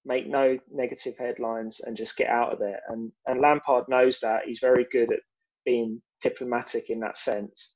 make 0.05 0.27
no 0.27 0.57
negative 0.71 1.17
headlines, 1.17 1.79
and 1.81 1.97
just 1.97 2.15
get 2.17 2.29
out 2.29 2.53
of 2.53 2.59
there. 2.59 2.81
And 2.89 3.11
and 3.27 3.41
Lampard 3.41 3.87
knows 3.89 4.19
that. 4.19 4.45
He's 4.45 4.59
very 4.59 4.85
good 4.91 5.11
at 5.11 5.19
being 5.65 6.01
diplomatic 6.21 6.89
in 6.89 6.99
that 6.99 7.17
sense. 7.17 7.73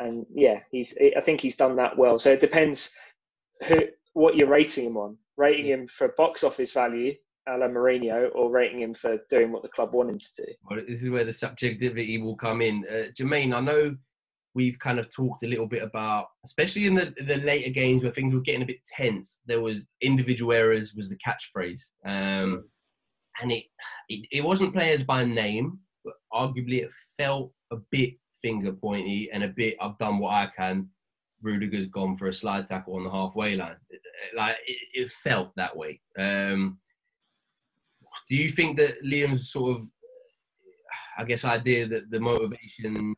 And 0.00 0.26
yeah, 0.34 0.60
he's. 0.70 0.96
I 1.16 1.20
think 1.22 1.40
he's 1.40 1.56
done 1.56 1.76
that 1.76 1.96
well. 1.96 2.18
So 2.18 2.32
it 2.32 2.40
depends 2.40 2.90
who 3.66 3.88
what 4.12 4.36
you're 4.36 4.48
rating 4.48 4.86
him 4.86 4.96
on. 4.98 5.16
Rating 5.38 5.66
him 5.66 5.86
for 5.88 6.08
box 6.16 6.44
office 6.44 6.72
value, 6.72 7.14
a 7.46 7.68
Mourinho, 7.68 8.28
or 8.34 8.50
rating 8.50 8.80
him 8.80 8.94
for 8.94 9.18
doing 9.30 9.52
what 9.52 9.62
the 9.62 9.68
club 9.68 9.92
want 9.92 10.10
him 10.10 10.18
to 10.18 10.44
do. 10.44 10.52
Well, 10.68 10.80
this 10.88 11.02
is 11.02 11.10
where 11.10 11.24
the 11.24 11.32
subjectivity 11.32 12.20
will 12.20 12.36
come 12.36 12.60
in. 12.60 12.84
Uh, 12.90 13.12
Jermaine, 13.18 13.54
I 13.54 13.60
know 13.60 13.96
we've 14.54 14.78
kind 14.78 14.98
of 14.98 15.14
talked 15.14 15.42
a 15.42 15.46
little 15.46 15.66
bit 15.66 15.82
about, 15.82 16.26
especially 16.44 16.86
in 16.86 16.94
the 16.94 17.14
the 17.26 17.36
later 17.36 17.70
games 17.70 18.02
where 18.02 18.12
things 18.12 18.34
were 18.34 18.40
getting 18.40 18.62
a 18.62 18.66
bit 18.66 18.80
tense. 18.96 19.38
There 19.46 19.60
was 19.60 19.86
individual 20.00 20.52
errors 20.52 20.94
was 20.94 21.08
the 21.08 21.18
catchphrase, 21.24 21.82
um, 22.04 22.64
and 23.40 23.52
it, 23.52 23.64
it 24.08 24.26
it 24.32 24.44
wasn't 24.44 24.74
players 24.74 25.04
by 25.04 25.24
name, 25.24 25.78
but 26.04 26.14
arguably 26.32 26.82
it 26.82 26.90
felt 27.18 27.52
a 27.70 27.76
bit 27.90 28.14
finger 28.42 28.72
pointy 28.72 29.30
and 29.32 29.44
a 29.44 29.48
bit. 29.48 29.76
I've 29.80 29.98
done 29.98 30.18
what 30.18 30.32
I 30.32 30.48
can. 30.56 30.88
Rudiger's 31.42 31.86
gone 31.86 32.16
for 32.16 32.28
a 32.28 32.32
slide 32.32 32.66
tackle 32.66 32.96
on 32.96 33.04
the 33.04 33.10
halfway 33.10 33.56
line. 33.56 33.76
Like 34.36 34.56
it, 34.66 34.78
it 34.94 35.12
felt 35.12 35.54
that 35.56 35.76
way. 35.76 36.00
Um, 36.18 36.78
do 38.28 38.36
you 38.36 38.48
think 38.50 38.76
that 38.78 39.02
Liam's 39.04 39.50
sort 39.50 39.76
of 39.76 39.86
I 41.18 41.24
guess 41.24 41.44
idea 41.44 41.86
that 41.88 42.10
the 42.10 42.20
motivation 42.20 43.14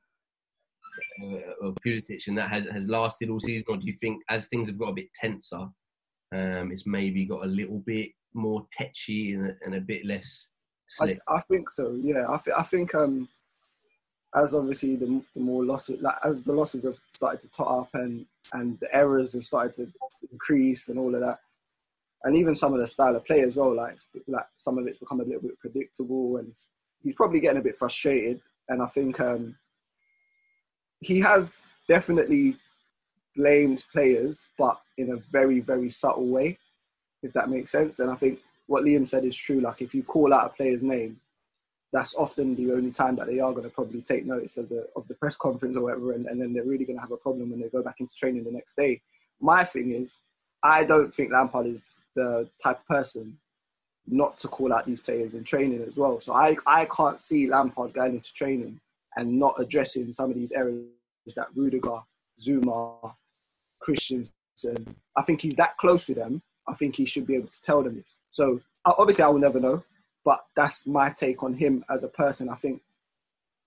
uh, 1.23 1.67
of 1.67 1.77
Pulisic 1.85 2.27
and 2.27 2.39
that 2.39 2.51
has, 2.51 2.65
has 2.73 2.89
lasted 2.89 3.31
all 3.31 3.41
season, 3.41 3.65
or 3.69 3.77
do 3.77 3.87
you 3.87 3.97
think 4.01 4.23
as 4.29 4.49
things 4.49 4.69
have 4.69 4.79
got 4.79 4.91
a 4.91 4.95
bit 4.95 5.13
tenser, 5.15 5.69
um, 6.33 6.73
it's 6.73 6.87
maybe 6.87 7.25
got 7.25 7.45
a 7.45 7.49
little 7.49 7.83
bit 7.87 8.11
more 8.35 8.67
tetchy 8.77 9.33
and 9.33 9.49
a, 9.49 9.55
and 9.65 9.75
a 9.75 9.81
bit 9.81 10.05
less 10.05 10.49
I. 11.01 11.19
I 11.29 11.41
think 11.51 11.71
so. 11.71 11.97
Yeah, 12.01 12.27
I, 12.29 12.39
th- 12.39 12.57
I 12.57 12.63
think 12.63 12.95
um, 12.95 13.29
as 14.35 14.55
obviously 14.55 14.97
the, 14.97 15.23
the 15.35 15.41
more 15.41 15.65
losses, 15.65 16.01
like 16.01 16.17
as 16.25 16.43
the 16.43 16.53
losses 16.53 16.85
have 16.85 16.99
started 17.09 17.41
to 17.41 17.51
tot 17.51 17.81
up 17.81 17.89
and 17.95 18.27
and 18.53 18.79
the 18.81 18.95
errors 18.95 19.35
have 19.35 19.45
started 19.45 19.75
to 19.75 19.93
increase 20.31 20.89
and 20.89 20.99
all 20.99 21.15
of 21.15 21.21
that, 21.21 21.41
and 22.29 22.37
even 22.37 22.55
some 22.55 22.75
of 22.75 22.79
the 22.79 22.87
style 22.87 23.17
of 23.17 23.25
play 23.25 23.41
as 23.41 23.57
well, 23.57 23.75
like 23.75 23.99
like 24.27 24.45
some 24.57 24.77
of 24.77 24.87
it's 24.87 24.99
become 24.99 25.21
a 25.21 25.25
little 25.25 25.41
bit 25.41 25.59
predictable, 25.59 26.37
and 26.37 26.53
he's 27.03 27.15
probably 27.15 27.41
getting 27.41 27.59
a 27.59 27.65
bit 27.65 27.75
frustrated. 27.75 28.43
And 28.69 28.83
I 28.83 28.87
think 28.87 29.19
um, 29.19 29.57
he 31.01 31.21
has 31.21 31.67
definitely 31.89 32.57
blamed 33.35 33.83
players, 33.93 34.45
but 34.59 34.79
in 34.99 35.13
a 35.13 35.17
very, 35.33 35.61
very 35.61 35.89
subtle 35.89 36.29
way, 36.29 36.59
if 37.23 37.33
that 37.33 37.49
makes 37.49 37.71
sense. 37.73 37.99
And 37.99 38.11
I 38.11 38.15
think 38.15 38.41
what 38.67 38.85
Liam 38.85 39.09
said 39.09 39.25
is 39.25 39.35
true. 39.35 39.61
Like 39.61 39.81
if 39.81 39.95
you 39.95 40.03
call 40.03 40.35
out 40.35 40.51
a 40.51 40.51
player's 40.51 40.83
name, 40.83 41.19
that's 41.95 42.15
often 42.15 42.55
the 42.57 42.73
only 42.73 42.91
time 42.91 43.17
that 43.17 43.29
they 43.29 43.41
are 43.41 43.53
going 43.53 43.65
to 43.65 43.71
probably 43.71 44.03
take 44.03 44.27
notice 44.27 44.59
of 44.59 44.69
the 44.69 44.87
of 44.97 45.09
the 45.09 45.15
press 45.15 45.37
conference 45.37 45.79
or 45.79 45.85
whatever, 45.85 46.13
and, 46.13 46.27
and 46.27 46.39
then 46.39 46.53
they're 46.53 46.65
really 46.65 46.85
going 46.85 46.99
to 46.99 47.03
have 47.03 47.13
a 47.13 47.17
problem 47.17 47.49
when 47.49 47.61
they 47.61 47.71
go 47.71 47.83
back 47.83 48.01
into 48.01 48.15
training 48.15 48.45
the 48.45 48.51
next 48.51 48.77
day. 48.77 49.01
My 49.41 49.65
thing 49.65 49.93
is, 49.93 50.19
I 50.63 50.85
don't 50.85 51.13
think 51.13 51.33
Lampard 51.33 51.67
is 51.67 51.91
the 52.15 52.49
type 52.63 52.81
of 52.81 52.87
person 52.87 53.39
not 54.07 54.39
to 54.39 54.49
call 54.49 54.73
out 54.73 54.87
these 54.87 55.01
players 55.01 55.35
in 55.35 55.45
training 55.45 55.83
as 55.87 55.97
well. 55.97 56.19
So 56.21 56.33
I, 56.33 56.57
I 56.67 56.87
can't 56.87 57.21
see 57.21 57.47
Lampard 57.47 57.93
going 57.93 58.15
into 58.15 58.33
training 58.33 58.81
and 59.17 59.39
not 59.39 59.55
addressing 59.59 60.13
some 60.13 60.31
of 60.31 60.37
these 60.37 60.53
areas 60.53 60.87
that 61.37 61.49
Rudiger, 61.55 62.01
Zouma, 62.41 63.15
Christensen. 63.81 64.97
I 65.17 65.23
think 65.23 65.43
he's 65.43 65.57
that 65.57 65.77
close 65.77 66.07
to 66.07 66.15
them. 66.15 66.43
I 66.67 66.75
think 66.75 66.97
he 66.97 67.05
should 67.05 67.27
be 67.27 67.37
able 67.37 67.49
to 67.49 67.63
tell 67.63 67.83
them 67.83 67.97
this. 67.97 68.21
So 68.31 68.61
uh, 68.85 68.95
obviously, 68.99 69.25
I 69.25 69.29
will 69.29 69.39
never 69.39 69.61
know, 69.61 69.83
but 70.25 70.45
that's 70.57 70.87
my 70.87 71.11
take 71.11 71.43
on 71.43 71.55
him 71.55 71.85
as 71.91 72.03
a 72.03 72.09
person. 72.09 72.49
I 72.49 72.55
think 72.55 72.83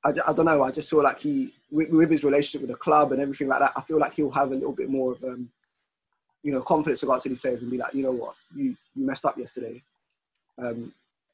I, 0.03 0.09
I 0.27 0.33
don't 0.33 0.45
know. 0.45 0.63
I 0.63 0.71
just 0.71 0.89
feel 0.89 1.03
like 1.03 1.19
he, 1.19 1.53
with, 1.69 1.89
with, 1.89 2.09
his 2.09 2.23
relationship 2.23 2.61
with 2.61 2.71
the 2.71 2.77
club 2.77 3.11
and 3.11 3.21
everything 3.21 3.47
like 3.47 3.59
that, 3.59 3.73
I 3.75 3.81
feel 3.81 3.99
like 3.99 4.15
he'll 4.15 4.31
have 4.31 4.51
a 4.51 4.55
little 4.55 4.71
bit 4.71 4.89
more 4.89 5.13
of, 5.13 5.23
um, 5.23 5.49
you 6.43 6.51
know, 6.51 6.61
confidence 6.61 7.01
to 7.01 7.05
go 7.05 7.13
up 7.13 7.21
to 7.21 7.29
these 7.29 7.39
players 7.39 7.61
and 7.61 7.69
be 7.69 7.77
like, 7.77 7.93
you 7.93 8.03
know 8.03 8.11
what, 8.11 8.35
you 8.55 8.75
you 8.95 9.05
messed 9.05 9.25
up 9.25 9.37
yesterday. 9.37 9.81
Um, 10.57 10.93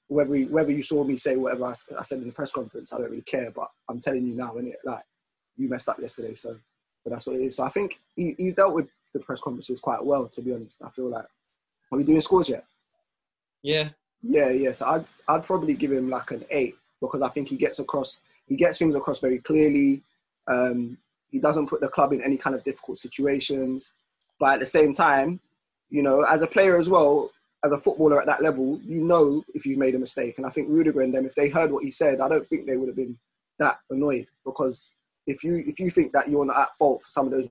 whether 0.09 0.35
he, 0.35 0.45
whether 0.45 0.71
you 0.71 0.83
saw 0.83 1.03
me 1.03 1.17
say 1.17 1.35
whatever 1.35 1.65
I, 1.65 1.73
I, 1.99 2.03
said 2.03 2.19
in 2.19 2.27
the 2.27 2.31
press 2.31 2.51
conference, 2.51 2.93
I 2.93 2.97
don't 2.97 3.09
really 3.09 3.23
care. 3.23 3.51
But 3.51 3.69
I'm 3.89 3.99
telling 3.99 4.25
you 4.25 4.35
now, 4.35 4.53
innit? 4.53 4.75
Like 4.85 5.03
you 5.57 5.69
messed 5.69 5.89
up 5.89 5.99
yesterday, 5.99 6.33
so 6.33 6.57
but 7.03 7.11
that's 7.11 7.27
what 7.27 7.35
it 7.35 7.41
is. 7.41 7.57
So 7.57 7.63
I 7.63 7.69
think 7.69 7.99
he, 8.15 8.35
he's 8.37 8.53
dealt 8.53 8.73
with 8.73 8.87
the 9.13 9.19
press 9.19 9.41
conferences 9.41 9.79
quite 9.79 10.03
well, 10.03 10.27
to 10.27 10.41
be 10.41 10.53
honest. 10.53 10.81
I 10.83 10.89
feel 10.89 11.09
like 11.09 11.25
are 11.91 11.97
we 11.97 12.03
doing 12.03 12.21
scores 12.21 12.49
yet? 12.49 12.65
Yeah. 13.63 13.89
Yeah, 14.21 14.49
yeah. 14.49 14.71
So 14.71 14.85
I'd 14.87 15.05
I'd 15.27 15.43
probably 15.43 15.73
give 15.73 15.91
him 15.91 16.09
like 16.09 16.31
an 16.31 16.45
eight 16.49 16.75
because 17.01 17.21
I 17.21 17.29
think 17.29 17.49
he 17.49 17.55
gets 17.55 17.79
across 17.79 18.17
he 18.47 18.55
gets 18.55 18.77
things 18.77 18.95
across 18.95 19.19
very 19.19 19.39
clearly. 19.39 20.01
Um, 20.47 20.97
he 21.29 21.39
doesn't 21.39 21.67
put 21.67 21.81
the 21.81 21.89
club 21.89 22.13
in 22.13 22.23
any 22.23 22.37
kind 22.37 22.55
of 22.55 22.63
difficult 22.63 22.97
situations, 22.97 23.91
but 24.39 24.53
at 24.53 24.59
the 24.59 24.65
same 24.65 24.93
time, 24.93 25.39
you 25.89 26.03
know, 26.03 26.23
as 26.23 26.41
a 26.41 26.47
player 26.47 26.77
as 26.77 26.89
well, 26.89 27.31
as 27.63 27.71
a 27.71 27.77
footballer 27.77 28.19
at 28.19 28.27
that 28.27 28.43
level, 28.43 28.79
you 28.83 29.01
know 29.01 29.43
if 29.53 29.65
you've 29.65 29.79
made 29.79 29.95
a 29.95 29.99
mistake. 29.99 30.35
And 30.37 30.45
I 30.45 30.49
think 30.49 30.69
Rudiger 30.69 31.01
and 31.01 31.13
them, 31.13 31.25
if 31.25 31.35
they 31.35 31.49
heard 31.49 31.71
what 31.71 31.83
he 31.83 31.91
said, 31.91 32.21
I 32.21 32.29
don't 32.29 32.45
think 32.45 32.65
they 32.65 32.77
would 32.77 32.89
have 32.89 32.95
been 32.95 33.17
that 33.59 33.79
annoyed 33.89 34.27
because 34.45 34.91
if 35.25 35.43
you 35.43 35.63
if 35.65 35.79
you 35.79 35.89
think 35.89 36.13
that 36.13 36.29
you're 36.29 36.45
not 36.45 36.59
at 36.59 36.77
fault 36.77 37.03
for 37.03 37.09
some 37.09 37.25
of 37.25 37.31
those 37.31 37.47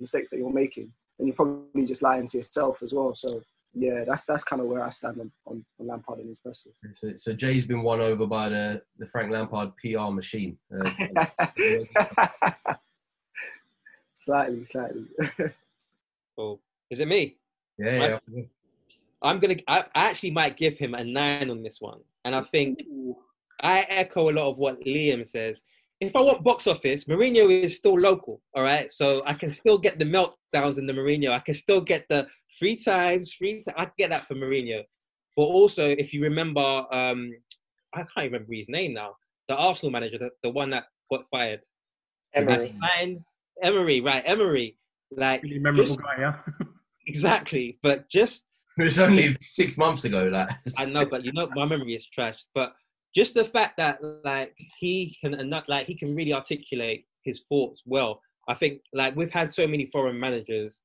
mistakes 0.00 0.30
that 0.30 0.38
you're 0.38 0.52
making, 0.52 0.92
then 1.18 1.26
you're 1.28 1.36
probably 1.36 1.86
just 1.86 2.02
lying 2.02 2.26
to 2.28 2.38
yourself 2.38 2.82
as 2.82 2.92
well. 2.94 3.14
So 3.14 3.42
yeah, 3.74 4.04
that's 4.06 4.24
that's 4.24 4.42
kind 4.42 4.60
of 4.60 4.68
where 4.68 4.82
I 4.82 4.88
stand 4.88 5.20
on, 5.20 5.30
on, 5.46 5.64
on 5.78 5.86
Lampard 5.86 6.18
and 6.18 6.28
his 6.28 6.38
presses. 6.40 6.74
So, 6.94 7.12
so, 7.16 7.32
Jay's 7.32 7.64
been 7.64 7.82
won 7.82 8.00
over 8.00 8.26
by 8.26 8.48
the, 8.48 8.82
the 8.98 9.06
Frank 9.06 9.30
Lampard 9.30 9.72
PR 9.76 10.10
machine. 10.10 10.58
Uh, 10.74 11.26
slightly, 14.16 14.64
slightly. 14.64 15.04
oh, 16.40 16.60
is 16.90 17.00
it 17.00 17.08
me? 17.08 17.36
Yeah, 17.78 18.18
yeah. 18.32 18.42
I'm 19.22 19.38
gonna. 19.38 19.56
I, 19.68 19.84
actually 19.94 20.30
might 20.30 20.56
give 20.56 20.78
him 20.78 20.94
a 20.94 21.04
nine 21.04 21.50
on 21.50 21.62
this 21.62 21.78
one, 21.80 22.00
and 22.24 22.34
I 22.34 22.42
think 22.42 22.82
I 23.62 23.80
echo 23.88 24.30
a 24.30 24.32
lot 24.32 24.50
of 24.50 24.58
what 24.58 24.80
Liam 24.80 25.28
says. 25.28 25.62
If 26.00 26.16
I 26.16 26.20
want 26.20 26.42
box 26.42 26.66
office, 26.66 27.04
Mourinho 27.04 27.62
is 27.62 27.76
still 27.76 27.98
local, 27.98 28.40
all 28.54 28.62
right. 28.62 28.90
So 28.90 29.22
I 29.26 29.34
can 29.34 29.52
still 29.52 29.76
get 29.76 29.98
the 29.98 30.06
meltdowns 30.06 30.78
in 30.78 30.86
the 30.86 30.94
Mourinho. 30.94 31.30
I 31.30 31.40
can 31.40 31.52
still 31.52 31.82
get 31.82 32.06
the 32.08 32.26
three 32.58 32.76
times, 32.76 33.34
three. 33.34 33.62
T- 33.62 33.72
I 33.76 33.84
can 33.84 33.94
get 33.98 34.10
that 34.10 34.26
for 34.26 34.34
Mourinho. 34.34 34.82
But 35.36 35.42
also, 35.42 35.90
if 35.90 36.14
you 36.14 36.22
remember, 36.22 36.60
um, 36.60 37.32
I 37.94 37.98
can't 37.98 38.32
remember 38.32 38.54
his 38.54 38.68
name 38.68 38.94
now. 38.94 39.16
The 39.48 39.56
Arsenal 39.56 39.92
manager, 39.92 40.16
the, 40.18 40.30
the 40.42 40.50
one 40.50 40.70
that 40.70 40.84
got 41.10 41.24
fired. 41.30 41.60
Emery. 42.34 42.74
Emery, 43.62 44.00
right? 44.00 44.22
Emery, 44.24 44.76
like 45.16 45.42
really 45.42 45.58
memorable 45.58 45.86
just, 45.86 46.00
guy, 46.00 46.16
yeah. 46.18 46.36
exactly, 47.06 47.78
but 47.82 48.08
just 48.08 48.44
it 48.78 48.84
was 48.84 48.98
only 48.98 49.36
six 49.42 49.76
months 49.76 50.04
ago. 50.04 50.28
Like 50.32 50.50
I 50.78 50.86
know, 50.86 51.04
but 51.04 51.24
you 51.24 51.32
know, 51.32 51.48
my 51.54 51.66
memory 51.66 51.94
is 51.94 52.06
trash. 52.06 52.38
But 52.54 52.72
just 53.14 53.34
the 53.34 53.44
fact 53.44 53.76
that 53.78 53.98
like 54.24 54.54
he 54.78 55.16
can 55.20 55.52
like 55.68 55.86
he 55.86 55.96
can 55.96 56.14
really 56.14 56.32
articulate 56.32 57.04
his 57.24 57.42
thoughts 57.48 57.82
well. 57.86 58.20
I 58.48 58.54
think 58.54 58.80
like 58.92 59.14
we've 59.16 59.30
had 59.30 59.52
so 59.52 59.66
many 59.66 59.86
foreign 59.86 60.18
managers, 60.18 60.80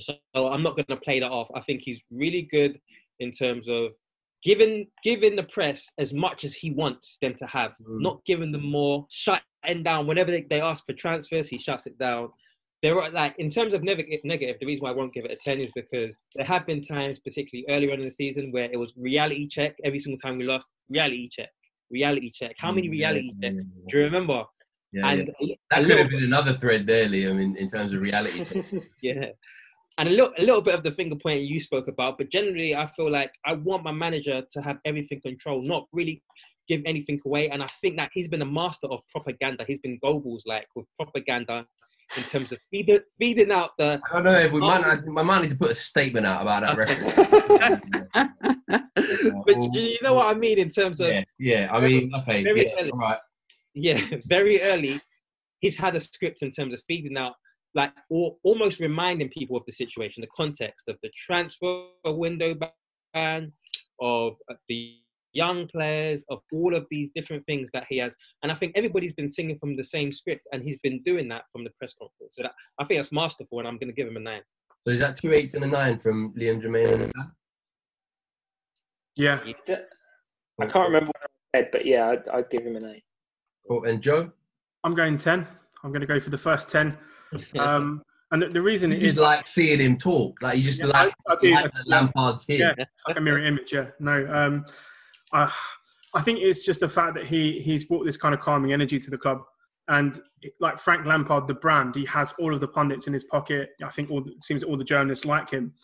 so 0.00 0.14
I'm 0.34 0.62
not 0.62 0.76
going 0.76 0.86
to 0.86 0.96
play 0.96 1.20
that 1.20 1.30
off. 1.30 1.48
I 1.54 1.60
think 1.60 1.82
he's 1.82 2.00
really 2.10 2.42
good 2.50 2.80
in 3.20 3.32
terms 3.32 3.68
of 3.68 3.92
giving 4.42 4.86
giving 5.02 5.36
the 5.36 5.42
press 5.42 5.90
as 5.98 6.14
much 6.14 6.44
as 6.44 6.54
he 6.54 6.70
wants 6.70 7.18
them 7.20 7.34
to 7.34 7.46
have, 7.46 7.72
mm. 7.72 8.00
not 8.00 8.24
giving 8.24 8.52
them 8.52 8.66
more, 8.70 9.06
shutting 9.10 9.82
down 9.82 10.06
whenever 10.06 10.30
they, 10.30 10.46
they 10.48 10.60
ask 10.60 10.84
for 10.86 10.92
transfers, 10.92 11.48
he 11.48 11.58
shuts 11.58 11.86
it 11.86 11.98
down 11.98 12.30
there 12.86 13.02
are 13.02 13.10
like 13.10 13.34
in 13.38 13.50
terms 13.50 13.74
of 13.74 13.82
negative, 13.82 14.20
negative. 14.22 14.58
The 14.60 14.66
reason 14.66 14.84
why 14.84 14.90
I 14.90 14.94
won't 14.94 15.12
give 15.12 15.24
it 15.24 15.32
a 15.32 15.36
ten 15.36 15.58
is 15.58 15.72
because 15.74 16.16
there 16.36 16.46
have 16.46 16.64
been 16.66 16.82
times, 16.82 17.18
particularly 17.18 17.66
earlier 17.68 17.92
on 17.92 17.98
in 17.98 18.04
the 18.04 18.10
season, 18.12 18.52
where 18.52 18.70
it 18.70 18.76
was 18.76 18.92
reality 18.96 19.48
check. 19.48 19.74
Every 19.84 19.98
single 19.98 20.20
time 20.20 20.38
we 20.38 20.44
lost, 20.44 20.68
reality 20.88 21.28
check, 21.28 21.48
reality 21.90 22.30
check. 22.30 22.54
How 22.58 22.70
many 22.70 22.86
mm, 22.86 22.92
reality 22.92 23.32
yeah, 23.40 23.50
checks 23.50 23.64
mm, 23.64 23.70
yeah, 23.74 23.84
do 23.90 23.98
you 23.98 24.04
remember? 24.04 24.44
Yeah, 24.92 25.08
and 25.08 25.30
yeah. 25.40 25.56
that 25.72 25.84
could 25.84 25.98
have 25.98 26.10
been 26.10 26.22
another 26.22 26.52
thread 26.52 26.86
there, 26.86 27.08
Liam, 27.08 27.42
in, 27.42 27.56
in 27.56 27.66
terms 27.66 27.92
of 27.92 28.00
reality. 28.00 28.46
yeah, 29.02 29.30
and 29.98 30.08
a 30.08 30.12
little 30.12 30.32
a 30.38 30.44
little 30.44 30.62
bit 30.62 30.76
of 30.76 30.84
the 30.84 30.92
finger 30.92 31.16
pointing 31.20 31.44
you 31.44 31.58
spoke 31.58 31.88
about, 31.88 32.18
but 32.18 32.30
generally, 32.30 32.76
I 32.76 32.86
feel 32.86 33.10
like 33.10 33.32
I 33.44 33.54
want 33.54 33.82
my 33.82 33.92
manager 33.92 34.42
to 34.48 34.62
have 34.62 34.78
everything 34.84 35.20
control, 35.20 35.60
not 35.60 35.88
really 35.92 36.22
give 36.68 36.82
anything 36.86 37.20
away. 37.26 37.48
And 37.50 37.64
I 37.64 37.66
think 37.80 37.96
that 37.96 38.10
he's 38.12 38.28
been 38.28 38.42
a 38.42 38.52
master 38.60 38.86
of 38.88 39.00
propaganda. 39.10 39.64
He's 39.66 39.80
been 39.80 39.98
Goebbels 40.04 40.42
like 40.46 40.66
with 40.76 40.86
propaganda 40.94 41.66
in 42.16 42.22
terms 42.24 42.52
of 42.52 42.58
feeding, 42.70 43.00
feeding 43.18 43.50
out 43.50 43.70
the. 43.78 44.00
I 44.10 44.14
don't 44.14 44.24
know 44.24 44.32
if 44.32 44.52
we 44.52 44.60
might, 44.60 44.80
not, 44.80 45.06
might 45.24 45.42
need 45.42 45.50
to 45.50 45.56
put 45.56 45.70
a 45.70 45.74
statement 45.74 46.26
out 46.26 46.42
about 46.42 46.62
that 46.62 46.76
reference. 46.76 47.14
but 49.44 49.56
you 49.74 49.98
know 50.02 50.14
what 50.14 50.34
I 50.34 50.38
mean 50.38 50.58
in 50.58 50.70
terms 50.70 51.00
of. 51.00 51.08
Yeah, 51.08 51.24
yeah. 51.38 51.68
I 51.72 51.80
mean, 51.80 52.12
okay, 52.14 52.42
yeah, 52.42 52.50
early, 52.78 52.90
all 52.90 52.98
right. 52.98 53.18
Yeah, 53.74 54.00
very 54.26 54.62
early, 54.62 55.00
he's 55.60 55.76
had 55.76 55.96
a 55.96 56.00
script 56.00 56.42
in 56.42 56.50
terms 56.50 56.74
of 56.74 56.80
feeding 56.86 57.16
out, 57.16 57.34
like, 57.74 57.92
or 58.10 58.36
almost 58.42 58.80
reminding 58.80 59.28
people 59.30 59.56
of 59.56 59.64
the 59.66 59.72
situation, 59.72 60.20
the 60.20 60.28
context 60.36 60.88
of 60.88 60.96
the 61.02 61.10
transfer 61.16 61.86
window 62.04 62.54
ban, 63.14 63.52
of 64.00 64.34
uh, 64.50 64.54
the 64.68 64.96
young 65.36 65.68
players, 65.68 66.24
of 66.30 66.40
all 66.52 66.74
of 66.74 66.86
these 66.90 67.10
different 67.14 67.44
things 67.46 67.68
that 67.72 67.84
he 67.88 67.98
has. 67.98 68.16
And 68.42 68.50
I 68.50 68.54
think 68.54 68.72
everybody's 68.74 69.12
been 69.12 69.28
singing 69.28 69.58
from 69.58 69.76
the 69.76 69.84
same 69.84 70.12
script, 70.12 70.46
and 70.52 70.62
he's 70.62 70.78
been 70.82 71.02
doing 71.04 71.28
that 71.28 71.42
from 71.52 71.64
the 71.64 71.70
press 71.78 71.94
conference. 71.94 72.36
So 72.36 72.42
that, 72.42 72.52
I 72.78 72.84
think 72.84 72.98
that's 72.98 73.12
masterful, 73.12 73.58
and 73.58 73.68
I'm 73.68 73.78
going 73.78 73.88
to 73.88 73.94
give 73.94 74.08
him 74.08 74.16
a 74.16 74.20
nine. 74.20 74.42
So 74.86 74.92
is 74.92 75.00
that 75.00 75.16
two 75.16 75.32
eights 75.32 75.54
and 75.54 75.64
a 75.64 75.66
nine 75.66 75.98
from 75.98 76.32
Liam 76.34 76.62
Jermaine? 76.62 77.10
Yeah. 79.16 79.40
I 80.60 80.66
can't 80.66 80.88
remember 80.88 81.06
what 81.06 81.30
I 81.54 81.58
said, 81.58 81.68
but 81.72 81.86
yeah, 81.86 82.08
I'd, 82.08 82.28
I'd 82.28 82.50
give 82.50 82.64
him 82.64 82.76
a 82.76 82.80
nine. 82.80 83.02
Cool. 83.68 83.84
And 83.84 84.02
Joe? 84.02 84.30
I'm 84.84 84.94
going 84.94 85.18
10. 85.18 85.46
I'm 85.82 85.90
going 85.90 86.00
to 86.00 86.06
go 86.06 86.20
for 86.20 86.30
the 86.30 86.38
first 86.38 86.68
10. 86.70 86.96
Um, 87.58 88.02
and 88.30 88.40
the, 88.40 88.48
the 88.48 88.62
reason 88.62 88.90
you 88.90 88.96
it 88.96 89.02
is 89.02 89.18
like 89.18 89.46
seeing 89.46 89.80
him 89.80 89.96
talk, 89.96 90.40
like 90.40 90.58
you 90.58 90.64
just 90.64 90.80
yeah, 90.80 90.86
like, 90.86 91.12
I, 91.28 91.32
I 91.32 91.36
do. 91.36 91.52
Like 91.52 91.70
Lampard's 91.86 92.44
here. 92.44 92.74
Yeah, 92.76 92.84
it's 92.84 93.04
like 93.06 93.18
a 93.18 93.20
mirror 93.20 93.44
image. 93.44 93.72
Yeah, 93.72 93.86
no. 94.00 94.26
Um, 94.32 94.64
I, 95.36 95.52
I 96.14 96.22
think 96.22 96.38
it's 96.40 96.64
just 96.64 96.80
the 96.80 96.88
fact 96.88 97.14
that 97.14 97.26
he 97.26 97.60
he's 97.60 97.84
brought 97.84 98.04
this 98.04 98.16
kind 98.16 98.34
of 98.34 98.40
calming 98.40 98.72
energy 98.72 98.98
to 98.98 99.10
the 99.10 99.18
club. 99.18 99.42
And 99.88 100.20
like 100.58 100.78
Frank 100.78 101.06
Lampard, 101.06 101.46
the 101.46 101.54
brand, 101.54 101.94
he 101.94 102.04
has 102.06 102.34
all 102.40 102.52
of 102.52 102.60
the 102.60 102.66
pundits 102.66 103.06
in 103.06 103.12
his 103.12 103.24
pocket. 103.24 103.70
I 103.84 103.90
think 103.90 104.10
all 104.10 104.22
the, 104.22 104.32
seems 104.40 104.64
all 104.64 104.76
the 104.76 104.82
journalists 104.82 105.24
like 105.24 105.50
him, 105.50 105.74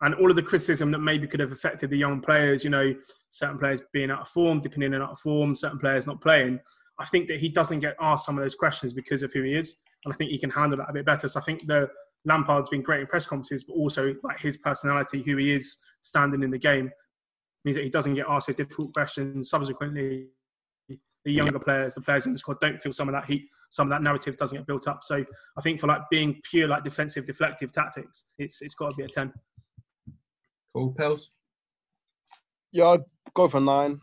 and 0.00 0.14
all 0.14 0.30
of 0.30 0.36
the 0.36 0.42
criticism 0.42 0.90
that 0.92 1.00
maybe 1.00 1.26
could 1.26 1.40
have 1.40 1.52
affected 1.52 1.90
the 1.90 1.98
young 1.98 2.20
players. 2.20 2.64
You 2.64 2.70
know, 2.70 2.94
certain 3.30 3.58
players 3.58 3.82
being 3.92 4.10
out 4.10 4.22
of 4.22 4.28
form, 4.28 4.62
in 4.64 4.82
and 4.82 5.02
out 5.02 5.10
of 5.10 5.18
form, 5.18 5.54
certain 5.54 5.78
players 5.78 6.06
not 6.06 6.20
playing. 6.20 6.60
I 6.98 7.04
think 7.06 7.28
that 7.28 7.40
he 7.40 7.48
doesn't 7.48 7.80
get 7.80 7.96
asked 8.00 8.26
some 8.26 8.38
of 8.38 8.44
those 8.44 8.54
questions 8.54 8.92
because 8.92 9.22
of 9.22 9.32
who 9.32 9.42
he 9.42 9.54
is, 9.54 9.76
and 10.04 10.14
I 10.14 10.16
think 10.16 10.30
he 10.30 10.38
can 10.38 10.50
handle 10.50 10.78
that 10.78 10.90
a 10.90 10.92
bit 10.92 11.04
better. 11.04 11.28
So 11.28 11.40
I 11.40 11.42
think 11.42 11.66
the 11.66 11.90
Lampard's 12.24 12.68
been 12.68 12.82
great 12.82 13.00
in 13.00 13.06
press 13.06 13.26
conferences, 13.26 13.64
but 13.64 13.74
also 13.74 14.14
like 14.22 14.38
his 14.40 14.56
personality, 14.56 15.22
who 15.22 15.36
he 15.36 15.52
is 15.52 15.78
standing 16.02 16.42
in 16.42 16.50
the 16.50 16.58
game, 16.58 16.90
means 17.64 17.76
that 17.76 17.84
he 17.84 17.90
doesn't 17.90 18.14
get 18.14 18.26
asked 18.28 18.46
those 18.46 18.56
difficult 18.56 18.92
questions. 18.92 19.50
Subsequently, 19.50 20.26
the 20.88 21.32
younger 21.32 21.58
players, 21.58 21.94
the 21.94 22.00
players 22.00 22.26
in 22.26 22.32
the 22.32 22.38
squad, 22.38 22.60
don't 22.60 22.80
feel 22.82 22.92
some 22.92 23.08
of 23.08 23.14
that 23.14 23.26
heat, 23.26 23.48
some 23.70 23.88
of 23.88 23.90
that 23.90 24.02
narrative 24.02 24.36
doesn't 24.36 24.56
get 24.56 24.66
built 24.66 24.88
up. 24.88 25.00
So 25.02 25.24
I 25.56 25.60
think 25.60 25.80
for 25.80 25.86
like 25.86 26.02
being 26.10 26.40
pure 26.48 26.68
like 26.68 26.84
defensive, 26.84 27.24
deflective 27.24 27.70
tactics, 27.70 28.26
it's 28.38 28.62
it's 28.62 28.74
got 28.74 28.90
to 28.90 28.96
be 28.96 29.04
a 29.04 29.08
ten. 29.08 29.32
Cool, 30.74 30.94
Pels. 30.96 31.30
Yeah, 32.72 32.86
I'd 32.86 33.00
go 33.34 33.48
for 33.48 33.60
nine, 33.60 34.00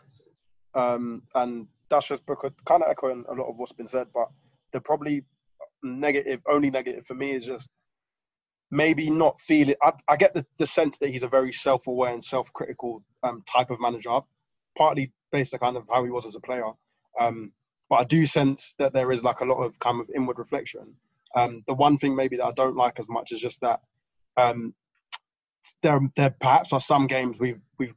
um, 0.73 1.23
and 1.35 1.67
that's 1.89 2.07
just 2.07 2.25
because 2.25 2.51
kind 2.65 2.83
of 2.83 2.89
echoing 2.89 3.23
a 3.29 3.33
lot 3.33 3.49
of 3.49 3.57
what's 3.57 3.71
been 3.71 3.87
said. 3.87 4.07
But 4.13 4.27
they're 4.71 4.81
probably 4.81 5.23
negative, 5.83 6.41
only 6.49 6.69
negative 6.69 7.05
for 7.05 7.15
me 7.15 7.31
is 7.31 7.45
just 7.45 7.69
maybe 8.71 9.09
not 9.09 9.39
feel 9.39 9.69
it. 9.69 9.77
I, 9.81 9.93
I 10.07 10.15
get 10.17 10.33
the, 10.33 10.45
the 10.57 10.67
sense 10.67 10.97
that 10.99 11.09
he's 11.09 11.23
a 11.23 11.27
very 11.27 11.51
self-aware 11.51 12.13
and 12.13 12.23
self-critical 12.23 13.03
um, 13.23 13.43
type 13.51 13.69
of 13.69 13.79
manager, 13.79 14.19
partly 14.77 15.11
based 15.31 15.53
on 15.53 15.59
kind 15.59 15.77
of 15.77 15.85
how 15.91 16.03
he 16.03 16.11
was 16.11 16.25
as 16.25 16.35
a 16.35 16.39
player. 16.39 16.71
Um, 17.19 17.51
but 17.89 17.95
I 17.97 18.03
do 18.03 18.25
sense 18.25 18.75
that 18.79 18.93
there 18.93 19.11
is 19.11 19.23
like 19.23 19.39
a 19.39 19.45
lot 19.45 19.63
of 19.63 19.79
kind 19.79 20.01
of 20.01 20.09
inward 20.15 20.39
reflection. 20.39 20.95
Um, 21.35 21.63
the 21.67 21.73
one 21.73 21.97
thing 21.97 22.15
maybe 22.15 22.37
that 22.37 22.45
I 22.45 22.51
don't 22.51 22.75
like 22.75 22.99
as 22.99 23.09
much 23.09 23.31
is 23.31 23.39
just 23.39 23.61
that 23.61 23.79
um, 24.35 24.73
there, 25.81 25.99
there 26.15 26.35
perhaps 26.39 26.73
are 26.73 26.79
some 26.79 27.07
games 27.07 27.37
we've 27.39 27.61
we've 27.79 27.95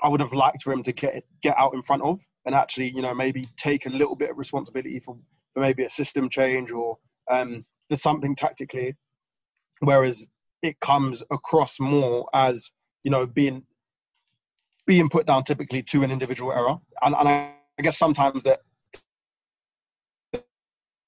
I 0.00 0.08
would 0.08 0.20
have 0.20 0.32
liked 0.32 0.62
for 0.62 0.72
him 0.72 0.82
to 0.82 0.92
get 0.92 1.24
get 1.42 1.58
out 1.58 1.74
in 1.74 1.82
front 1.82 2.02
of 2.02 2.20
and 2.44 2.54
actually 2.54 2.90
you 2.90 3.02
know 3.02 3.14
maybe 3.14 3.48
take 3.56 3.86
a 3.86 3.90
little 3.90 4.16
bit 4.16 4.30
of 4.30 4.38
responsibility 4.38 5.00
for, 5.00 5.16
for 5.54 5.60
maybe 5.60 5.84
a 5.84 5.90
system 5.90 6.28
change 6.28 6.70
or 6.70 6.98
um, 7.30 7.64
something 7.94 8.34
tactically, 8.34 8.94
whereas 9.80 10.28
it 10.62 10.80
comes 10.80 11.22
across 11.30 11.78
more 11.78 12.28
as 12.34 12.72
you 13.04 13.10
know 13.10 13.26
being 13.26 13.64
being 14.86 15.08
put 15.08 15.26
down 15.26 15.42
typically 15.44 15.82
to 15.82 16.02
an 16.02 16.10
individual 16.10 16.52
error, 16.52 16.76
and, 17.02 17.14
and 17.18 17.28
I, 17.28 17.54
I 17.78 17.82
guess 17.82 17.98
sometimes 17.98 18.44
that 18.44 18.60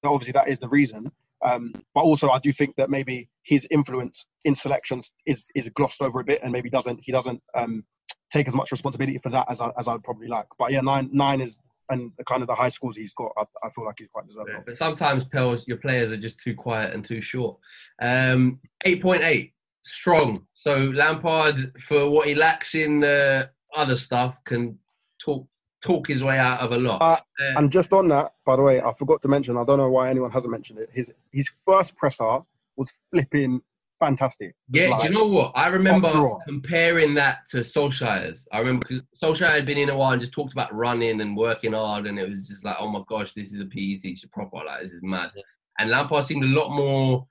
obviously 0.03 0.33
that 0.33 0.47
is 0.47 0.59
the 0.59 0.69
reason. 0.69 1.11
Um, 1.41 1.73
but 1.95 2.01
also, 2.01 2.29
I 2.29 2.39
do 2.39 2.51
think 2.51 2.75
that 2.75 2.89
maybe 2.89 3.29
his 3.43 3.65
influence 3.71 4.27
in 4.43 4.55
selections 4.55 5.11
is 5.25 5.45
is 5.55 5.69
glossed 5.69 6.01
over 6.01 6.19
a 6.19 6.23
bit, 6.23 6.41
and 6.43 6.51
maybe 6.51 6.69
doesn't 6.69 6.99
he 7.01 7.11
doesn't 7.11 7.41
um, 7.55 7.85
take 8.29 8.47
as 8.47 8.55
much 8.55 8.71
responsibility 8.71 9.19
for 9.19 9.29
that 9.29 9.49
as 9.49 9.61
I, 9.61 9.71
as 9.77 9.87
I'd 9.87 10.03
probably 10.03 10.27
like. 10.27 10.47
But 10.57 10.71
yeah, 10.71 10.81
nine 10.81 11.09
nine 11.13 11.39
is 11.39 11.57
and 11.89 12.11
the 12.17 12.23
kind 12.23 12.41
of 12.41 12.47
the 12.47 12.55
high 12.55 12.69
scores 12.69 12.97
he's 12.97 13.13
got, 13.13 13.31
I, 13.37 13.43
I 13.63 13.69
feel 13.71 13.85
like 13.85 13.99
he's 13.99 14.09
quite 14.11 14.27
deserving. 14.27 14.55
Yeah, 14.55 14.61
but 14.65 14.77
sometimes 14.77 15.25
Pels, 15.25 15.67
your 15.67 15.77
players 15.77 16.11
are 16.11 16.17
just 16.17 16.39
too 16.39 16.55
quiet 16.55 16.93
and 16.93 17.03
too 17.03 17.21
short. 17.21 17.57
Um, 18.01 18.59
eight 18.85 19.01
point 19.01 19.23
eight, 19.23 19.53
strong. 19.83 20.45
So 20.53 20.75
Lampard, 20.75 21.73
for 21.79 22.09
what 22.09 22.27
he 22.27 22.35
lacks 22.35 22.75
in 22.75 23.03
uh, 23.03 23.47
other 23.75 23.95
stuff, 23.95 24.43
can 24.43 24.77
talk 25.19 25.47
talk 25.81 26.07
his 26.07 26.23
way 26.23 26.37
out 26.37 26.59
of 26.59 26.73
a 26.73 26.77
lot. 26.77 27.01
Uh, 27.01 27.17
and 27.39 27.71
just 27.71 27.93
on 27.93 28.07
that, 28.09 28.33
by 28.45 28.55
the 28.55 28.61
way, 28.61 28.81
I 28.81 28.93
forgot 28.93 29.21
to 29.21 29.27
mention. 29.27 29.57
I 29.57 29.63
don't 29.63 29.77
know 29.77 29.89
why 29.89 30.09
anyone 30.09 30.31
hasn't 30.31 30.51
mentioned 30.51 30.79
it. 30.79 30.89
His 30.91 31.11
his 31.31 31.51
first 31.65 31.95
presser 31.95 32.39
was 32.75 32.93
flipping 33.11 33.61
fantastic. 33.99 34.55
Yeah, 34.71 34.89
Like, 34.89 35.01
do 35.01 35.07
you 35.07 35.13
know 35.13 35.27
what? 35.27 35.51
I 35.55 35.67
remember 35.67 36.09
comparing 36.47 37.13
that 37.15 37.39
to 37.51 37.57
Solskjaer's. 37.57 38.45
I 38.51 38.59
remember 38.59 38.85
because 38.87 39.03
Solskjaer 39.21 39.51
had 39.51 39.65
been 39.65 39.77
in 39.77 39.89
a 39.89 39.95
while 39.95 40.13
and 40.13 40.21
just 40.21 40.33
talked 40.33 40.53
about 40.53 40.73
running 40.73 41.21
and 41.21 41.35
working 41.35 41.73
hard, 41.73 42.07
and 42.07 42.17
it 42.17 42.29
was 42.29 42.47
just 42.47 42.65
like, 42.65 42.77
oh 42.79 42.87
my 42.87 43.01
gosh, 43.07 43.33
this 43.33 43.51
is 43.51 43.59
a 43.59 43.65
PE 43.65 43.97
teacher 43.97 44.27
proper. 44.31 44.57
Like 44.57 44.83
this 44.83 44.93
is 44.93 45.03
mad. 45.03 45.31
And 45.77 45.89
Lampard 45.89 46.25
seemed 46.25 46.43
a 46.43 46.47
lot 46.47 46.71
more 46.71 47.27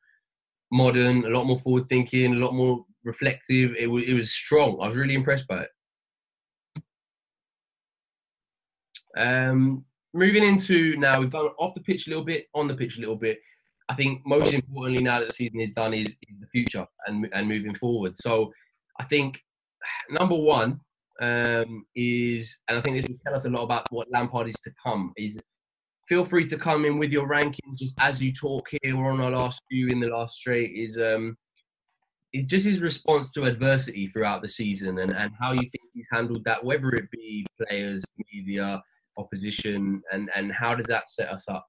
modern, 0.70 1.24
a 1.24 1.28
lot 1.28 1.44
more 1.44 1.58
forward 1.58 1.88
thinking, 1.88 2.34
a 2.34 2.38
lot 2.38 2.54
more 2.54 2.84
reflective. 3.04 3.74
It 3.78 3.90
was 3.90 4.04
it 4.04 4.14
was 4.14 4.32
strong. 4.32 4.78
I 4.80 4.88
was 4.88 4.96
really 4.96 5.14
impressed 5.14 5.48
by 5.48 5.62
it. 5.62 5.70
Um, 9.16 9.84
moving 10.14 10.44
into 10.44 10.96
now, 10.96 11.18
we've 11.20 11.30
done 11.30 11.46
off 11.58 11.74
the 11.74 11.80
pitch 11.80 12.06
a 12.06 12.10
little 12.10 12.24
bit, 12.24 12.46
on 12.54 12.68
the 12.68 12.74
pitch 12.74 12.96
a 12.96 13.00
little 13.00 13.16
bit. 13.16 13.38
I 13.88 13.94
think 13.94 14.22
most 14.26 14.52
importantly 14.52 15.02
now 15.02 15.20
that 15.20 15.28
the 15.28 15.34
season 15.34 15.60
is 15.60 15.70
done 15.74 15.94
is, 15.94 16.08
is 16.28 16.38
the 16.40 16.46
future 16.52 16.86
and 17.06 17.28
and 17.32 17.48
moving 17.48 17.74
forward. 17.74 18.18
So 18.18 18.52
I 19.00 19.04
think 19.04 19.42
number 20.10 20.34
one 20.34 20.80
um, 21.20 21.86
is, 21.94 22.58
and 22.68 22.78
I 22.78 22.80
think 22.80 22.96
this 22.96 23.08
will 23.08 23.18
tell 23.24 23.34
us 23.34 23.44
a 23.44 23.50
lot 23.50 23.64
about 23.64 23.90
what 23.90 24.10
Lampard 24.10 24.48
is 24.48 24.60
to 24.64 24.70
come. 24.84 25.12
Is 25.16 25.38
feel 26.08 26.24
free 26.24 26.46
to 26.48 26.56
come 26.56 26.84
in 26.84 26.98
with 26.98 27.10
your 27.10 27.28
rankings 27.28 27.78
just 27.78 27.94
as 28.00 28.20
you 28.20 28.32
talk 28.32 28.66
here. 28.82 28.96
We're 28.96 29.12
on 29.12 29.20
our 29.20 29.30
last 29.30 29.60
few 29.70 29.88
in 29.88 30.00
the 30.00 30.08
last 30.08 30.36
straight. 30.36 30.72
Is 30.74 30.98
um, 30.98 31.36
is 32.32 32.44
just 32.44 32.66
his 32.66 32.80
response 32.80 33.30
to 33.32 33.44
adversity 33.44 34.08
throughout 34.08 34.42
the 34.42 34.48
season 34.48 34.98
and, 34.98 35.12
and 35.12 35.32
how 35.40 35.52
you 35.52 35.62
think 35.62 35.84
he's 35.94 36.08
handled 36.12 36.44
that, 36.44 36.62
whether 36.62 36.90
it 36.90 37.10
be 37.10 37.46
players, 37.56 38.04
media, 38.32 38.82
opposition, 39.16 40.02
and, 40.12 40.30
and 40.36 40.52
how 40.52 40.74
does 40.74 40.86
that 40.86 41.10
set 41.10 41.28
us 41.28 41.48
up? 41.48 41.66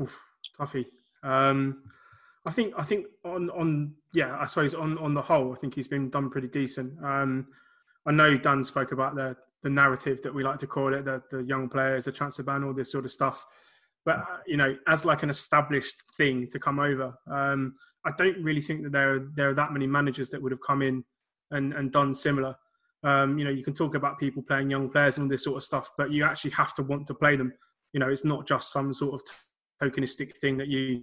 Oof, 0.00 0.18
toughy. 0.58 0.86
Um, 1.22 1.82
I 2.46 2.52
think 2.52 2.74
I 2.78 2.84
think 2.84 3.06
on 3.24 3.50
on 3.50 3.94
yeah, 4.12 4.36
I 4.38 4.46
suppose 4.46 4.74
on 4.74 4.98
on 4.98 5.14
the 5.14 5.22
whole, 5.22 5.52
I 5.52 5.56
think 5.56 5.74
he's 5.74 5.88
been 5.88 6.10
done 6.10 6.30
pretty 6.30 6.48
decent. 6.48 6.92
Um, 7.04 7.48
I 8.06 8.12
know 8.12 8.36
Dan 8.36 8.64
spoke 8.64 8.92
about 8.92 9.16
the 9.16 9.36
the 9.62 9.70
narrative 9.70 10.22
that 10.22 10.32
we 10.32 10.44
like 10.44 10.58
to 10.58 10.66
call 10.66 10.94
it, 10.94 11.04
the 11.04 11.22
the 11.30 11.42
young 11.42 11.68
players, 11.68 12.04
the 12.04 12.12
transfer 12.12 12.44
ban, 12.44 12.62
all 12.62 12.72
this 12.72 12.92
sort 12.92 13.04
of 13.04 13.12
stuff. 13.12 13.44
But 14.04 14.18
uh, 14.18 14.38
you 14.46 14.56
know, 14.56 14.76
as 14.86 15.04
like 15.04 15.24
an 15.24 15.30
established 15.30 15.96
thing 16.16 16.48
to 16.50 16.60
come 16.60 16.78
over, 16.78 17.14
um, 17.28 17.74
I 18.04 18.12
don't 18.16 18.40
really 18.42 18.60
think 18.60 18.84
that 18.84 18.92
there 18.92 19.14
are, 19.14 19.28
there 19.34 19.48
are 19.48 19.54
that 19.54 19.72
many 19.72 19.88
managers 19.88 20.30
that 20.30 20.40
would 20.40 20.52
have 20.52 20.60
come 20.60 20.82
in 20.82 21.04
and 21.50 21.72
and 21.74 21.90
done 21.90 22.14
similar. 22.14 22.54
Um, 23.02 23.38
you 23.38 23.44
know, 23.44 23.50
you 23.50 23.64
can 23.64 23.74
talk 23.74 23.96
about 23.96 24.20
people 24.20 24.42
playing 24.42 24.70
young 24.70 24.88
players 24.88 25.16
and 25.16 25.24
all 25.24 25.28
this 25.28 25.44
sort 25.44 25.56
of 25.56 25.64
stuff, 25.64 25.90
but 25.98 26.12
you 26.12 26.24
actually 26.24 26.52
have 26.52 26.74
to 26.74 26.82
want 26.82 27.06
to 27.08 27.14
play 27.14 27.34
them. 27.34 27.52
You 27.92 28.00
know, 28.00 28.08
it's 28.08 28.24
not 28.24 28.46
just 28.46 28.72
some 28.72 28.94
sort 28.94 29.14
of 29.14 29.22
tokenistic 29.82 30.36
thing 30.36 30.56
that 30.58 30.68
you 30.68 31.02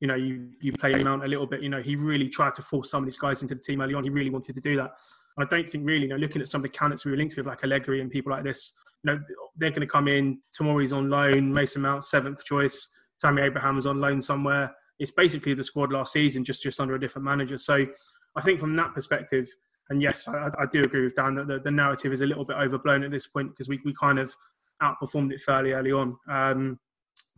you 0.00 0.06
know 0.06 0.14
you 0.14 0.50
you 0.60 0.72
play 0.72 0.92
him 0.92 1.06
out 1.06 1.24
a 1.24 1.28
little 1.28 1.46
bit. 1.46 1.62
You 1.62 1.68
know 1.68 1.80
he 1.80 1.96
really 1.96 2.28
tried 2.28 2.54
to 2.56 2.62
force 2.62 2.90
some 2.90 3.02
of 3.02 3.06
these 3.06 3.16
guys 3.16 3.42
into 3.42 3.54
the 3.54 3.60
team 3.60 3.80
early 3.80 3.94
on. 3.94 4.04
He 4.04 4.10
really 4.10 4.30
wanted 4.30 4.54
to 4.54 4.60
do 4.60 4.76
that. 4.76 4.92
And 5.36 5.46
i 5.46 5.48
don't 5.48 5.68
think 5.68 5.86
really 5.86 6.02
you 6.02 6.08
know 6.08 6.16
looking 6.16 6.42
at 6.42 6.48
some 6.48 6.60
of 6.60 6.62
the 6.62 6.68
candidates 6.68 7.04
we 7.04 7.10
were 7.10 7.16
linked 7.16 7.36
with 7.36 7.46
like 7.46 7.62
allegri 7.62 8.00
and 8.00 8.10
people 8.10 8.32
like 8.32 8.44
this 8.44 8.72
you 9.04 9.12
know 9.12 9.20
they're 9.56 9.70
going 9.70 9.80
to 9.80 9.86
come 9.86 10.08
in. 10.08 10.40
Tomori's 10.58 10.92
on 10.92 11.08
loan. 11.08 11.52
Mason 11.52 11.82
mount 11.82 12.04
seventh 12.04 12.44
choice. 12.44 12.88
Tammy 13.20 13.42
abraham's 13.42 13.86
on 13.86 14.00
loan 14.00 14.20
somewhere. 14.20 14.74
It's 14.98 15.10
basically 15.10 15.54
the 15.54 15.64
squad 15.64 15.92
last 15.92 16.12
season 16.12 16.44
just 16.44 16.62
just 16.62 16.80
under 16.80 16.94
a 16.94 17.00
different 17.00 17.24
manager. 17.24 17.58
So 17.58 17.86
i 18.34 18.40
think 18.42 18.60
from 18.60 18.76
that 18.76 18.92
perspective 18.94 19.48
and 19.88 20.02
yes 20.02 20.28
i, 20.28 20.48
I 20.58 20.66
do 20.70 20.82
agree 20.82 21.04
with 21.04 21.14
dan 21.14 21.32
that 21.36 21.46
the, 21.46 21.58
the 21.60 21.70
narrative 21.70 22.12
is 22.12 22.20
a 22.20 22.26
little 22.26 22.44
bit 22.44 22.56
overblown 22.58 23.02
at 23.02 23.10
this 23.10 23.26
point 23.26 23.48
because 23.48 23.66
we, 23.66 23.80
we 23.82 23.94
kind 23.94 24.18
of 24.18 24.36
outperformed 24.82 25.32
it 25.32 25.40
fairly 25.40 25.72
early 25.72 25.92
on. 25.92 26.16
Um, 26.28 26.78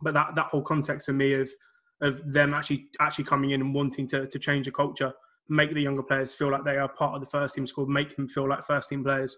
but 0.01 0.13
that 0.13 0.35
that 0.35 0.47
whole 0.47 0.61
context 0.61 1.05
for 1.05 1.13
me 1.13 1.33
of 1.33 1.49
of 2.01 2.21
them 2.31 2.53
actually 2.53 2.87
actually 2.99 3.25
coming 3.25 3.51
in 3.51 3.61
and 3.61 3.73
wanting 3.73 4.07
to 4.07 4.27
to 4.27 4.39
change 4.39 4.65
the 4.65 4.71
culture, 4.71 5.13
make 5.49 5.73
the 5.73 5.81
younger 5.81 6.03
players 6.03 6.33
feel 6.33 6.51
like 6.51 6.63
they 6.63 6.77
are 6.77 6.87
part 6.87 7.15
of 7.15 7.21
the 7.21 7.29
first 7.29 7.55
team 7.55 7.67
squad, 7.67 7.89
make 7.89 8.15
them 8.15 8.27
feel 8.27 8.47
like 8.47 8.63
first 8.63 8.89
team 8.89 9.03
players. 9.03 9.37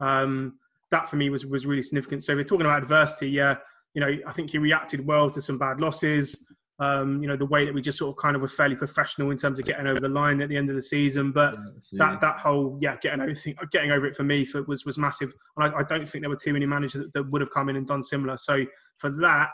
Um, 0.00 0.54
that 0.90 1.08
for 1.08 1.16
me 1.16 1.30
was 1.30 1.46
was 1.46 1.66
really 1.66 1.82
significant. 1.82 2.24
So 2.24 2.32
if 2.32 2.36
we're 2.36 2.44
talking 2.44 2.66
about 2.66 2.82
adversity, 2.82 3.30
yeah, 3.30 3.56
you 3.94 4.00
know, 4.00 4.18
I 4.26 4.32
think 4.32 4.50
he 4.50 4.58
reacted 4.58 5.06
well 5.06 5.30
to 5.30 5.40
some 5.40 5.58
bad 5.58 5.80
losses. 5.80 6.46
Um, 6.80 7.20
you 7.20 7.28
know, 7.28 7.36
the 7.36 7.44
way 7.44 7.66
that 7.66 7.74
we 7.74 7.82
just 7.82 7.98
sort 7.98 8.16
of 8.16 8.22
kind 8.22 8.34
of 8.34 8.40
were 8.40 8.48
fairly 8.48 8.74
professional 8.74 9.30
in 9.30 9.36
terms 9.36 9.58
of 9.58 9.66
getting 9.66 9.86
over 9.86 10.00
the 10.00 10.08
line 10.08 10.40
at 10.40 10.48
the 10.48 10.56
end 10.56 10.70
of 10.70 10.76
the 10.76 10.82
season. 10.82 11.30
But 11.30 11.56
that 11.92 12.20
that 12.22 12.38
whole 12.38 12.78
yeah, 12.80 12.96
getting 13.02 13.20
over 13.20 13.34
getting 13.70 13.90
over 13.90 14.06
it 14.06 14.16
for 14.16 14.24
me 14.24 14.46
for, 14.46 14.62
was 14.62 14.86
was 14.86 14.96
massive. 14.96 15.34
And 15.56 15.72
I, 15.72 15.80
I 15.80 15.82
don't 15.82 16.08
think 16.08 16.22
there 16.22 16.30
were 16.30 16.36
too 16.36 16.54
many 16.54 16.66
managers 16.66 17.02
that, 17.02 17.12
that 17.12 17.30
would 17.30 17.42
have 17.42 17.50
come 17.50 17.68
in 17.68 17.76
and 17.76 17.86
done 17.86 18.02
similar. 18.02 18.38
So 18.38 18.64
for 18.96 19.10
that, 19.10 19.50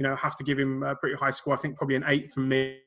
you 0.00 0.06
know, 0.06 0.16
have 0.16 0.34
to 0.34 0.42
give 0.42 0.58
him 0.58 0.82
a 0.82 0.96
pretty 0.96 1.14
high 1.14 1.30
score. 1.30 1.52
I 1.52 1.58
think 1.58 1.76
probably 1.76 1.94
an 1.96 2.04
eight 2.06 2.32
from 2.32 2.48
me, 2.48 2.78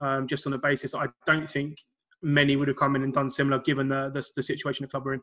um, 0.00 0.26
just 0.26 0.46
on 0.46 0.52
the 0.52 0.58
basis 0.58 0.92
that 0.92 1.00
I 1.00 1.06
don't 1.26 1.48
think 1.48 1.76
many 2.22 2.56
would 2.56 2.66
have 2.66 2.78
come 2.78 2.96
in 2.96 3.02
and 3.02 3.12
done 3.12 3.28
similar 3.28 3.58
given 3.58 3.88
the 3.88 4.10
the, 4.14 4.26
the 4.36 4.42
situation 4.42 4.84
the 4.84 4.88
club 4.88 5.04
we're 5.04 5.14
in. 5.14 5.20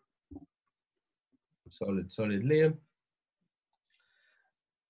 Solid, 1.72 2.11
solid. 2.11 2.44
Liam? 2.44 2.77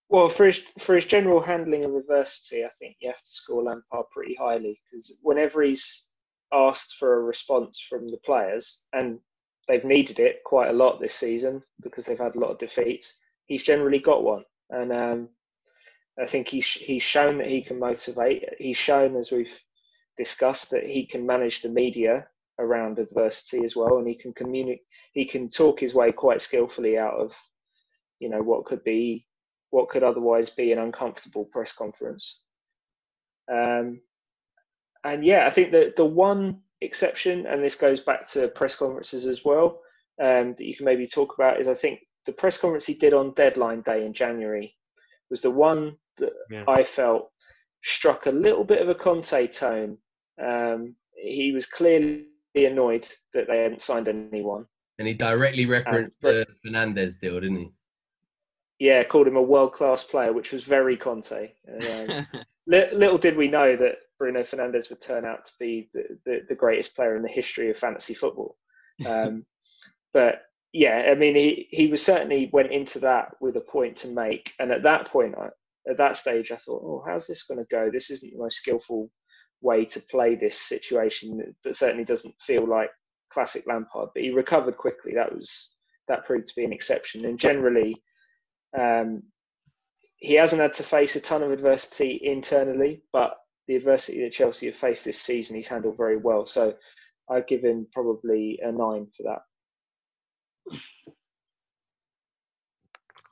Well, 0.10 0.28
for 0.30 0.48
his 0.48 0.66
for 0.80 0.96
his 0.96 1.06
general 1.06 1.42
handling 1.42 1.86
of 1.86 1.96
adversity, 1.96 2.66
I 2.66 2.70
think 2.78 2.98
you 3.00 3.08
have 3.08 3.24
to 3.24 3.32
score 3.32 3.64
Lampard 3.64 4.06
pretty 4.12 4.36
highly 4.36 4.82
because 4.84 5.16
whenever 5.22 5.64
he's 5.64 6.10
asked 6.54 6.96
for 7.00 7.20
a 7.20 7.24
response 7.24 7.80
from 7.90 8.12
the 8.12 8.20
players, 8.26 8.80
and 8.92 9.18
they've 9.70 9.86
needed 9.86 10.20
it 10.20 10.44
quite 10.44 10.72
a 10.72 10.74
lot 10.74 11.00
this 11.00 11.16
season 11.16 11.64
because 11.82 12.06
they've 12.06 12.20
had 12.20 12.36
a 12.36 12.40
lot 12.40 12.52
of 12.52 12.58
defeats, 12.58 13.16
he's 13.46 13.64
generally 13.64 14.00
got 14.00 14.24
one, 14.24 14.44
and 14.72 14.92
um, 14.92 15.30
I 16.20 16.26
think 16.26 16.48
he's 16.48 16.66
he's 16.66 17.04
shown 17.04 17.38
that 17.38 17.50
he 17.50 17.62
can 17.62 17.80
motivate. 17.80 18.44
He's 18.58 18.78
shown, 18.78 19.16
as 19.16 19.32
we've 19.32 19.56
discussed, 20.18 20.72
that 20.72 20.86
he 20.86 21.06
can 21.06 21.26
manage 21.26 21.62
the 21.62 21.70
media 21.70 22.28
around 22.60 22.98
adversity 22.98 23.64
as 23.64 23.76
well, 23.76 23.98
and 23.98 24.08
he 24.08 24.16
can 24.16 24.34
communicate. 24.34 24.82
He 25.14 25.26
can 25.26 25.50
talk 25.50 25.80
his 25.80 25.94
way 25.94 26.12
quite 26.12 26.42
skillfully 26.42 26.98
out 26.98 27.14
of, 27.14 27.36
you 28.20 28.30
know, 28.30 28.42
what 28.42 28.66
could 28.66 28.84
be 28.84 29.28
what 29.70 29.90
could 29.90 30.04
otherwise 30.04 30.50
be 30.50 30.72
an 30.72 30.80
uncomfortable 30.80 31.46
press 31.46 31.74
conference. 31.74 32.40
Um, 33.52 34.00
and 35.04 35.26
yeah, 35.26 35.46
I 35.46 35.50
think 35.50 35.72
that 35.72 35.96
the 35.96 36.06
one 36.06 36.62
exception, 36.82 37.46
and 37.46 37.64
this 37.64 37.76
goes 37.76 38.02
back 38.02 38.28
to 38.32 38.48
press 38.50 38.76
conferences 38.76 39.26
as 39.26 39.44
well, 39.44 39.82
um, 40.22 40.56
that 40.58 40.66
you 40.66 40.76
can 40.76 40.86
maybe 40.86 41.06
talk 41.06 41.34
about 41.36 41.62
is 41.62 41.68
I 41.68 41.74
think 41.74 42.00
the 42.26 42.32
press 42.32 42.60
conference 42.60 42.86
he 42.86 42.94
did 42.94 43.14
on 43.14 43.34
deadline 43.36 43.82
day 43.82 44.06
in 44.06 44.14
January 44.14 44.76
was 45.30 45.42
the 45.42 45.52
one 45.52 45.96
that 46.18 46.34
Yeah. 46.50 46.64
I 46.68 46.84
felt 46.84 47.32
struck 47.84 48.26
a 48.26 48.32
little 48.32 48.64
bit 48.64 48.82
of 48.82 48.90
a 48.90 48.96
Conte 48.96 49.48
tone. 49.48 49.98
Um, 50.42 50.96
he 51.16 51.52
was 51.52 51.66
clearly 51.66 52.26
annoyed 52.56 53.08
that 53.34 53.48
they 53.48 53.60
hadn't 53.64 53.82
signed 53.82 54.08
anyone. 54.08 54.66
And 55.00 55.08
he 55.08 55.14
directly 55.14 55.66
referenced 55.66 56.18
but- 56.22 56.48
the 56.48 56.70
Fernandes 56.70 57.20
deal, 57.20 57.40
didn't 57.40 57.58
he? 57.58 57.70
yeah, 58.80 59.04
called 59.04 59.28
him 59.28 59.38
a 59.38 59.42
world 59.42 59.74
class 59.74 60.04
player, 60.04 60.32
which 60.32 60.52
was 60.52 60.64
very 60.64 60.96
Conte. 60.98 61.52
And, 61.66 62.12
um, 62.12 62.28
li- 62.68 62.92
little 62.94 63.18
did 63.18 63.36
we 63.36 63.48
know 63.48 63.76
that 63.76 63.96
Bruno 64.20 64.44
Fernandes 64.44 64.90
would 64.90 65.02
turn 65.02 65.26
out 65.26 65.46
to 65.46 65.52
be 65.60 65.90
the, 65.94 66.04
the, 66.26 66.42
the 66.50 66.56
greatest 66.56 66.96
player 66.96 67.16
in 67.16 67.24
the 67.24 67.28
history 67.30 67.70
of 67.72 67.78
fantasy 67.78 68.14
football. 68.14 68.56
Um, 69.06 69.46
but 70.14 70.44
yeah, 70.74 71.08
I 71.12 71.16
mean, 71.16 71.36
he, 71.36 71.68
he 71.72 71.88
was 71.88 72.04
certainly 72.06 72.50
went 72.54 72.72
into 72.72 73.00
that 73.00 73.36
with 73.42 73.56
a 73.58 73.62
point 73.62 73.98
to 73.98 74.10
make. 74.10 74.54
And 74.60 74.72
at 74.72 74.84
that 74.84 75.08
point, 75.08 75.34
I, 75.36 75.50
at 75.90 75.98
that 75.98 76.18
stage, 76.18 76.52
I 76.52 76.56
thought, 76.58 76.84
oh, 76.84 77.04
how's 77.08 77.28
this 77.28 77.44
going 77.44 77.60
to 77.60 77.68
go? 77.70 77.90
This 77.92 78.10
isn't 78.10 78.32
the 78.32 78.40
most 78.40 78.58
skillful 78.58 79.10
way 79.62 79.86
to 79.86 80.02
play 80.12 80.36
this 80.36 80.60
situation. 80.60 81.54
That 81.64 81.76
certainly 81.76 82.06
doesn't 82.06 82.36
feel 82.42 82.68
like 82.68 82.90
classic 83.32 83.66
Lampard. 83.68 84.10
But 84.14 84.24
he 84.24 84.32
recovered 84.32 84.78
quickly. 84.78 85.14
That 85.16 85.34
was 85.34 85.72
that 86.08 86.26
proved 86.26 86.48
to 86.48 86.56
be 86.56 86.64
an 86.64 86.74
exception. 86.74 87.26
And 87.26 87.40
generally, 87.40 87.96
um, 88.78 89.24
he 90.18 90.34
hasn't 90.34 90.62
had 90.62 90.74
to 90.76 90.84
face 90.84 91.16
a 91.16 91.22
ton 91.22 91.44
of 91.44 91.52
adversity 91.52 92.20
internally, 92.24 93.04
but 93.14 93.36
the 93.68 93.76
adversity 93.76 94.22
that 94.22 94.32
Chelsea 94.32 94.68
have 94.68 94.76
faced 94.76 95.06
this 95.06 95.22
season, 95.22 95.56
he's 95.56 95.68
handled 95.68 95.98
very 95.98 96.18
well. 96.18 96.48
So 96.48 96.74
I 97.30 97.42
give 97.42 97.64
him 97.64 97.88
probably 97.94 98.60
a 98.64 98.72
nine 98.72 99.08
for 99.16 99.24
that. 99.24 100.80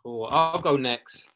Cool. 0.03 0.27
I'll 0.30 0.60
go 0.60 0.77
next. 0.77 1.27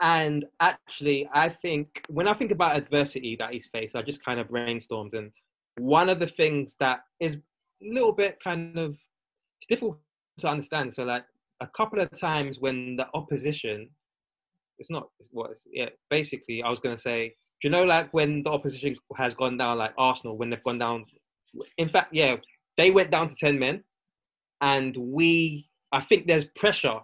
And 0.00 0.44
actually, 0.60 1.28
I 1.32 1.48
think 1.48 2.02
when 2.08 2.28
I 2.28 2.34
think 2.34 2.52
about 2.52 2.76
adversity 2.76 3.36
that 3.38 3.52
he's 3.52 3.66
faced, 3.66 3.96
I 3.96 4.02
just 4.02 4.24
kind 4.24 4.38
of 4.38 4.48
brainstormed. 4.48 5.16
And 5.16 5.32
one 5.76 6.08
of 6.08 6.20
the 6.20 6.28
things 6.28 6.76
that 6.78 7.00
is 7.20 7.34
a 7.34 7.40
little 7.82 8.12
bit 8.12 8.38
kind 8.42 8.78
of 8.78 8.96
it's 9.60 9.66
difficult 9.68 9.98
to 10.40 10.48
understand. 10.48 10.94
So, 10.94 11.04
like 11.04 11.24
a 11.60 11.66
couple 11.66 12.00
of 12.00 12.10
times 12.18 12.60
when 12.60 12.96
the 12.96 13.06
opposition, 13.14 13.90
it's 14.78 14.90
not 14.90 15.08
what, 15.30 15.52
yeah, 15.70 15.88
basically, 16.10 16.62
I 16.62 16.70
was 16.70 16.78
going 16.78 16.96
to 16.96 17.02
say, 17.02 17.34
do 17.60 17.66
you 17.66 17.70
know, 17.70 17.82
like 17.82 18.14
when 18.14 18.44
the 18.44 18.50
opposition 18.50 18.94
has 19.16 19.34
gone 19.34 19.56
down, 19.56 19.78
like 19.78 19.94
Arsenal, 19.98 20.38
when 20.38 20.50
they've 20.50 20.62
gone 20.62 20.78
down, 20.78 21.06
in 21.76 21.88
fact, 21.88 22.14
yeah, 22.14 22.36
they 22.76 22.92
went 22.92 23.10
down 23.10 23.28
to 23.28 23.34
10 23.34 23.58
men. 23.58 23.82
And 24.60 24.96
we, 24.96 25.68
I 25.90 26.00
think 26.00 26.26
there's 26.26 26.44
pressure. 26.44 27.00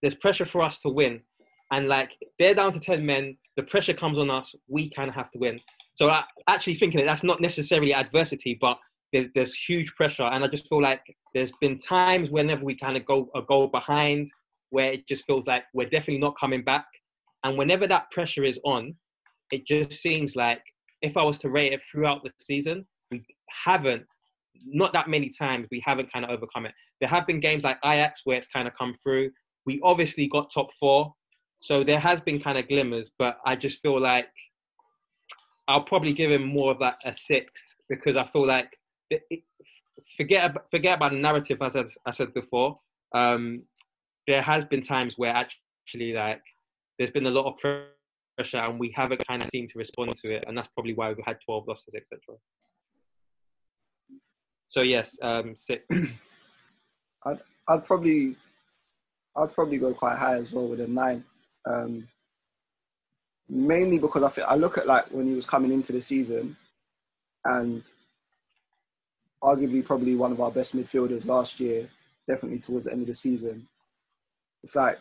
There's 0.00 0.14
pressure 0.14 0.44
for 0.44 0.62
us 0.62 0.78
to 0.80 0.88
win 0.88 1.22
and 1.70 1.88
like 1.88 2.10
they're 2.38 2.54
down 2.54 2.72
to 2.72 2.80
10 2.80 3.04
men. 3.04 3.36
The 3.56 3.62
pressure 3.64 3.94
comes 3.94 4.18
on 4.18 4.30
us. 4.30 4.54
We 4.68 4.90
kind 4.90 5.08
of 5.08 5.14
have 5.14 5.30
to 5.32 5.38
win. 5.38 5.60
So 5.94 6.08
I, 6.10 6.24
actually 6.48 6.74
thinking 6.74 6.98
that 6.98 7.06
that's 7.06 7.24
not 7.24 7.40
necessarily 7.40 7.92
adversity 7.92 8.56
but 8.60 8.78
there's, 9.12 9.28
there's 9.34 9.54
huge 9.54 9.94
pressure. 9.94 10.24
And 10.24 10.44
i 10.44 10.48
just 10.48 10.68
feel 10.68 10.82
like 10.82 11.02
there's 11.34 11.52
been 11.60 11.78
times 11.78 12.30
whenever 12.30 12.64
we 12.64 12.76
kind 12.76 12.96
of 12.96 13.04
go 13.06 13.30
uh, 13.34 13.40
a 13.40 13.42
goal 13.42 13.68
behind 13.68 14.30
where 14.70 14.92
it 14.92 15.08
just 15.08 15.24
feels 15.26 15.46
like 15.46 15.64
we're 15.72 15.88
definitely 15.88 16.18
not 16.18 16.38
coming 16.38 16.62
back. 16.62 16.86
And 17.44 17.56
whenever 17.56 17.86
that 17.86 18.10
pressure 18.10 18.44
is 18.44 18.58
on 18.64 18.94
it 19.50 19.66
just 19.66 20.02
seems 20.02 20.36
like 20.36 20.60
if 21.00 21.16
i 21.16 21.22
was 21.22 21.38
to 21.38 21.48
rate 21.48 21.72
it 21.72 21.80
throughout 21.90 22.22
the 22.22 22.30
season 22.38 22.86
we 23.10 23.24
haven't 23.64 24.04
not 24.66 24.92
that 24.92 25.08
many 25.08 25.30
times 25.30 25.66
we 25.70 25.82
haven't 25.84 26.12
kind 26.12 26.24
of 26.24 26.30
overcome 26.30 26.66
it. 26.66 26.72
There 27.00 27.08
have 27.08 27.26
been 27.26 27.40
games 27.40 27.62
like 27.62 27.78
ajax 27.84 28.22
where 28.24 28.36
it's 28.36 28.48
kind 28.48 28.66
of 28.66 28.74
come 28.76 28.96
through. 29.02 29.30
We 29.66 29.80
obviously 29.82 30.28
got 30.28 30.52
top 30.52 30.68
four 30.80 31.14
so 31.60 31.84
there 31.84 32.00
has 32.00 32.20
been 32.20 32.40
kind 32.40 32.58
of 32.58 32.68
glimmers, 32.68 33.10
but 33.18 33.38
I 33.44 33.56
just 33.56 33.80
feel 33.80 34.00
like 34.00 34.28
I'll 35.66 35.82
probably 35.82 36.12
give 36.12 36.30
him 36.30 36.44
more 36.44 36.72
of 36.72 36.78
that 36.78 36.96
a 37.04 37.12
six 37.12 37.76
because 37.88 38.16
I 38.16 38.26
feel 38.32 38.46
like 38.46 38.70
forget 40.16 40.54
forget 40.70 40.96
about 40.96 41.12
the 41.12 41.18
narrative 41.18 41.58
as 41.62 41.76
I, 41.76 41.84
I 42.06 42.12
said 42.12 42.32
before. 42.32 42.78
Um, 43.14 43.62
there 44.26 44.42
has 44.42 44.64
been 44.64 44.82
times 44.82 45.14
where 45.16 45.34
actually 45.34 46.12
like 46.12 46.42
there's 46.98 47.10
been 47.10 47.26
a 47.26 47.30
lot 47.30 47.46
of 47.46 47.56
pressure 47.58 48.58
and 48.58 48.78
we 48.78 48.92
haven't 48.94 49.26
kind 49.26 49.42
of 49.42 49.48
seemed 49.48 49.70
to 49.70 49.78
respond 49.78 50.14
to 50.22 50.34
it, 50.34 50.44
and 50.46 50.56
that's 50.56 50.68
probably 50.74 50.94
why 50.94 51.08
we've 51.08 51.24
had 51.26 51.38
12 51.44 51.68
losses, 51.68 51.94
etc. 51.94 52.36
So 54.68 54.82
yes, 54.82 55.16
um, 55.22 55.54
six. 55.58 55.84
I'd 57.26 57.40
I'd 57.68 57.84
probably 57.84 58.36
I'd 59.36 59.52
probably 59.54 59.78
go 59.78 59.92
quite 59.92 60.18
high 60.18 60.36
as 60.36 60.52
well 60.52 60.68
with 60.68 60.80
a 60.80 60.86
nine. 60.86 61.24
Um, 61.68 62.08
mainly 63.48 63.98
because 63.98 64.38
I, 64.38 64.42
I 64.42 64.54
look 64.56 64.78
at 64.78 64.86
like 64.86 65.06
when 65.10 65.26
he 65.26 65.34
was 65.34 65.46
coming 65.46 65.72
into 65.72 65.92
the 65.92 66.00
season 66.00 66.56
and 67.44 67.82
arguably 69.42 69.84
probably 69.84 70.14
one 70.14 70.32
of 70.32 70.40
our 70.40 70.50
best 70.50 70.76
midfielders 70.76 71.26
last 71.26 71.60
year, 71.60 71.88
definitely 72.26 72.58
towards 72.58 72.86
the 72.86 72.92
end 72.92 73.02
of 73.02 73.08
the 73.08 73.14
season. 73.14 73.66
It's 74.62 74.76
like 74.76 74.98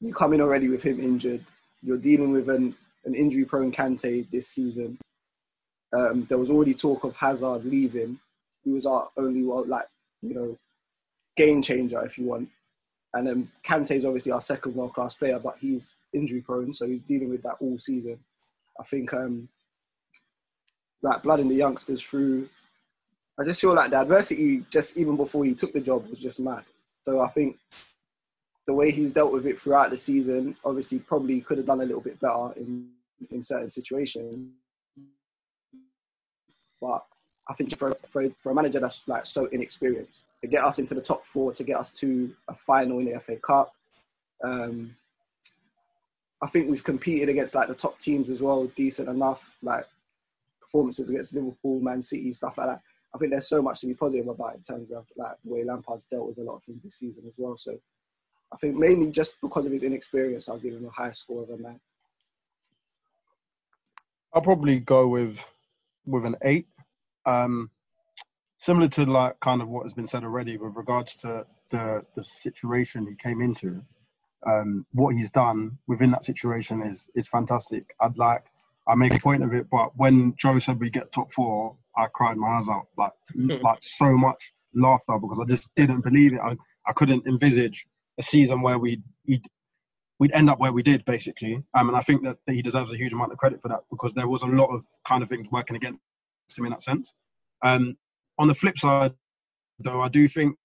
you 0.00 0.12
come 0.12 0.32
in 0.32 0.40
already 0.40 0.68
with 0.68 0.82
him 0.82 1.00
injured. 1.00 1.44
You're 1.82 1.98
dealing 1.98 2.32
with 2.32 2.48
an, 2.50 2.74
an 3.04 3.14
injury 3.14 3.44
prone 3.44 3.72
Kante 3.72 4.28
this 4.30 4.48
season. 4.48 4.98
Um, 5.96 6.26
there 6.28 6.38
was 6.38 6.50
already 6.50 6.74
talk 6.74 7.04
of 7.04 7.16
Hazard 7.16 7.64
leaving, 7.64 8.18
He 8.64 8.72
was 8.72 8.84
our 8.84 9.08
only, 9.16 9.42
well, 9.42 9.64
like, 9.66 9.86
you 10.20 10.34
know, 10.34 10.56
game 11.36 11.62
changer, 11.62 12.04
if 12.04 12.18
you 12.18 12.26
want. 12.26 12.48
And 13.14 13.26
then 13.26 13.50
Kante 13.64 13.92
is 13.92 14.04
obviously 14.04 14.32
our 14.32 14.40
second 14.40 14.74
world 14.74 14.94
class 14.94 15.14
player, 15.14 15.38
but 15.38 15.56
he's 15.58 15.96
injury 16.12 16.40
prone, 16.40 16.74
so 16.74 16.86
he's 16.86 17.00
dealing 17.00 17.30
with 17.30 17.42
that 17.42 17.56
all 17.60 17.78
season. 17.78 18.18
I 18.78 18.82
think 18.84 19.12
um, 19.14 19.48
like 21.02 21.22
blooding 21.22 21.48
the 21.48 21.56
youngsters 21.56 22.02
through. 22.02 22.48
I 23.40 23.44
just 23.44 23.60
feel 23.60 23.74
like 23.74 23.90
the 23.90 24.00
adversity, 24.00 24.64
just 24.70 24.96
even 24.96 25.16
before 25.16 25.44
he 25.44 25.54
took 25.54 25.72
the 25.72 25.80
job, 25.80 26.08
was 26.08 26.20
just 26.20 26.40
mad. 26.40 26.64
So 27.02 27.20
I 27.20 27.28
think 27.28 27.56
the 28.66 28.74
way 28.74 28.90
he's 28.90 29.12
dealt 29.12 29.32
with 29.32 29.46
it 29.46 29.58
throughout 29.58 29.90
the 29.90 29.96
season, 29.96 30.56
obviously, 30.64 30.98
probably 30.98 31.40
could 31.40 31.58
have 31.58 31.66
done 31.66 31.80
a 31.80 31.86
little 31.86 32.02
bit 32.02 32.20
better 32.20 32.52
in 32.56 32.90
in 33.30 33.42
certain 33.42 33.70
situations. 33.70 34.50
But 36.80 37.04
I 37.48 37.54
think 37.54 37.76
for, 37.76 37.96
for, 38.06 38.28
for 38.36 38.52
a 38.52 38.54
manager 38.54 38.80
that's 38.80 39.08
like 39.08 39.24
so 39.24 39.46
inexperienced, 39.46 40.24
to 40.42 40.48
get 40.48 40.64
us 40.64 40.78
into 40.78 40.94
the 40.94 41.00
top 41.00 41.24
four, 41.24 41.52
to 41.52 41.64
get 41.64 41.78
us 41.78 41.90
to 42.00 42.34
a 42.48 42.54
final 42.54 42.98
in 42.98 43.06
the 43.06 43.18
FA 43.20 43.36
Cup. 43.36 43.74
Um, 44.44 44.94
I 46.40 46.46
think 46.46 46.70
we've 46.70 46.84
competed 46.84 47.28
against 47.28 47.54
like 47.54 47.68
the 47.68 47.74
top 47.74 47.98
teams 47.98 48.30
as 48.30 48.40
well, 48.40 48.66
decent 48.76 49.08
enough, 49.08 49.56
like 49.62 49.84
performances 50.60 51.10
against 51.10 51.34
Liverpool, 51.34 51.80
Man 51.80 52.02
City, 52.02 52.32
stuff 52.32 52.58
like 52.58 52.68
that. 52.68 52.80
I 53.14 53.18
think 53.18 53.32
there's 53.32 53.48
so 53.48 53.62
much 53.62 53.80
to 53.80 53.86
be 53.86 53.94
positive 53.94 54.28
about 54.28 54.54
in 54.54 54.62
terms 54.62 54.92
of 54.92 55.06
like 55.16 55.32
the 55.44 55.52
way 55.52 55.64
Lampard's 55.64 56.06
dealt 56.06 56.28
with 56.28 56.38
a 56.38 56.42
lot 56.42 56.56
of 56.56 56.64
things 56.64 56.82
this 56.82 56.96
season 56.96 57.22
as 57.26 57.32
well. 57.38 57.56
So 57.56 57.78
I 58.52 58.56
think 58.56 58.76
mainly 58.76 59.10
just 59.10 59.34
because 59.40 59.66
of 59.66 59.72
his 59.72 59.82
inexperience, 59.82 60.48
I'll 60.48 60.58
give 60.58 60.74
him 60.74 60.84
a 60.84 60.90
high 60.90 61.12
score 61.12 61.42
of 61.42 61.50
a 61.50 61.60
nine. 61.60 61.80
I'll 64.32 64.42
probably 64.42 64.78
go 64.78 65.08
with 65.08 65.40
with 66.06 66.26
an 66.26 66.36
eight. 66.42 66.66
Um, 67.28 67.70
similar 68.58 68.88
to 68.88 69.04
like 69.04 69.38
kind 69.40 69.62
of 69.62 69.68
what 69.68 69.84
has 69.84 69.94
been 69.94 70.06
said 70.06 70.24
already 70.24 70.56
with 70.56 70.74
regards 70.76 71.18
to 71.18 71.46
the 71.70 72.04
the 72.16 72.24
situation 72.24 73.06
he 73.06 73.14
came 73.16 73.40
into. 73.40 73.82
Um, 74.46 74.86
what 74.92 75.14
he's 75.14 75.30
done 75.30 75.78
within 75.86 76.12
that 76.12 76.24
situation 76.24 76.82
is 76.82 77.08
is 77.14 77.28
fantastic. 77.28 77.94
I'd 78.00 78.18
like 78.18 78.44
I 78.88 78.94
make 78.94 79.14
a 79.14 79.20
point 79.20 79.44
of 79.44 79.52
it, 79.52 79.68
but 79.70 79.96
when 79.96 80.34
Joe 80.38 80.58
said 80.58 80.80
we 80.80 80.90
get 80.90 81.12
top 81.12 81.32
four, 81.32 81.76
I 81.96 82.06
cried 82.12 82.38
my 82.38 82.48
eyes 82.48 82.68
out 82.68 82.88
like 82.96 83.12
like 83.62 83.78
so 83.82 84.16
much 84.16 84.52
laughter 84.74 85.18
because 85.20 85.40
I 85.40 85.44
just 85.44 85.74
didn't 85.74 86.02
believe 86.02 86.32
it. 86.32 86.40
I, 86.40 86.56
I 86.86 86.92
couldn't 86.94 87.26
envisage 87.26 87.86
a 88.18 88.22
season 88.22 88.62
where 88.62 88.78
we'd, 88.78 89.02
we'd 89.26 89.44
we'd 90.18 90.32
end 90.32 90.50
up 90.50 90.58
where 90.58 90.72
we 90.72 90.82
did 90.82 91.04
basically. 91.04 91.62
Um, 91.74 91.88
and 91.88 91.96
I 91.96 92.00
think 92.00 92.24
that, 92.24 92.38
that 92.46 92.54
he 92.54 92.62
deserves 92.62 92.92
a 92.92 92.96
huge 92.96 93.12
amount 93.12 93.32
of 93.32 93.38
credit 93.38 93.60
for 93.62 93.68
that 93.68 93.82
because 93.90 94.14
there 94.14 94.28
was 94.28 94.42
a 94.42 94.46
lot 94.46 94.70
of 94.74 94.84
kind 95.04 95.22
of 95.22 95.28
things 95.28 95.46
working 95.52 95.76
against 95.76 96.00
him 96.56 96.64
in 96.64 96.70
that 96.70 96.82
sense. 96.82 97.12
Um, 97.62 97.96
on 98.38 98.48
the 98.48 98.54
flip 98.54 98.78
side, 98.78 99.12
though, 99.80 100.00
I 100.00 100.08
do 100.08 100.28
think 100.28 100.56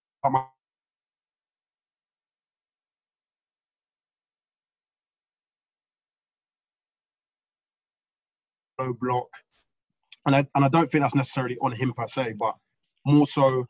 low 8.80 8.94
block, 8.94 9.28
and 10.26 10.36
I 10.36 10.46
and 10.56 10.66
I 10.66 10.70
don't 10.70 10.90
think 10.92 11.04
that's 11.04 11.16
necessarily 11.16 11.58
on 11.62 11.72
him 11.72 11.94
per 11.94 12.08
se, 12.08 12.34
but 12.40 12.56
more 13.06 13.26
so 13.26 13.66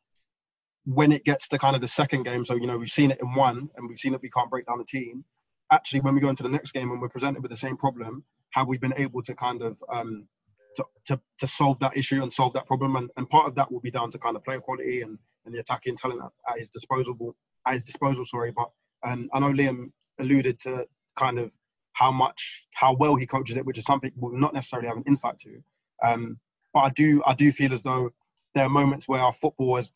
when 0.86 1.12
it 1.12 1.24
gets 1.24 1.48
to 1.48 1.58
kind 1.58 1.76
of 1.76 1.82
the 1.82 1.88
second 1.88 2.24
game. 2.24 2.46
So 2.46 2.56
you 2.56 2.68
know 2.68 2.78
we've 2.78 2.90
seen 2.90 3.12
it 3.12 3.20
in 3.22 3.34
one, 3.36 3.70
and 3.76 3.88
we've 3.88 4.00
seen 4.00 4.12
that 4.12 4.22
we 4.22 4.30
can't 4.30 4.50
break 4.50 4.66
down 4.66 4.78
the 4.78 4.86
team. 4.86 5.24
Actually, 5.72 6.02
when 6.02 6.14
we 6.16 6.22
go 6.22 6.30
into 6.30 6.44
the 6.44 6.50
next 6.50 6.72
game 6.72 6.92
and 6.92 7.02
we're 7.02 7.10
presented 7.10 7.42
with 7.42 7.50
the 7.50 7.56
same 7.58 7.78
problem, 7.78 8.24
have 8.52 8.68
we 8.68 8.78
been 8.78 8.94
able 8.98 9.22
to 9.24 9.34
kind 9.34 9.62
of 9.62 9.82
um, 9.90 10.28
to, 10.76 11.20
to, 11.38 11.48
solve 11.48 11.80
that 11.80 11.98
issue 11.98 12.22
and 12.22 12.32
solve 12.32 12.54
that 12.54 12.66
problem. 12.66 12.96
And, 12.96 13.10
and 13.18 13.30
part 13.30 13.48
of 13.48 13.56
that 13.56 13.72
will 13.72 13.80
be 13.82 13.92
down 13.92 14.10
to 14.12 14.18
kind 14.18 14.36
of 14.36 14.44
player 14.44 14.60
quality 14.60 15.02
and, 15.02 15.18
and 15.46 15.54
the 15.54 15.60
attacking 15.60 15.96
talent 15.96 16.22
at, 16.22 16.32
at 16.52 16.58
his 16.60 16.70
disposal 16.70 17.36
at 17.66 17.74
his 17.74 17.84
disposal. 17.84 18.26
Sorry, 18.26 18.52
but 18.52 18.70
um, 19.04 19.30
I 19.34 19.40
know 19.40 19.52
Liam 19.52 19.92
alluded 20.20 20.60
to 20.60 20.88
kind 21.16 21.40
of 21.40 21.52
how 21.94 22.12
much 22.12 22.68
how 22.74 22.96
well 22.96 23.16
he 23.16 23.26
coaches 23.26 23.58
it, 23.58 23.66
which 23.66 23.78
is 23.78 23.86
something 23.86 24.12
we'll 24.16 24.40
not 24.40 24.54
necessarily 24.54 24.88
have 24.88 24.98
an 24.98 25.04
insight 25.08 25.40
to. 25.40 25.64
Um, 26.04 26.40
but 26.74 26.82
I 26.82 26.90
do 26.90 27.22
I 27.26 27.34
do 27.34 27.52
feel 27.52 27.74
as 27.74 27.84
though 27.84 28.12
there 28.56 28.66
are 28.66 28.70
moments 28.70 29.08
where 29.08 29.22
our 29.22 29.34
football 29.34 29.78
is 29.78 29.92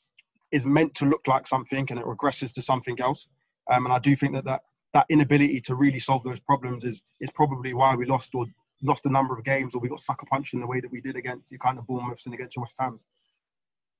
is 0.52 0.66
meant 0.66 0.94
to 0.96 1.06
look 1.06 1.28
like 1.28 1.48
something 1.48 1.86
and 1.90 2.00
it 2.00 2.06
regresses 2.06 2.54
to 2.54 2.62
something 2.62 3.00
else. 3.02 3.28
Um, 3.70 3.86
and 3.86 3.94
I 3.94 4.00
do 4.00 4.16
think 4.16 4.34
that, 4.34 4.46
that 4.46 4.62
that 4.94 5.06
inability 5.10 5.60
to 5.62 5.76
really 5.76 6.00
solve 6.00 6.24
those 6.24 6.40
problems 6.40 6.86
is 6.86 7.04
is 7.20 7.30
probably 7.32 7.74
why 7.74 7.96
we 7.96 8.06
lost 8.06 8.34
or 8.36 8.46
lost 8.84 9.06
a 9.06 9.10
number 9.10 9.38
of 9.38 9.44
games 9.44 9.76
or 9.76 9.80
we 9.80 9.90
got 9.90 10.00
sucker 10.00 10.26
punched 10.26 10.54
in 10.54 10.60
the 10.60 10.68
way 10.68 10.80
that 10.80 10.92
we 10.92 11.02
did 11.02 11.16
against 11.16 11.52
your 11.52 11.60
kind 11.60 11.78
of 11.78 11.88
Bournemouths 11.88 12.26
and 12.26 12.34
against 12.34 12.56
your 12.56 12.64
West 12.64 12.78
Hams. 12.80 13.04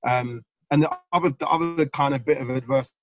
Um, 0.06 0.44
and 0.72 0.84
the 0.84 0.92
other 1.12 1.30
the 1.30 1.48
other 1.48 1.86
kind 1.88 2.14
of 2.14 2.26
bit 2.26 2.38
of 2.38 2.50
adversity 2.50 2.96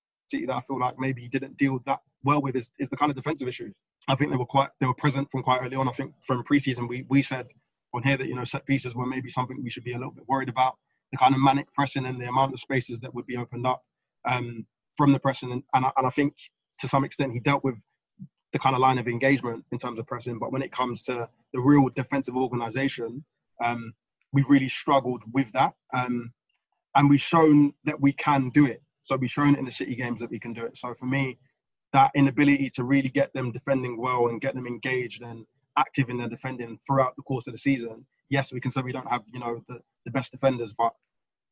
that 0.47 0.55
I 0.55 0.61
feel 0.61 0.79
like 0.79 0.99
maybe 0.99 1.23
he 1.23 1.29
didn't 1.29 1.57
deal 1.57 1.81
that 1.87 2.01
well 2.23 2.43
with 2.43 2.57
is, 2.57 2.71
is 2.79 2.89
the 2.89 2.97
kind 2.97 3.11
of 3.11 3.17
defensive 3.17 3.49
issues. 3.49 3.73
I 4.09 4.15
think 4.15 4.31
they 4.31 4.37
were 4.37 4.47
quite 4.47 4.71
they 4.81 4.87
were 4.87 4.95
present 4.95 5.31
from 5.31 5.43
quite 5.43 5.63
early 5.63 5.77
on. 5.77 5.89
I 5.89 5.93
think 5.93 6.13
from 6.27 6.45
preseason 6.45 6.89
we 6.89 7.05
we 7.09 7.23
said 7.23 7.51
on 7.95 8.03
here 8.03 8.17
that 8.17 8.29
you 8.29 8.35
know 8.35 8.45
set 8.45 8.67
pieces 8.67 8.95
were 8.95 9.07
maybe 9.07 9.29
something 9.29 9.63
we 9.63 9.71
should 9.71 9.85
be 9.85 9.93
a 9.93 9.99
little 9.99 10.13
bit 10.13 10.29
worried 10.29 10.49
about. 10.49 10.77
The 11.13 11.19
kind 11.19 11.35
of 11.35 11.41
manic 11.41 11.73
pressing 11.75 12.07
and 12.07 12.21
the 12.21 12.29
amount 12.29 12.53
of 12.53 12.61
spaces 12.61 13.01
that 13.01 13.15
would 13.15 13.27
be 13.27 13.37
opened 13.37 13.67
up 13.67 13.83
um, 14.25 14.67
from 14.97 15.13
the 15.13 15.21
pressing, 15.21 15.53
and, 15.53 15.63
and 15.73 15.87
I, 15.87 15.93
and 15.97 16.07
I 16.07 16.11
think 16.11 16.35
to 16.79 16.89
some 16.89 17.05
extent 17.05 17.33
he 17.33 17.41
dealt 17.41 17.63
with 17.63 17.77
the 18.55 18.59
kind 18.61 18.77
of 18.77 18.81
line 18.81 18.99
of 18.99 19.09
engagement 19.09 19.65
in 19.73 19.79
terms 19.79 19.99
of 19.99 20.07
pressing. 20.07 20.39
But 20.39 20.53
when 20.53 20.63
it 20.63 20.71
comes 20.71 21.03
to 21.05 21.29
the 21.53 21.61
real 21.61 21.89
defensive 21.89 22.37
organisation, 22.37 23.25
um, 23.63 23.93
we've 24.33 24.49
really 24.49 24.69
struggled 24.69 25.23
with 25.33 25.51
that, 25.53 25.75
um, 25.93 26.33
and 26.95 27.11
we've 27.11 27.21
shown 27.21 27.75
that 27.85 28.01
we 28.01 28.13
can 28.13 28.51
do 28.51 28.65
it. 28.65 28.81
So 29.03 29.17
we've 29.17 29.31
shown 29.31 29.57
in 29.57 29.65
the 29.65 29.73
City 29.73 29.97
games 29.97 30.21
that 30.21 30.31
we 30.31 30.39
can 30.39 30.53
do 30.53 30.65
it. 30.65 30.77
So 30.77 30.95
for 30.95 31.05
me, 31.05 31.37
that 31.93 32.13
inability 32.15 32.71
to 32.75 32.85
really 32.85 33.09
get 33.09 33.33
them 33.35 33.51
defending 33.51 34.01
well 34.01 34.29
and 34.29 34.41
get 34.41 34.55
them 34.55 34.69
engaged 34.69 35.23
and 35.23 35.45
active 35.77 36.09
in 36.09 36.19
their 36.19 36.29
defending 36.29 36.79
throughout 36.87 37.17
the 37.17 37.23
course 37.23 37.49
of 37.49 37.55
the 37.55 37.59
season. 37.59 38.07
Yes, 38.31 38.53
we 38.53 38.61
can 38.61 38.71
say 38.71 38.83
we 38.83 38.93
don't 38.93 39.11
have 39.11 39.23
you 39.33 39.41
know 39.41 39.63
the, 39.69 39.81
the 40.05 40.13
best 40.13 40.31
defenders, 40.31 40.73
but 40.73 40.93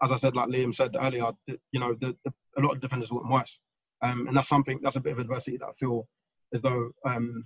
as 0.01 0.13
I 0.13 0.17
said, 0.17 0.37
like 0.37 0.49
Liam 0.49 0.73
said 0.73 0.97
earlier, 0.99 1.33
you 1.49 1.81
know 1.81 1.95
the, 2.01 2.17
the, 2.25 2.33
a 2.57 2.61
lot 2.61 2.75
of 2.75 2.81
defenders 2.81 3.11
want 3.11 3.29
worse, 3.29 3.59
um, 4.03 4.29
and 4.29 4.37
that's 4.37 4.49
something 4.49 4.79
that's 4.83 4.97
a 4.97 5.01
bit 5.01 5.15
of 5.15 5.19
adversity 5.19 5.57
that 5.57 5.67
I 5.67 5.73
feel 5.73 6.07
as 6.53 6.63
though 6.63 6.91
um, 7.05 7.45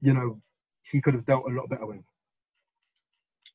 you 0.00 0.12
know 0.12 0.40
he 0.90 1.00
could 1.00 1.14
have 1.14 1.24
dealt 1.24 1.48
a 1.48 1.54
lot 1.54 1.68
better 1.68 1.86
with. 1.86 2.02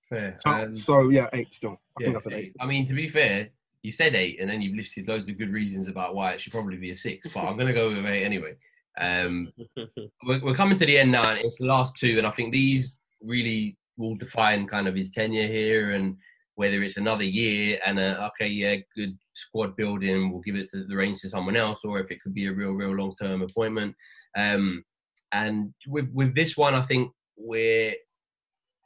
Fair. 0.09 0.35
So, 0.37 0.49
Um, 0.49 0.75
so 0.75 1.09
yeah, 1.09 1.29
eight 1.33 1.53
still. 1.53 1.79
I 1.99 2.03
think 2.03 2.15
that's 2.15 2.25
an 2.25 2.33
eight. 2.33 2.55
I 2.59 2.65
mean, 2.65 2.87
to 2.87 2.93
be 2.93 3.07
fair, 3.07 3.49
you 3.83 3.91
said 3.91 4.15
eight, 4.15 4.39
and 4.39 4.49
then 4.49 4.61
you've 4.61 4.75
listed 4.75 5.07
loads 5.07 5.29
of 5.29 5.37
good 5.37 5.51
reasons 5.51 5.87
about 5.87 6.15
why 6.15 6.31
it 6.33 6.41
should 6.41 6.53
probably 6.53 6.77
be 6.77 6.91
a 6.91 6.95
six. 6.95 7.27
But 7.33 7.41
I'm 7.41 7.55
going 7.55 7.67
to 7.67 7.73
go 7.73 7.89
with 7.89 8.05
eight 8.05 8.23
anyway. 8.23 8.55
Um, 8.99 9.53
we're, 10.25 10.43
we're 10.43 10.55
coming 10.55 10.79
to 10.79 10.85
the 10.85 10.97
end 10.97 11.11
now, 11.11 11.29
and 11.29 11.39
it's 11.39 11.59
the 11.59 11.67
last 11.67 11.95
two, 11.95 12.17
and 12.17 12.25
I 12.25 12.31
think 12.31 12.51
these 12.51 12.97
really 13.21 13.77
will 13.97 14.15
define 14.15 14.67
kind 14.67 14.87
of 14.87 14.95
his 14.95 15.11
tenure 15.11 15.47
here, 15.47 15.91
and 15.91 16.17
whether 16.55 16.81
it's 16.83 16.97
another 16.97 17.23
year 17.23 17.79
and 17.85 17.99
a 17.99 18.25
okay, 18.27 18.47
yeah, 18.47 18.75
good 18.95 19.17
squad 19.33 19.75
building, 19.75 20.31
we'll 20.31 20.41
give 20.41 20.55
it 20.55 20.69
to 20.71 20.83
the 20.83 20.95
reins 20.95 21.21
to 21.21 21.29
someone 21.29 21.55
else, 21.55 21.85
or 21.85 21.99
if 21.99 22.11
it 22.11 22.21
could 22.21 22.33
be 22.33 22.47
a 22.47 22.51
real, 22.51 22.71
real 22.71 22.95
long 22.95 23.15
term 23.15 23.41
appointment. 23.41 23.95
Um, 24.35 24.83
and 25.31 25.73
with 25.87 26.09
with 26.13 26.35
this 26.35 26.57
one, 26.57 26.75
I 26.75 26.81
think 26.81 27.11
we're 27.37 27.93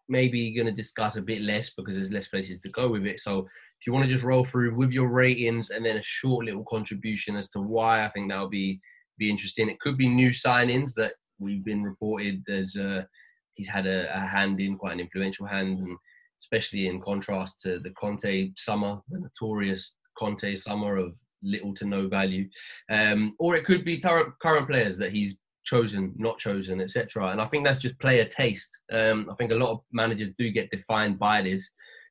maybe 0.10 0.54
going 0.54 0.68
to 0.68 0.74
discuss 0.74 1.16
a 1.16 1.22
bit 1.22 1.42
less 1.42 1.72
because 1.72 1.94
there's 1.96 2.12
less 2.12 2.28
places 2.28 2.60
to 2.62 2.70
go 2.70 2.90
with 2.90 3.06
it. 3.06 3.20
So 3.20 3.40
if 3.40 3.88
you 3.88 3.94
want 3.94 4.06
to 4.06 4.14
just 4.14 4.24
roll 4.24 4.44
through 4.44 4.76
with 4.76 4.92
your 4.92 5.08
ratings 5.08 5.70
and 5.70 5.86
then 5.86 5.98
a 5.98 6.04
short 6.04 6.46
little 6.46 6.66
contribution 6.66 7.36
as 7.36 7.50
to 7.52 7.60
why 7.60 8.06
I 8.06 8.10
think 8.10 8.30
that'll 8.30 8.50
be 8.50 8.80
be 9.18 9.30
interesting. 9.30 9.70
It 9.70 9.80
could 9.80 9.98
be 9.98 10.08
new 10.08 10.30
signings 10.30 10.94
that 10.96 11.14
we've 11.40 11.64
been 11.64 11.84
reported. 11.84 12.44
There's 12.46 12.76
uh, 12.76 13.04
he's 13.56 13.68
had 13.68 13.86
a, 13.86 14.16
a 14.16 14.20
hand 14.20 14.60
in 14.60 14.78
quite 14.78 14.94
an 14.94 15.00
influential 15.00 15.46
hand, 15.46 15.80
and 15.80 15.98
especially 16.40 16.88
in 16.88 17.02
contrast 17.02 17.62
to 17.62 17.80
the 17.80 17.92
Conte 17.92 18.52
summer, 18.58 19.00
the 19.10 19.20
notorious 19.20 19.96
Conte 20.18 20.56
summer 20.56 20.98
of 20.98 21.14
little 21.44 21.74
to 21.76 21.86
no 21.86 22.08
value. 22.08 22.48
Um, 22.90 23.36
or 23.40 23.56
it 23.56 23.66
could 23.66 23.86
be 23.86 24.00
current 24.00 24.34
current 24.42 24.68
players 24.68 24.98
that 24.98 25.12
he's 25.12 25.36
chosen, 25.64 26.14
not 26.18 26.40
chosen, 26.40 26.82
etc. 26.82 27.30
And 27.30 27.42
I 27.42 27.46
think 27.48 27.66
that's 27.66 27.80
just 27.80 28.00
player 28.00 28.26
taste. 28.26 28.70
Um, 28.92 29.30
I 29.32 29.36
think 29.36 29.52
a 29.52 29.56
lot 29.56 29.72
of 29.72 29.82
managers 29.92 30.32
do 30.38 30.52
get 30.52 30.72
defined 30.72 31.20
by 31.20 31.42
this. 31.42 31.70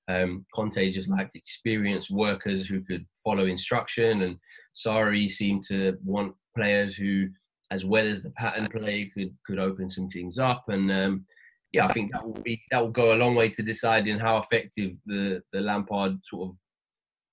Um, 0.09 0.45
Conte 0.55 0.91
just 0.91 1.11
liked 1.11 1.37
experienced 1.37 2.11
workers 2.11 2.67
who 2.67 2.83
could 2.83 3.07
follow 3.25 3.47
instruction, 3.47 4.23
and 4.23 4.37
Sarri 4.77 5.29
seemed 5.29 5.63
to 5.69 5.97
want 6.05 6.35
players 6.57 6.97
who, 6.97 7.29
as 7.71 7.85
well 7.85 8.07
as 8.07 8.23
the 8.23 8.31
pattern 8.33 8.69
play, 8.71 9.11
could 9.17 9.35
could 9.47 9.59
open 9.59 9.91
some 9.91 10.09
things 10.09 10.39
up. 10.39 10.65
And 10.69 10.91
um, 10.91 11.27
yeah, 11.73 11.87
I 11.87 11.93
think 11.93 12.13
that 12.13 12.25
will 12.25 12.41
be 12.43 12.61
that 12.71 12.81
will 12.81 12.91
go 12.91 13.15
a 13.15 13.19
long 13.19 13.35
way 13.35 13.49
to 13.51 13.63
deciding 13.63 14.19
how 14.19 14.39
effective 14.39 14.93
the 15.07 15.43
the 15.53 15.61
Lampard 15.61 16.19
sort 16.29 16.51
of 16.51 16.57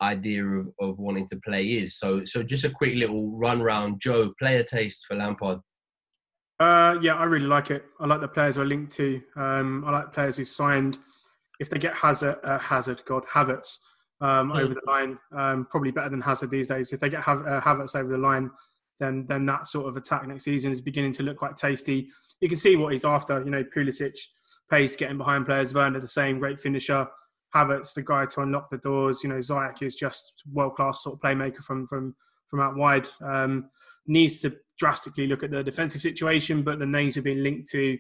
idea 0.02 0.46
of, 0.46 0.68
of 0.80 0.98
wanting 0.98 1.28
to 1.30 1.40
play 1.44 1.66
is. 1.66 1.98
So 1.98 2.24
so 2.26 2.44
just 2.44 2.66
a 2.66 2.70
quick 2.70 2.96
little 2.96 3.32
run 3.38 3.62
round, 3.62 4.00
Joe, 4.02 4.34
player 4.40 4.64
taste 4.64 5.06
for 5.08 5.16
Lampard. 5.16 5.60
Uh, 6.60 6.98
yeah, 7.02 7.16
I 7.16 7.24
really 7.24 7.46
like 7.46 7.72
it. 7.72 7.86
I 8.00 8.06
like 8.06 8.20
the 8.22 8.28
players 8.28 8.58
we're 8.58 8.66
linked 8.66 8.94
to. 8.96 9.22
Um, 9.36 9.84
I 9.86 9.92
like 9.92 10.14
players 10.14 10.36
who 10.38 10.44
signed. 10.46 10.98
If 11.60 11.70
they 11.70 11.78
get 11.78 11.94
Hazard, 11.94 12.38
uh, 12.44 12.58
Hazard, 12.60 13.02
God, 13.06 13.26
Havertz 13.26 13.80
um, 14.22 14.52
Mm. 14.52 14.62
over 14.62 14.74
the 14.74 14.82
line, 14.86 15.18
um, 15.36 15.66
probably 15.66 15.92
better 15.92 16.10
than 16.10 16.22
Hazard 16.22 16.50
these 16.50 16.68
days. 16.68 16.92
If 16.92 17.00
they 17.00 17.10
get 17.10 17.22
Hav- 17.22 17.46
uh, 17.46 17.62
Havertz 17.62 17.96
over 17.96 18.10
the 18.12 18.18
line, 18.18 18.52
then 19.00 19.26
then 19.28 19.46
that 19.46 19.68
sort 19.68 19.88
of 19.88 19.96
attack 19.96 20.28
next 20.28 20.44
season 20.44 20.72
is 20.74 20.82
beginning 20.82 21.14
to 21.14 21.24
look 21.24 21.38
quite 21.38 21.56
tasty. 21.56 22.10
You 22.42 22.50
can 22.50 22.58
see 22.58 22.76
what 22.76 22.92
he's 22.92 23.06
after. 23.06 23.42
You 23.42 23.52
know, 23.52 23.64
Pulisic, 23.64 24.18
pace, 24.70 24.98
getting 24.98 25.18
behind 25.18 25.46
players. 25.46 25.74
Werner, 25.74 26.02
the 26.02 26.08
same, 26.08 26.40
great 26.40 26.60
finisher. 26.60 27.08
Havertz, 27.56 27.94
the 27.94 28.04
guy 28.04 28.26
to 28.26 28.42
unlock 28.42 28.70
the 28.70 28.78
doors. 28.78 29.24
You 29.24 29.30
know, 29.30 29.38
Ziyech 29.38 29.82
is 29.82 29.96
just 29.96 30.44
world 30.52 30.76
class 30.76 31.04
sort 31.04 31.16
of 31.16 31.22
playmaker 31.22 31.64
from 31.64 31.88
from 31.88 32.14
from 32.48 32.60
out 32.60 32.76
wide. 32.76 33.08
Um, 33.22 33.70
needs 34.10 34.42
to 34.42 34.58
drastically 34.78 35.28
look 35.28 35.44
at 35.44 35.52
the 35.52 35.64
defensive 35.64 36.02
situation, 36.02 36.64
but 36.64 36.80
the 36.80 36.86
names 36.86 37.16
have 37.16 37.24
been 37.24 37.44
linked 37.44 37.70
to 37.70 37.98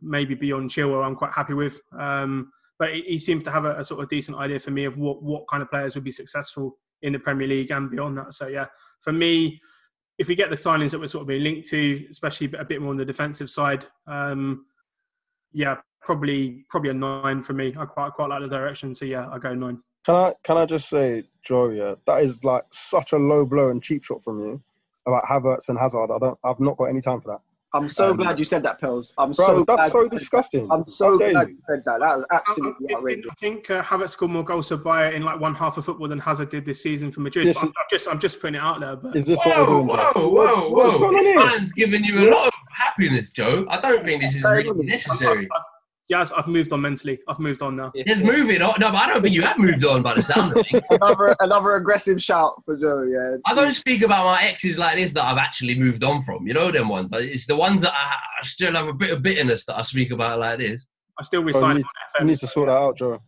maybe 0.00 0.34
beyond 0.34 0.70
Chilwell. 0.70 1.04
I'm 1.04 1.16
quite 1.16 1.32
happy 1.32 1.54
with. 1.54 1.80
Um, 1.98 2.52
but 2.78 2.94
he, 2.94 3.18
seems 3.18 3.42
to 3.42 3.50
have 3.50 3.64
a, 3.64 3.80
a 3.80 3.84
sort 3.84 4.00
of 4.00 4.08
decent 4.08 4.38
idea 4.38 4.60
for 4.60 4.70
me 4.70 4.84
of 4.84 4.96
what 4.96 5.20
what 5.20 5.48
kind 5.48 5.62
of 5.62 5.68
players 5.68 5.96
would 5.96 6.04
be 6.04 6.12
successful 6.12 6.78
in 7.02 7.12
the 7.12 7.18
Premier 7.18 7.48
League 7.48 7.72
and 7.72 7.90
beyond 7.90 8.16
that. 8.16 8.34
So 8.34 8.46
yeah, 8.46 8.66
for 9.00 9.12
me, 9.12 9.60
if 10.16 10.28
we 10.28 10.36
get 10.36 10.48
the 10.48 10.56
signings 10.56 10.92
that 10.92 11.00
we're 11.00 11.08
sort 11.08 11.22
of 11.22 11.28
being 11.28 11.42
linked 11.42 11.68
to, 11.70 12.06
especially 12.08 12.52
a 12.56 12.64
bit 12.64 12.80
more 12.80 12.92
on 12.92 12.96
the 12.96 13.04
defensive 13.04 13.50
side, 13.50 13.84
um, 14.06 14.64
yeah, 15.52 15.78
probably 16.02 16.64
probably 16.70 16.90
a 16.90 16.94
nine 16.94 17.42
for 17.42 17.52
me. 17.52 17.74
I 17.76 17.84
quite 17.84 18.12
quite 18.12 18.28
like 18.30 18.42
the 18.42 18.48
direction. 18.48 18.94
So 18.94 19.06
yeah, 19.06 19.28
I 19.28 19.38
go 19.38 19.54
nine. 19.54 19.80
Can 20.04 20.14
I 20.14 20.34
can 20.44 20.56
I 20.56 20.64
just 20.64 20.88
say? 20.88 21.24
Yeah, 21.50 21.94
that 22.06 22.22
is 22.22 22.44
like 22.44 22.64
such 22.72 23.12
a 23.12 23.16
low 23.16 23.46
blow 23.46 23.70
and 23.70 23.82
cheap 23.82 24.04
shot 24.04 24.22
from 24.22 24.38
you 24.38 24.62
about 25.08 25.24
Havertz 25.24 25.68
and 25.68 25.78
Hazard. 25.78 26.10
I 26.12 26.18
don't. 26.18 26.38
I've 26.44 26.60
not 26.60 26.76
got 26.76 26.84
any 26.86 27.00
time 27.00 27.20
for 27.20 27.28
that. 27.32 27.40
I'm 27.74 27.86
so 27.86 28.12
Um, 28.12 28.16
glad 28.16 28.38
you 28.38 28.46
said 28.46 28.62
that, 28.62 28.80
Pels. 28.80 29.12
I'm 29.18 29.32
Bro, 29.32 29.46
so 29.46 29.64
that's 29.64 29.66
glad 29.66 29.90
so 29.92 29.98
you 29.98 30.04
said 30.04 30.10
that. 30.10 30.16
disgusting. 30.18 30.72
I'm 30.72 30.86
so 30.86 31.10
How 31.12 31.18
glad 31.18 31.48
you. 31.48 31.54
you 31.56 31.60
said 31.68 31.82
that. 31.84 32.00
That 32.00 32.16
was 32.16 32.26
absolutely 32.32 32.94
outrageous. 32.94 33.30
I 33.30 33.34
think 33.34 33.70
uh, 33.70 33.82
Havertz 33.82 34.10
scored 34.10 34.30
more 34.30 34.42
goals 34.42 34.68
to 34.68 34.78
Bayern 34.78 35.12
in 35.12 35.22
like 35.22 35.38
one 35.38 35.54
half 35.54 35.76
of 35.76 35.84
football 35.84 36.08
than 36.08 36.18
Hazard 36.18 36.48
did 36.48 36.64
this 36.64 36.82
season 36.82 37.12
for 37.12 37.20
Madrid. 37.20 37.46
This 37.46 37.58
But 37.60 37.64
I'm, 37.66 37.68
I'm 37.76 37.84
just 37.90 38.08
I'm 38.08 38.18
just 38.20 38.40
putting 38.40 38.54
it 38.54 38.62
out 38.62 38.80
there. 38.80 38.96
But 38.96 39.14
Is 39.16 39.26
this 39.26 39.38
what 39.44 39.58
we're 39.58 39.66
doing, 39.66 39.88
Joe? 39.88 40.12
Whoa, 40.14 40.28
whoa, 40.30 40.68
What's 40.70 40.94
whoa! 40.94 41.00
going 41.00 41.16
on 41.18 41.24
This 41.24 41.32
here? 41.34 41.44
man's 41.44 41.72
giving 41.72 42.04
you 42.04 42.30
a 42.30 42.34
lot 42.34 42.46
of 42.46 42.52
happiness, 42.72 43.30
Joe. 43.32 43.66
I 43.68 43.80
don't 43.82 44.02
think 44.02 44.22
this 44.22 44.34
is 44.36 44.42
really 44.42 44.86
necessary. 44.86 45.46
Yes, 46.08 46.32
I've 46.32 46.46
moved 46.46 46.72
on 46.72 46.80
mentally. 46.80 47.18
I've 47.28 47.38
moved 47.38 47.62
on 47.62 47.76
now. 47.76 47.92
Just 48.06 48.22
moving 48.22 48.62
on. 48.62 48.74
No, 48.78 48.90
but 48.90 48.96
I 48.98 49.06
don't 49.06 49.22
think 49.22 49.34
you 49.34 49.42
have 49.42 49.58
moved 49.58 49.84
on 49.84 50.02
by 50.02 50.14
the 50.14 50.22
sound 50.22 50.56
of 50.56 50.64
it. 50.70 50.84
another 50.90 51.36
another 51.40 51.76
aggressive 51.76 52.22
shout 52.22 52.62
for 52.64 52.76
Joe. 52.76 53.02
Yeah. 53.02 53.36
I 53.46 53.54
don't 53.54 53.74
speak 53.74 54.02
about 54.02 54.24
my 54.24 54.42
exes 54.42 54.78
like 54.78 54.96
this 54.96 55.12
that 55.12 55.24
I've 55.24 55.38
actually 55.38 55.78
moved 55.78 56.04
on 56.04 56.22
from. 56.22 56.46
You 56.46 56.54
know 56.54 56.70
them 56.70 56.88
ones. 56.88 57.10
It's 57.12 57.46
the 57.46 57.56
ones 57.56 57.82
that 57.82 57.92
I 57.92 58.14
I 58.40 58.44
still 58.44 58.74
have 58.74 58.88
a 58.88 58.92
bit 58.92 59.10
of 59.10 59.22
bitterness 59.22 59.64
that 59.66 59.78
I 59.78 59.82
speak 59.82 60.10
about 60.10 60.38
like 60.38 60.58
this. 60.58 60.86
I 61.18 61.24
still 61.24 61.40
Bro, 61.40 61.48
resign. 61.48 61.68
you, 61.70 61.74
need, 61.76 61.86
you 62.20 62.26
need 62.26 62.38
to 62.38 62.46
sort 62.46 62.68
that 62.68 62.76
out, 62.76 62.96
Joe. 62.96 63.20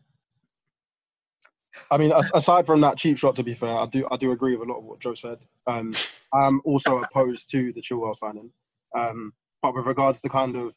I 1.90 1.98
mean, 1.98 2.12
aside 2.35 2.66
from 2.66 2.81
that 2.82 2.97
cheap 2.97 3.19
shot, 3.19 3.35
to 3.36 3.43
be 3.43 3.55
fair, 3.55 3.77
I 3.77 3.86
do 3.86 4.07
I 4.11 4.16
do 4.16 4.31
agree 4.32 4.57
with 4.57 4.69
a 4.69 4.73
lot 4.73 4.78
of 4.78 4.85
what 4.85 5.01
Joe 5.01 5.15
said. 5.15 5.39
Um, 5.66 5.94
I'm 6.32 6.61
also 6.65 7.02
opposed 7.02 7.51
to 7.51 7.73
the 7.73 7.82
Chilwell 7.82 8.15
signing, 8.15 8.52
um, 8.97 9.32
but 9.62 9.74
with 9.74 9.86
regards 9.86 10.20
to 10.20 10.28
kind 10.28 10.57
of 10.57 10.73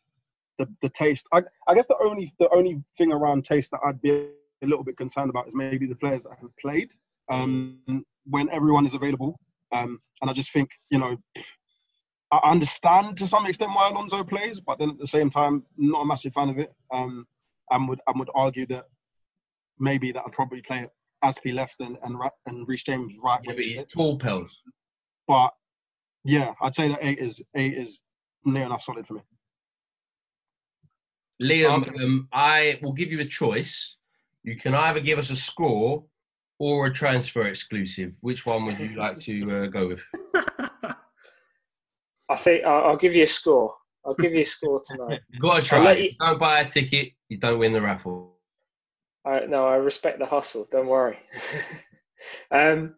the, 0.58 0.68
the 0.82 0.90
taste, 0.90 1.28
I, 1.32 1.44
I 1.68 1.76
guess 1.76 1.88
the 1.88 1.98
only 2.02 2.34
the 2.40 2.50
only 2.50 2.82
thing 2.98 3.12
around 3.12 3.46
taste 3.46 3.72
that 3.72 3.80
I'd 3.86 4.02
be 4.02 4.12
a 4.12 4.68
little 4.68 4.84
bit 4.84 4.98
concerned 4.98 5.30
about 5.30 5.48
is 5.48 5.56
maybe 5.56 5.86
the 5.86 5.96
players 5.96 6.24
that 6.24 6.38
have 6.40 6.56
played 6.58 6.92
um, 7.30 8.06
when 8.26 8.50
everyone 8.50 8.86
is 8.86 8.94
available, 8.94 9.40
um, 9.72 10.00
and 10.22 10.30
I 10.30 10.34
just 10.34 10.52
think 10.52 10.70
you 10.90 11.00
know. 11.00 11.18
I 12.32 12.50
understand 12.50 13.16
to 13.18 13.28
some 13.28 13.46
extent 13.46 13.74
why 13.76 13.90
Alonso 13.90 14.24
plays, 14.24 14.60
but 14.60 14.80
then 14.80 14.90
at 14.90 14.98
the 14.98 15.06
same 15.06 15.30
time, 15.30 15.64
not 15.78 16.02
a 16.02 16.06
massive 16.06 16.34
fan 16.34 16.50
of 16.50 16.58
it. 16.58 16.74
Um, 16.92 17.28
and 17.72 17.88
would 17.88 18.02
and 18.08 18.20
would 18.20 18.30
argue 18.34 18.66
that 18.68 18.86
maybe 19.80 20.12
that 20.12 20.24
I'd 20.26 20.32
probably 20.32 20.62
play 20.62 20.80
it 20.80 20.92
Azpi 21.24 21.54
left 21.54 21.80
and 21.80 21.98
and, 22.04 22.18
and 22.46 22.68
Reece 22.68 22.84
James 22.84 23.14
right. 23.24 23.40
Yeah, 23.44 23.50
when 23.50 23.56
but 23.58 23.66
it's 23.66 23.94
tall 23.94 24.20
pels. 24.20 24.58
But 25.28 25.54
yeah, 26.24 26.54
I'd 26.62 26.74
say 26.74 26.90
that 26.90 27.00
eight 27.02 27.20
is 27.20 27.42
eight 27.56 27.74
is 27.74 28.04
near 28.46 28.64
enough 28.64 28.82
solid 28.82 29.08
for 29.08 29.16
me. 29.16 29.22
Liam, 31.42 31.88
um, 32.02 32.28
I 32.32 32.80
will 32.82 32.94
give 32.94 33.12
you 33.12 33.20
a 33.20 33.26
choice. 33.26 33.96
You 34.44 34.56
can 34.56 34.76
either 34.76 35.00
give 35.00 35.20
us 35.20 35.30
a 35.30 35.36
score 35.36 36.04
or 36.60 36.88
a 36.88 36.94
transfer 36.94 37.48
exclusive. 37.48 38.16
Which 38.22 38.46
one 38.46 38.66
would 38.66 38.80
you 38.80 38.96
like 38.96 39.18
to 39.22 39.64
uh, 39.64 39.66
go 39.68 39.88
with? 39.90 40.02
I 42.30 42.36
think 42.38 42.64
I'll, 42.66 42.90
I'll 42.92 42.98
give 42.98 43.16
you 43.16 43.24
a 43.24 43.28
score. 43.28 43.74
I'll 44.06 44.16
give 44.16 44.34
you 44.34 44.42
a 44.42 44.46
score 44.46 44.82
tonight. 44.86 45.22
You 45.30 45.40
gotta 45.40 45.62
try. 45.62 45.94
You 45.94 46.04
you- 46.04 46.12
don't 46.20 46.40
buy 46.40 46.60
a 46.62 46.70
ticket, 46.70 47.14
you 47.30 47.38
don't 47.38 47.60
win 47.60 47.74
the 47.74 47.82
raffle. 47.82 48.38
I, 49.26 49.46
no, 49.46 49.66
I 49.66 49.76
respect 49.76 50.20
the 50.20 50.26
hustle. 50.26 50.68
Don't 50.72 50.88
worry. 50.88 51.18
um, 52.52 52.96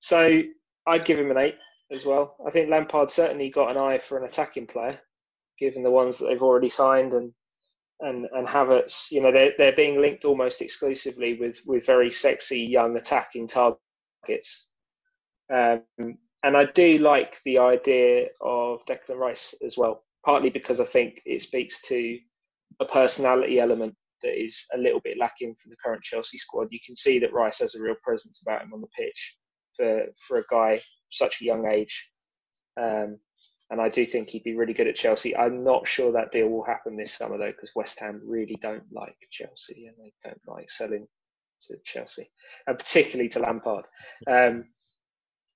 so 0.00 0.42
I'd 0.86 1.06
give 1.06 1.18
him 1.18 1.30
an 1.30 1.38
eight 1.38 1.56
as 1.90 2.04
well. 2.04 2.36
I 2.46 2.50
think 2.50 2.68
Lampard 2.68 3.10
certainly 3.10 3.48
got 3.48 3.70
an 3.70 3.78
eye 3.78 3.98
for 3.98 4.18
an 4.18 4.24
attacking 4.24 4.66
player, 4.66 4.98
given 5.58 5.82
the 5.82 5.90
ones 5.90 6.18
that 6.18 6.26
they've 6.26 6.42
already 6.42 6.68
signed 6.68 7.14
and 7.14 7.32
and 8.04 8.26
and 8.32 8.46
Havertz. 8.46 9.10
You 9.10 9.22
know, 9.22 9.32
they're 9.32 9.52
they're 9.58 9.76
being 9.76 10.00
linked 10.00 10.24
almost 10.24 10.62
exclusively 10.62 11.34
with 11.34 11.60
with 11.66 11.86
very 11.86 12.10
sexy 12.10 12.60
young 12.60 12.96
attacking 12.96 13.48
targets. 13.48 14.72
Um, 15.52 15.82
and 15.98 16.56
I 16.56 16.66
do 16.66 16.98
like 16.98 17.40
the 17.44 17.58
idea 17.58 18.28
of 18.40 18.84
Declan 18.86 19.16
Rice 19.16 19.54
as 19.64 19.76
well, 19.78 20.04
partly 20.24 20.50
because 20.50 20.78
I 20.78 20.84
think 20.84 21.22
it 21.24 21.42
speaks 21.42 21.80
to 21.88 22.18
a 22.80 22.84
personality 22.84 23.60
element 23.60 23.94
that 24.22 24.38
is 24.38 24.64
a 24.74 24.78
little 24.78 25.00
bit 25.00 25.18
lacking 25.18 25.54
from 25.54 25.70
the 25.70 25.76
current 25.82 26.02
Chelsea 26.02 26.38
squad. 26.38 26.68
You 26.70 26.80
can 26.84 26.96
see 26.96 27.18
that 27.18 27.32
Rice 27.32 27.60
has 27.60 27.74
a 27.74 27.80
real 27.80 27.96
presence 28.02 28.42
about 28.42 28.62
him 28.62 28.74
on 28.74 28.82
the 28.82 28.88
pitch 28.88 29.36
for 29.76 30.04
for 30.26 30.38
a 30.38 30.44
guy 30.50 30.80
such 31.10 31.40
a 31.40 31.44
young 31.44 31.66
age. 31.66 32.08
Um, 32.80 33.18
and 33.74 33.82
I 33.82 33.88
do 33.88 34.06
think 34.06 34.30
he'd 34.30 34.44
be 34.44 34.54
really 34.54 34.72
good 34.72 34.86
at 34.86 34.94
Chelsea. 34.94 35.36
I'm 35.36 35.64
not 35.64 35.84
sure 35.84 36.12
that 36.12 36.30
deal 36.30 36.48
will 36.48 36.62
happen 36.62 36.96
this 36.96 37.12
summer 37.12 37.36
though, 37.36 37.50
because 37.50 37.72
West 37.74 37.98
Ham 37.98 38.22
really 38.24 38.56
don't 38.62 38.84
like 38.92 39.16
Chelsea 39.32 39.86
and 39.86 39.96
they 39.98 40.12
don't 40.22 40.40
like 40.46 40.70
selling 40.70 41.08
to 41.62 41.74
Chelsea, 41.84 42.30
and 42.68 42.78
particularly 42.78 43.28
to 43.30 43.40
Lampard. 43.40 43.84
Um, 44.30 44.66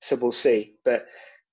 so 0.03 0.17
we'll 0.17 0.33
see. 0.33 0.75
But 0.85 1.07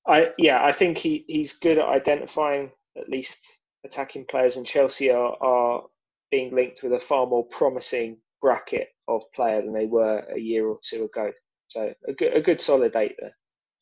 I, 0.08 0.32
yeah, 0.40 0.66
I 0.66 0.72
think 0.72 0.98
he, 0.98 1.24
he's 1.28 1.54
good 1.54 1.78
at 1.78 1.88
identifying 1.88 2.72
at 2.98 3.10
least 3.10 3.38
attacking 3.86 4.26
players, 4.28 4.58
and 4.58 4.66
Chelsea 4.66 5.12
are, 5.12 5.38
are 5.40 5.84
being 6.32 6.56
linked 6.56 6.82
with 6.82 6.94
a 6.94 7.00
far 7.00 7.28
more 7.28 7.46
promising 7.46 8.18
bracket 8.42 8.88
of 9.08 9.22
player 9.36 9.62
than 9.62 9.74
they 9.74 9.86
were 9.86 10.26
a 10.36 10.40
year 10.40 10.66
or 10.66 10.80
two 10.84 11.04
ago. 11.04 11.32
So 11.68 11.94
a 12.08 12.14
good, 12.14 12.34
a 12.34 12.42
good 12.42 12.60
solid 12.60 12.96
eight 12.96 13.18
there. 13.20 13.38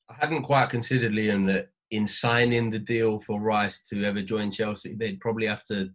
I 0.10 0.16
hadn't 0.20 0.44
quite 0.44 0.70
considered 0.70 1.14
Liam 1.14 1.48
that 1.48 1.70
in 1.94 2.07
signing 2.07 2.72
the 2.72 2.80
deal 2.80 3.20
for 3.22 3.40
Rice 3.40 3.84
to 3.84 4.03
ever 4.03 4.22
join 4.22 4.52
Chelsea, 4.52 4.95
they'd 4.95 5.20
probably 5.20 5.45
have 5.45 5.64
to 5.65 5.90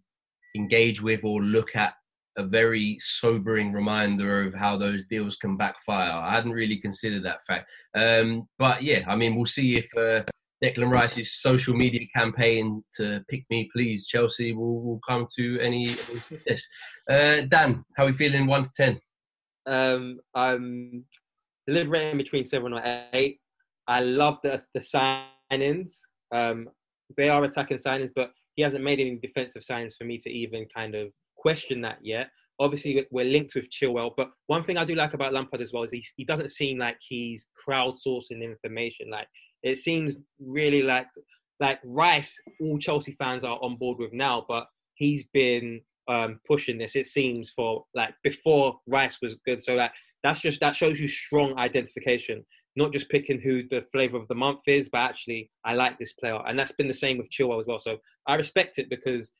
engage 0.57 1.03
with 1.03 1.25
or 1.25 1.43
look 1.43 1.75
at 1.75 1.95
a 2.37 2.45
very 2.45 2.97
sobering 3.01 3.73
reminder 3.73 4.47
of 4.47 4.55
how 4.55 4.79
those 4.79 5.05
deals 5.11 5.35
can 5.37 5.57
backfire. 5.57 6.13
I 6.13 6.37
hadn't 6.37 6.53
really 6.53 6.79
considered 6.79 7.25
that 7.25 7.45
fact. 7.49 7.69
Um, 7.97 8.49
but 8.61 8.85
yeah, 8.85 9.03
I 9.09 9.17
mean, 9.17 9.35
we'll 9.35 9.47
see 9.47 9.77
if 9.77 9.89
uh, 9.97 10.23
Declan 10.63 10.93
Rice's 10.93 11.35
social 11.35 11.75
media 11.75 12.07
campaign 12.15 12.85
to 12.97 13.25
pick 13.29 13.45
me, 13.51 13.69
please, 13.75 14.07
Chelsea 14.07 14.53
will, 14.53 14.81
will 14.81 15.01
come 15.07 15.27
to 15.37 15.59
any, 15.61 15.97
success. 16.29 16.63
Uh, 17.11 17.41
Dan, 17.49 17.85
how 17.97 18.05
are 18.05 18.07
we 18.07 18.13
feeling 18.13 18.47
1 18.47 18.63
to 18.63 18.71
10? 18.77 19.01
Um, 19.67 20.21
I'm 20.33 21.05
deliberating 21.67 22.19
between 22.19 22.45
seven 22.45 22.73
or 22.73 22.83
eight. 23.13 23.41
I 23.89 24.01
love 24.01 24.39
the 24.43 24.63
the 24.75 24.83
signings. 25.53 25.93
Um, 26.35 26.69
they 27.17 27.29
are 27.29 27.45
attacking 27.45 27.79
signings, 27.79 28.11
but 28.15 28.33
he 28.55 28.63
hasn't 28.63 28.85
made 28.85 29.01
any 29.01 29.17
defensive 29.17 29.63
signings 29.63 29.97
for 29.97 30.05
me 30.05 30.19
to 30.19 30.31
even 30.31 30.67
kind 30.75 30.95
of 30.95 31.09
question 31.37 31.81
that 31.83 31.99
yet. 32.03 32.29
Obviously, 32.61 33.07
we're 33.13 33.25
linked 33.25 33.55
with 33.55 33.71
Chilwell, 33.71 34.11
but 34.17 34.31
one 34.49 34.65
thing 34.65 34.77
I 34.77 34.85
do 34.85 34.97
like 34.97 35.15
about 35.15 35.33
Lampard 35.33 35.61
as 35.61 35.73
well 35.73 35.85
is 35.85 35.93
he, 35.93 36.05
he 36.17 36.25
doesn't 36.25 36.51
seem 36.51 36.79
like 36.79 36.97
he's 37.09 37.47
crowdsourcing 37.69 38.43
information. 38.43 39.11
Like 39.11 39.29
it 39.63 39.79
seems 39.79 40.17
really 40.41 40.83
like 40.83 41.07
like 41.61 41.79
Rice, 41.85 42.41
all 42.61 42.79
Chelsea 42.79 43.17
fans 43.19 43.45
are 43.45 43.59
on 43.63 43.77
board 43.77 43.99
with 43.99 44.13
now, 44.13 44.45
but 44.49 44.65
he's 44.95 45.25
been 45.33 45.81
um, 46.09 46.41
pushing 46.47 46.79
this. 46.79 46.97
It 46.97 47.07
seems 47.07 47.51
for 47.51 47.85
like 47.95 48.15
before 48.23 48.79
Rice 48.87 49.19
was 49.23 49.37
good. 49.45 49.63
So 49.63 49.75
like 49.75 49.93
that's 50.25 50.41
just 50.41 50.61
that 50.61 50.75
shows 50.75 50.99
you 50.99 51.09
strong 51.09 51.57
identification, 51.59 52.45
not 52.79 52.93
just 52.93 53.11
picking 53.11 53.41
who 53.41 53.63
the 53.69 53.85
flavor 53.93 54.17
of 54.17 54.29
the 54.29 54.35
month 54.35 54.61
is, 54.67 54.89
but 54.89 54.99
actually 54.99 55.51
I 55.65 55.75
like 55.75 55.99
this 55.99 56.15
player, 56.15 56.41
and 56.47 56.59
that's 56.59 56.73
been 56.73 56.89
the 56.89 56.95
same 56.95 57.19
with 57.19 57.31
Chilwell 57.31 57.61
as 57.61 57.67
well. 57.67 57.79
So 57.79 57.99
I 58.27 58.37
respect 58.37 58.79
it 58.79 58.89
because 58.89 59.31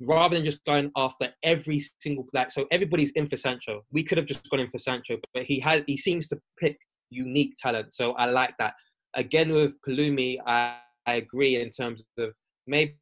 rather 0.00 0.36
than 0.36 0.44
just 0.44 0.64
going 0.64 0.90
after 0.96 1.30
every 1.42 1.82
single 2.00 2.26
like 2.32 2.50
so 2.50 2.66
everybody's 2.70 3.12
in 3.12 3.28
for 3.28 3.36
Sancho. 3.36 3.84
We 3.90 4.02
could 4.02 4.18
have 4.18 4.26
just 4.26 4.48
gone 4.50 4.60
in 4.60 4.70
for 4.70 4.78
Sancho, 4.78 5.16
but 5.34 5.44
he 5.44 5.58
has 5.60 5.82
he 5.86 5.96
seems 5.96 6.28
to 6.28 6.38
pick 6.58 6.78
unique 7.10 7.54
talent. 7.60 7.94
So 7.94 8.12
I 8.12 8.26
like 8.26 8.54
that. 8.58 8.74
Again 9.16 9.52
with 9.52 9.72
Palumi, 9.86 10.38
I, 10.46 10.76
I 11.06 11.14
agree 11.14 11.56
in 11.56 11.70
terms 11.70 12.02
of 12.18 12.32
maybe 12.66 12.96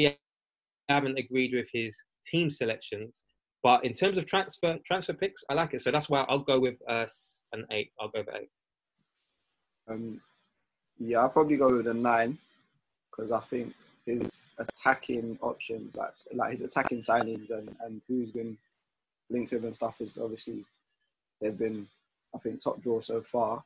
I 0.00 0.16
haven't 0.88 1.18
agreed 1.18 1.54
with 1.54 1.68
his 1.72 1.96
team 2.24 2.50
selections, 2.50 3.22
but 3.62 3.84
in 3.84 3.92
terms 3.94 4.18
of 4.18 4.26
transfer 4.26 4.78
transfer 4.86 5.12
picks, 5.12 5.42
I 5.50 5.54
like 5.54 5.74
it. 5.74 5.82
So 5.82 5.90
that's 5.90 6.08
why 6.08 6.24
I'll 6.28 6.38
go 6.52 6.58
with 6.58 6.76
uh, 6.88 7.06
an 7.52 7.66
eight. 7.70 7.90
I'll 8.00 8.08
go 8.08 8.20
with 8.26 8.34
eight. 8.34 8.48
Um, 9.88 10.20
yeah, 10.98 11.20
I'll 11.20 11.28
probably 11.28 11.56
go 11.56 11.76
with 11.76 11.86
a 11.86 11.94
nine 11.94 12.38
because 13.10 13.30
I 13.30 13.40
think 13.40 13.74
his 14.06 14.46
attacking 14.58 15.38
options, 15.40 15.94
like 15.94 16.14
like 16.32 16.52
his 16.52 16.62
attacking 16.62 17.00
signings 17.00 17.50
and, 17.50 17.74
and 17.80 18.00
who's 18.06 18.30
been 18.30 18.56
linked 19.30 19.52
with 19.52 19.64
and 19.64 19.74
stuff, 19.74 20.00
is 20.00 20.18
obviously 20.20 20.64
they've 21.40 21.56
been, 21.56 21.86
I 22.34 22.38
think, 22.38 22.62
top 22.62 22.80
draw 22.80 23.00
so 23.00 23.22
far. 23.22 23.64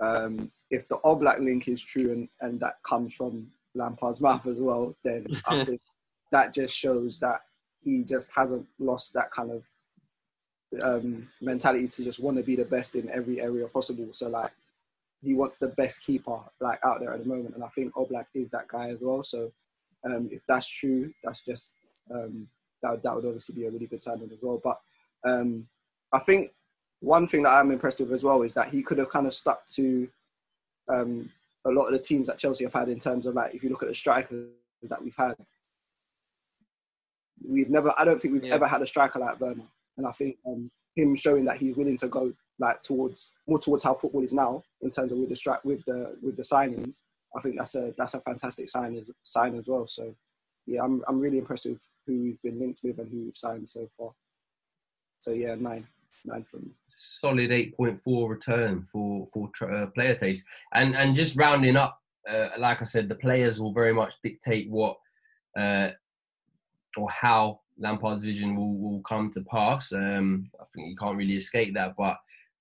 Um, 0.00 0.50
if 0.70 0.88
the 0.88 0.98
Oblak 0.98 1.38
link 1.38 1.68
is 1.68 1.82
true 1.82 2.12
and, 2.12 2.28
and 2.40 2.58
that 2.60 2.82
comes 2.82 3.14
from 3.14 3.48
Lampard's 3.74 4.20
mouth 4.20 4.46
as 4.46 4.60
well, 4.60 4.94
then 5.04 5.26
I 5.46 5.64
think 5.64 5.80
that 6.32 6.52
just 6.52 6.76
shows 6.76 7.18
that 7.20 7.42
he 7.82 8.02
just 8.02 8.30
hasn't 8.34 8.66
lost 8.78 9.12
that 9.14 9.30
kind 9.30 9.50
of 9.52 9.70
um, 10.82 11.28
mentality 11.40 11.86
to 11.86 12.04
just 12.04 12.20
want 12.20 12.36
to 12.36 12.42
be 12.42 12.56
the 12.56 12.64
best 12.64 12.96
in 12.96 13.08
every 13.10 13.40
area 13.40 13.68
possible. 13.68 14.08
So 14.12 14.28
like 14.28 14.50
he 15.24 15.34
wants 15.34 15.58
the 15.58 15.68
best 15.70 16.04
keeper 16.04 16.38
like 16.60 16.78
out 16.84 17.00
there 17.00 17.12
at 17.12 17.20
the 17.22 17.28
moment, 17.28 17.54
and 17.54 17.64
I 17.64 17.68
think 17.68 17.94
Oblak 17.94 18.26
is 18.34 18.50
that 18.50 18.68
guy 18.68 18.88
as 18.90 18.98
well. 19.00 19.22
So 19.22 19.50
um, 20.04 20.28
if 20.30 20.44
that's 20.46 20.68
true, 20.68 21.12
that's 21.24 21.42
just 21.42 21.70
um, 22.10 22.46
that 22.82 22.90
would- 22.90 23.02
that 23.02 23.14
would 23.16 23.24
obviously 23.24 23.54
be 23.54 23.64
a 23.66 23.70
really 23.70 23.86
good 23.86 24.02
signing 24.02 24.30
as 24.30 24.38
well. 24.42 24.60
But 24.62 24.78
um, 25.24 25.66
I 26.12 26.18
think 26.18 26.52
one 27.00 27.26
thing 27.26 27.42
that 27.44 27.54
I'm 27.54 27.70
impressed 27.70 28.00
with 28.00 28.12
as 28.12 28.24
well 28.24 28.42
is 28.42 28.52
that 28.54 28.68
he 28.68 28.82
could 28.82 28.98
have 28.98 29.10
kind 29.10 29.26
of 29.26 29.34
stuck 29.34 29.66
to 29.76 30.08
um, 30.88 31.30
a 31.64 31.70
lot 31.70 31.86
of 31.86 31.92
the 31.92 31.98
teams 31.98 32.26
that 32.26 32.38
Chelsea 32.38 32.64
have 32.64 32.74
had 32.74 32.88
in 32.90 32.98
terms 32.98 33.24
of 33.26 33.34
like 33.34 33.54
if 33.54 33.62
you 33.62 33.70
look 33.70 33.82
at 33.82 33.88
the 33.88 33.94
strikers 33.94 34.48
that 34.82 35.02
we've 35.02 35.16
had, 35.16 35.34
we've 37.46 37.70
never 37.70 37.92
I 37.98 38.04
don't 38.04 38.20
think 38.20 38.34
we've 38.34 38.44
Yeah. 38.44 38.54
ever 38.54 38.66
had 38.66 38.82
a 38.82 38.86
striker 38.86 39.18
like 39.18 39.40
Werner, 39.40 39.64
and 39.96 40.06
I 40.06 40.12
think 40.12 40.36
um, 40.46 40.70
him 40.94 41.14
showing 41.16 41.44
that 41.46 41.56
he's 41.58 41.76
willing 41.76 41.96
to 41.98 42.08
go 42.08 42.32
like 42.58 42.82
towards 42.82 43.30
more 43.48 43.58
towards 43.58 43.84
how 43.84 43.94
football 43.94 44.22
is 44.22 44.32
now 44.32 44.62
in 44.82 44.90
terms 44.90 45.12
of 45.12 45.18
with 45.18 45.28
the 45.28 45.36
strike 45.36 45.64
with 45.64 45.84
the 45.86 46.16
with 46.22 46.36
the 46.36 46.42
signings. 46.42 47.00
I 47.36 47.40
think 47.40 47.58
that's 47.58 47.74
a 47.74 47.92
that's 47.98 48.14
a 48.14 48.20
fantastic 48.20 48.68
sign 48.68 48.96
as, 48.96 49.10
sign 49.22 49.56
as 49.56 49.68
well. 49.68 49.86
So 49.86 50.14
yeah, 50.66 50.82
I'm 50.82 51.02
I'm 51.08 51.20
really 51.20 51.38
impressed 51.38 51.66
with 51.66 51.82
who 52.06 52.22
we've 52.22 52.42
been 52.42 52.58
linked 52.58 52.80
with 52.84 52.98
and 52.98 53.10
who 53.10 53.24
we've 53.24 53.36
signed 53.36 53.68
so 53.68 53.86
far. 53.96 54.10
So 55.20 55.32
yeah, 55.32 55.54
nine 55.56 55.86
nine 56.24 56.44
from 56.44 56.70
solid 56.96 57.50
8.4 57.50 58.28
return 58.28 58.86
for 58.90 59.28
for 59.32 59.50
uh, 59.62 59.86
player 59.88 60.14
taste 60.14 60.46
and 60.72 60.96
and 60.96 61.14
just 61.14 61.36
rounding 61.36 61.76
up 61.76 62.00
uh, 62.30 62.48
like 62.58 62.80
i 62.80 62.84
said 62.84 63.08
the 63.08 63.14
players 63.14 63.60
will 63.60 63.72
very 63.72 63.92
much 63.92 64.12
dictate 64.22 64.70
what 64.70 64.96
uh, 65.58 65.90
or 66.96 67.10
how 67.10 67.60
lampard's 67.78 68.24
vision 68.24 68.56
will, 68.56 68.76
will 68.76 69.02
come 69.02 69.30
to 69.30 69.42
pass 69.42 69.92
um, 69.92 70.50
i 70.60 70.64
think 70.74 70.88
you 70.88 70.96
can't 70.96 71.16
really 71.16 71.36
escape 71.36 71.74
that 71.74 71.94
but 71.96 72.16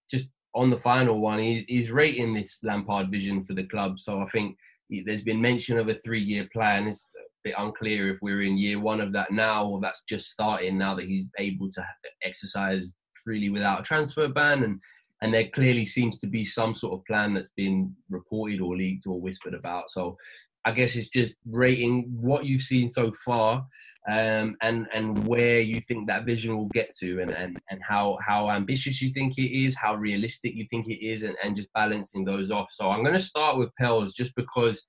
just 0.10 0.32
on 0.56 0.70
the 0.70 0.78
final 0.78 1.20
one 1.20 1.40
he, 1.40 1.66
he's 1.68 1.92
rating 1.92 2.34
this 2.34 2.60
lampard 2.64 3.10
vision 3.10 3.44
for 3.46 3.54
the 3.54 3.64
club. 3.66 4.00
So 4.00 4.20
i 4.22 4.28
think 4.30 4.56
he- 4.90 5.04
there's 5.04 5.24
been 5.24 5.42
mention 5.42 5.78
of 5.78 5.90
a 5.90 5.96
three-year 5.96 6.48
plan. 6.54 6.88
It's 6.88 7.10
a 7.18 7.24
bit 7.44 7.56
unclear 7.58 8.10
if 8.10 8.20
we're 8.22 8.44
in 8.44 8.58
year 8.58 8.80
one 8.80 9.02
of 9.02 9.12
that 9.14 9.32
now 9.32 9.66
or 9.66 9.80
that's 9.82 10.04
just 10.08 10.30
starting 10.30 10.78
now 10.78 10.96
that 10.96 11.06
he's 11.06 11.26
able 11.40 11.72
to 11.72 11.86
exercise 12.24 12.94
freely 13.24 13.50
without 13.50 13.82
a 13.82 13.84
transfer 13.84 14.28
ban. 14.28 14.64
And 14.64 14.80
and 15.22 15.34
there 15.34 15.48
clearly 15.56 15.86
seems 15.86 16.18
to 16.20 16.28
be 16.28 16.44
some 16.44 16.76
sort 16.76 17.00
of 17.00 17.06
plan 17.06 17.34
that's 17.34 17.52
been 17.56 17.96
reported 18.10 18.60
or 18.60 18.76
leaked 18.76 19.08
or 19.08 19.22
whispered 19.22 19.54
about. 19.54 19.90
So 19.90 20.18
i 20.65 20.72
guess 20.72 20.95
it's 20.95 21.10
just 21.10 21.35
rating 21.49 22.07
what 22.19 22.45
you've 22.45 22.61
seen 22.61 22.88
so 22.88 23.11
far 23.26 23.65
um, 24.10 24.57
and 24.61 24.88
and 24.94 25.26
where 25.26 25.60
you 25.60 25.80
think 25.81 26.07
that 26.07 26.26
vision 26.26 26.57
will 26.57 26.69
get 26.73 26.95
to 26.98 27.22
and 27.22 27.31
and, 27.31 27.57
and 27.69 27.81
how 27.88 28.18
how 28.26 28.49
ambitious 28.49 29.02
you 29.02 29.11
think 29.14 29.38
it 29.38 29.56
is 29.56 29.76
how 29.76 29.95
realistic 29.95 30.53
you 30.56 30.65
think 30.69 30.88
it 30.88 31.06
is 31.06 31.23
and, 31.23 31.35
and 31.44 31.56
just 31.56 31.72
balancing 31.73 32.26
those 32.26 32.52
off 32.52 32.69
so 32.72 32.90
i'm 32.90 33.03
going 33.03 33.14
to 33.14 33.19
start 33.19 33.57
with 33.57 33.69
pels 33.80 34.14
just 34.14 34.35
because 34.35 34.84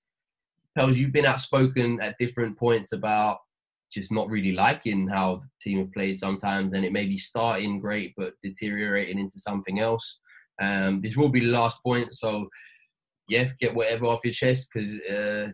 pels 0.77 0.97
you've 0.97 1.13
been 1.13 1.27
outspoken 1.27 2.01
at 2.01 2.17
different 2.19 2.59
points 2.59 2.93
about 2.93 3.39
just 3.95 4.13
not 4.13 4.29
really 4.29 4.53
liking 4.53 5.09
how 5.09 5.37
the 5.37 5.49
team 5.63 5.79
have 5.79 5.93
played 5.93 6.19
sometimes, 6.19 6.73
and 6.73 6.85
it 6.85 6.93
may 6.93 7.07
be 7.07 7.17
starting 7.17 7.81
great 7.81 8.13
but 8.17 8.35
deteriorating 8.43 9.19
into 9.19 9.39
something 9.39 9.79
else. 9.79 10.19
Um, 10.61 11.01
this 11.01 11.17
will 11.17 11.29
be 11.29 11.41
the 11.41 11.53
last 11.53 11.83
point, 11.83 12.15
so 12.15 12.49
yeah, 13.29 13.51
get 13.61 13.75
whatever 13.75 14.07
off 14.07 14.25
your 14.25 14.35
chest 14.35 14.69
because 14.73 14.95
uh, 15.03 15.53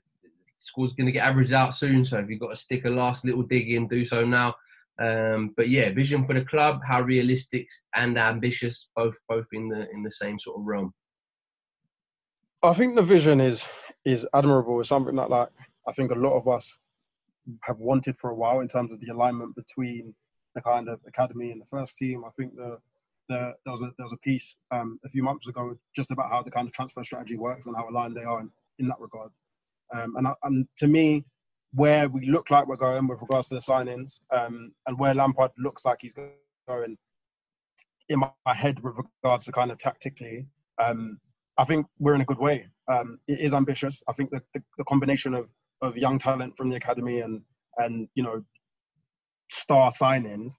squad's 0.61 0.95
going 0.95 1.07
to 1.07 1.13
get 1.13 1.27
averaged 1.27 1.53
out 1.53 1.75
soon. 1.75 2.05
So 2.05 2.19
if 2.19 2.29
you've 2.29 2.41
got 2.41 2.51
to 2.51 2.57
stick 2.57 2.85
a 2.85 2.91
last 2.91 3.25
little 3.25 3.43
dig 3.43 3.71
in, 3.71 3.89
do 3.89 4.05
so 4.05 4.25
now. 4.25 4.55
Um, 5.01 5.55
but 5.57 5.69
yeah, 5.69 5.93
vision 5.93 6.27
for 6.27 6.35
the 6.35 6.45
club, 6.45 6.81
how 6.87 7.01
realistic 7.01 7.67
and 7.95 8.19
ambitious, 8.19 8.89
both 8.95 9.17
both 9.29 9.47
in 9.53 9.69
the 9.69 9.91
in 9.91 10.03
the 10.03 10.11
same 10.11 10.39
sort 10.39 10.61
of 10.61 10.67
realm. 10.67 10.93
I 12.63 12.75
think 12.75 12.95
the 12.95 13.03
vision 13.03 13.41
is 13.41 13.67
is 14.05 14.27
admirable. 14.35 14.79
It's 14.81 14.91
something 14.91 15.17
that 15.17 15.31
like 15.31 15.49
I 15.89 15.93
think 15.93 16.11
a 16.11 16.15
lot 16.17 16.37
of 16.37 16.47
us 16.49 16.77
have 17.63 17.79
wanted 17.79 18.19
for 18.19 18.31
a 18.31 18.35
while 18.35 18.61
in 18.61 18.69
terms 18.69 18.93
of 18.93 19.01
the 19.01 19.13
alignment 19.13 19.57
between 19.57 20.15
the 20.55 20.61
kind 20.61 20.89
of 20.89 21.01
academy 21.07 21.51
and 21.51 21.61
the 21.61 21.67
first 21.67 21.97
team. 21.97 22.23
I 22.27 22.31
think 22.37 22.55
the 22.55 22.79
the 23.31 23.55
there 23.65 23.73
was 23.73 23.83
a 23.83 23.91
there 23.97 24.05
was 24.05 24.13
a 24.13 24.19
piece 24.19 24.59
um, 24.71 25.01
a 25.05 25.09
few 25.09 25.23
months 25.23 25.49
ago 25.49 25.75
just 25.97 26.11
about 26.11 26.31
how 26.31 26.43
the 26.43 26.51
kind 26.51 26.69
of 26.69 26.75
transfer 26.75 27.03
strategy 27.03 27.37
works 27.37 27.67
and 27.67 27.75
how 27.75 27.89
aligned 27.89 28.17
they 28.17 28.25
are 28.25 28.41
in, 28.41 28.51
in 28.79 28.89
that 28.89 29.01
regard. 29.01 29.31
Um, 29.95 30.15
and, 30.17 30.27
and 30.43 30.67
to 30.79 30.89
me, 30.89 31.25
where 31.73 32.09
we 32.09 32.27
look 32.27 32.51
like 32.51 32.67
we're 32.67 32.77
going 32.77 33.07
with 33.07 33.21
regards 33.21 33.49
to 33.49 33.55
the 33.57 33.61
signings 33.61 34.21
um, 34.33 34.73
and 34.87 34.99
where 34.99 35.15
Lampard 35.15 35.53
looks 35.57 35.85
like 35.85 35.99
he's 36.01 36.15
going 36.15 36.97
in 38.09 38.19
my, 38.19 38.55
head 38.55 38.81
with 38.81 38.97
regards 39.23 39.45
to 39.45 39.53
kind 39.53 39.71
of 39.71 39.79
tactically, 39.79 40.47
um, 40.83 41.19
I 41.57 41.65
think 41.65 41.87
we're 41.99 42.15
in 42.15 42.21
a 42.21 42.25
good 42.25 42.39
way. 42.39 42.67
Um, 42.89 43.21
it 43.29 43.39
is 43.39 43.55
ambitious. 43.55 44.03
I 44.09 44.13
think 44.13 44.31
that 44.31 44.43
the, 44.53 44.63
the, 44.79 44.85
combination 44.85 45.35
of, 45.35 45.49
of 45.81 45.97
young 45.97 46.19
talent 46.19 46.57
from 46.57 46.71
the 46.71 46.77
academy 46.77 47.21
and 47.21 47.43
and 47.79 48.09
you 48.15 48.23
know 48.23 48.43
star 49.51 49.91
signings 49.91 50.55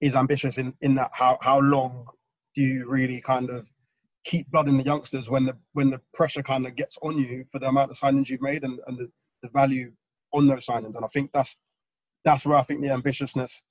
is 0.00 0.14
ambitious 0.14 0.58
in, 0.58 0.74
in 0.80 0.94
that 0.94 1.10
how, 1.12 1.38
how 1.40 1.58
long 1.60 2.06
do 2.54 2.62
you 2.62 2.88
really 2.88 3.20
kind 3.20 3.50
of 3.50 3.68
keep 4.26 4.50
blood 4.50 4.68
in 4.68 4.76
the 4.76 4.84
youngsters 4.84 5.30
when 5.30 5.44
the 5.44 5.56
when 5.72 5.88
the 5.88 6.00
pressure 6.12 6.42
kind 6.42 6.66
of 6.66 6.74
gets 6.74 6.98
on 7.02 7.16
you 7.16 7.44
for 7.52 7.60
the 7.60 7.68
amount 7.68 7.90
of 7.90 7.96
signings 7.96 8.28
you've 8.28 8.42
made 8.42 8.64
and, 8.64 8.80
and 8.88 8.98
the, 8.98 9.08
the 9.42 9.48
value 9.50 9.92
on 10.34 10.48
those 10.48 10.66
signings. 10.66 10.96
And 10.96 11.04
I 11.04 11.08
think 11.08 11.30
that's 11.32 11.56
that's 12.24 12.44
where 12.44 12.58
I 12.58 12.62
think 12.62 12.82
the 12.82 12.88
ambitiousness 12.88 13.62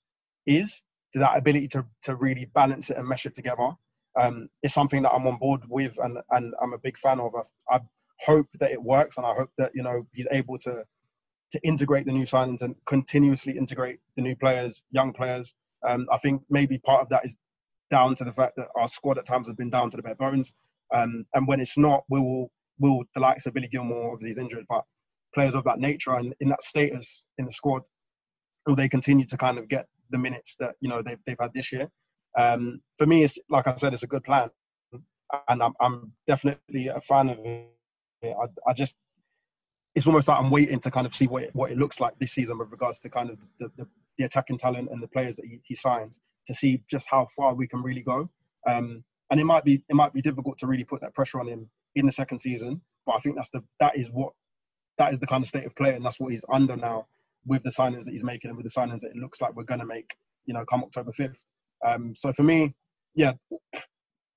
is, 0.46 0.84
that 1.14 1.38
ability 1.38 1.68
to 1.70 1.86
to 2.04 2.16
really 2.16 2.46
balance 2.46 2.90
it 2.90 2.98
and 2.98 3.08
mesh 3.08 3.26
it 3.26 3.36
together. 3.36 3.72
Um, 4.18 4.48
is 4.64 4.74
something 4.74 5.02
that 5.04 5.12
I'm 5.12 5.28
on 5.28 5.38
board 5.38 5.64
with 5.68 5.98
and, 6.02 6.18
and 6.32 6.54
I'm 6.62 6.72
a 6.72 6.78
big 6.78 6.98
fan 6.98 7.20
of. 7.20 7.34
I, 7.36 7.76
I 7.76 7.82
hope 8.22 8.48
that 8.62 8.72
it 8.72 8.82
works 8.82 9.18
and 9.18 9.26
I 9.26 9.34
hope 9.34 9.50
that, 9.58 9.72
you 9.76 9.84
know, 9.84 10.08
he's 10.14 10.28
able 10.32 10.58
to 10.60 10.86
to 11.52 11.60
integrate 11.64 12.06
the 12.06 12.14
new 12.14 12.24
signings 12.24 12.62
and 12.62 12.76
continuously 12.86 13.58
integrate 13.58 14.00
the 14.16 14.22
new 14.22 14.36
players, 14.38 14.84
young 14.92 15.12
players. 15.12 15.54
Um, 15.86 16.08
I 16.12 16.18
think 16.18 16.42
maybe 16.50 16.78
part 16.78 17.02
of 17.02 17.10
that 17.10 17.26
is 17.26 17.38
down 17.90 18.16
to 18.16 18.24
the 18.24 18.34
fact 18.34 18.56
that 18.58 18.68
our 18.76 18.88
squad 18.88 19.18
at 19.18 19.26
times 19.26 19.48
has 19.48 19.56
been 19.56 19.70
down 19.70 19.90
to 19.92 19.98
the 19.98 20.04
bare 20.04 20.16
bones. 20.16 20.54
Um, 20.94 21.26
and 21.34 21.48
when 21.48 21.60
it's 21.60 21.78
not, 21.78 22.04
we 22.10 22.20
will, 22.20 22.52
will 22.80 23.04
the 23.14 23.22
likes 23.22 23.46
of 23.46 23.54
Billy 23.54 23.68
Gilmour, 23.68 24.12
obviously 24.12 24.30
he's 24.30 24.38
injured, 24.38 24.66
but 24.70 24.84
players 25.34 25.56
of 25.56 25.64
that 25.66 25.80
nature 25.80 26.14
and 26.14 26.34
in 26.40 26.50
that 26.50 26.64
status 26.64 27.26
in 27.38 27.46
the 27.46 27.52
squad, 27.52 27.82
will 28.66 28.76
they 28.76 28.90
continue 28.90 29.26
to 29.26 29.38
kind 29.38 29.58
of 29.58 29.68
get 29.68 29.88
the 30.10 30.18
minutes 30.18 30.56
that 30.60 30.76
you 30.82 30.90
know 30.90 31.02
they've 31.02 31.20
they've 31.26 31.38
had 31.40 31.54
this 31.54 31.72
year? 31.72 31.90
Um, 32.38 32.82
for 32.98 33.06
me, 33.06 33.24
it's 33.24 33.38
like 33.50 33.68
I 33.68 33.76
said, 33.76 33.94
it's 33.94 34.04
a 34.04 34.08
good 34.08 34.24
plan, 34.24 34.50
and 35.50 35.62
I'm 35.62 35.74
I'm 35.80 36.14
definitely 36.28 36.88
a 36.88 37.02
fan 37.02 37.30
of 37.30 37.40
it. 37.40 37.68
I, 38.24 38.70
I 38.70 38.74
just 38.74 38.96
it's 39.94 40.08
almost 40.08 40.28
like 40.28 40.40
I'm 40.40 40.50
waiting 40.50 40.80
to 40.80 40.92
kind 40.92 41.08
of 41.08 41.16
see 41.16 41.26
what 41.26 41.44
it, 41.44 41.56
what 41.56 41.72
it 41.72 41.78
looks 41.78 42.00
like 42.00 42.18
this 42.20 42.34
season 42.34 42.58
with 42.58 42.70
regards 42.70 43.00
to 43.02 43.10
kind 43.10 43.30
of 43.30 43.38
the, 43.60 43.72
the, 43.78 43.88
the 44.18 44.26
attacking 44.26 44.58
talent 44.58 44.90
and 44.92 45.02
the 45.02 45.08
players 45.08 45.38
that 45.38 45.46
he, 45.46 45.62
he, 45.64 45.74
signs 45.74 46.20
to 46.48 46.54
see 46.54 46.84
just 46.90 47.08
how 47.10 47.28
far 47.36 47.56
we 47.56 47.68
can 47.68 47.84
really 47.84 48.04
go. 48.04 48.30
Um, 48.68 49.04
and 49.32 49.40
it 49.40 49.46
might 49.46 49.66
be 49.66 49.84
it 49.90 49.96
might 49.96 50.14
be 50.14 50.22
difficult 50.22 50.60
to 50.60 50.68
really 50.68 50.86
put 50.86 51.02
that 51.02 51.16
pressure 51.16 51.40
on 51.40 51.48
him 51.48 51.70
in 51.96 52.06
the 52.06 52.12
second 52.12 52.40
season, 52.40 52.82
but 53.06 53.14
I 53.16 53.20
think 53.20 53.36
that's 53.38 53.52
the 53.52 53.64
that 53.80 53.98
is 53.98 54.10
what 54.12 54.34
that 54.98 55.12
is 55.12 55.20
the 55.20 55.28
kind 55.28 55.44
of 55.44 55.48
state 55.48 55.66
of 55.66 55.76
play, 55.76 55.96
and 55.96 56.06
that's 56.06 56.20
what 56.20 56.32
he's 56.32 56.46
under 56.52 56.76
now 56.76 57.08
with 57.46 57.64
the 57.64 57.70
signings 57.70 58.06
that 58.06 58.12
he's 58.12 58.24
making 58.24 58.50
and 58.50 58.58
with 58.58 58.66
the 58.66 58.82
signings 58.82 59.02
that 59.02 59.12
it 59.12 59.18
looks 59.18 59.42
like 59.42 59.56
we're 59.56 59.64
going 59.64 59.80
to 59.82 59.86
make, 59.86 60.16
you 60.46 60.54
know, 60.54 60.66
come 60.66 60.84
October 60.84 61.12
5th. 61.12 61.40
Um, 61.86 62.16
so 62.16 62.34
for 62.34 62.44
me, 62.44 62.74
yeah, 63.16 63.34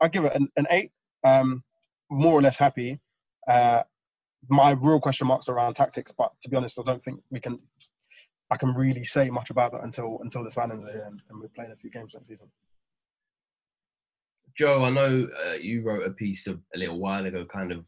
I 0.01 0.09
give 0.09 0.25
it 0.27 0.35
an, 0.35 0.49
an 0.57 0.67
eight, 0.71 0.93
um, 1.25 1.65
more 2.11 2.35
or 2.35 2.43
less 2.43 2.59
happy. 2.59 3.01
Uh, 3.49 3.83
my 4.49 4.73
real 4.73 5.01
question 5.01 5.27
marks 5.29 5.49
around 5.49 5.75
tactics, 5.75 6.13
but 6.13 6.33
to 6.43 6.51
be 6.51 6.57
honest, 6.57 6.81
I 6.81 6.85
don't 6.85 7.03
think 7.03 7.21
we 7.31 7.41
can. 7.41 7.61
I 8.51 8.57
can 8.57 8.73
really 8.73 9.05
say 9.05 9.29
much 9.31 9.51
about 9.51 9.73
that 9.73 9.85
until 9.85 10.19
until 10.23 10.43
the 10.43 10.51
signings 10.51 10.85
are 10.85 10.93
here 10.93 11.07
and, 11.07 11.23
and 11.29 11.41
we're 11.41 11.49
playing 11.49 11.73
a 11.73 11.77
few 11.77 11.91
games 11.91 12.15
next 12.15 12.29
season. 12.29 12.49
Joe, 14.57 14.85
I 14.85 14.91
know 14.91 15.29
uh, 15.47 15.53
you 15.55 15.85
wrote 15.85 16.07
a 16.07 16.11
piece 16.11 16.49
of, 16.49 16.59
a 16.75 16.79
little 16.79 16.99
while 16.99 17.25
ago, 17.27 17.47
kind 17.53 17.71
of 17.71 17.85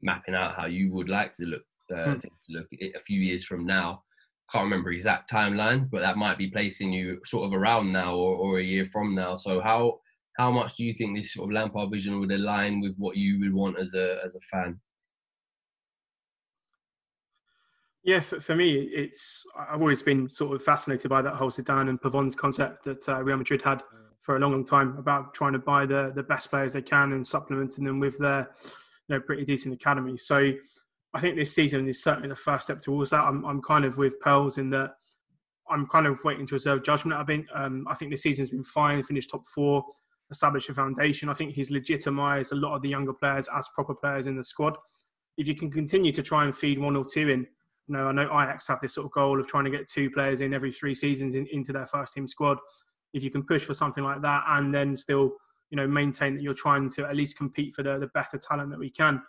mapping 0.00 0.34
out 0.34 0.56
how 0.56 0.66
you 0.66 0.90
would 0.92 1.08
like 1.08 1.34
to 1.34 1.44
look 1.44 1.62
uh, 1.92 2.16
mm. 2.16 2.24
look 2.48 2.66
a 2.72 3.00
few 3.06 3.20
years 3.20 3.44
from 3.44 3.66
now. 3.66 4.02
Can't 4.50 4.64
remember 4.64 4.92
exact 4.92 5.30
timelines, 5.30 5.90
but 5.90 6.00
that 6.00 6.16
might 6.16 6.38
be 6.38 6.50
placing 6.50 6.92
you 6.92 7.20
sort 7.26 7.46
of 7.46 7.52
around 7.52 7.92
now 7.92 8.14
or, 8.14 8.36
or 8.36 8.58
a 8.58 8.62
year 8.62 8.88
from 8.92 9.14
now. 9.14 9.36
So 9.36 9.60
how 9.60 10.00
how 10.38 10.50
much 10.50 10.76
do 10.76 10.84
you 10.84 10.94
think 10.94 11.16
this 11.16 11.34
sort 11.34 11.50
of 11.50 11.54
Lampard 11.54 11.90
vision 11.90 12.20
would 12.20 12.32
align 12.32 12.80
with 12.80 12.94
what 12.96 13.16
you 13.16 13.40
would 13.40 13.52
want 13.52 13.78
as 13.78 13.94
a 13.94 14.18
as 14.24 14.34
a 14.34 14.40
fan? 14.40 14.80
Yeah, 18.04 18.20
for, 18.20 18.38
for 18.38 18.54
me, 18.54 18.74
it's 18.74 19.44
I've 19.58 19.80
always 19.80 20.02
been 20.02 20.28
sort 20.28 20.54
of 20.54 20.62
fascinated 20.62 21.08
by 21.08 21.22
that 21.22 21.34
whole 21.34 21.50
Zidane 21.50 21.88
and 21.88 22.00
Pavon's 22.00 22.36
concept 22.36 22.84
that 22.84 23.08
uh, 23.08 23.22
Real 23.22 23.38
Madrid 23.38 23.62
had 23.62 23.82
for 24.20 24.36
a 24.36 24.38
long, 24.38 24.52
long 24.52 24.64
time 24.64 24.96
about 24.98 25.34
trying 25.34 25.54
to 25.54 25.58
buy 25.58 25.86
the 25.86 26.12
the 26.14 26.22
best 26.22 26.50
players 26.50 26.74
they 26.74 26.82
can 26.82 27.12
and 27.12 27.26
supplementing 27.26 27.84
them 27.84 28.00
with 28.00 28.18
their 28.18 28.50
you 29.08 29.14
know 29.14 29.20
pretty 29.20 29.44
decent 29.46 29.72
academy. 29.74 30.18
So 30.18 30.52
I 31.14 31.20
think 31.20 31.36
this 31.36 31.54
season 31.54 31.88
is 31.88 32.02
certainly 32.02 32.28
the 32.28 32.36
first 32.36 32.64
step 32.64 32.80
towards 32.80 33.10
that. 33.10 33.20
I'm, 33.20 33.44
I'm 33.44 33.62
kind 33.62 33.84
of 33.84 33.96
with 33.96 34.20
Pels 34.20 34.58
in 34.58 34.68
that 34.70 34.96
I'm 35.70 35.86
kind 35.86 36.06
of 36.06 36.22
waiting 36.24 36.46
to 36.46 36.54
reserve 36.54 36.84
judgment. 36.84 37.18
I've 37.18 37.26
been, 37.26 37.46
um, 37.54 37.86
I 37.88 37.94
think 37.94 38.10
this 38.10 38.22
season's 38.22 38.50
been 38.50 38.64
fine, 38.64 39.02
finished 39.02 39.30
top 39.30 39.48
four, 39.48 39.84
established 40.30 40.68
a 40.68 40.74
foundation. 40.74 41.28
I 41.28 41.34
think 41.34 41.54
he's 41.54 41.70
legitimised 41.70 42.52
a 42.52 42.56
lot 42.56 42.74
of 42.74 42.82
the 42.82 42.88
younger 42.88 43.12
players 43.12 43.48
as 43.56 43.68
proper 43.74 43.94
players 43.94 44.26
in 44.26 44.36
the 44.36 44.44
squad. 44.44 44.76
If 45.38 45.48
you 45.48 45.54
can 45.54 45.70
continue 45.70 46.12
to 46.12 46.22
try 46.22 46.44
and 46.44 46.54
feed 46.54 46.78
one 46.78 46.96
or 46.96 47.04
two 47.04 47.28
in, 47.28 47.46
you 47.88 47.94
know, 47.94 48.06
I 48.06 48.12
know 48.12 48.24
Ajax 48.24 48.66
have 48.68 48.80
this 48.80 48.94
sort 48.94 49.06
of 49.06 49.12
goal 49.12 49.38
of 49.38 49.46
trying 49.46 49.64
to 49.64 49.70
get 49.70 49.88
two 49.88 50.10
players 50.10 50.40
in 50.40 50.54
every 50.54 50.72
three 50.72 50.94
seasons 50.94 51.34
in, 51.34 51.46
into 51.52 51.72
their 51.72 51.86
first 51.86 52.14
team 52.14 52.26
squad. 52.26 52.58
If 53.12 53.22
you 53.22 53.30
can 53.30 53.44
push 53.44 53.64
for 53.64 53.74
something 53.74 54.02
like 54.02 54.22
that 54.22 54.44
and 54.48 54.74
then 54.74 54.96
still, 54.96 55.32
you 55.70 55.76
know, 55.76 55.86
maintain 55.86 56.34
that 56.34 56.42
you're 56.42 56.54
trying 56.54 56.88
to 56.90 57.04
at 57.04 57.16
least 57.16 57.36
compete 57.36 57.74
for 57.74 57.82
the, 57.82 57.98
the 57.98 58.08
better 58.08 58.38
talent 58.38 58.70
that 58.70 58.78
we 58.78 58.90
can, 58.90 59.22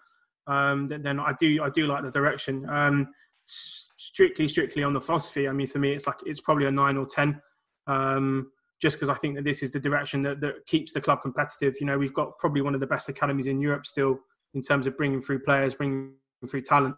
um, 0.47 0.87
then 0.87 1.19
I 1.19 1.33
do 1.39 1.61
I 1.63 1.69
do 1.69 1.87
like 1.87 2.03
the 2.03 2.11
direction. 2.11 2.67
Um, 2.69 3.09
strictly, 3.45 4.47
strictly 4.47 4.83
on 4.83 4.93
the 4.93 5.01
philosophy. 5.01 5.47
I 5.47 5.51
mean, 5.51 5.67
for 5.67 5.79
me, 5.79 5.91
it's 5.91 6.07
like 6.07 6.17
it's 6.25 6.41
probably 6.41 6.65
a 6.65 6.71
nine 6.71 6.97
or 6.97 7.05
ten, 7.05 7.41
um, 7.87 8.51
just 8.81 8.97
because 8.97 9.09
I 9.09 9.15
think 9.15 9.35
that 9.35 9.43
this 9.43 9.63
is 9.63 9.71
the 9.71 9.79
direction 9.79 10.21
that, 10.23 10.41
that 10.41 10.65
keeps 10.65 10.93
the 10.93 11.01
club 11.01 11.21
competitive. 11.21 11.75
You 11.79 11.87
know, 11.87 11.97
we've 11.97 12.13
got 12.13 12.37
probably 12.37 12.61
one 12.61 12.73
of 12.73 12.79
the 12.79 12.87
best 12.87 13.09
academies 13.09 13.47
in 13.47 13.59
Europe 13.59 13.85
still 13.85 14.19
in 14.53 14.61
terms 14.61 14.87
of 14.87 14.97
bringing 14.97 15.21
through 15.21 15.39
players, 15.39 15.75
bringing 15.75 16.13
through 16.49 16.61
talent. 16.61 16.95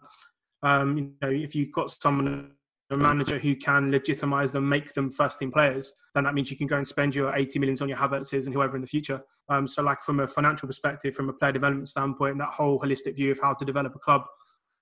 Um, 0.62 0.98
you 0.98 1.12
know, 1.22 1.30
if 1.30 1.54
you've 1.54 1.72
got 1.72 1.90
someone 1.90 2.52
a 2.90 2.96
manager 2.96 3.38
who 3.38 3.54
can 3.54 3.90
legitimize 3.90 4.50
them, 4.50 4.66
make 4.66 4.94
them 4.94 5.10
first 5.10 5.38
team 5.38 5.52
players, 5.52 5.92
then 6.14 6.24
that 6.24 6.34
means 6.34 6.50
you 6.50 6.56
can 6.56 6.66
go 6.66 6.76
and 6.76 6.88
spend 6.88 7.14
your 7.14 7.34
80 7.36 7.58
millions 7.58 7.82
on 7.82 7.88
your 7.88 7.98
Havertzes 7.98 8.46
and 8.46 8.54
whoever 8.54 8.76
in 8.76 8.80
the 8.80 8.88
future. 8.88 9.20
Um, 9.50 9.66
so, 9.66 9.82
like 9.82 10.02
from 10.02 10.20
a 10.20 10.26
financial 10.26 10.66
perspective, 10.66 11.14
from 11.14 11.28
a 11.28 11.32
player 11.32 11.52
development 11.52 11.88
standpoint, 11.88 12.38
that 12.38 12.48
whole 12.48 12.80
holistic 12.80 13.16
view 13.16 13.30
of 13.30 13.38
how 13.40 13.52
to 13.52 13.64
develop 13.64 13.94
a 13.94 13.98
club, 13.98 14.22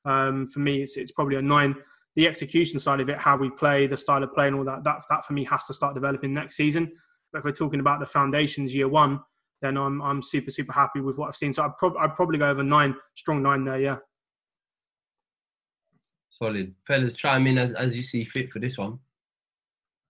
um, 0.05 0.47
for 0.47 0.61
me, 0.61 0.83
it's, 0.83 0.97
it's 0.97 1.11
probably 1.11 1.37
a 1.37 1.43
nine. 1.43 1.75
The 2.15 2.29
execution 2.29 2.79
side 2.79 3.01
of 3.01 3.09
it, 3.09 3.19
how 3.19 3.37
we 3.37 3.51
play, 3.51 3.87
the 3.87 3.97
style 3.97 4.23
of 4.23 4.33
play, 4.33 4.47
and 4.47 4.57
all 4.57 4.65
that, 4.65 4.85
that, 4.85 5.03
that 5.11 5.25
for 5.25 5.33
me 5.33 5.45
has 5.45 5.65
to 5.65 5.75
start 5.75 5.95
developing 5.95 6.33
next 6.33 6.57
season. 6.57 6.91
But 7.33 7.41
if 7.41 7.45
we're 7.45 7.53
talking 7.53 7.81
about 7.81 7.99
the 8.01 8.07
foundations 8.07 8.75
year 8.75 8.89
one, 8.89 9.21
then 9.63 9.77
I'm, 9.77 10.01
I'm 10.01 10.23
super, 10.23 10.51
super 10.51 10.73
happy 10.73 11.01
with 11.01 11.19
what 11.19 11.27
I've 11.27 11.37
seen. 11.37 11.53
So 11.53 11.65
I'd, 11.65 11.77
prob- 11.77 11.97
I'd 11.99 12.15
probably 12.15 12.39
go 12.39 12.49
over 12.49 12.63
nine, 12.63 12.95
strong 13.17 13.43
nine 13.43 13.65
there, 13.65 13.81
yeah. 13.81 13.97
Solid. 16.39 16.75
Fellas, 16.87 17.15
chime 17.15 17.47
in 17.47 17.59
as, 17.59 17.75
as 17.75 17.97
you 17.97 18.03
see 18.03 18.25
fit 18.25 18.53
for 18.53 18.59
this 18.59 18.77
one. 18.77 18.99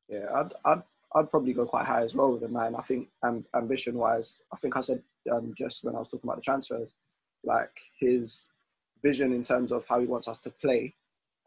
Yeah, 0.09 0.27
I'd, 0.35 0.53
I'd, 0.65 0.83
I'd 1.15 1.31
probably 1.31 1.53
go 1.53 1.67
quite 1.67 1.87
high 1.87 2.03
as 2.03 2.15
well 2.15 2.33
with 2.33 2.43
a 2.43 2.49
nine. 2.49 2.75
I 2.75 2.81
think 2.81 3.09
um, 3.23 3.45
ambition 3.55 3.97
wise, 3.97 4.39
I 4.53 4.57
think 4.57 4.77
I 4.77 4.81
said 4.81 5.03
um, 5.33 5.55
just 5.57 5.85
when 5.85 5.95
I 5.95 5.99
was 5.99 6.09
talking 6.09 6.29
about 6.29 6.37
the 6.37 6.43
transfers, 6.43 6.91
like 7.45 7.71
his 7.99 8.47
vision 9.03 9.33
in 9.33 9.43
terms 9.43 9.73
of 9.73 9.87
how 9.89 10.01
he 10.01 10.07
wants 10.07 10.27
us 10.27 10.41
to 10.41 10.51
play, 10.51 10.95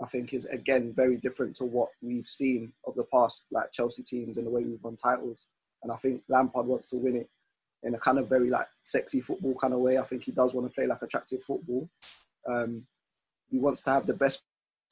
I 0.01 0.05
think 0.05 0.33
is 0.33 0.45
again 0.45 0.93
very 0.95 1.17
different 1.17 1.57
to 1.57 1.65
what 1.65 1.89
we've 2.01 2.27
seen 2.27 2.71
of 2.87 2.95
the 2.95 3.03
past, 3.03 3.43
like 3.51 3.71
Chelsea 3.73 4.03
teams 4.03 4.37
and 4.37 4.47
the 4.47 4.51
way 4.51 4.63
we've 4.63 4.83
won 4.83 4.95
titles. 4.95 5.45
And 5.83 5.91
I 5.91 5.95
think 5.95 6.23
Lampard 6.29 6.67
wants 6.67 6.87
to 6.87 6.95
win 6.95 7.17
it 7.17 7.29
in 7.83 7.95
a 7.95 7.99
kind 7.99 8.17
of 8.17 8.29
very 8.29 8.49
like 8.49 8.67
sexy 8.81 9.21
football 9.21 9.55
kind 9.55 9.73
of 9.73 9.79
way. 9.79 9.97
I 9.97 10.03
think 10.03 10.23
he 10.23 10.31
does 10.31 10.53
want 10.53 10.67
to 10.67 10.73
play 10.73 10.87
like 10.87 11.01
attractive 11.01 11.43
football. 11.43 11.89
Um, 12.47 12.83
he 13.49 13.57
wants 13.57 13.81
to 13.83 13.91
have 13.91 14.07
the 14.07 14.13
best 14.13 14.43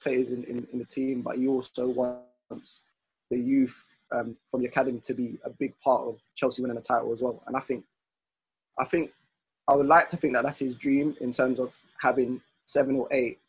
players 0.02 0.30
in, 0.30 0.44
in, 0.46 0.68
in 0.72 0.80
the 0.80 0.86
team, 0.86 1.22
but 1.22 1.38
he 1.38 1.48
also 1.48 1.88
wants 1.88 2.82
the 3.30 3.38
youth 3.38 3.96
um, 4.12 4.38
from 4.46 4.62
the 4.62 4.68
academy 4.68 5.00
to 5.02 5.14
be 5.14 5.38
a 5.44 5.50
big 5.50 5.74
part 5.80 6.08
of 6.08 6.20
Chelsea 6.36 6.62
winning 6.62 6.76
the 6.76 6.82
title 6.82 7.14
as 7.14 7.22
well. 7.22 7.44
And 7.48 7.56
I 7.56 7.60
think, 7.60 7.84
I 8.80 8.86
think, 8.86 9.12
I 9.68 9.76
would 9.76 9.88
like 9.88 10.08
to 10.10 10.18
think 10.18 10.34
that 10.34 10.44
that's 10.44 10.60
his 10.60 10.76
dream 10.76 11.16
in 11.20 11.32
terms 11.32 11.60
of 11.60 11.78
having 12.00 12.42
seven 12.66 12.96
or 12.96 13.08
eight 13.12 13.40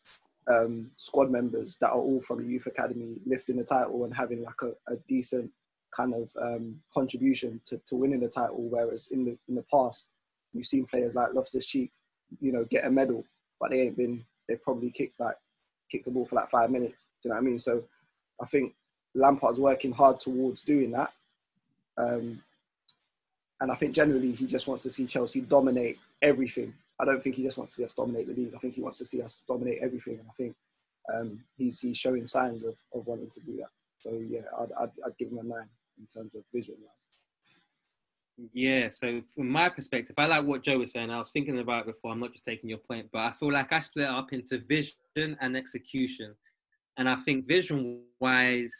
um, 0.49 0.91
squad 0.95 1.29
members 1.29 1.77
that 1.77 1.91
are 1.91 1.99
all 1.99 2.21
from 2.21 2.41
the 2.43 2.49
youth 2.49 2.65
academy 2.65 3.21
lifting 3.25 3.57
the 3.57 3.63
title 3.63 4.03
and 4.03 4.13
having 4.13 4.43
like 4.43 4.61
a, 4.63 4.71
a 4.91 4.97
decent 5.07 5.49
kind 5.95 6.13
of 6.13 6.29
um, 6.41 6.81
contribution 6.93 7.61
to, 7.65 7.79
to 7.85 7.95
winning 7.95 8.19
the 8.19 8.27
title. 8.27 8.67
Whereas 8.69 9.07
in 9.11 9.25
the 9.25 9.37
in 9.47 9.55
the 9.55 9.65
past, 9.73 10.07
you've 10.53 10.65
seen 10.65 10.85
players 10.85 11.15
like 11.15 11.33
Loftus 11.33 11.65
Cheek, 11.65 11.91
you 12.41 12.51
know, 12.51 12.65
get 12.65 12.85
a 12.85 12.91
medal, 12.91 13.23
but 13.59 13.71
they 13.71 13.81
ain't 13.81 13.97
been. 13.97 14.25
They 14.47 14.55
probably 14.55 14.89
kicked 14.89 15.19
like 15.19 15.35
kicked 15.89 16.05
the 16.05 16.11
ball 16.11 16.25
for 16.25 16.35
like 16.35 16.49
five 16.49 16.69
minutes. 16.69 16.95
Do 17.21 17.29
you 17.29 17.29
know 17.29 17.35
what 17.35 17.41
I 17.41 17.45
mean? 17.45 17.59
So 17.59 17.83
I 18.41 18.45
think 18.45 18.73
Lampard's 19.15 19.59
working 19.59 19.91
hard 19.91 20.19
towards 20.19 20.61
doing 20.63 20.91
that. 20.91 21.11
Um, 21.97 22.41
and 23.61 23.71
I 23.71 23.75
think 23.75 23.93
generally 23.93 24.31
he 24.33 24.45
just 24.47 24.67
wants 24.67 24.83
to 24.83 24.91
see 24.91 25.05
Chelsea 25.05 25.41
dominate 25.41 25.97
everything. 26.21 26.73
I 26.99 27.05
don't 27.05 27.21
think 27.21 27.35
he 27.35 27.43
just 27.43 27.57
wants 27.57 27.73
to 27.73 27.81
see 27.81 27.85
us 27.85 27.93
dominate 27.93 28.27
the 28.27 28.33
league. 28.33 28.53
I 28.55 28.59
think 28.59 28.75
he 28.75 28.81
wants 28.81 28.97
to 28.99 29.05
see 29.05 29.21
us 29.21 29.41
dominate 29.47 29.79
everything. 29.81 30.19
And 30.19 30.27
I 30.29 30.33
think 30.33 30.55
um, 31.13 31.43
he's, 31.57 31.79
he's 31.79 31.97
showing 31.97 32.25
signs 32.25 32.63
of, 32.63 32.75
of 32.93 33.05
wanting 33.05 33.29
to 33.29 33.39
do 33.41 33.57
that. 33.57 33.69
So 33.99 34.11
yeah, 34.29 34.41
I'd, 34.59 34.71
I'd, 34.79 34.91
I'd 35.05 35.17
give 35.17 35.29
him 35.29 35.39
a 35.39 35.43
nine 35.43 35.67
in 35.97 36.05
terms 36.05 36.35
of 36.35 36.43
vision. 36.53 36.75
Yeah, 38.53 38.89
so 38.89 39.21
from 39.35 39.49
my 39.49 39.69
perspective, 39.69 40.15
I 40.17 40.25
like 40.25 40.45
what 40.45 40.63
Joe 40.63 40.79
was 40.79 40.93
saying. 40.93 41.09
I 41.09 41.17
was 41.17 41.31
thinking 41.31 41.59
about 41.59 41.81
it 41.81 41.93
before. 41.93 42.11
I'm 42.11 42.19
not 42.19 42.31
just 42.31 42.45
taking 42.45 42.69
your 42.69 42.79
point, 42.79 43.07
but 43.11 43.19
I 43.19 43.33
feel 43.33 43.51
like 43.51 43.73
I 43.73 43.79
split 43.79 44.05
it 44.05 44.11
up 44.11 44.31
into 44.31 44.59
vision 44.59 45.37
and 45.41 45.57
execution. 45.57 46.35
And 46.97 47.09
I 47.09 47.15
think 47.17 47.47
vision 47.47 48.01
wise, 48.19 48.73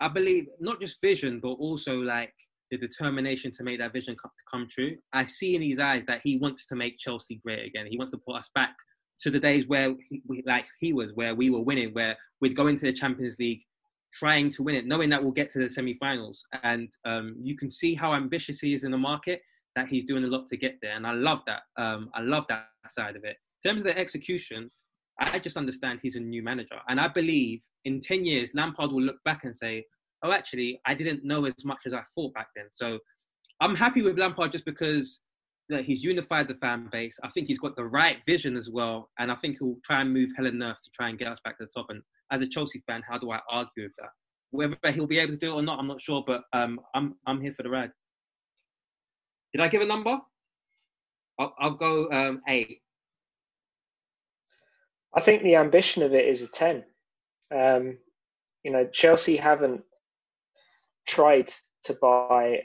I 0.00 0.08
believe 0.08 0.46
not 0.60 0.80
just 0.80 1.00
vision, 1.00 1.40
but 1.40 1.52
also 1.52 1.96
like 1.96 2.32
the 2.70 2.76
determination 2.76 3.50
to 3.52 3.62
make 3.62 3.78
that 3.78 3.92
vision 3.92 4.16
come, 4.20 4.30
come 4.50 4.68
true. 4.68 4.96
I 5.12 5.24
see 5.24 5.54
in 5.54 5.62
his 5.62 5.78
eyes 5.78 6.04
that 6.06 6.20
he 6.22 6.36
wants 6.36 6.66
to 6.66 6.76
make 6.76 6.98
Chelsea 6.98 7.40
great 7.44 7.66
again. 7.66 7.86
He 7.88 7.96
wants 7.96 8.12
to 8.12 8.18
put 8.18 8.36
us 8.36 8.50
back 8.54 8.74
to 9.20 9.30
the 9.30 9.40
days 9.40 9.66
where, 9.66 9.94
he, 10.10 10.22
like 10.46 10.66
he 10.80 10.92
was, 10.92 11.10
where 11.14 11.34
we 11.34 11.50
were 11.50 11.60
winning, 11.60 11.92
where 11.94 12.16
we'd 12.40 12.56
go 12.56 12.66
into 12.66 12.84
the 12.84 12.92
Champions 12.92 13.38
League 13.38 13.62
trying 14.18 14.50
to 14.52 14.62
win 14.62 14.74
it, 14.74 14.86
knowing 14.86 15.10
that 15.10 15.22
we'll 15.22 15.32
get 15.32 15.50
to 15.52 15.58
the 15.58 15.68
semi-finals. 15.68 16.44
And 16.62 16.88
um, 17.04 17.36
you 17.42 17.56
can 17.56 17.70
see 17.70 17.94
how 17.94 18.14
ambitious 18.14 18.60
he 18.60 18.74
is 18.74 18.84
in 18.84 18.90
the 18.90 18.98
market. 18.98 19.40
That 19.76 19.88
he's 19.88 20.04
doing 20.04 20.24
a 20.24 20.26
lot 20.26 20.46
to 20.46 20.56
get 20.56 20.76
there, 20.80 20.96
and 20.96 21.06
I 21.06 21.12
love 21.12 21.42
that. 21.46 21.60
Um, 21.76 22.08
I 22.14 22.22
love 22.22 22.46
that 22.48 22.64
side 22.88 23.14
of 23.14 23.24
it. 23.24 23.36
In 23.62 23.70
terms 23.70 23.82
of 23.82 23.86
the 23.88 23.98
execution, 23.98 24.70
I 25.20 25.38
just 25.38 25.58
understand 25.58 26.00
he's 26.02 26.16
a 26.16 26.20
new 26.20 26.42
manager, 26.42 26.78
and 26.88 26.98
I 26.98 27.08
believe 27.08 27.60
in 27.84 28.00
ten 28.00 28.24
years 28.24 28.52
Lampard 28.54 28.90
will 28.90 29.02
look 29.02 29.22
back 29.26 29.44
and 29.44 29.54
say, 29.54 29.84
"Oh, 30.22 30.32
actually, 30.32 30.80
I 30.86 30.94
didn't 30.94 31.24
know 31.24 31.44
as 31.44 31.62
much 31.62 31.80
as 31.84 31.92
I 31.92 32.02
thought 32.14 32.32
back 32.32 32.48
then." 32.56 32.68
So 32.70 32.98
I'm 33.60 33.76
happy 33.76 34.00
with 34.00 34.18
Lampard 34.18 34.50
just 34.52 34.64
because 34.64 35.20
that 35.68 35.84
he's 35.84 36.02
unified 36.02 36.48
the 36.48 36.54
fan 36.54 36.88
base. 36.90 37.18
I 37.22 37.28
think 37.28 37.46
he's 37.46 37.58
got 37.58 37.76
the 37.76 37.84
right 37.84 38.18
vision 38.24 38.56
as 38.56 38.70
well, 38.70 39.10
and 39.18 39.30
I 39.30 39.34
think 39.34 39.58
he'll 39.58 39.76
try 39.84 40.00
and 40.00 40.10
move 40.10 40.30
hell 40.36 40.46
and 40.46 40.62
earth 40.62 40.80
to 40.84 40.90
try 40.90 41.10
and 41.10 41.18
get 41.18 41.28
us 41.28 41.40
back 41.44 41.58
to 41.58 41.66
the 41.66 41.70
top. 41.70 41.86
And 41.90 42.00
as 42.30 42.42
a 42.42 42.46
Chelsea 42.46 42.82
fan, 42.86 43.02
how 43.08 43.18
do 43.18 43.30
I 43.30 43.40
argue 43.50 43.84
with 43.84 43.92
that? 43.98 44.10
Whether 44.50 44.76
he'll 44.92 45.06
be 45.06 45.18
able 45.18 45.32
to 45.32 45.38
do 45.38 45.52
it 45.52 45.54
or 45.54 45.62
not, 45.62 45.78
I'm 45.78 45.86
not 45.86 46.00
sure, 46.00 46.24
but 46.26 46.42
um, 46.52 46.80
I'm 46.94 47.16
I'm 47.26 47.40
here 47.40 47.54
for 47.56 47.62
the 47.62 47.70
ride. 47.70 47.90
Did 49.52 49.62
I 49.62 49.68
give 49.68 49.82
a 49.82 49.86
number? 49.86 50.18
I'll, 51.38 51.54
I'll 51.58 51.74
go 51.74 52.10
um, 52.10 52.42
eight. 52.48 52.80
I 55.14 55.20
think 55.20 55.42
the 55.42 55.56
ambition 55.56 56.02
of 56.02 56.14
it 56.14 56.26
is 56.26 56.42
a 56.42 56.48
ten. 56.48 56.84
Um, 57.54 57.98
you 58.64 58.72
know, 58.72 58.86
Chelsea 58.92 59.36
haven't 59.36 59.82
tried 61.06 61.52
to 61.84 61.94
buy 61.94 62.62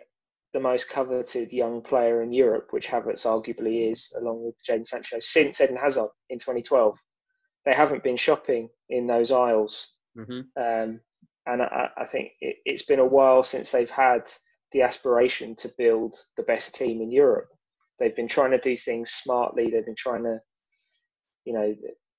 the 0.54 0.60
most 0.60 0.90
coveted 0.90 1.52
young 1.54 1.82
player 1.82 2.24
in 2.24 2.34
Europe, 2.34 2.68
which 2.72 2.88
Havertz 2.88 3.26
arguably 3.26 3.92
is, 3.92 4.12
along 4.20 4.44
with 4.44 4.56
Jadon 4.68 4.86
Sancho, 4.86 5.18
since 5.20 5.62
Eden 5.62 5.78
Hazard 5.78 6.10
in 6.30 6.40
2012. 6.40 6.98
They 7.66 7.74
haven't 7.74 8.04
been 8.04 8.18
shopping 8.18 8.70
in 8.90 9.08
those 9.08 9.32
aisles. 9.32 9.90
Mm-hmm. 10.18 10.42
Um, 10.62 11.00
and 11.46 11.62
I, 11.62 11.90
I 11.98 12.06
think 12.06 12.32
it, 12.42 12.58
it's 12.66 12.84
been 12.84 13.00
a 13.00 13.06
while 13.06 13.44
since 13.44 13.72
they've 13.72 13.90
had 13.90 14.30
the 14.72 14.82
aspiration 14.82 15.56
to 15.58 15.74
build 15.78 16.16
the 16.38 16.44
best 16.44 16.76
team 16.76 17.02
in 17.02 17.12
Europe. 17.12 17.50
They've 18.00 18.16
been 18.16 18.28
trying 18.28 18.52
to 18.52 18.60
do 18.60 18.76
things 18.76 19.12
smartly. 19.12 19.70
They've 19.70 19.86
been 19.86 19.96
trying 19.96 20.24
to, 20.24 20.40
you 21.46 21.54
know, 21.54 21.76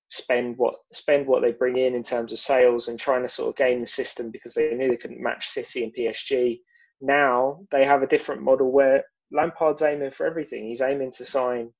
spend 0.09 0.57
what 0.59 0.75
spend 0.93 1.27
what 1.27 1.41
they 1.43 1.53
bring 1.53 1.79
in 1.79 1.95
in 1.95 2.03
terms 2.03 2.33
of 2.33 2.39
sales 2.39 2.89
and 2.89 3.01
trying 3.01 3.23
to 3.23 3.29
sort 3.29 3.49
of 3.49 3.57
game 3.57 3.81
the 3.81 3.87
system 3.87 4.31
because 4.31 4.53
they 4.53 4.75
knew 4.75 4.89
they 4.89 4.97
couldn't 4.97 5.23
match 5.23 5.49
City 5.49 5.83
and 5.83 5.95
PSG 5.95 6.59
now 7.03 7.59
they 7.71 7.85
have 7.85 8.03
a 8.03 8.07
different 8.07 8.43
model 8.43 8.71
where 8.71 9.05
Lampard's 9.33 9.83
aiming 9.83 10.13
for 10.13 10.25
everything. 10.25 10.69
He's 10.69 10.81
aiming 10.81 11.13
to 11.13 11.25
sign 11.25 11.71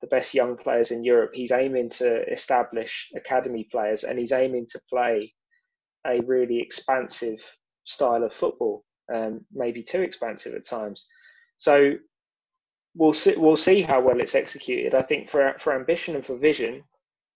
the 0.00 0.06
best 0.08 0.34
young 0.34 0.56
players 0.56 0.90
in 0.90 1.04
Europe. 1.04 1.32
He's 1.34 1.52
aiming 1.52 1.90
to 1.90 2.30
establish 2.30 3.10
academy 3.16 3.68
players, 3.70 4.04
and 4.04 4.18
he's 4.18 4.32
aiming 4.32 4.66
to 4.70 4.80
play 4.88 5.34
a 6.06 6.20
really 6.20 6.60
expansive 6.60 7.40
style 7.84 8.22
of 8.22 8.32
football, 8.32 8.84
um, 9.12 9.40
maybe 9.52 9.82
too 9.82 10.02
expansive 10.02 10.54
at 10.54 10.66
times. 10.66 11.06
So 11.56 11.94
we'll 12.94 13.12
see. 13.12 13.36
We'll 13.36 13.56
see 13.56 13.82
how 13.82 14.00
well 14.00 14.20
it's 14.20 14.34
executed. 14.34 14.94
I 14.94 15.02
think 15.02 15.30
for 15.30 15.54
for 15.58 15.74
ambition 15.74 16.14
and 16.14 16.24
for 16.24 16.36
vision, 16.36 16.84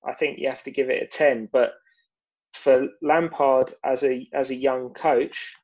I 0.07 0.15
think 0.15 0.39
you 0.39 0.49
have 0.49 0.63
to 0.65 0.71
give 0.71 0.91
it 0.91 1.03
a 1.03 1.07
ten. 1.07 1.49
But 1.53 1.73
for 2.55 2.89
Lampard 3.03 3.75
as 3.85 4.05
a 4.05 4.29
as 4.33 4.51
a 4.51 4.55
young 4.55 4.91
coach, 4.95 5.55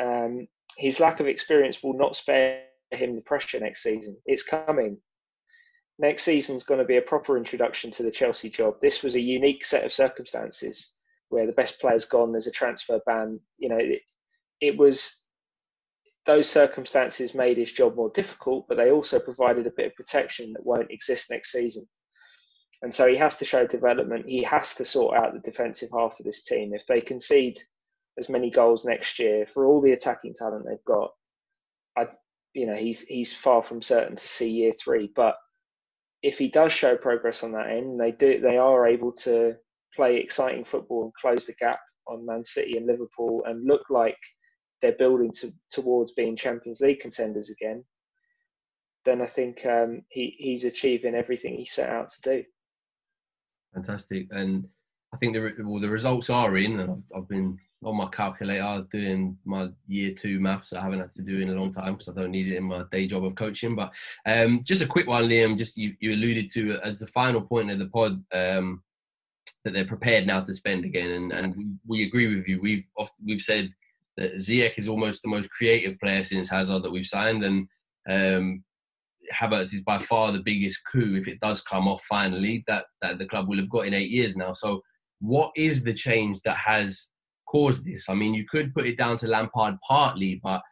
um, 0.00 0.46
his 0.76 1.00
lack 1.00 1.20
of 1.20 1.26
experience 1.26 1.82
will 1.82 1.96
not 1.96 2.16
spare 2.16 2.62
him 2.90 3.16
the 3.16 3.22
pressure 3.22 3.60
next 3.60 3.82
season. 3.82 4.16
It's 4.26 4.42
coming. 4.42 4.98
Next 6.00 6.22
season's 6.22 6.64
going 6.64 6.80
to 6.80 6.86
be 6.86 6.96
a 6.96 7.02
proper 7.02 7.36
introduction 7.36 7.90
to 7.90 8.02
the 8.02 8.10
Chelsea 8.10 8.48
job. 8.48 8.80
This 8.80 9.02
was 9.02 9.14
a 9.16 9.20
unique 9.20 9.66
set 9.66 9.84
of 9.84 9.92
circumstances 9.92 10.94
where 11.28 11.46
the 11.46 11.52
best 11.52 11.78
player's 11.78 12.06
gone, 12.06 12.32
there's 12.32 12.46
a 12.46 12.50
transfer 12.50 13.00
ban. 13.04 13.38
You 13.58 13.68
know, 13.68 13.76
it, 13.78 14.00
it 14.62 14.78
was 14.78 15.14
those 16.24 16.48
circumstances 16.48 17.34
made 17.34 17.58
his 17.58 17.70
job 17.70 17.96
more 17.96 18.10
difficult, 18.14 18.66
but 18.66 18.78
they 18.78 18.90
also 18.90 19.20
provided 19.20 19.66
a 19.66 19.72
bit 19.76 19.88
of 19.88 19.94
protection 19.94 20.54
that 20.54 20.64
won't 20.64 20.90
exist 20.90 21.30
next 21.30 21.52
season. 21.52 21.86
And 22.80 22.92
so 22.92 23.06
he 23.06 23.16
has 23.16 23.36
to 23.36 23.44
show 23.44 23.66
development. 23.66 24.24
He 24.26 24.42
has 24.44 24.74
to 24.76 24.86
sort 24.86 25.18
out 25.18 25.34
the 25.34 25.40
defensive 25.40 25.90
half 25.92 26.18
of 26.18 26.24
this 26.24 26.42
team. 26.42 26.72
If 26.72 26.86
they 26.86 27.02
concede 27.02 27.60
as 28.18 28.30
many 28.30 28.50
goals 28.50 28.86
next 28.86 29.18
year 29.18 29.46
for 29.46 29.66
all 29.66 29.82
the 29.82 29.92
attacking 29.92 30.34
talent 30.34 30.64
they've 30.66 30.84
got. 30.86 31.10
I, 31.96 32.06
you 32.54 32.66
know, 32.66 32.76
he's 32.76 33.02
he's 33.02 33.34
far 33.34 33.62
from 33.62 33.82
certain 33.82 34.16
to 34.16 34.28
see 34.28 34.48
year 34.48 34.72
three, 34.82 35.10
but 35.14 35.36
if 36.22 36.38
he 36.38 36.48
does 36.48 36.72
show 36.72 36.96
progress 36.96 37.42
on 37.42 37.52
that 37.52 37.70
end, 37.70 37.98
they 37.98 38.12
do 38.12 38.40
they 38.40 38.56
are 38.56 38.86
able 38.86 39.12
to 39.12 39.54
play 39.94 40.16
exciting 40.16 40.64
football 40.64 41.04
and 41.04 41.12
close 41.14 41.46
the 41.46 41.54
gap 41.54 41.80
on 42.06 42.26
Man 42.26 42.44
City 42.44 42.76
and 42.76 42.86
Liverpool 42.86 43.42
and 43.46 43.66
look 43.66 43.82
like 43.90 44.16
they're 44.82 44.92
building 44.92 45.30
to, 45.40 45.52
towards 45.70 46.12
being 46.12 46.36
Champions 46.36 46.80
League 46.80 47.00
contenders 47.00 47.50
again. 47.50 47.84
Then 49.04 49.22
I 49.22 49.26
think 49.26 49.64
um, 49.66 50.02
he 50.10 50.34
he's 50.38 50.64
achieving 50.64 51.14
everything 51.14 51.56
he 51.56 51.64
set 51.64 51.88
out 51.88 52.10
to 52.10 52.20
do. 52.22 52.44
Fantastic, 53.74 54.26
and 54.30 54.68
I 55.14 55.16
think 55.16 55.34
the 55.34 55.54
well 55.64 55.80
the 55.80 55.88
results 55.88 56.28
are 56.28 56.56
in, 56.56 56.80
and 56.80 56.90
I've, 56.90 57.18
I've 57.22 57.28
been 57.28 57.58
on 57.82 57.96
my 57.96 58.08
calculator 58.08 58.86
doing 58.92 59.36
my 59.44 59.68
year 59.86 60.12
two 60.14 60.38
maths 60.38 60.72
I 60.72 60.82
haven't 60.82 61.00
had 61.00 61.14
to 61.14 61.22
do 61.22 61.38
in 61.38 61.48
a 61.48 61.54
long 61.54 61.72
time 61.72 61.94
because 61.94 62.08
I 62.08 62.20
don't 62.20 62.30
need 62.30 62.48
it 62.48 62.56
in 62.56 62.64
my 62.64 62.84
day 62.92 63.06
job 63.06 63.24
of 63.24 63.34
coaching. 63.34 63.74
But 63.74 63.92
um, 64.26 64.62
just 64.64 64.82
a 64.82 64.86
quick 64.86 65.06
one, 65.06 65.24
Liam. 65.24 65.56
Just 65.56 65.76
you, 65.76 65.94
you 66.00 66.12
alluded 66.12 66.50
to 66.50 66.78
as 66.84 66.98
the 66.98 67.06
final 67.06 67.40
point 67.40 67.70
of 67.70 67.78
the 67.78 67.86
pod 67.86 68.22
um, 68.32 68.82
that 69.64 69.72
they're 69.72 69.86
prepared 69.86 70.26
now 70.26 70.40
to 70.42 70.54
spend 70.54 70.84
again, 70.84 71.10
and, 71.10 71.32
and 71.32 71.78
we 71.86 72.04
agree 72.04 72.34
with 72.34 72.46
you. 72.46 72.60
We've 72.60 72.86
often, 72.98 73.24
we've 73.26 73.40
said 73.40 73.72
that 74.16 74.36
Ziyech 74.36 74.78
is 74.78 74.88
almost 74.88 75.22
the 75.22 75.28
most 75.28 75.50
creative 75.50 75.98
player 75.98 76.22
since 76.22 76.50
Hazard 76.50 76.82
that 76.82 76.92
we've 76.92 77.06
signed, 77.06 77.44
and 77.44 77.68
um, 78.10 78.64
Havertz 79.32 79.72
is 79.72 79.82
by 79.82 80.00
far 80.00 80.32
the 80.32 80.42
biggest 80.44 80.82
coup 80.90 81.16
if 81.16 81.28
it 81.28 81.40
does 81.40 81.62
come 81.62 81.86
off 81.86 82.02
finally 82.08 82.64
that 82.66 82.84
that 83.00 83.18
the 83.18 83.26
club 83.26 83.48
will 83.48 83.58
have 83.58 83.70
got 83.70 83.86
in 83.86 83.94
eight 83.94 84.10
years 84.10 84.36
now. 84.36 84.52
So, 84.52 84.82
what 85.20 85.52
is 85.56 85.82
the 85.82 85.94
change 85.94 86.40
that 86.42 86.56
has 86.56 87.08
caused 87.50 87.84
this? 87.84 88.08
I 88.08 88.14
mean, 88.14 88.34
you 88.34 88.44
could 88.48 88.74
put 88.74 88.86
it 88.86 88.98
down 88.98 89.16
to 89.18 89.28
Lampard 89.28 89.76
partly, 89.86 90.40
but 90.42 90.62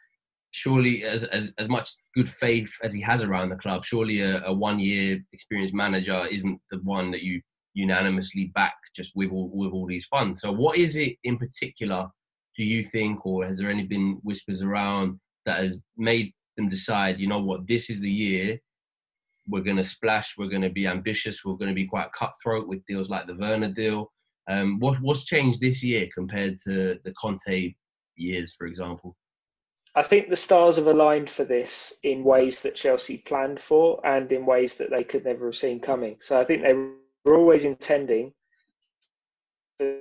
surely, 0.51 1.05
as 1.05 1.25
as, 1.25 1.53
as 1.59 1.69
much 1.69 1.91
good 2.15 2.29
faith 2.29 2.71
as 2.83 2.93
he 2.93 3.01
has 3.03 3.23
around 3.23 3.51
the 3.51 3.57
club, 3.57 3.85
surely 3.85 4.21
a, 4.21 4.43
a 4.45 4.53
one 4.53 4.79
year 4.79 5.21
experienced 5.33 5.75
manager 5.75 6.27
isn't 6.31 6.61
the 6.71 6.79
one 6.79 7.11
that 7.11 7.23
you 7.23 7.41
unanimously 7.75 8.51
back 8.55 8.75
just 8.97 9.13
with 9.15 9.31
all 9.31 9.51
with 9.53 9.73
all 9.73 9.87
these 9.87 10.07
funds. 10.07 10.41
So, 10.41 10.53
what 10.53 10.79
is 10.79 10.97
it 10.97 11.17
in 11.25 11.39
particular? 11.39 12.09
Do 12.57 12.65
you 12.65 12.85
think, 12.85 13.25
or 13.25 13.47
has 13.47 13.59
there 13.59 13.71
any 13.71 13.85
been 13.85 14.19
whispers 14.25 14.63
around 14.63 15.21
that 15.47 15.61
has 15.61 15.81
made 15.97 16.33
them 16.57 16.69
decide? 16.69 17.21
You 17.21 17.29
know 17.29 17.39
what, 17.39 17.69
this 17.69 17.89
is 17.89 18.01
the 18.01 18.11
year 18.11 18.59
we're 19.49 19.63
going 19.63 19.77
to 19.77 19.85
splash. 19.85 20.35
We're 20.37 20.49
going 20.49 20.63
to 20.63 20.71
be 20.71 20.87
ambitious. 20.87 21.45
We're 21.45 21.55
going 21.55 21.71
to 21.71 21.75
be 21.75 21.87
quite 21.87 22.13
cutthroat 22.13 22.69
with 22.69 22.85
deals 22.87 23.09
like 23.09 23.27
the 23.27 23.35
Werner 23.35 23.73
deal. 23.73 24.13
Um, 24.49 24.79
what, 24.79 25.01
what's 25.01 25.25
changed 25.25 25.61
this 25.61 25.83
year 25.83 26.09
compared 26.15 26.59
to 26.65 26.99
the 27.05 27.13
Conte 27.21 27.75
years, 28.17 28.55
for 28.55 28.67
example? 28.67 29.17
I 29.95 30.03
think 30.03 30.29
the 30.29 30.37
stars 30.37 30.77
have 30.77 30.87
aligned 30.87 31.29
for 31.29 31.45
this 31.45 31.93
in 32.03 32.25
ways 32.25 32.61
that 32.61 32.75
Chelsea 32.75 33.19
planned 33.27 33.61
for 33.61 34.05
and 34.07 34.31
in 34.31 34.47
ways 34.47 34.75
that 34.75 34.91
they 34.91 35.05
could 35.05 35.25
never 35.25 35.47
have 35.47 35.57
seen 35.57 35.81
coming. 35.81 36.17
So 36.21 36.41
I 36.41 36.45
think 36.45 36.63
they 36.63 36.75
were 37.25 37.37
always 37.37 37.65
intending 37.65 38.33
for 39.79 39.97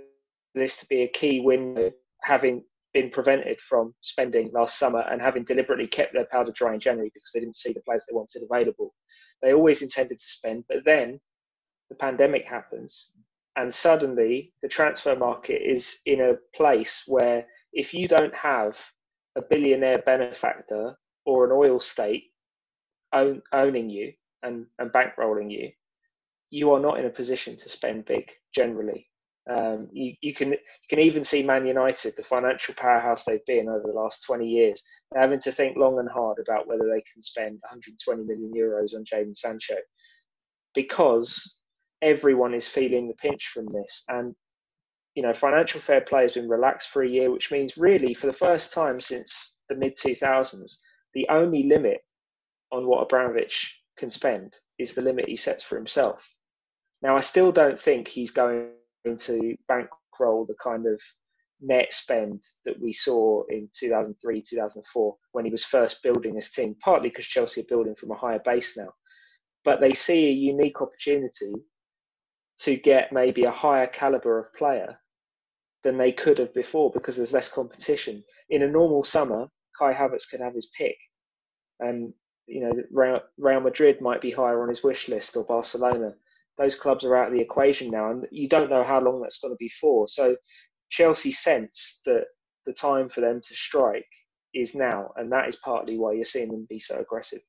this 0.53 0.77
to 0.77 0.85
be 0.85 1.01
a 1.01 1.07
key 1.07 1.39
window, 1.39 1.91
having 2.21 2.63
been 2.93 3.09
prevented 3.09 3.59
from 3.59 3.93
spending 4.01 4.51
last 4.53 4.77
summer 4.79 5.01
and 5.09 5.21
having 5.21 5.43
deliberately 5.43 5.87
kept 5.87 6.13
their 6.13 6.27
powder 6.31 6.51
dry 6.51 6.73
in 6.73 6.79
January 6.79 7.11
because 7.13 7.31
they 7.33 7.39
didn't 7.39 7.57
see 7.57 7.73
the 7.73 7.81
players 7.81 8.05
they 8.07 8.15
wanted 8.15 8.43
available. 8.43 8.93
They 9.41 9.53
always 9.53 9.81
intended 9.81 10.19
to 10.19 10.25
spend, 10.25 10.63
but 10.67 10.85
then 10.85 11.19
the 11.89 11.95
pandemic 11.95 12.45
happens, 12.45 13.11
and 13.57 13.73
suddenly 13.73 14.53
the 14.61 14.67
transfer 14.67 15.15
market 15.15 15.61
is 15.61 15.99
in 16.05 16.21
a 16.21 16.35
place 16.55 17.03
where 17.07 17.45
if 17.73 17.93
you 17.93 18.07
don't 18.07 18.33
have 18.33 18.77
a 19.35 19.41
billionaire 19.41 20.01
benefactor 20.05 20.95
or 21.25 21.45
an 21.45 21.51
oil 21.51 21.79
state 21.79 22.25
own, 23.13 23.41
owning 23.51 23.89
you 23.89 24.13
and, 24.43 24.67
and 24.79 24.91
bankrolling 24.91 25.51
you, 25.51 25.71
you 26.51 26.71
are 26.71 26.79
not 26.79 26.99
in 26.99 27.05
a 27.05 27.09
position 27.09 27.57
to 27.57 27.67
spend 27.67 28.05
big 28.05 28.31
generally. 28.53 29.07
Um, 29.49 29.87
you, 29.91 30.13
you 30.21 30.33
can 30.33 30.51
you 30.51 30.57
can 30.89 30.99
even 30.99 31.23
see 31.23 31.41
Man 31.41 31.65
United, 31.65 32.15
the 32.15 32.23
financial 32.23 32.75
powerhouse 32.75 33.23
they've 33.23 33.45
been 33.45 33.69
over 33.69 33.83
the 33.85 33.93
last 33.93 34.23
20 34.25 34.45
years, 34.45 34.83
having 35.15 35.39
to 35.41 35.51
think 35.51 35.77
long 35.77 35.99
and 35.99 36.09
hard 36.09 36.37
about 36.39 36.67
whether 36.67 36.83
they 36.83 37.01
can 37.11 37.21
spend 37.21 37.59
120 37.61 38.23
million 38.23 38.51
euros 38.53 38.93
on 38.93 39.05
Jadon 39.05 39.35
Sancho, 39.35 39.75
because 40.75 41.56
everyone 42.01 42.53
is 42.53 42.67
feeling 42.67 43.07
the 43.07 43.15
pinch 43.15 43.47
from 43.47 43.65
this. 43.73 44.03
And 44.09 44.35
you 45.15 45.23
know, 45.23 45.33
financial 45.33 45.81
fair 45.81 46.01
play 46.01 46.21
has 46.23 46.33
been 46.33 46.47
relaxed 46.47 46.89
for 46.89 47.01
a 47.01 47.09
year, 47.09 47.31
which 47.31 47.51
means 47.51 47.75
really 47.75 48.13
for 48.13 48.27
the 48.27 48.33
first 48.33 48.71
time 48.71 49.01
since 49.01 49.57
the 49.67 49.75
mid 49.75 49.97
2000s, 49.97 50.75
the 51.15 51.27
only 51.29 51.63
limit 51.63 52.01
on 52.71 52.85
what 52.85 53.01
Abramovich 53.01 53.81
can 53.97 54.11
spend 54.11 54.53
is 54.77 54.93
the 54.93 55.01
limit 55.01 55.27
he 55.27 55.35
sets 55.35 55.63
for 55.63 55.75
himself. 55.75 56.29
Now, 57.01 57.17
I 57.17 57.21
still 57.21 57.51
don't 57.51 57.79
think 57.79 58.07
he's 58.07 58.29
going 58.29 58.69
to 59.05 59.55
bankroll 59.67 60.45
the 60.45 60.55
kind 60.61 60.85
of 60.85 61.01
net 61.61 61.91
spend 61.91 62.43
that 62.65 62.79
we 62.79 62.93
saw 62.93 63.43
in 63.49 63.67
2003, 63.73 64.43
2004 64.47 65.15
when 65.31 65.45
he 65.45 65.51
was 65.51 65.63
first 65.63 66.03
building 66.03 66.35
his 66.35 66.51
team, 66.51 66.75
partly 66.83 67.09
because 67.09 67.25
Chelsea 67.25 67.61
are 67.61 67.69
building 67.69 67.95
from 67.95 68.11
a 68.11 68.17
higher 68.17 68.41
base 68.45 68.77
now. 68.77 68.89
But 69.65 69.81
they 69.81 69.93
see 69.93 70.27
a 70.27 70.31
unique 70.31 70.79
opportunity 70.81 71.53
to 72.59 72.75
get 72.75 73.13
maybe 73.13 73.43
a 73.43 73.51
higher 73.51 73.87
caliber 73.87 74.39
of 74.39 74.53
player 74.53 74.97
than 75.83 75.97
they 75.97 76.11
could 76.11 76.39
have 76.39 76.53
before 76.53 76.91
because 76.91 77.15
there's 77.15 77.33
less 77.33 77.51
competition. 77.51 78.23
In 78.49 78.63
a 78.63 78.67
normal 78.67 79.03
summer, 79.03 79.47
Kai 79.77 79.93
Havertz 79.93 80.29
could 80.29 80.41
have 80.41 80.55
his 80.55 80.69
pick. 80.77 80.95
And, 81.79 82.13
you 82.47 82.61
know, 82.61 83.21
Real 83.37 83.59
Madrid 83.59 84.01
might 84.01 84.21
be 84.21 84.31
higher 84.31 84.61
on 84.63 84.69
his 84.69 84.83
wish 84.83 85.07
list 85.07 85.37
or 85.37 85.45
Barcelona 85.45 86.13
those 86.57 86.75
clubs 86.75 87.05
are 87.05 87.15
out 87.15 87.27
of 87.27 87.33
the 87.33 87.41
equation 87.41 87.91
now, 87.91 88.11
and 88.11 88.25
you 88.31 88.49
don't 88.49 88.69
know 88.69 88.83
how 88.83 88.99
long 88.99 89.21
that's 89.21 89.39
going 89.39 89.53
to 89.53 89.57
be 89.57 89.69
for. 89.69 90.07
So 90.07 90.35
Chelsea 90.89 91.31
sense 91.31 92.01
that 92.05 92.25
the 92.65 92.73
time 92.73 93.09
for 93.09 93.21
them 93.21 93.41
to 93.47 93.55
strike 93.55 94.07
is 94.53 94.73
now, 94.73 95.11
and 95.17 95.31
that 95.31 95.47
is 95.47 95.57
partly 95.57 95.97
why 95.97 96.13
you're 96.13 96.25
seeing 96.25 96.49
them 96.49 96.65
be 96.69 96.79
so 96.79 96.97
aggressive. 96.97 97.41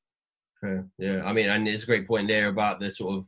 Yeah. 0.97 1.23
I 1.23 1.33
mean, 1.33 1.49
and 1.49 1.67
it's 1.67 1.83
a 1.83 1.87
great 1.87 2.07
point 2.07 2.27
there 2.27 2.49
about 2.49 2.79
the 2.79 2.91
sort 2.91 3.15
of 3.15 3.25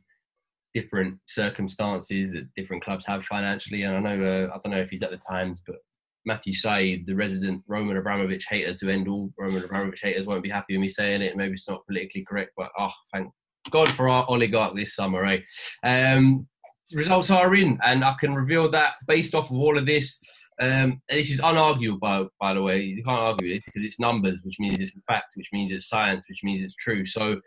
different 0.74 1.18
circumstances 1.26 2.32
that 2.32 2.48
different 2.56 2.84
clubs 2.84 3.06
have 3.06 3.24
financially. 3.24 3.82
And 3.82 3.96
I 3.96 4.00
know, 4.00 4.24
uh, 4.24 4.54
I 4.54 4.58
don't 4.62 4.72
know 4.72 4.82
if 4.82 4.90
he's 4.90 5.02
at 5.02 5.10
the 5.10 5.18
Times, 5.18 5.60
but 5.66 5.76
Matthew 6.24 6.54
Syed, 6.54 7.04
the 7.06 7.14
resident 7.14 7.62
Roman 7.66 7.96
Abramovich 7.96 8.46
hater 8.48 8.74
to 8.74 8.90
end 8.90 9.08
all 9.08 9.32
Roman 9.38 9.64
Abramovich 9.64 10.00
haters, 10.02 10.26
won't 10.26 10.42
be 10.42 10.50
happy 10.50 10.74
with 10.74 10.82
me 10.82 10.88
saying 10.88 11.22
it. 11.22 11.36
Maybe 11.36 11.54
it's 11.54 11.68
not 11.68 11.86
politically 11.86 12.24
correct, 12.24 12.52
but 12.56 12.70
oh, 12.78 12.90
thank 13.12 13.30
God 13.70 13.88
for 13.88 14.08
our 14.08 14.24
oligarch 14.28 14.74
this 14.74 14.94
summer, 14.94 15.24
eh? 15.24 15.38
Um, 15.84 16.46
results 16.92 17.30
are 17.30 17.54
in, 17.54 17.78
and 17.84 18.04
I 18.04 18.14
can 18.20 18.34
reveal 18.34 18.70
that 18.70 18.94
based 19.06 19.34
off 19.34 19.50
of 19.50 19.56
all 19.56 19.78
of 19.78 19.86
this. 19.86 20.18
Um, 20.60 21.00
this 21.08 21.30
is 21.30 21.40
unarguable, 21.40 21.98
by, 21.98 22.24
by 22.40 22.54
the 22.54 22.62
way. 22.62 22.82
You 22.82 23.02
can't 23.02 23.18
argue 23.18 23.54
it 23.54 23.62
because 23.64 23.82
it's 23.82 23.98
numbers, 23.98 24.40
which 24.44 24.60
means 24.60 24.78
it's 24.78 24.92
fact, 25.08 25.32
which 25.34 25.48
means 25.52 25.72
it's 25.72 25.88
science, 25.88 26.24
which 26.28 26.44
means 26.44 26.64
it's 26.64 26.76
true. 26.76 27.04
So, 27.04 27.40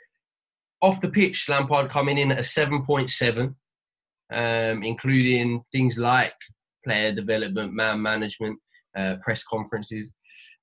off 0.82 1.02
the 1.02 1.10
pitch, 1.10 1.48
Lampard 1.50 1.90
coming 1.90 2.18
in 2.18 2.32
at 2.32 2.40
a 2.40 2.42
7.7, 2.42 3.56
um, 4.32 4.84
including 4.84 5.64
things 5.72 5.98
like 5.98 6.34
player 6.84 7.12
development, 7.14 7.74
man 7.74 8.02
management, 8.02 8.60
uh, 8.98 9.16
press 9.24 9.44
conferences. 9.44 10.08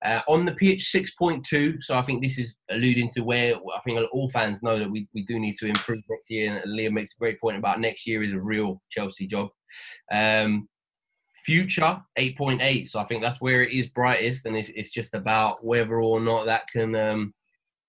Uh, 0.05 0.21
on 0.27 0.45
the 0.45 0.53
pitch, 0.53 0.93
6.2. 0.93 1.81
So 1.81 1.97
I 1.97 2.03
think 2.03 2.23
this 2.23 2.37
is 2.39 2.55
alluding 2.71 3.09
to 3.11 3.21
where 3.21 3.55
I 3.55 3.81
think 3.85 4.01
all 4.13 4.29
fans 4.31 4.63
know 4.63 4.79
that 4.79 4.91
we, 4.91 5.07
we 5.15 5.25
do 5.25 5.39
need 5.39 5.57
to 5.59 5.67
improve 5.67 6.03
next 6.11 6.29
year. 6.29 6.57
And 6.57 6.73
Liam 6.73 6.93
makes 6.93 7.15
a 7.15 7.19
great 7.19 7.41
point 7.41 7.57
about 7.57 7.81
next 7.81 8.07
year 8.07 8.23
is 8.23 8.33
a 8.33 8.41
real 8.41 8.83
Chelsea 8.91 9.29
job. 9.29 9.51
Um, 10.11 10.69
future, 11.45 12.01
8.8. 12.19 12.89
So 12.89 12.99
I 12.99 13.05
think 13.05 13.23
that's 13.23 13.41
where 13.41 13.63
it 13.63 13.73
is 13.73 13.87
brightest. 13.89 14.45
And 14.45 14.57
it's, 14.57 14.71
it's 14.71 14.91
just 14.91 15.15
about 15.15 15.65
whether 15.65 16.01
or 16.01 16.21
not 16.21 16.47
that 16.47 16.67
can. 16.73 16.97
Um, 16.97 17.35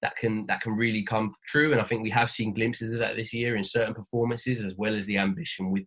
that 0.04 0.16
can 0.18 0.46
that 0.48 0.62
can 0.62 0.74
really 0.74 1.02
come 1.02 1.34
true, 1.48 1.72
and 1.72 1.82
I 1.82 1.86
think 1.86 2.04
we 2.04 2.12
have 2.12 2.30
seen 2.30 2.54
glimpses 2.54 2.94
of 2.94 3.00
that 3.00 3.16
this 3.16 3.34
year 3.34 3.56
in 3.56 3.64
certain 3.64 3.96
performances, 3.96 4.62
as 4.62 4.76
well 4.76 4.96
as 4.96 5.08
the 5.08 5.18
ambition 5.18 5.72
with 5.72 5.86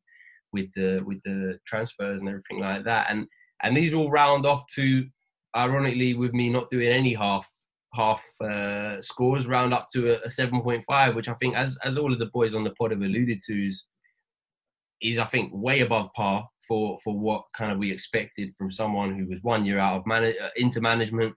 with 0.53 0.67
the 0.75 1.03
with 1.07 1.21
the 1.25 1.59
transfers 1.67 2.21
and 2.21 2.29
everything 2.29 2.59
like 2.59 2.85
that. 2.85 3.07
And 3.11 3.29
and 3.63 3.77
these 3.77 3.95
all 3.95 4.11
round 4.11 4.45
off 4.45 4.65
to 4.75 5.05
ironically, 5.57 6.15
with 6.15 6.33
me 6.35 6.51
not 6.51 6.71
doing 6.71 6.89
any 6.89 7.15
half 7.15 7.49
half 7.95 8.23
uh, 8.43 9.01
scores, 9.01 9.47
round 9.47 9.73
up 9.73 9.87
to 9.95 10.13
a, 10.13 10.27
a, 10.27 10.29
7.5, 10.29 11.15
which 11.15 11.29
I 11.29 11.35
think, 11.35 11.57
as 11.57 11.79
as 11.85 11.97
all 11.97 12.13
of 12.13 12.19
the 12.19 12.31
boys 12.33 12.55
on 12.55 12.65
the 12.65 12.75
pod 12.79 12.91
have 12.91 13.01
alluded 13.01 13.41
to, 13.47 13.67
is, 13.67 13.87
is 15.01 15.19
I 15.19 15.25
think 15.25 15.53
way 15.55 15.81
above 15.81 16.11
par 16.15 16.49
for 16.69 16.99
for 17.03 17.19
what 17.19 17.45
kind 17.57 17.73
of 17.73 17.79
we 17.79 17.91
expected 17.91 18.55
from 18.57 18.71
someone 18.71 19.19
who 19.19 19.27
was 19.27 19.43
one 19.43 19.65
year 19.65 19.79
out 19.79 19.97
of 19.97 20.07
man- 20.07 20.25
uh, 20.25 20.49
into 20.57 20.81
management, 20.81 21.35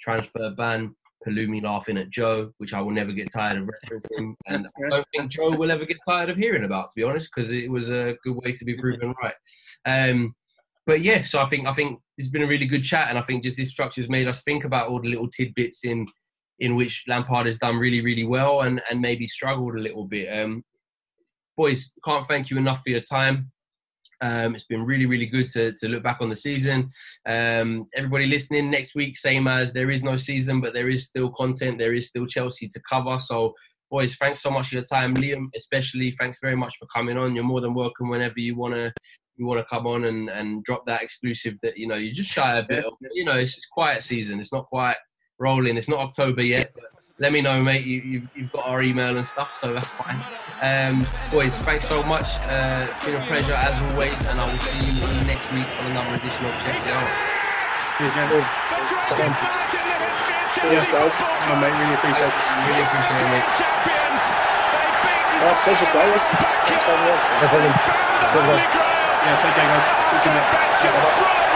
transfer 0.00 0.50
ban. 0.56 0.94
Palumi 1.26 1.62
laughing 1.62 1.98
at 1.98 2.10
Joe, 2.10 2.52
which 2.58 2.74
I 2.74 2.80
will 2.80 2.92
never 2.92 3.12
get 3.12 3.32
tired 3.32 3.58
of 3.58 3.68
referencing, 3.68 4.34
and 4.46 4.66
I 4.66 4.88
don't 4.88 5.06
think 5.14 5.30
Joe 5.30 5.50
will 5.50 5.70
ever 5.70 5.84
get 5.84 5.98
tired 6.06 6.30
of 6.30 6.36
hearing 6.36 6.64
about, 6.64 6.90
to 6.90 6.96
be 6.96 7.02
honest, 7.02 7.30
because 7.34 7.52
it 7.52 7.70
was 7.70 7.90
a 7.90 8.16
good 8.24 8.36
way 8.36 8.52
to 8.52 8.64
be 8.64 8.76
proven 8.76 9.14
right. 9.22 9.34
Um, 9.86 10.34
but 10.86 11.02
yeah, 11.02 11.22
so 11.22 11.40
I 11.40 11.46
think 11.46 11.66
I 11.66 11.72
think 11.72 12.00
it's 12.18 12.28
been 12.28 12.42
a 12.42 12.46
really 12.48 12.66
good 12.66 12.84
chat, 12.84 13.08
and 13.08 13.18
I 13.18 13.22
think 13.22 13.44
just 13.44 13.56
this 13.56 13.70
structure 13.70 14.00
has 14.00 14.10
made 14.10 14.26
us 14.26 14.42
think 14.42 14.64
about 14.64 14.88
all 14.88 15.00
the 15.00 15.08
little 15.08 15.28
tidbits 15.28 15.84
in 15.84 16.06
in 16.58 16.74
which 16.76 17.04
Lampard 17.08 17.46
has 17.46 17.58
done 17.58 17.76
really 17.76 18.02
really 18.02 18.24
well 18.24 18.62
and 18.62 18.82
and 18.90 19.00
maybe 19.00 19.28
struggled 19.28 19.76
a 19.76 19.80
little 19.80 20.04
bit. 20.04 20.26
Um, 20.28 20.64
boys, 21.56 21.92
can't 22.04 22.26
thank 22.26 22.50
you 22.50 22.58
enough 22.58 22.80
for 22.82 22.90
your 22.90 23.00
time. 23.00 23.51
Um, 24.22 24.54
it's 24.54 24.64
been 24.64 24.84
really, 24.84 25.06
really 25.06 25.26
good 25.26 25.50
to, 25.50 25.72
to 25.72 25.88
look 25.88 26.04
back 26.04 26.18
on 26.20 26.30
the 26.30 26.36
season. 26.36 26.90
Um, 27.26 27.88
everybody 27.94 28.26
listening, 28.26 28.70
next 28.70 28.94
week, 28.94 29.16
same 29.16 29.48
as 29.48 29.72
there 29.72 29.90
is 29.90 30.02
no 30.02 30.16
season, 30.16 30.60
but 30.60 30.72
there 30.72 30.88
is 30.88 31.06
still 31.06 31.30
content. 31.30 31.78
There 31.78 31.92
is 31.92 32.08
still 32.08 32.26
Chelsea 32.26 32.68
to 32.68 32.80
cover. 32.88 33.18
So, 33.18 33.54
boys, 33.90 34.14
thanks 34.14 34.40
so 34.40 34.50
much 34.50 34.68
for 34.68 34.76
your 34.76 34.84
time. 34.84 35.16
Liam, 35.16 35.48
especially, 35.56 36.12
thanks 36.12 36.38
very 36.40 36.56
much 36.56 36.76
for 36.78 36.86
coming 36.86 37.18
on. 37.18 37.34
You're 37.34 37.44
more 37.44 37.60
than 37.60 37.74
welcome 37.74 38.08
whenever 38.08 38.38
you 38.38 38.56
want 38.56 38.74
to 38.74 38.92
you 39.36 39.46
want 39.46 39.58
to 39.58 39.74
come 39.74 39.86
on 39.86 40.04
and, 40.04 40.28
and 40.28 40.62
drop 40.62 40.84
that 40.86 41.02
exclusive 41.02 41.54
that 41.62 41.76
you 41.76 41.88
know 41.88 41.94
you 41.94 42.12
just 42.12 42.30
shy 42.30 42.58
a 42.58 42.62
bit 42.62 42.84
of 42.84 42.92
you 43.12 43.24
know 43.24 43.32
it's 43.32 43.54
just 43.54 43.70
quiet 43.70 44.02
season 44.02 44.38
it's 44.38 44.52
not 44.52 44.66
quite 44.66 44.96
rolling 45.38 45.78
it's 45.78 45.88
not 45.88 46.00
october 46.00 46.42
yet 46.42 46.70
but 46.74 46.84
let 47.22 47.32
me 47.32 47.40
know 47.40 47.62
mate 47.62 47.86
you, 47.86 48.00
you've, 48.02 48.28
you've 48.34 48.52
got 48.52 48.66
our 48.66 48.82
email 48.82 49.16
and 49.16 49.24
stuff 49.24 49.56
so 49.56 49.72
that's 49.72 49.90
fine 49.90 50.18
um, 50.60 51.06
boys 51.30 51.54
thanks 51.62 51.86
so 51.86 52.02
much 52.02 52.26
uh, 52.50 52.86
it's 52.90 53.04
been 53.06 53.14
a 53.14 53.24
pleasure 53.26 53.54
as 53.54 53.78
always 53.92 54.12
and 54.26 54.40
i 54.40 54.44
will 54.44 54.58
see 54.58 54.90
you 54.90 55.06
next 55.30 55.46
week 55.54 55.70
on 55.78 55.92
another 55.92 56.18
edition 56.18 56.44
of 56.46 56.52
chelsea 56.58 56.90
hour 56.90 57.06
Cheers, 58.02 58.14
gents. 59.14 59.38
Cheers, 60.58 60.86
guys. 60.90 61.14
Oh, 61.14 61.54
mate, 61.62 61.70
really 61.70 61.94
appreciate 61.94 62.26
it. 62.26 62.42
Really 62.66 62.82
appreciate 62.82 63.22
it, 63.22 63.30
mate. 63.30 63.46
Oh, 65.38 65.54
pleasure, 65.62 65.90
guys. 65.94 66.24
No 67.38 67.46
problem. 67.46 68.58
Yeah, 69.22 69.38
take 69.38 69.54
care, 69.54 69.68
guys. 69.70 69.86
Good 70.10 70.34
with 70.34 70.46
danger. 70.82 71.51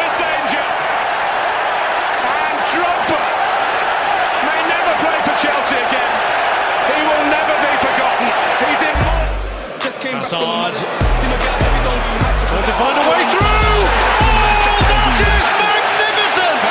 Hazard. 10.26 10.74
Trying 12.46 12.66
to 12.66 12.74
find 12.74 12.98
a 12.98 13.04
way 13.06 13.22
through. 13.30 13.46
Oh, 13.46 13.86
that 14.82 15.06
is 15.06 15.46
magnificent. 15.54 16.66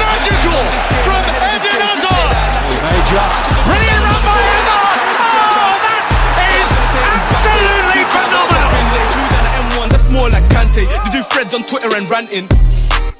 Magical 0.00 0.64
from 1.04 1.20
Eden 1.36 1.84
Hazard. 1.84 2.32
He 2.72 2.80
may 2.80 3.00
just. 3.12 3.44
Brilliant 3.60 4.08
run 4.08 4.24
by 4.24 4.40
Hazard. 4.40 4.88
Oh, 5.20 5.76
that 5.84 6.48
is 6.56 6.72
absolutely 6.96 8.08
phenomenal 8.08 9.92
That's 9.92 10.08
more 10.08 10.32
like 10.32 10.48
Kante. 10.48 10.88
They 10.88 11.10
do 11.12 11.20
threads 11.28 11.52
on 11.52 11.60
Twitter 11.68 11.92
and 11.92 12.08
ranting. 12.08 12.48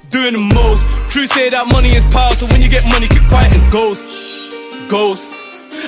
Doing 0.08 0.32
the 0.32 0.40
most. 0.40 0.80
True 1.12 1.26
say 1.26 1.50
that 1.50 1.68
money 1.68 1.92
is 1.92 2.04
power, 2.08 2.32
so 2.32 2.46
when 2.46 2.62
you 2.62 2.70
get 2.70 2.88
money, 2.88 3.06
keep 3.06 3.28
quiet 3.28 3.52
and 3.52 3.70
ghost. 3.70 4.08
Ghost. 4.88 5.35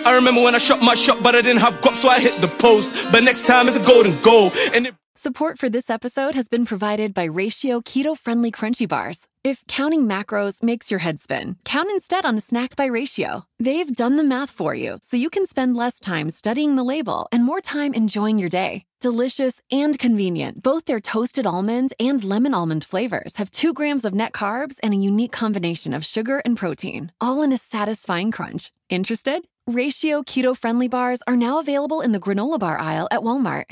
I 0.05 0.15
remember 0.15 0.43
when 0.43 0.55
I 0.55 0.59
shot 0.59 0.83
my 0.83 0.95
shot, 0.95 1.23
but 1.23 1.35
I 1.35 1.41
didn't 1.41 1.61
have 1.61 1.75
guap, 1.75 1.95
so 1.97 2.09
I 2.09 2.21
hit 2.21 2.41
the 2.41 2.49
post. 2.49 3.11
But 3.13 3.25
next 3.25 3.47
time 3.47 3.69
it's 3.69 3.77
a 3.77 3.85
golden 3.85 4.21
goal. 4.21 4.53
And 4.73 4.87
it 4.87 4.95
Support 5.21 5.59
for 5.59 5.69
this 5.69 5.91
episode 5.91 6.37
has 6.37 6.47
been 6.47 6.65
provided 6.65 7.13
by 7.13 7.25
Ratio 7.25 7.81
Keto 7.81 8.17
Friendly 8.17 8.53
Crunchy 8.53 8.89
Bars. 8.89 9.27
If 9.43 9.67
counting 9.67 10.07
macros 10.07 10.63
makes 10.63 10.93
your 10.93 11.01
head 11.01 11.19
spin, 11.19 11.57
count 11.65 11.91
instead 11.91 12.25
on 12.25 12.39
a 12.39 12.41
snack 12.41 12.77
by 12.77 12.85
Ratio. 12.85 13.45
They've 13.59 13.93
done 13.93 14.17
the 14.17 14.23
math 14.23 14.51
for 14.51 14.77
you 14.77 15.01
so 15.03 15.17
you 15.17 15.29
can 15.29 15.45
spend 15.49 15.77
less 15.77 15.99
time 15.99 16.31
studying 16.31 16.77
the 16.77 16.85
label 16.85 17.27
and 17.33 17.45
more 17.45 17.61
time 17.61 17.95
enjoying 17.95 18.39
your 18.39 18.49
day. 18.49 18.85
Delicious 19.01 19.61
and 19.73 19.99
convenient, 19.99 20.63
both 20.63 20.85
their 20.85 21.01
toasted 21.01 21.47
almond 21.47 21.95
and 21.99 22.23
lemon 22.23 22.55
almond 22.55 22.85
flavors 22.85 23.37
have 23.37 23.51
two 23.51 23.73
grams 23.73 24.05
of 24.05 24.15
net 24.15 24.33
carbs 24.33 24.79
and 24.85 24.95
a 24.95 24.99
unique 24.99 25.33
combination 25.33 25.93
of 25.95 26.07
sugar 26.07 26.41
and 26.45 26.57
protein, 26.57 27.11
all 27.21 27.43
in 27.43 27.53
a 27.53 27.57
satisfying 27.57 28.31
crunch. 28.31 28.71
Interested? 28.89 29.47
Ratio 29.69 30.23
keto 30.23 30.57
friendly 30.57 30.89
bars 30.89 31.21
are 31.27 31.37
now 31.37 31.59
available 31.59 32.01
in 32.01 32.13
the 32.13 32.19
granola 32.19 32.59
bar 32.59 32.79
aisle 32.79 33.07
at 33.11 33.21
Walmart. 33.21 33.67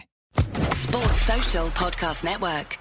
Sports 0.75 1.23
Social 1.23 1.69
Podcast 1.69 2.23
Network. 2.23 2.79